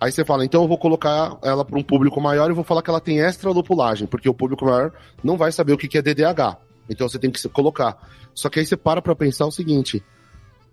Aí 0.00 0.10
você 0.10 0.24
fala, 0.24 0.44
então 0.44 0.62
eu 0.62 0.68
vou 0.68 0.78
colocar 0.78 1.36
ela 1.42 1.64
para 1.64 1.78
um 1.78 1.82
público 1.82 2.20
maior 2.20 2.50
e 2.50 2.54
vou 2.54 2.64
falar 2.64 2.80
que 2.80 2.88
ela 2.88 3.00
tem 3.00 3.20
extra 3.20 3.50
lupulagem, 3.50 4.06
porque 4.06 4.28
o 4.28 4.34
público 4.34 4.64
maior 4.64 4.92
não 5.22 5.36
vai 5.36 5.52
saber 5.52 5.74
o 5.74 5.76
que 5.76 5.98
é 5.98 6.02
DDH. 6.02 6.56
Então 6.88 7.08
você 7.08 7.18
tem 7.18 7.30
que 7.30 7.48
colocar. 7.50 7.98
Só 8.34 8.48
que 8.48 8.58
aí 8.58 8.66
você 8.66 8.76
para 8.76 9.02
para 9.02 9.14
pensar 9.14 9.46
o 9.46 9.52
seguinte: 9.52 10.02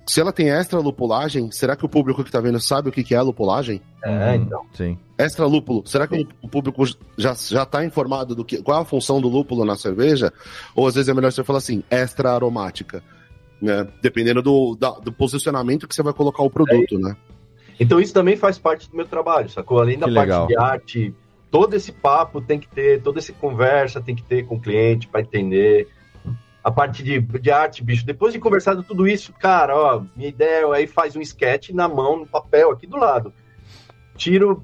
se 0.07 0.21
ela 0.21 0.31
tem 0.31 0.49
extra 0.49 0.79
lupulagem, 0.79 1.51
será 1.51 1.75
que 1.75 1.85
o 1.85 1.89
público 1.89 2.23
que 2.23 2.31
tá 2.31 2.39
vendo 2.39 2.59
sabe 2.61 2.87
o 2.87 2.91
que 2.91 3.13
é 3.13 3.17
a 3.17 3.21
lupulagem? 3.21 3.81
É, 4.01 4.35
então. 4.35 4.65
Sim. 4.73 4.97
Extra 5.17 5.45
lúpulo. 5.45 5.83
Será 5.85 6.07
que 6.07 6.25
o 6.41 6.47
público 6.47 6.85
já, 7.17 7.33
já 7.33 7.65
tá 7.65 7.83
informado 7.83 8.33
do 8.33 8.45
que 8.45 8.61
qual 8.61 8.79
é 8.79 8.81
a 8.81 8.85
função 8.85 9.19
do 9.19 9.27
lúpulo 9.27 9.65
na 9.65 9.75
cerveja? 9.75 10.31
Ou 10.73 10.87
às 10.87 10.95
vezes 10.95 11.09
é 11.09 11.13
melhor 11.13 11.33
você 11.33 11.43
falar 11.43 11.57
assim, 11.57 11.83
extra 11.91 12.31
aromática. 12.31 13.03
Né? 13.61 13.85
Dependendo 14.01 14.41
do, 14.41 14.77
da, 14.79 14.91
do 14.91 15.11
posicionamento 15.11 15.87
que 15.87 15.93
você 15.93 16.03
vai 16.03 16.13
colocar 16.13 16.41
o 16.41 16.49
produto, 16.49 16.95
é. 16.95 16.99
né? 16.99 17.17
Então 17.79 17.99
isso 17.99 18.13
também 18.13 18.35
faz 18.35 18.57
parte 18.57 18.89
do 18.89 18.95
meu 18.95 19.05
trabalho, 19.05 19.49
sacou? 19.49 19.79
Além 19.79 19.97
da 19.97 20.07
que 20.07 20.13
parte 20.13 20.27
legal. 20.27 20.47
de 20.47 20.57
arte, 20.57 21.15
todo 21.51 21.75
esse 21.75 21.91
papo 21.91 22.41
tem 22.41 22.59
que 22.59 22.67
ter, 22.67 23.01
toda 23.01 23.19
essa 23.19 23.33
conversa 23.33 24.01
tem 24.01 24.15
que 24.15 24.23
ter 24.23 24.45
com 24.45 24.55
o 24.55 24.59
cliente 24.59 25.07
para 25.07 25.21
entender. 25.21 25.87
A 26.63 26.71
parte 26.71 27.01
de, 27.01 27.19
de 27.19 27.49
arte, 27.49 27.83
bicho, 27.83 28.05
depois 28.05 28.33
de 28.33 28.39
conversado 28.39 28.83
tudo 28.83 29.07
isso, 29.07 29.31
cara, 29.31 29.75
ó, 29.75 30.03
minha 30.15 30.27
ideia 30.27 30.65
é 30.65 30.75
aí 30.75 30.87
faz 30.87 31.15
um 31.15 31.21
sketch 31.21 31.69
na 31.69 31.87
mão, 31.87 32.17
no 32.17 32.27
papel, 32.27 32.71
aqui 32.71 32.85
do 32.85 32.97
lado. 32.97 33.31
Tiro 34.17 34.61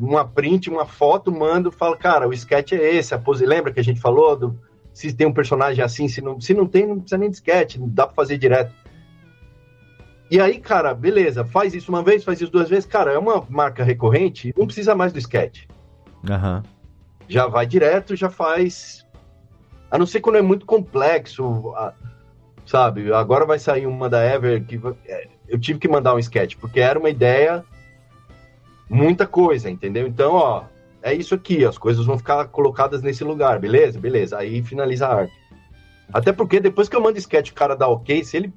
uma 0.00 0.26
print, 0.26 0.68
uma 0.68 0.84
foto, 0.84 1.32
mando, 1.32 1.70
falo, 1.70 1.96
cara, 1.96 2.28
o 2.28 2.32
sketch 2.32 2.72
é 2.72 2.94
esse, 2.94 3.14
a 3.14 3.18
pose, 3.18 3.46
lembra 3.46 3.72
que 3.72 3.80
a 3.80 3.84
gente 3.84 4.00
falou 4.00 4.36
do 4.36 4.58
se 4.98 5.12
tem 5.12 5.28
um 5.28 5.32
personagem 5.32 5.82
assim, 5.82 6.08
se 6.08 6.20
não, 6.20 6.40
se 6.40 6.52
não 6.52 6.66
tem, 6.66 6.84
não 6.84 6.98
precisa 6.98 7.18
nem 7.18 7.30
de 7.30 7.36
sketch, 7.36 7.76
dá 7.78 8.04
para 8.04 8.16
fazer 8.16 8.36
direto. 8.36 8.74
E 10.30 10.40
aí, 10.40 10.58
cara, 10.58 10.92
beleza, 10.92 11.44
faz 11.44 11.74
isso 11.74 11.90
uma 11.90 12.02
vez, 12.02 12.22
faz 12.22 12.40
isso 12.40 12.52
duas 12.52 12.68
vezes, 12.68 12.84
cara, 12.84 13.12
é 13.12 13.18
uma 13.18 13.44
marca 13.48 13.82
recorrente, 13.82 14.52
não 14.56 14.66
precisa 14.66 14.94
mais 14.94 15.12
do 15.12 15.18
sketch. 15.18 15.64
Uhum. 16.28 16.62
Já 17.26 17.46
vai 17.46 17.66
direto, 17.66 18.14
já 18.14 18.28
faz. 18.28 19.06
A 19.90 19.96
não 19.96 20.04
ser 20.04 20.20
quando 20.20 20.36
é 20.36 20.42
muito 20.42 20.66
complexo, 20.66 21.72
sabe? 22.66 23.10
Agora 23.12 23.46
vai 23.46 23.58
sair 23.58 23.86
uma 23.86 24.08
da 24.08 24.22
Ever 24.22 24.62
que 24.64 24.78
é, 25.06 25.28
eu 25.48 25.58
tive 25.58 25.78
que 25.78 25.88
mandar 25.88 26.14
um 26.14 26.18
sketch, 26.18 26.56
porque 26.56 26.78
era 26.78 26.98
uma 26.98 27.08
ideia, 27.08 27.64
muita 28.88 29.26
coisa, 29.26 29.70
entendeu? 29.70 30.06
Então, 30.06 30.34
ó, 30.34 30.64
é 31.02 31.14
isso 31.14 31.34
aqui, 31.34 31.64
as 31.64 31.78
coisas 31.78 32.04
vão 32.04 32.18
ficar 32.18 32.44
colocadas 32.48 33.00
nesse 33.00 33.24
lugar, 33.24 33.58
beleza? 33.58 33.98
Beleza, 33.98 34.36
aí 34.36 34.62
finaliza 34.62 35.06
a 35.06 35.14
arte. 35.14 35.32
Até 36.12 36.32
porque 36.32 36.60
depois 36.60 36.88
que 36.88 36.96
eu 36.96 37.00
mando 37.00 37.18
sketch, 37.18 37.50
o 37.50 37.54
cara 37.54 37.74
dá 37.74 37.88
ok, 37.88 38.22
se 38.24 38.36
ele 38.36 38.52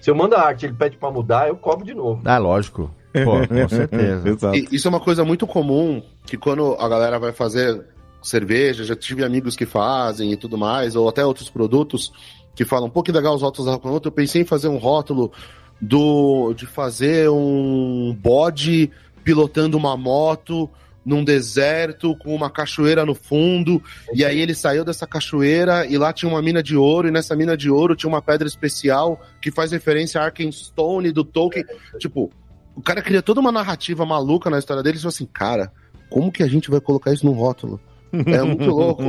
se 0.00 0.10
eu 0.10 0.14
mando 0.14 0.34
a 0.34 0.42
arte 0.42 0.66
ele 0.66 0.74
pede 0.74 0.96
para 0.96 1.10
mudar, 1.10 1.48
eu 1.48 1.56
cobro 1.56 1.84
de 1.84 1.94
novo. 1.94 2.22
Ah, 2.24 2.38
lógico. 2.38 2.90
Pô, 3.12 3.32
com 3.46 3.68
certeza. 3.68 4.56
E, 4.56 4.68
isso 4.72 4.88
é 4.88 4.90
uma 4.90 5.00
coisa 5.00 5.24
muito 5.24 5.46
comum, 5.46 6.02
que 6.26 6.36
quando 6.36 6.74
a 6.74 6.88
galera 6.88 7.18
vai 7.18 7.32
fazer 7.32 7.84
cerveja, 8.22 8.84
já 8.84 8.94
tive 8.94 9.24
amigos 9.24 9.56
que 9.56 9.66
fazem 9.66 10.32
e 10.32 10.36
tudo 10.36 10.58
mais, 10.58 10.94
ou 10.94 11.08
até 11.08 11.24
outros 11.24 11.50
produtos 11.50 12.12
que 12.54 12.64
falam, 12.64 12.90
pô, 12.90 13.02
que 13.02 13.12
legal 13.12 13.34
os 13.34 13.42
rótulos 13.42 13.66
da 13.66 13.72
Roconoto, 13.72 14.08
eu 14.08 14.12
pensei 14.12 14.42
em 14.42 14.44
fazer 14.44 14.68
um 14.68 14.76
rótulo 14.76 15.32
do 15.80 16.52
de 16.52 16.66
fazer 16.66 17.30
um 17.30 18.14
bode 18.20 18.90
pilotando 19.24 19.78
uma 19.78 19.96
moto 19.96 20.68
num 21.04 21.24
deserto 21.24 22.16
com 22.16 22.34
uma 22.34 22.50
cachoeira 22.50 23.06
no 23.06 23.14
fundo, 23.14 23.82
e 24.14 24.24
aí 24.24 24.38
ele 24.38 24.54
saiu 24.54 24.84
dessa 24.84 25.06
cachoeira 25.06 25.86
e 25.86 25.96
lá 25.96 26.12
tinha 26.12 26.30
uma 26.30 26.42
mina 26.42 26.62
de 26.62 26.76
ouro, 26.76 27.08
e 27.08 27.10
nessa 27.10 27.34
mina 27.34 27.56
de 27.56 27.70
ouro 27.70 27.96
tinha 27.96 28.08
uma 28.08 28.22
pedra 28.22 28.46
especial 28.46 29.20
que 29.40 29.50
faz 29.50 29.72
referência 29.72 30.20
a 30.20 30.24
Arkenstone 30.24 31.10
do 31.12 31.24
Tolkien. 31.24 31.64
Tipo, 31.98 32.30
o 32.74 32.82
cara 32.82 33.02
cria 33.02 33.22
toda 33.22 33.40
uma 33.40 33.52
narrativa 33.52 34.04
maluca 34.04 34.50
na 34.50 34.58
história 34.58 34.82
dele 34.82 34.96
e 34.96 35.00
falou 35.00 35.10
assim, 35.10 35.26
cara, 35.26 35.72
como 36.08 36.30
que 36.30 36.42
a 36.42 36.48
gente 36.48 36.70
vai 36.70 36.80
colocar 36.80 37.12
isso 37.12 37.24
no 37.24 37.32
rótulo? 37.32 37.80
É 38.12 38.42
muito 38.42 38.64
louco, 38.70 39.02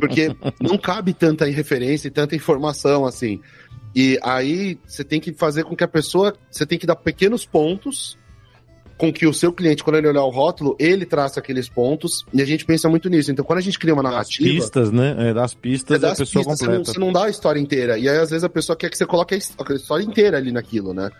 porque 0.00 0.34
não 0.60 0.76
cabe 0.76 1.14
tanta 1.14 1.46
referência 1.46 2.08
e 2.08 2.10
tanta 2.10 2.34
informação 2.34 3.06
assim. 3.06 3.40
E 3.94 4.18
aí 4.22 4.78
você 4.86 5.04
tem 5.04 5.20
que 5.20 5.32
fazer 5.32 5.64
com 5.64 5.76
que 5.76 5.84
a 5.84 5.88
pessoa, 5.88 6.34
você 6.50 6.66
tem 6.66 6.78
que 6.78 6.86
dar 6.86 6.96
pequenos 6.96 7.44
pontos 7.44 8.18
com 9.02 9.12
que 9.12 9.26
o 9.26 9.34
seu 9.34 9.52
cliente, 9.52 9.82
quando 9.82 9.96
ele 9.96 10.06
olhar 10.06 10.22
o 10.22 10.30
rótulo, 10.30 10.76
ele 10.78 11.04
traça 11.04 11.40
aqueles 11.40 11.68
pontos 11.68 12.24
e 12.32 12.40
a 12.40 12.44
gente 12.44 12.64
pensa 12.64 12.88
muito 12.88 13.10
nisso. 13.10 13.32
Então, 13.32 13.44
quando 13.44 13.58
a 13.58 13.62
gente 13.62 13.76
cria 13.76 13.92
uma 13.92 14.02
narrativa. 14.02 14.48
Das 14.48 14.60
pistas, 14.60 14.92
né? 14.92 15.30
É, 15.30 15.34
das 15.34 15.54
pistas 15.54 16.00
das 16.00 16.12
a 16.12 16.22
pessoa 16.22 16.44
pistas, 16.44 16.60
completa. 16.60 16.84
Você 16.84 16.92
não, 16.92 16.94
você 16.94 17.00
não 17.00 17.12
dá 17.12 17.24
a 17.24 17.28
história 17.28 17.58
inteira. 17.58 17.98
E 17.98 18.08
aí, 18.08 18.16
às 18.16 18.30
vezes, 18.30 18.44
a 18.44 18.48
pessoa 18.48 18.76
quer 18.76 18.88
que 18.88 18.96
você 18.96 19.04
coloque 19.04 19.34
a 19.34 19.38
história 19.38 20.04
inteira 20.04 20.36
ali 20.36 20.52
naquilo, 20.52 20.94
né? 20.94 21.10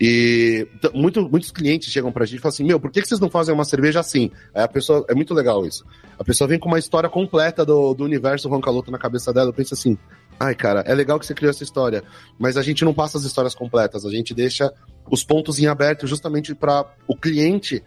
E 0.00 0.66
muito, 0.94 1.28
muitos 1.28 1.50
clientes 1.50 1.90
chegam 1.90 2.10
pra 2.10 2.24
gente 2.24 2.38
e 2.38 2.40
falam 2.40 2.54
assim: 2.54 2.64
Meu, 2.64 2.80
por 2.80 2.90
que 2.90 3.04
vocês 3.04 3.20
não 3.20 3.28
fazem 3.28 3.54
uma 3.54 3.66
cerveja 3.66 4.00
assim? 4.00 4.30
Aí 4.54 4.62
a 4.62 4.68
pessoa, 4.68 5.04
é 5.06 5.14
muito 5.14 5.34
legal 5.34 5.66
isso. 5.66 5.84
A 6.18 6.24
pessoa 6.24 6.48
vem 6.48 6.58
com 6.58 6.68
uma 6.68 6.78
história 6.78 7.08
completa 7.10 7.66
do, 7.66 7.92
do 7.92 8.04
universo 8.04 8.48
Roncaloto 8.48 8.90
na 8.90 8.98
cabeça 8.98 9.30
dela. 9.30 9.50
Eu 9.50 9.54
penso 9.54 9.74
assim: 9.74 9.98
Ai, 10.38 10.54
cara, 10.54 10.80
é 10.86 10.94
legal 10.94 11.18
que 11.18 11.26
você 11.26 11.34
criou 11.34 11.50
essa 11.50 11.64
história, 11.64 12.02
mas 12.38 12.56
a 12.56 12.62
gente 12.62 12.84
não 12.84 12.92
passa 12.92 13.16
as 13.16 13.24
histórias 13.24 13.54
completas, 13.54 14.04
a 14.04 14.10
gente 14.10 14.34
deixa 14.34 14.72
os 15.10 15.24
pontos 15.24 15.58
em 15.58 15.66
aberto 15.66 16.06
justamente 16.06 16.54
para 16.54 16.84
o 17.06 17.16
cliente 17.16 17.82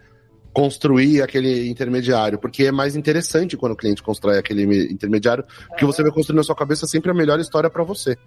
construir 0.52 1.22
aquele 1.22 1.70
intermediário, 1.70 2.40
porque 2.40 2.66
é 2.66 2.72
mais 2.72 2.96
interessante 2.96 3.56
quando 3.56 3.74
o 3.74 3.76
cliente 3.76 4.02
constrói 4.02 4.38
aquele 4.38 4.64
intermediário, 4.92 5.46
porque 5.68 5.86
você 5.86 6.02
vai 6.02 6.12
construir 6.12 6.38
na 6.38 6.44
sua 6.44 6.56
cabeça 6.56 6.88
sempre 6.88 7.12
a 7.12 7.14
melhor 7.14 7.40
história 7.40 7.70
para 7.70 7.84
você, 7.84 8.18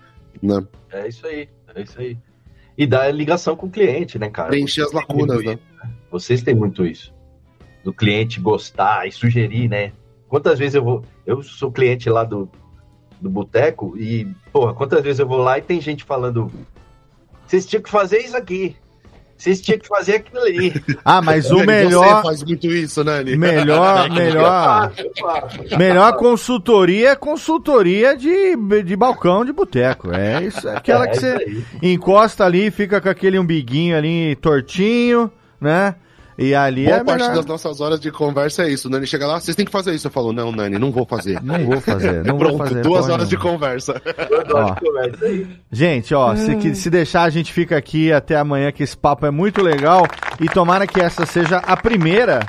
né? 0.40 0.64
É 0.92 1.08
isso 1.08 1.26
aí, 1.26 1.48
é 1.74 1.82
isso 1.82 2.00
aí. 2.00 2.16
E 2.78 2.86
dá 2.86 3.10
ligação 3.10 3.56
com 3.56 3.66
o 3.66 3.70
cliente, 3.70 4.18
né, 4.18 4.30
cara? 4.30 4.48
Preencher 4.50 4.82
as 4.82 4.92
lacunas, 4.92 5.44
né? 5.44 5.58
Vocês 6.10 6.42
têm 6.42 6.54
muito 6.54 6.86
isso. 6.86 7.12
Do 7.84 7.92
cliente 7.92 8.40
gostar 8.40 9.06
e 9.06 9.12
sugerir, 9.12 9.68
né? 9.68 9.92
Quantas 10.28 10.58
vezes 10.58 10.76
eu 10.76 10.84
vou. 10.84 11.04
Eu 11.26 11.42
sou 11.42 11.70
cliente 11.70 12.08
lá 12.08 12.24
do, 12.24 12.48
do 13.22 13.30
boteco 13.30 13.96
e, 13.96 14.26
porra, 14.52 14.74
quantas 14.74 15.02
vezes 15.02 15.20
eu 15.20 15.26
vou 15.26 15.38
lá 15.38 15.58
e 15.58 15.62
tem 15.62 15.80
gente 15.80 16.04
falando. 16.04 16.50
Vocês 17.46 17.64
tinham 17.64 17.82
que 17.82 17.90
fazer 17.90 18.18
isso 18.18 18.36
aqui. 18.36 18.76
Vocês 19.36 19.60
tinham 19.60 19.78
que 19.78 19.88
fazer 19.88 20.16
aquilo 20.16 20.40
ali. 20.40 20.72
Ah, 21.04 21.20
mas 21.20 21.50
o 21.50 21.58
melhor. 21.66 22.16
Você 22.16 22.22
faz 22.22 22.44
muito 22.44 22.66
isso, 22.68 23.02
Nani. 23.02 23.36
Melhor, 23.36 24.08
melhor. 24.14 24.92
Melhor 25.76 26.16
consultoria 26.16 27.10
é 27.10 27.16
consultoria 27.16 28.16
de, 28.16 28.56
de 28.84 28.96
balcão 28.96 29.44
de 29.44 29.52
boteco. 29.52 30.12
É 30.12 30.44
isso, 30.44 30.68
é 30.68 30.76
aquela 30.76 31.06
É 31.06 31.08
que 31.08 31.16
você 31.18 31.64
encosta 31.82 32.44
ali, 32.44 32.70
fica 32.70 33.00
com 33.00 33.08
aquele 33.08 33.38
umbiguinho 33.38 33.96
ali 33.96 34.36
tortinho, 34.36 35.30
né? 35.60 35.96
E 36.42 36.54
ali 36.54 36.84
Boa 36.86 36.96
é 36.96 37.04
parte 37.04 37.20
melhor. 37.20 37.36
das 37.36 37.46
nossas 37.46 37.80
horas 37.80 38.00
de 38.00 38.10
conversa 38.10 38.64
é 38.64 38.70
isso. 38.70 38.88
O 38.88 38.90
Nani 38.90 39.06
chega 39.06 39.26
lá, 39.26 39.40
vocês 39.40 39.54
têm 39.56 39.64
que 39.66 39.70
fazer 39.72 39.94
isso. 39.94 40.06
Eu 40.06 40.10
falo, 40.10 40.32
não, 40.32 40.50
Nani, 40.50 40.78
não 40.78 40.90
vou 40.90 41.06
fazer. 41.06 41.40
Não 41.42 41.64
vou 41.64 41.80
fazer, 41.80 42.24
não 42.24 42.36
Pronto, 42.38 42.58
vou 42.58 42.66
fazer. 42.66 42.82
duas 42.82 43.08
horas 43.08 43.28
de 43.28 43.36
conversa. 43.36 44.00
Ó. 44.52 44.74
Conversa 44.74 45.24
aí. 45.26 45.46
Gente, 45.70 46.14
ó, 46.14 46.34
se, 46.34 46.56
que- 46.56 46.74
se 46.74 46.90
deixar 46.90 47.22
a 47.22 47.30
gente 47.30 47.52
fica 47.52 47.76
aqui 47.76 48.12
até 48.12 48.36
amanhã, 48.36 48.72
que 48.72 48.82
esse 48.82 48.96
papo 48.96 49.24
é 49.26 49.30
muito 49.30 49.62
legal. 49.62 50.06
E 50.40 50.46
tomara 50.48 50.86
que 50.86 51.00
essa 51.00 51.24
seja 51.26 51.58
a 51.58 51.76
primeira 51.76 52.40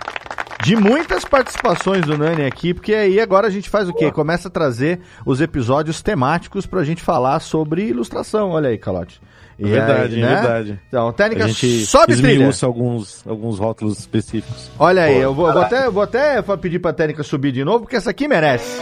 de 0.64 0.76
muitas 0.78 1.26
participações 1.26 2.06
do 2.06 2.18
Nani 2.18 2.46
aqui, 2.46 2.74
porque 2.74 2.94
aí 2.94 3.20
agora 3.20 3.48
a 3.48 3.50
gente 3.50 3.70
faz 3.70 3.90
o 3.90 3.94
quê? 3.94 4.10
Começa 4.12 4.48
a 4.48 4.52
trazer 4.52 5.02
os 5.26 5.42
episódios 5.42 6.02
temáticos 6.02 6.66
pra 6.66 6.84
gente 6.86 7.02
falar 7.02 7.40
sobre 7.42 7.84
ilustração. 7.84 8.52
Olha 8.52 8.70
aí, 8.70 8.78
Calote. 8.78 9.20
É 9.64 9.70
verdade, 9.70 10.16
aí, 10.16 10.22
é 10.22 10.26
né? 10.26 10.36
verdade. 10.36 10.80
Então, 10.88 11.12
técnica 11.14 11.48
sobe 11.86 12.16
trilha. 12.16 12.50
alguns, 12.64 13.26
alguns 13.28 13.60
rótulos 13.60 14.00
específicos. 14.00 14.70
Olha 14.78 15.04
aí, 15.04 15.16
Pô, 15.16 15.22
eu 15.22 15.34
vou, 15.34 15.52
vou 15.54 15.62
até, 15.62 15.90
vou 15.90 16.04
até 16.04 16.42
pedir 16.58 16.80
pra 16.80 16.92
técnica 16.94 17.24
subir 17.24 17.52
de 17.52 17.64
novo, 17.64 17.82
porque 17.82 17.96
essa 17.96 18.10
aqui 18.10 18.28
merece. 18.28 18.82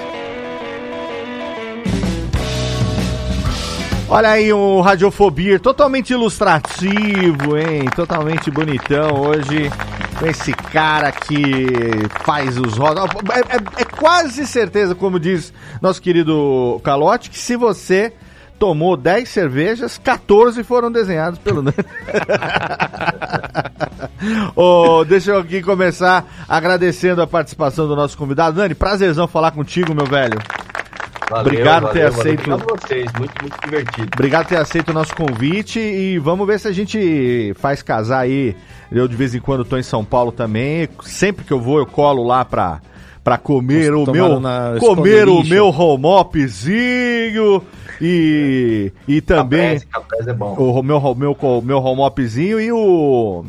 Olha 4.10 4.30
aí 4.32 4.52
o 4.52 4.82
Radiofobia, 4.82 5.58
totalmente 5.58 6.12
ilustrativo, 6.12 7.58
hein? 7.58 7.86
Totalmente 7.96 8.52
bonitão 8.52 9.22
hoje. 9.22 9.72
Com 10.20 10.28
esse 10.28 10.52
cara 10.54 11.12
que 11.12 11.66
faz 12.26 12.58
os 12.58 12.78
rótulos. 12.78 13.10
É, 13.34 13.56
é- 13.56 13.82
é 13.82 13.86
quase 13.86 14.46
certeza, 14.46 14.94
como 14.94 15.20
diz 15.20 15.52
nosso 15.82 16.02
querido 16.02 16.80
Calote, 16.84 17.30
que 17.30 17.40
se 17.40 17.56
você 17.56 18.14
tomou 18.62 18.96
10 18.96 19.28
cervejas, 19.28 19.98
14 19.98 20.64
foram 20.64 20.92
desenhados 20.92 21.40
pelo 21.40 21.64
Nani. 21.64 21.76
Ô, 24.56 25.04
deixa 25.04 25.32
eu 25.32 25.40
aqui 25.40 25.64
começar 25.64 26.24
agradecendo 26.48 27.24
a 27.24 27.28
participação 27.28 27.88
do 27.88 27.96
nosso 27.96 28.16
convidado. 28.16 28.60
Nani, 28.60 28.76
prazerzão 28.76 29.28
falar 29.28 29.50
contigo, 29.50 29.96
meu 29.96 30.06
velho. 30.06 30.38
Valeu, 31.28 31.54
Obrigado 31.54 31.88
por 31.88 31.94
ter 31.94 32.12
valeu, 32.12 32.12
valeu. 32.12 32.22
aceito. 32.22 32.54
Obrigado 32.54 32.62
a 32.62 32.88
vocês, 32.88 33.12
muito, 33.18 33.34
muito 33.42 33.62
divertido. 33.64 34.10
Obrigado 34.14 34.44
por 34.44 34.50
ter 34.50 34.58
aceito 34.58 34.90
o 34.90 34.94
nosso 34.94 35.16
convite 35.16 35.80
e 35.80 36.20
vamos 36.20 36.46
ver 36.46 36.60
se 36.60 36.68
a 36.68 36.72
gente 36.72 37.56
faz 37.58 37.82
casar 37.82 38.20
aí. 38.20 38.56
Eu 38.92 39.08
de 39.08 39.16
vez 39.16 39.34
em 39.34 39.40
quando 39.40 39.66
tô 39.66 39.76
em 39.76 39.84
São 39.84 40.06
Paulo 40.06 40.32
também. 40.32 40.88
Sempre 41.02 41.44
que 41.44 41.52
eu 41.52 41.60
vou, 41.60 41.80
eu 41.80 41.88
colo 41.88 42.24
lá 42.24 42.46
pra, 42.46 42.80
pra 43.24 43.38
comer 43.38 43.92
Vocês 43.92 44.08
o 44.08 44.12
meu. 44.12 44.40
na 44.40 44.76
Comer 44.80 45.28
o 45.30 45.44
meu 45.44 45.68
homopzinho 45.70 47.62
e, 48.00 48.92
e 49.08 49.22
também 49.22 49.60
Caprese, 49.80 49.86
Caprese 49.88 50.30
é 50.30 50.34
bom. 50.34 50.56
o 50.56 50.82
meu, 50.84 51.16
meu, 51.16 51.38
meu 51.64 51.78
homopzinho 51.80 52.60
e 52.60 52.72
o. 52.72 53.46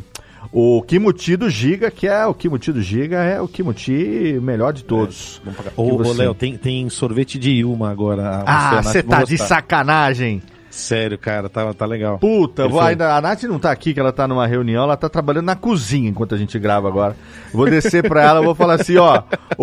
O 0.54 0.82
Kimuti 0.82 1.34
do 1.34 1.48
Giga, 1.48 1.90
que 1.90 2.06
é 2.06 2.26
o 2.26 2.34
Kimuti 2.34 2.70
do 2.72 2.82
Giga, 2.82 3.22
é 3.24 3.40
o 3.40 3.48
Kimuti 3.48 4.38
melhor 4.42 4.74
de 4.74 4.84
todos. 4.84 5.40
Ô, 5.74 5.86
Que 5.86 6.08
ô, 6.08 6.12
Léo, 6.12 6.34
tem, 6.34 6.58
tem 6.58 6.90
sorvete 6.90 7.38
de 7.38 7.50
Ilma 7.52 7.90
agora. 7.90 8.42
Ah, 8.44 8.82
você 8.82 9.02
tá 9.02 9.22
de 9.24 9.30
gostar. 9.38 9.46
sacanagem. 9.46 10.42
Sério, 10.72 11.18
cara, 11.18 11.50
tá, 11.50 11.74
tá 11.74 11.84
legal. 11.84 12.18
Puta, 12.18 12.66
vou, 12.66 12.80
ainda, 12.80 13.14
a 13.14 13.20
Nath 13.20 13.42
não 13.42 13.58
tá 13.58 13.70
aqui, 13.70 13.92
que 13.92 14.00
ela 14.00 14.10
tá 14.10 14.26
numa 14.26 14.46
reunião, 14.46 14.84
ela 14.84 14.96
tá 14.96 15.06
trabalhando 15.06 15.44
na 15.44 15.54
cozinha 15.54 16.08
enquanto 16.08 16.34
a 16.34 16.38
gente 16.38 16.58
grava 16.58 16.88
agora. 16.88 17.14
Vou 17.52 17.68
descer 17.68 18.08
pra 18.08 18.22
ela, 18.22 18.40
vou 18.40 18.54
falar 18.54 18.80
assim, 18.80 18.96
ó, 18.96 19.22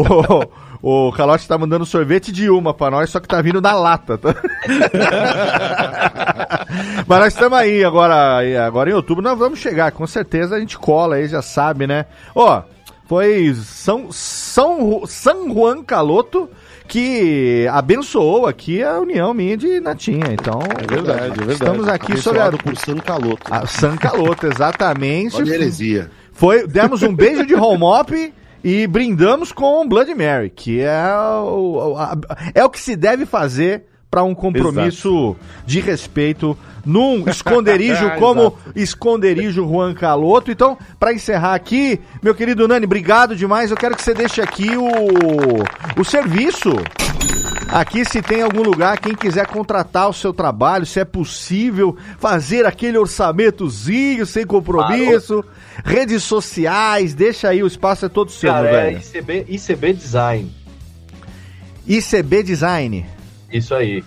o, 0.81 1.07
o 1.07 1.11
Calote 1.11 1.47
tá 1.47 1.57
mandando 1.57 1.83
sorvete 1.83 2.31
de 2.31 2.47
uma 2.47 2.75
pra 2.75 2.91
nós, 2.91 3.09
só 3.09 3.19
que 3.19 3.27
tá 3.27 3.41
vindo 3.41 3.59
da 3.59 3.73
lata, 3.73 4.19
tá? 4.19 4.35
Mas 7.07 7.19
nós 7.19 7.33
estamos 7.33 7.57
aí 7.57 7.83
agora, 7.83 8.41
agora 8.63 8.91
em 8.91 8.93
outubro, 8.93 9.23
nós 9.23 9.37
vamos 9.37 9.57
chegar, 9.57 9.91
com 9.91 10.05
certeza 10.05 10.57
a 10.57 10.59
gente 10.59 10.77
cola 10.77 11.15
aí, 11.15 11.27
já 11.27 11.41
sabe, 11.41 11.87
né? 11.87 12.05
Ó, 12.35 12.61
foi 13.07 13.51
São, 13.55 14.11
São, 14.11 15.01
São 15.07 15.51
Juan 15.51 15.83
Caloto 15.83 16.47
que 16.89 17.67
abençoou 17.71 18.45
aqui 18.47 18.83
a 18.83 18.99
união 18.99 19.33
minha 19.33 19.55
de 19.55 19.79
Natinha, 19.79 20.25
então... 20.33 20.59
É 20.77 20.85
verdade, 20.85 21.23
é 21.25 21.29
verdade. 21.29 21.51
Estamos 21.53 21.87
aqui 21.87 22.17
sobre 22.17 22.41
a... 22.41 22.51
Por 22.51 22.75
San 22.75 22.97
Caloto. 22.97 23.43
a 23.53 23.65
San 23.67 23.95
Caloto, 23.95 24.47
exatamente. 24.47 25.35
Olha 25.37 25.53
heresia. 25.53 26.11
Foi, 26.33 26.67
demos 26.67 27.03
um 27.03 27.13
beijo 27.15 27.45
de 27.45 27.53
home 27.55 27.83
op 27.83 28.33
e 28.63 28.87
brindamos 28.87 29.51
com 29.51 29.87
Blood 29.87 30.13
Mary, 30.15 30.49
que 30.49 30.81
é 30.81 31.05
o, 31.43 31.95
a- 31.97 32.17
é 32.53 32.65
o 32.65 32.69
que 32.69 32.79
se 32.79 32.95
deve 32.95 33.25
fazer 33.25 33.85
para 34.09 34.23
um 34.23 34.33
compromisso 34.33 35.35
de 35.65 35.79
respeito 35.79 36.57
num 36.83 37.29
esconderijo 37.29 38.09
como 38.17 38.57
esconderijo 38.75 39.67
Juan 39.67 39.93
Caloto. 39.93 40.49
Então, 40.49 40.77
para 40.99 41.13
encerrar 41.13 41.53
aqui, 41.53 41.99
meu 42.21 42.33
querido 42.33 42.67
Nani, 42.67 42.85
obrigado 42.85 43.35
demais. 43.35 43.69
Eu 43.69 43.77
quero 43.77 43.95
que 43.95 44.01
você 44.01 44.13
deixe 44.13 44.41
aqui 44.41 44.75
o, 44.75 44.87
o 45.99 46.03
serviço. 46.03 46.71
Aqui, 47.67 48.03
se 48.03 48.19
tem 48.19 48.41
algum 48.41 48.63
lugar, 48.63 48.97
quem 48.97 49.13
quiser 49.13 49.45
contratar 49.45 50.09
o 50.09 50.13
seu 50.13 50.33
trabalho, 50.33 50.87
se 50.87 50.99
é 50.99 51.05
possível 51.05 51.95
fazer 52.17 52.65
aquele 52.65 52.97
orçamentozinho 52.97 54.25
sem 54.25 54.43
compromisso, 54.43 55.45
redes 55.85 56.23
sociais, 56.23 57.13
deixa 57.13 57.49
aí, 57.49 57.61
o 57.61 57.67
espaço 57.67 58.07
é 58.07 58.09
todo 58.09 58.31
seu, 58.31 58.51
Cara, 58.51 58.67
é 58.67 58.71
velho. 58.71 58.97
ICB, 58.97 59.45
ICB 59.49 59.93
Design. 59.93 60.51
ICB 61.87 62.41
Design. 62.41 63.18
Isso 63.51 63.73
aí. 63.75 64.03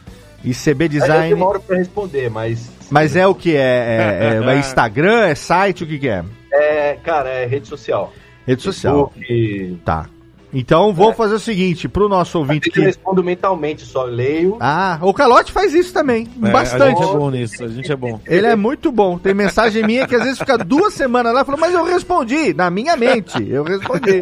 Aí 0.87 0.99
Eu 0.99 1.01
Design. 1.01 1.35
demoro 1.35 1.61
pra 1.61 1.77
responder, 1.77 2.29
mas. 2.31 2.71
Mas 2.91 3.15
é 3.17 3.27
o 3.27 3.35
que? 3.35 3.55
É, 3.55 3.61
é, 3.61 4.35
é- 4.35 4.41
é 4.51 4.59
Instagram? 4.59 5.27
É 5.27 5.35
site? 5.35 5.85
O 5.85 5.87
que, 5.87 5.99
que 5.99 6.09
é? 6.09 6.25
É, 6.53 6.97
cara, 7.03 7.29
é 7.31 7.47
rede 7.47 7.67
social. 7.69 8.13
Rede 8.47 8.61
social. 8.63 9.13
Facebook, 9.15 9.81
Tá. 9.85 10.07
Então 10.53 10.93
vou 10.93 11.15
fazer 11.15 11.35
o 11.35 11.39
seguinte, 11.39 11.89
pro 11.89 12.09
nosso 12.09 12.39
ouvinte 12.39 12.69
Eu 12.69 12.73
que. 12.75 12.81
respondo 12.81 13.23
mentalmente, 13.25 13.87
só 13.87 14.05
leio. 14.05 14.57
Ah, 14.61 14.99
o 15.01 15.15
Calote 15.15 15.51
faz 15.51 15.73
isso 15.73 15.93
também. 15.93 16.29
É, 16.43 16.51
bastante. 16.51 16.83
A 16.83 17.05
gente 17.07 17.15
é 17.15 17.19
bom 17.19 17.31
nisso, 17.31 17.65
a 17.65 17.69
gente 17.69 17.93
é 17.93 17.97
bom. 17.97 18.21
Ele 18.27 18.47
é 18.47 18.55
muito 18.55 18.93
bom. 18.93 19.19
Tem 19.19 19.33
mensagem 19.33 19.83
minha 19.85 20.07
que 20.07 20.15
às 20.15 20.23
vezes 20.25 20.39
fica 20.39 20.59
duas 20.59 20.93
semanas 20.93 21.33
lá 21.33 21.43
e 21.43 21.45
fala, 21.45 21.59
mas 21.59 21.73
eu 21.75 21.85
respondi, 21.85 22.53
na 22.53 22.69
minha 22.71 22.97
mente. 22.97 23.43
Eu 23.49 23.63
respondi. 23.65 24.21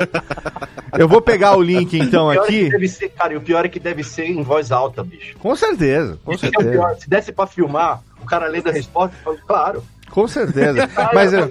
Eu 0.97 1.09
vou 1.09 1.21
pegar 1.21 1.57
o 1.57 1.63
link 1.63 1.99
então 1.99 2.31
é 2.33 2.39
aqui. 2.39 2.65
que 2.65 2.71
deve 2.71 2.89
ser, 2.89 3.09
cara, 3.11 3.33
e 3.33 3.37
o 3.37 3.41
pior 3.41 3.65
é 3.65 3.69
que 3.69 3.81
deve 3.81 4.05
ser 4.05 4.27
em 4.27 4.43
voz 4.43 4.71
alta, 4.73 5.03
bicho. 5.03 5.37
Com 5.39 5.55
certeza, 5.57 6.19
com 6.25 6.33
Isso 6.33 6.41
que 6.41 6.47
é 6.47 6.49
o 6.59 6.63
certeza. 6.63 6.71
pior. 6.71 6.97
Se 6.99 7.09
desse 7.11 7.33
pra 7.33 7.47
filmar, 7.47 8.03
o 8.23 8.27
cara 8.27 8.47
lendo 8.47 8.69
a 8.69 8.73
resposta, 8.73 9.17
fala, 9.25 9.37
claro. 9.47 9.83
Com 10.11 10.27
certeza. 10.27 10.89
Mas 11.15 11.33
eu, 11.33 11.51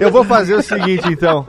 eu 0.00 0.10
vou 0.10 0.24
fazer 0.24 0.54
o 0.54 0.62
seguinte, 0.62 1.08
então. 1.08 1.46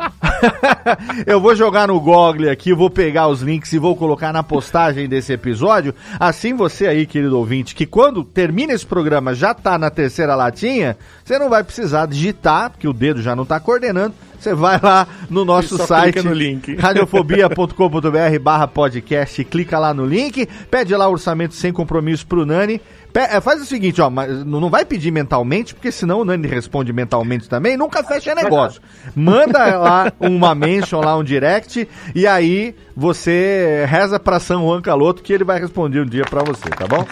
eu 1.26 1.40
vou 1.40 1.56
jogar 1.56 1.88
no 1.88 2.00
Google 2.00 2.50
aqui, 2.52 2.74
vou 2.74 2.90
pegar 2.90 3.28
os 3.28 3.42
links 3.42 3.72
e 3.74 3.80
vou 3.80 3.96
colocar 3.96 4.32
na 4.34 4.44
postagem 4.44 5.08
desse 5.08 5.34
episódio. 5.34 5.94
Assim 6.20 6.54
você 6.54 6.88
aí, 6.88 7.06
querido 7.06 7.38
ouvinte, 7.38 7.74
que 7.74 7.86
quando 7.86 8.24
termina 8.24 8.74
esse 8.74 8.86
programa 8.86 9.34
já 9.34 9.54
tá 9.54 9.78
na 9.78 9.90
terceira 9.90 10.36
latinha, 10.36 10.98
você 11.24 11.40
não 11.40 11.50
vai 11.50 11.64
precisar 11.64 12.06
digitar, 12.06 12.72
porque 12.72 12.88
o 12.88 12.94
dedo 12.94 13.22
já 13.22 13.36
não 13.36 13.46
tá 13.46 13.60
coordenando. 13.60 14.14
Você 14.40 14.54
vai 14.54 14.80
lá 14.82 15.06
no 15.30 15.44
nosso 15.44 15.76
Só 15.76 15.86
site 15.86 16.22
no 16.22 16.34
link. 16.34 16.76
radiofobia.com.br 16.80 18.40
barra 18.42 18.68
podcast, 18.68 19.44
clica 19.44 19.78
lá 19.78 19.94
no 19.94 20.06
link, 20.06 20.48
pede 20.72 20.96
lá 20.96 21.10
o 21.10 21.12
orçamento 21.12 21.54
sem 21.54 21.74
compromisso 21.74 22.26
pro 22.26 22.46
Nani. 22.46 22.82
Pe- 23.12 23.20
é, 23.22 23.42
faz 23.42 23.62
o 23.62 23.66
seguinte, 23.66 24.02
ó, 24.02 24.10
mas 24.10 24.46
não 24.46 24.70
vai 24.70 24.86
pedir 24.86 25.12
mentalmente, 25.12 25.74
porque 25.74 25.92
senão 25.92 26.22
o 26.22 26.26
Nani 26.26 26.48
responde 26.48 26.94
mentalmente 26.94 27.50
também, 27.50 27.76
nunca 27.76 28.04
fecha 28.04 28.36
negócio. 28.36 28.82
Manda 29.16 29.78
lá 29.78 30.12
uma 30.20 30.54
mention, 30.54 31.00
lá 31.02 31.18
um 31.18 31.24
direct, 31.24 31.88
e 32.14 32.28
aí 32.28 32.76
você 32.96 33.86
reza 33.88 34.20
pra 34.20 34.40
São 34.40 34.62
Juan 34.68 34.82
Caloto 34.82 35.24
que 35.24 35.34
ele 35.34 35.44
vai 35.44 35.60
responder 35.60 36.02
um 36.02 36.06
dia 36.06 36.24
pra 36.30 36.44
você, 36.44 36.70
tá 36.70 36.86
bom? 36.86 37.06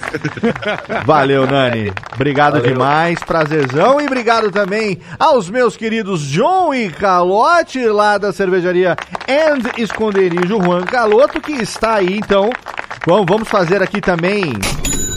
Valeu, 1.06 1.48
Nani. 1.48 1.92
Obrigado 2.14 2.62
demais, 2.62 3.20
prazerzão. 3.20 4.00
E 4.02 4.06
obrigado 4.06 4.52
também 4.52 5.00
aos 5.18 5.50
meus 5.50 5.76
queridos 5.78 6.22
John 6.22 6.74
e 6.74 6.90
Calote, 6.90 7.84
lá 7.88 8.18
da 8.18 8.32
cervejaria 8.34 8.96
And 9.28 9.82
Esconderijo 9.82 10.62
Juan 10.62 10.82
Caloto, 10.84 11.42
que 11.42 11.54
está 11.54 11.96
aí, 11.96 12.18
então. 12.18 12.50
Bom, 13.08 13.26
vamos 13.26 13.48
fazer 13.48 13.82
aqui 13.82 14.02
também 14.02 14.52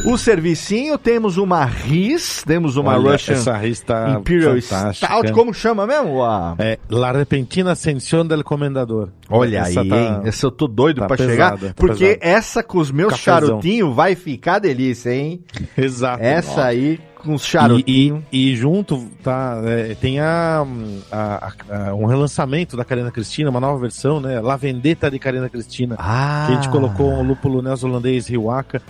o 0.07 0.17
servicinho. 0.17 0.97
Temos 0.97 1.37
uma 1.37 1.65
RIS, 1.65 2.45
temos 2.47 2.77
uma 2.77 2.97
Olha, 2.97 3.15
Russian 3.15 3.35
essa 3.35 3.57
risa 3.57 3.85
tá 3.85 4.11
Imperial 4.17 4.53
fantástica. 4.63 5.07
Stout. 5.09 5.33
Como 5.33 5.53
chama 5.53 5.89
mesmo? 5.89 6.23
A... 6.23 6.55
É, 6.61 6.79
La 6.89 7.11
Repentina 7.11 7.73
Ascensión 7.73 8.29
del 8.29 8.45
Comendador. 8.45 9.09
Olha 9.29 9.59
Essa 9.63 9.81
aí, 9.81 9.89
tá- 9.89 9.97
hein? 9.97 10.21
Essa 10.23 10.47
eu 10.47 10.53
tô 10.53 10.69
doido 10.69 11.01
tá 11.01 11.09
pra 11.09 11.17
pesada, 11.17 11.35
chegar. 11.35 11.59
tá 11.59 11.75
porque 11.75 12.15
pesada. 12.15 12.37
essa 12.39 12.63
com 12.63 12.79
os 12.79 12.93
meus 12.93 13.11
Cafezão. 13.11 13.41
charutinhos 13.49 13.93
vai 13.93 14.15
ficar 14.15 14.61
delícia, 14.61 15.11
hein? 15.13 15.43
Exato. 15.77 16.23
Essa 16.23 16.67
aí 16.67 17.01
com 17.21 17.35
os 17.35 17.43
E, 17.45 17.47
charutinhos. 17.47 18.23
e, 18.33 18.53
e 18.53 18.57
junto 18.57 19.07
tá, 19.23 19.61
é, 19.65 19.95
tem 19.95 20.19
a, 20.21 20.67
a- 21.13 21.53
a- 21.69 21.95
um 21.95 22.07
relançamento 22.07 22.77
da 22.77 22.85
Karina 22.85 23.11
Cristina, 23.11 23.51
uma 23.51 23.61
nova 23.61 23.79
versão, 23.79 24.21
né? 24.21 24.41
La 24.41 24.57
Vendetta 24.57 25.11
de 25.11 25.19
Karina 25.19 25.49
Cristina. 25.49 25.97
Ah, 25.99 26.45
Que 26.47 26.53
a 26.53 26.55
gente 26.57 26.69
colocou 26.69 27.13
um 27.13 27.23
lúpulo 27.23 27.63
neozelandês 27.63 28.27
Riwaka 28.29 28.81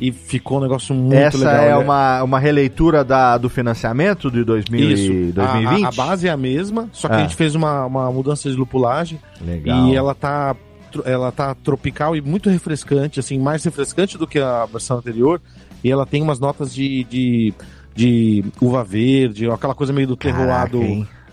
e 0.00 0.10
ficou 0.10 0.58
um 0.58 0.62
negócio 0.62 0.94
muito 0.94 1.14
Essa 1.14 1.38
legal. 1.38 1.54
é 1.56 1.68
né? 1.68 1.76
uma, 1.76 2.22
uma 2.24 2.38
releitura 2.40 3.04
da, 3.04 3.38
do 3.38 3.48
financiamento 3.48 4.30
de 4.30 4.42
2000 4.42 4.90
Isso. 4.90 5.12
e 5.12 5.28
A- 5.30 5.32
2020? 5.44 5.84
A, 5.84 5.88
a 5.88 5.92
base 5.92 6.26
é 6.28 6.30
a 6.30 6.36
mesma, 6.36 6.88
só 6.92 7.06
que 7.08 7.14
Ah. 7.14 7.18
a 7.18 7.20
gente 7.22 7.36
fez 7.36 7.54
uma, 7.54 7.84
uma 7.86 8.10
mudança 8.10 8.50
de 8.50 8.56
lupulagem 8.56 9.20
Legal. 9.40 9.86
e 9.88 9.94
ela 9.94 10.14
tá 10.14 10.56
ela 11.04 11.32
tá 11.32 11.56
tropical 11.56 12.14
e 12.14 12.20
muito 12.20 12.48
refrescante, 12.48 13.18
assim, 13.18 13.36
mais 13.36 13.64
refrescante 13.64 14.16
do 14.16 14.28
que 14.28 14.38
a 14.38 14.64
versão 14.64 14.98
anterior. 14.98 15.40
E 15.84 15.90
ela 15.90 16.06
tem 16.06 16.22
umas 16.22 16.40
notas 16.40 16.74
de, 16.74 17.04
de, 17.04 17.54
de 17.94 18.44
uva 18.60 18.82
verde, 18.82 19.48
aquela 19.50 19.74
coisa 19.74 19.92
meio 19.92 20.08
do 20.08 20.16
Caraca, 20.16 20.76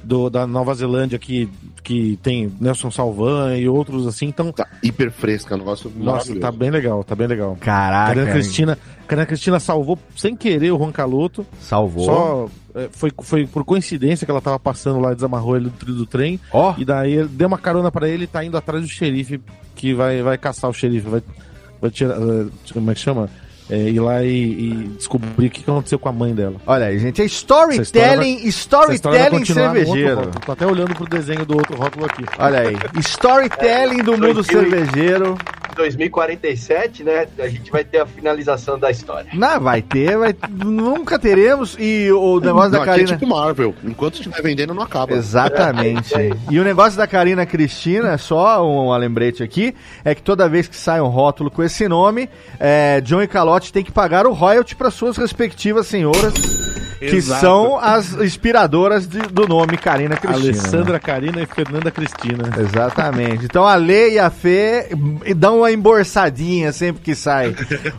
do, 0.04 0.30
da 0.30 0.46
Nova 0.48 0.74
Zelândia 0.74 1.18
que, 1.20 1.48
que 1.84 2.18
tem 2.24 2.52
Nelson 2.60 2.90
Salvan 2.92 3.56
e 3.58 3.70
outros 3.70 4.06
assim. 4.08 4.26
Então, 4.26 4.52
Tá 4.52 4.68
hiper 4.84 5.12
fresca, 5.12 5.56
negócio 5.56 5.92
nossa, 5.96 6.36
tá 6.40 6.52
bem 6.52 6.70
legal, 6.72 7.04
tá 7.04 7.16
bem 7.16 7.28
legal. 7.28 7.56
Caraca, 7.60 8.14
Karina? 8.16 8.32
Cristina, 8.32 8.78
Karina 9.08 9.26
Cristina 9.28 9.60
salvou 9.60 9.98
sem 10.16 10.36
querer 10.36 10.72
o 10.72 10.78
Juan 10.78 10.92
Caloto. 10.92 11.46
salvou. 11.60 12.06
Só 12.06 12.50
é, 12.74 12.90
foi, 12.92 13.12
foi 13.22 13.46
por 13.46 13.64
coincidência 13.64 14.26
que 14.26 14.32
ela 14.32 14.42
tava 14.42 14.58
passando 14.60 15.00
lá, 15.00 15.14
desamarrou 15.14 15.56
ele 15.56 15.66
do 15.66 15.72
trilho 15.78 15.98
do 15.98 16.06
trem. 16.06 16.40
Ó, 16.52 16.74
E 16.78 16.84
daí 16.84 17.14
ele 17.14 17.28
deu 17.28 17.48
uma 17.48 17.58
carona 17.60 17.92
pra 17.92 18.10
ele 18.10 18.24
e 18.24 18.28
tá 18.28 18.44
indo 18.44 18.58
atrás 18.58 18.82
do 18.84 18.90
xerife 18.90 19.40
que 19.76 19.94
vai, 19.94 20.22
vai 20.24 20.38
caçar 20.38 20.70
o 20.70 20.74
xerife, 20.74 21.08
vai, 21.08 21.22
vai 21.80 21.92
tirar. 21.92 22.16
eh, 22.16 22.48
Como 22.74 22.90
é 22.90 22.94
que 22.96 23.00
chama? 23.02 23.30
É, 23.72 23.78
ir 23.90 24.00
lá 24.02 24.22
e, 24.22 24.30
e 24.30 24.74
descobrir 24.98 25.48
o 25.48 25.50
que 25.50 25.62
aconteceu 25.62 25.98
com 25.98 26.10
a 26.10 26.12
mãe 26.12 26.36
dela. 26.36 26.56
olha 26.68 26.88
aí, 26.88 27.00
gente, 27.00 27.22
é 27.22 27.26
storytelling, 27.26 28.38
vai 28.40 28.48
storytelling 28.50 29.46
cervejeiro. 29.46 30.32
Tô 30.46 30.52
até 30.52 30.68
olhando 30.68 30.94
pro 30.94 31.08
desenho 31.08 31.46
do 31.46 31.56
outro 31.56 31.78
rótulo 31.78 32.06
aqui. 32.06 32.26
Olha 32.38 32.60
aí, 32.60 32.76
storytelling 33.00 34.04
do 34.04 34.12
mundo 34.20 34.34
2000 34.34 34.44
cervejeiro. 34.44 35.38
Em 35.72 35.76
2047, 35.76 37.04
né, 37.04 37.28
a 37.40 37.48
gente 37.48 37.72
vai 37.72 37.84
ter 37.84 38.00
a 38.00 38.06
finalização 38.06 38.78
da 38.78 38.92
história. 38.92 39.30
Não, 39.34 39.60
vai 39.60 39.82
ter, 39.82 40.18
vai, 40.18 40.36
nunca 40.50 41.18
teremos. 41.18 41.78
E 41.80 42.12
o 42.12 42.40
negócio 42.40 42.72
Não, 42.72 42.72
da 42.72 42.78
aqui 42.80 42.90
é 42.90 42.94
Karina. 42.94 43.18
tipo 43.18 43.28
Marvel. 43.28 43.74
Enquanto 43.84 44.16
estiver 44.16 44.42
vendendo, 44.42 44.74
não 44.74 44.84
acaba. 44.84 45.14
Exatamente. 45.14 46.14
E 46.50 46.60
o 46.60 46.64
negócio 46.64 46.98
da 46.98 47.08
Karina 47.08 47.46
Cristina, 47.46 48.18
só 48.18 48.66
um 48.68 48.96
lembrete 48.98 49.44
aqui, 49.44 49.74
é 50.04 50.14
que 50.14 50.22
toda 50.22 50.50
vez 50.50 50.68
que 50.68 50.76
sai 50.76 51.00
um 51.02 51.08
rótulo 51.08 51.50
com 51.50 51.64
esse 51.64 51.88
nome, 51.88 52.30
é, 52.60 53.00
John 53.02 53.22
e 53.22 53.28
Calote 53.28 53.72
tem 53.72 53.84
que 53.84 53.92
pagar 53.92 54.28
o 54.28 54.34
royalty 54.34 54.76
para 54.76 54.92
suas 54.92 55.18
respectivas 55.18 55.88
senhoras, 55.88 56.34
que 57.10 57.16
Exato. 57.16 57.42
são 57.42 57.80
as 57.80 58.14
inspiradoras 58.14 59.08
de- 59.08 59.20
do 59.22 59.48
nome 59.48 59.76
Karina 59.76 60.16
Cristina. 60.16 60.50
Alessandra 60.52 61.00
Karina 61.00 61.42
e 61.42 61.46
Fernanda 61.48 61.90
Cristina. 61.90 62.44
Exatamente. 62.60 63.46
Então 63.46 63.66
a 63.66 63.74
Lê 63.76 64.12
e 64.14 64.20
a 64.20 64.30
Fê 64.30 64.90
dão 65.36 65.58
uma 65.60 65.72
emborçadinha 65.72 66.72
sempre 66.72 67.02
que 67.02 67.16
sai 67.16 67.56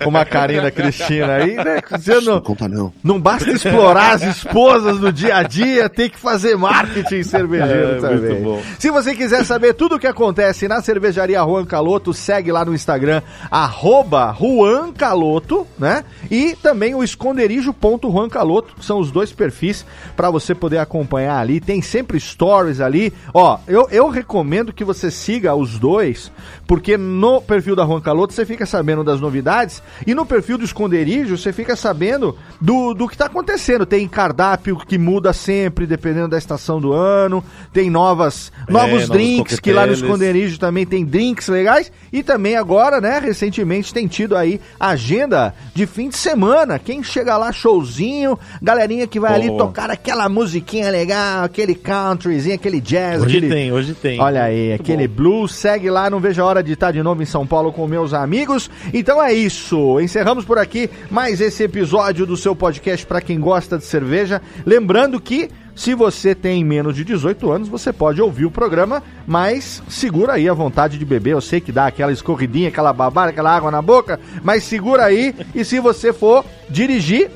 uma 0.07 0.25
Karina 0.25 0.71
Cristina 0.71 1.35
aí, 1.35 1.57
né? 1.57 1.81
Você 1.91 2.15
Não 2.21 2.35
não, 2.35 2.41
conta 2.41 2.69
não. 2.69 2.93
não 3.03 3.21
basta 3.21 3.51
explorar 3.51 4.13
as 4.15 4.23
esposas 4.23 4.99
no 5.01 5.13
dia 5.13 5.37
a 5.37 5.43
dia, 5.43 5.89
tem 5.89 6.09
que 6.09 6.19
fazer 6.19 6.57
marketing 6.57 7.23
cervejeiro 7.25 7.97
É, 7.97 8.01
também. 8.01 8.19
muito 8.31 8.43
bom. 8.45 8.63
Se 8.79 8.91
você 8.91 9.15
quiser 9.17 9.45
saber 9.45 9.75
tudo 9.75 9.97
o 9.97 9.99
que 9.99 10.07
acontece 10.07 10.69
na 10.69 10.81
cervejaria 10.81 11.41
Juan 11.43 11.65
Caloto, 11.65 12.13
segue 12.15 12.53
lá 12.53 12.65
no 12.65 12.73
Instagram, 12.75 13.21
arroba 13.51 14.35
Juan 14.39 14.93
Caloto, 14.93 15.67
né? 15.79 16.05
E 16.31 16.57
também 16.63 16.95
o 16.95 17.03
esconderijo.juan 17.03 18.29
Caloto, 18.29 18.75
que 18.77 18.85
são 18.93 19.01
os 19.01 19.11
dois 19.11 19.33
perfis 19.33 19.87
para 20.15 20.31
você 20.31 20.55
poder 20.55 20.77
acompanhar 20.77 21.39
ali. 21.39 21.61
Tem 21.61 21.81
sempre 21.81 22.21
stories 22.21 22.81
ali. 22.81 23.13
Ó, 23.33 23.59
eu, 23.67 23.89
eu 23.91 24.09
recomendo 24.11 24.73
que 24.73 24.85
você 24.85 25.11
siga 25.11 25.55
os 25.55 25.79
dois, 25.79 26.31
porque 26.67 26.99
no 26.99 27.41
perfil 27.41 27.75
da 27.75 27.87
Juan 27.87 28.03
Caloto 28.03 28.35
você 28.35 28.45
fica 28.45 28.67
sabendo 28.67 29.03
das 29.03 29.21
novidades 29.21 29.83
e 30.07 30.15
no 30.15 30.27
perfil 30.27 30.59
do 30.59 30.65
Esconderijo 30.65 31.39
você 31.39 31.53
fica 31.53 31.75
sabendo 31.75 32.37
do, 32.61 32.93
do 32.93 33.09
que 33.09 33.17
tá 33.17 33.27
acontecendo. 33.27 33.87
Tem 33.87 34.07
cardápio 34.07 34.77
que 34.77 34.99
muda 34.99 35.33
sempre, 35.33 35.87
dependendo 35.87 36.29
da 36.29 36.39
estação 36.39 36.79
do 36.79 36.93
ano. 36.93 37.43
Tem 37.73 37.89
novas, 37.89 38.53
novos 38.69 38.93
novos 38.93 39.09
drinks, 39.09 39.59
que 39.59 39.73
lá 39.73 39.87
no. 39.87 39.93
Esconderijo 39.93 40.59
também 40.59 40.85
tem 40.85 41.05
drinks 41.05 41.49
legais. 41.49 41.91
E 42.13 42.23
também 42.23 42.57
agora, 42.57 43.01
né, 43.01 43.19
recentemente 43.19 43.95
tem 43.95 44.07
tido 44.07 44.37
aí 44.37 44.61
agenda 44.79 45.55
de 45.75 45.87
fim 45.87 46.11
de 46.11 46.17
semana. 46.17 46.79
Quem 46.79 47.03
chega 47.03 47.39
lá, 47.39 47.53
showzinho, 47.53 48.39
galerinha 48.83 49.07
que 49.07 49.21
vai 49.21 49.35
ali 49.35 49.49
Boa. 49.49 49.67
tocar 49.67 49.91
aquela 49.91 50.29
musiquinha 50.29 50.91
legal, 50.91 51.45
aquele 51.45 51.75
countryzinho, 51.75 52.57
aquele 52.57 52.81
jazz, 52.81 53.23
Hoje 53.23 53.37
aquele... 53.39 53.53
tem, 53.53 53.73
hoje 53.73 53.95
tem. 53.95 54.21
Olha 54.21 54.43
aí, 54.43 54.69
Muito 54.71 54.83
aquele 54.83 55.07
bom. 55.09 55.15
blues, 55.15 55.55
segue 55.55 55.89
lá, 55.89 56.11
não 56.11 56.19
vejo 56.19 56.43
a 56.43 56.45
hora 56.45 56.63
de 56.63 56.73
estar 56.73 56.91
de 56.91 57.03
novo 57.03 57.23
em 57.23 57.27
São 57.27 57.47
Paulo 57.47 57.73
com 57.73 57.87
meus 57.87 58.13
amigos. 58.13 58.69
Então 58.93 59.23
é 59.23 59.33
isso, 59.33 60.01
encerramos 60.01 60.45
por 60.45 60.59
aqui 60.59 60.91
mais 61.11 61.41
esse 61.41 61.63
episódio 61.63 62.27
do 62.27 62.37
seu 62.37 62.57
podcast 62.57 63.07
para 63.07 63.21
quem 63.21 63.39
gosta 63.39 63.79
de 63.79 63.85
cerveja. 63.85 64.43
Lembrando 64.67 65.21
que 65.21 65.49
se 65.75 65.95
você 65.95 66.35
tem 66.35 66.63
menos 66.65 66.95
de 66.97 67.05
18 67.05 67.51
anos, 67.51 67.69
você 67.69 67.93
pode 67.93 68.21
ouvir 68.21 68.45
o 68.45 68.51
programa, 68.51 69.03
mas 69.27 69.83
segura 69.89 70.35
aí 70.35 70.49
a 70.49 70.53
vontade 70.53 70.99
de 70.99 71.05
beber. 71.05 71.31
Eu 71.33 71.41
sei 71.41 71.61
que 71.61 71.73
dá 71.73 71.87
aquela 71.87 72.13
escorridinha, 72.13 72.69
aquela 72.69 72.93
babada, 72.93 73.31
aquela 73.31 73.55
água 73.55 73.71
na 73.71 73.81
boca, 73.81 74.21
mas 74.43 74.65
segura 74.65 75.05
aí 75.05 75.35
e 75.55 75.65
se 75.65 75.81
você 75.81 76.13
for 76.13 76.45
dirigir, 76.69 77.31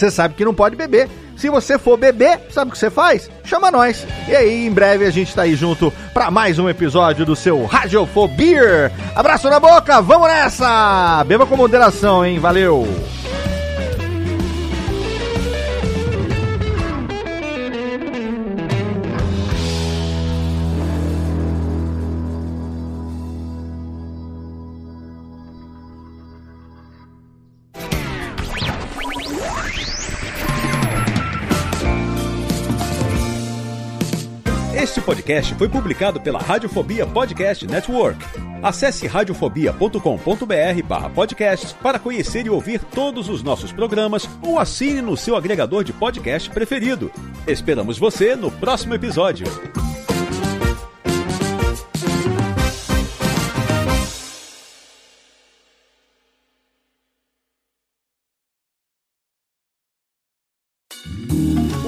você 0.00 0.10
sabe 0.10 0.34
que 0.34 0.44
não 0.44 0.54
pode 0.54 0.76
beber. 0.76 1.08
Se 1.36 1.48
você 1.48 1.78
for 1.78 1.96
beber, 1.96 2.40
sabe 2.50 2.70
o 2.70 2.72
que 2.72 2.78
você 2.78 2.90
faz? 2.90 3.30
Chama 3.44 3.70
nós. 3.70 4.06
E 4.28 4.34
aí, 4.34 4.66
em 4.66 4.72
breve 4.72 5.06
a 5.06 5.10
gente 5.10 5.34
tá 5.34 5.42
aí 5.42 5.54
junto 5.54 5.92
pra 6.12 6.30
mais 6.30 6.58
um 6.58 6.68
episódio 6.68 7.24
do 7.24 7.36
seu 7.36 7.64
Radiofobia. 7.64 8.90
Abraço 9.14 9.48
na 9.48 9.60
boca, 9.60 10.00
vamos 10.02 10.28
nessa! 10.28 11.24
Beba 11.26 11.46
com 11.46 11.56
moderação, 11.56 12.24
hein? 12.24 12.38
Valeu! 12.38 12.86
Podcast 35.08 35.54
foi 35.54 35.70
publicado 35.70 36.20
pela 36.20 36.38
Radiofobia 36.38 37.06
Podcast 37.06 37.66
Network. 37.66 38.22
Acesse 38.62 39.06
radiofobia.com.br 39.06 40.82
barra 40.84 41.08
podcast 41.08 41.74
para 41.76 41.98
conhecer 41.98 42.44
e 42.44 42.50
ouvir 42.50 42.84
todos 42.84 43.30
os 43.30 43.42
nossos 43.42 43.72
programas 43.72 44.28
ou 44.42 44.58
assine 44.58 45.00
no 45.00 45.16
seu 45.16 45.34
agregador 45.34 45.82
de 45.82 45.94
podcast 45.94 46.50
preferido. 46.50 47.10
Esperamos 47.46 47.96
você 47.96 48.36
no 48.36 48.50
próximo 48.50 48.92
episódio. 48.92 49.46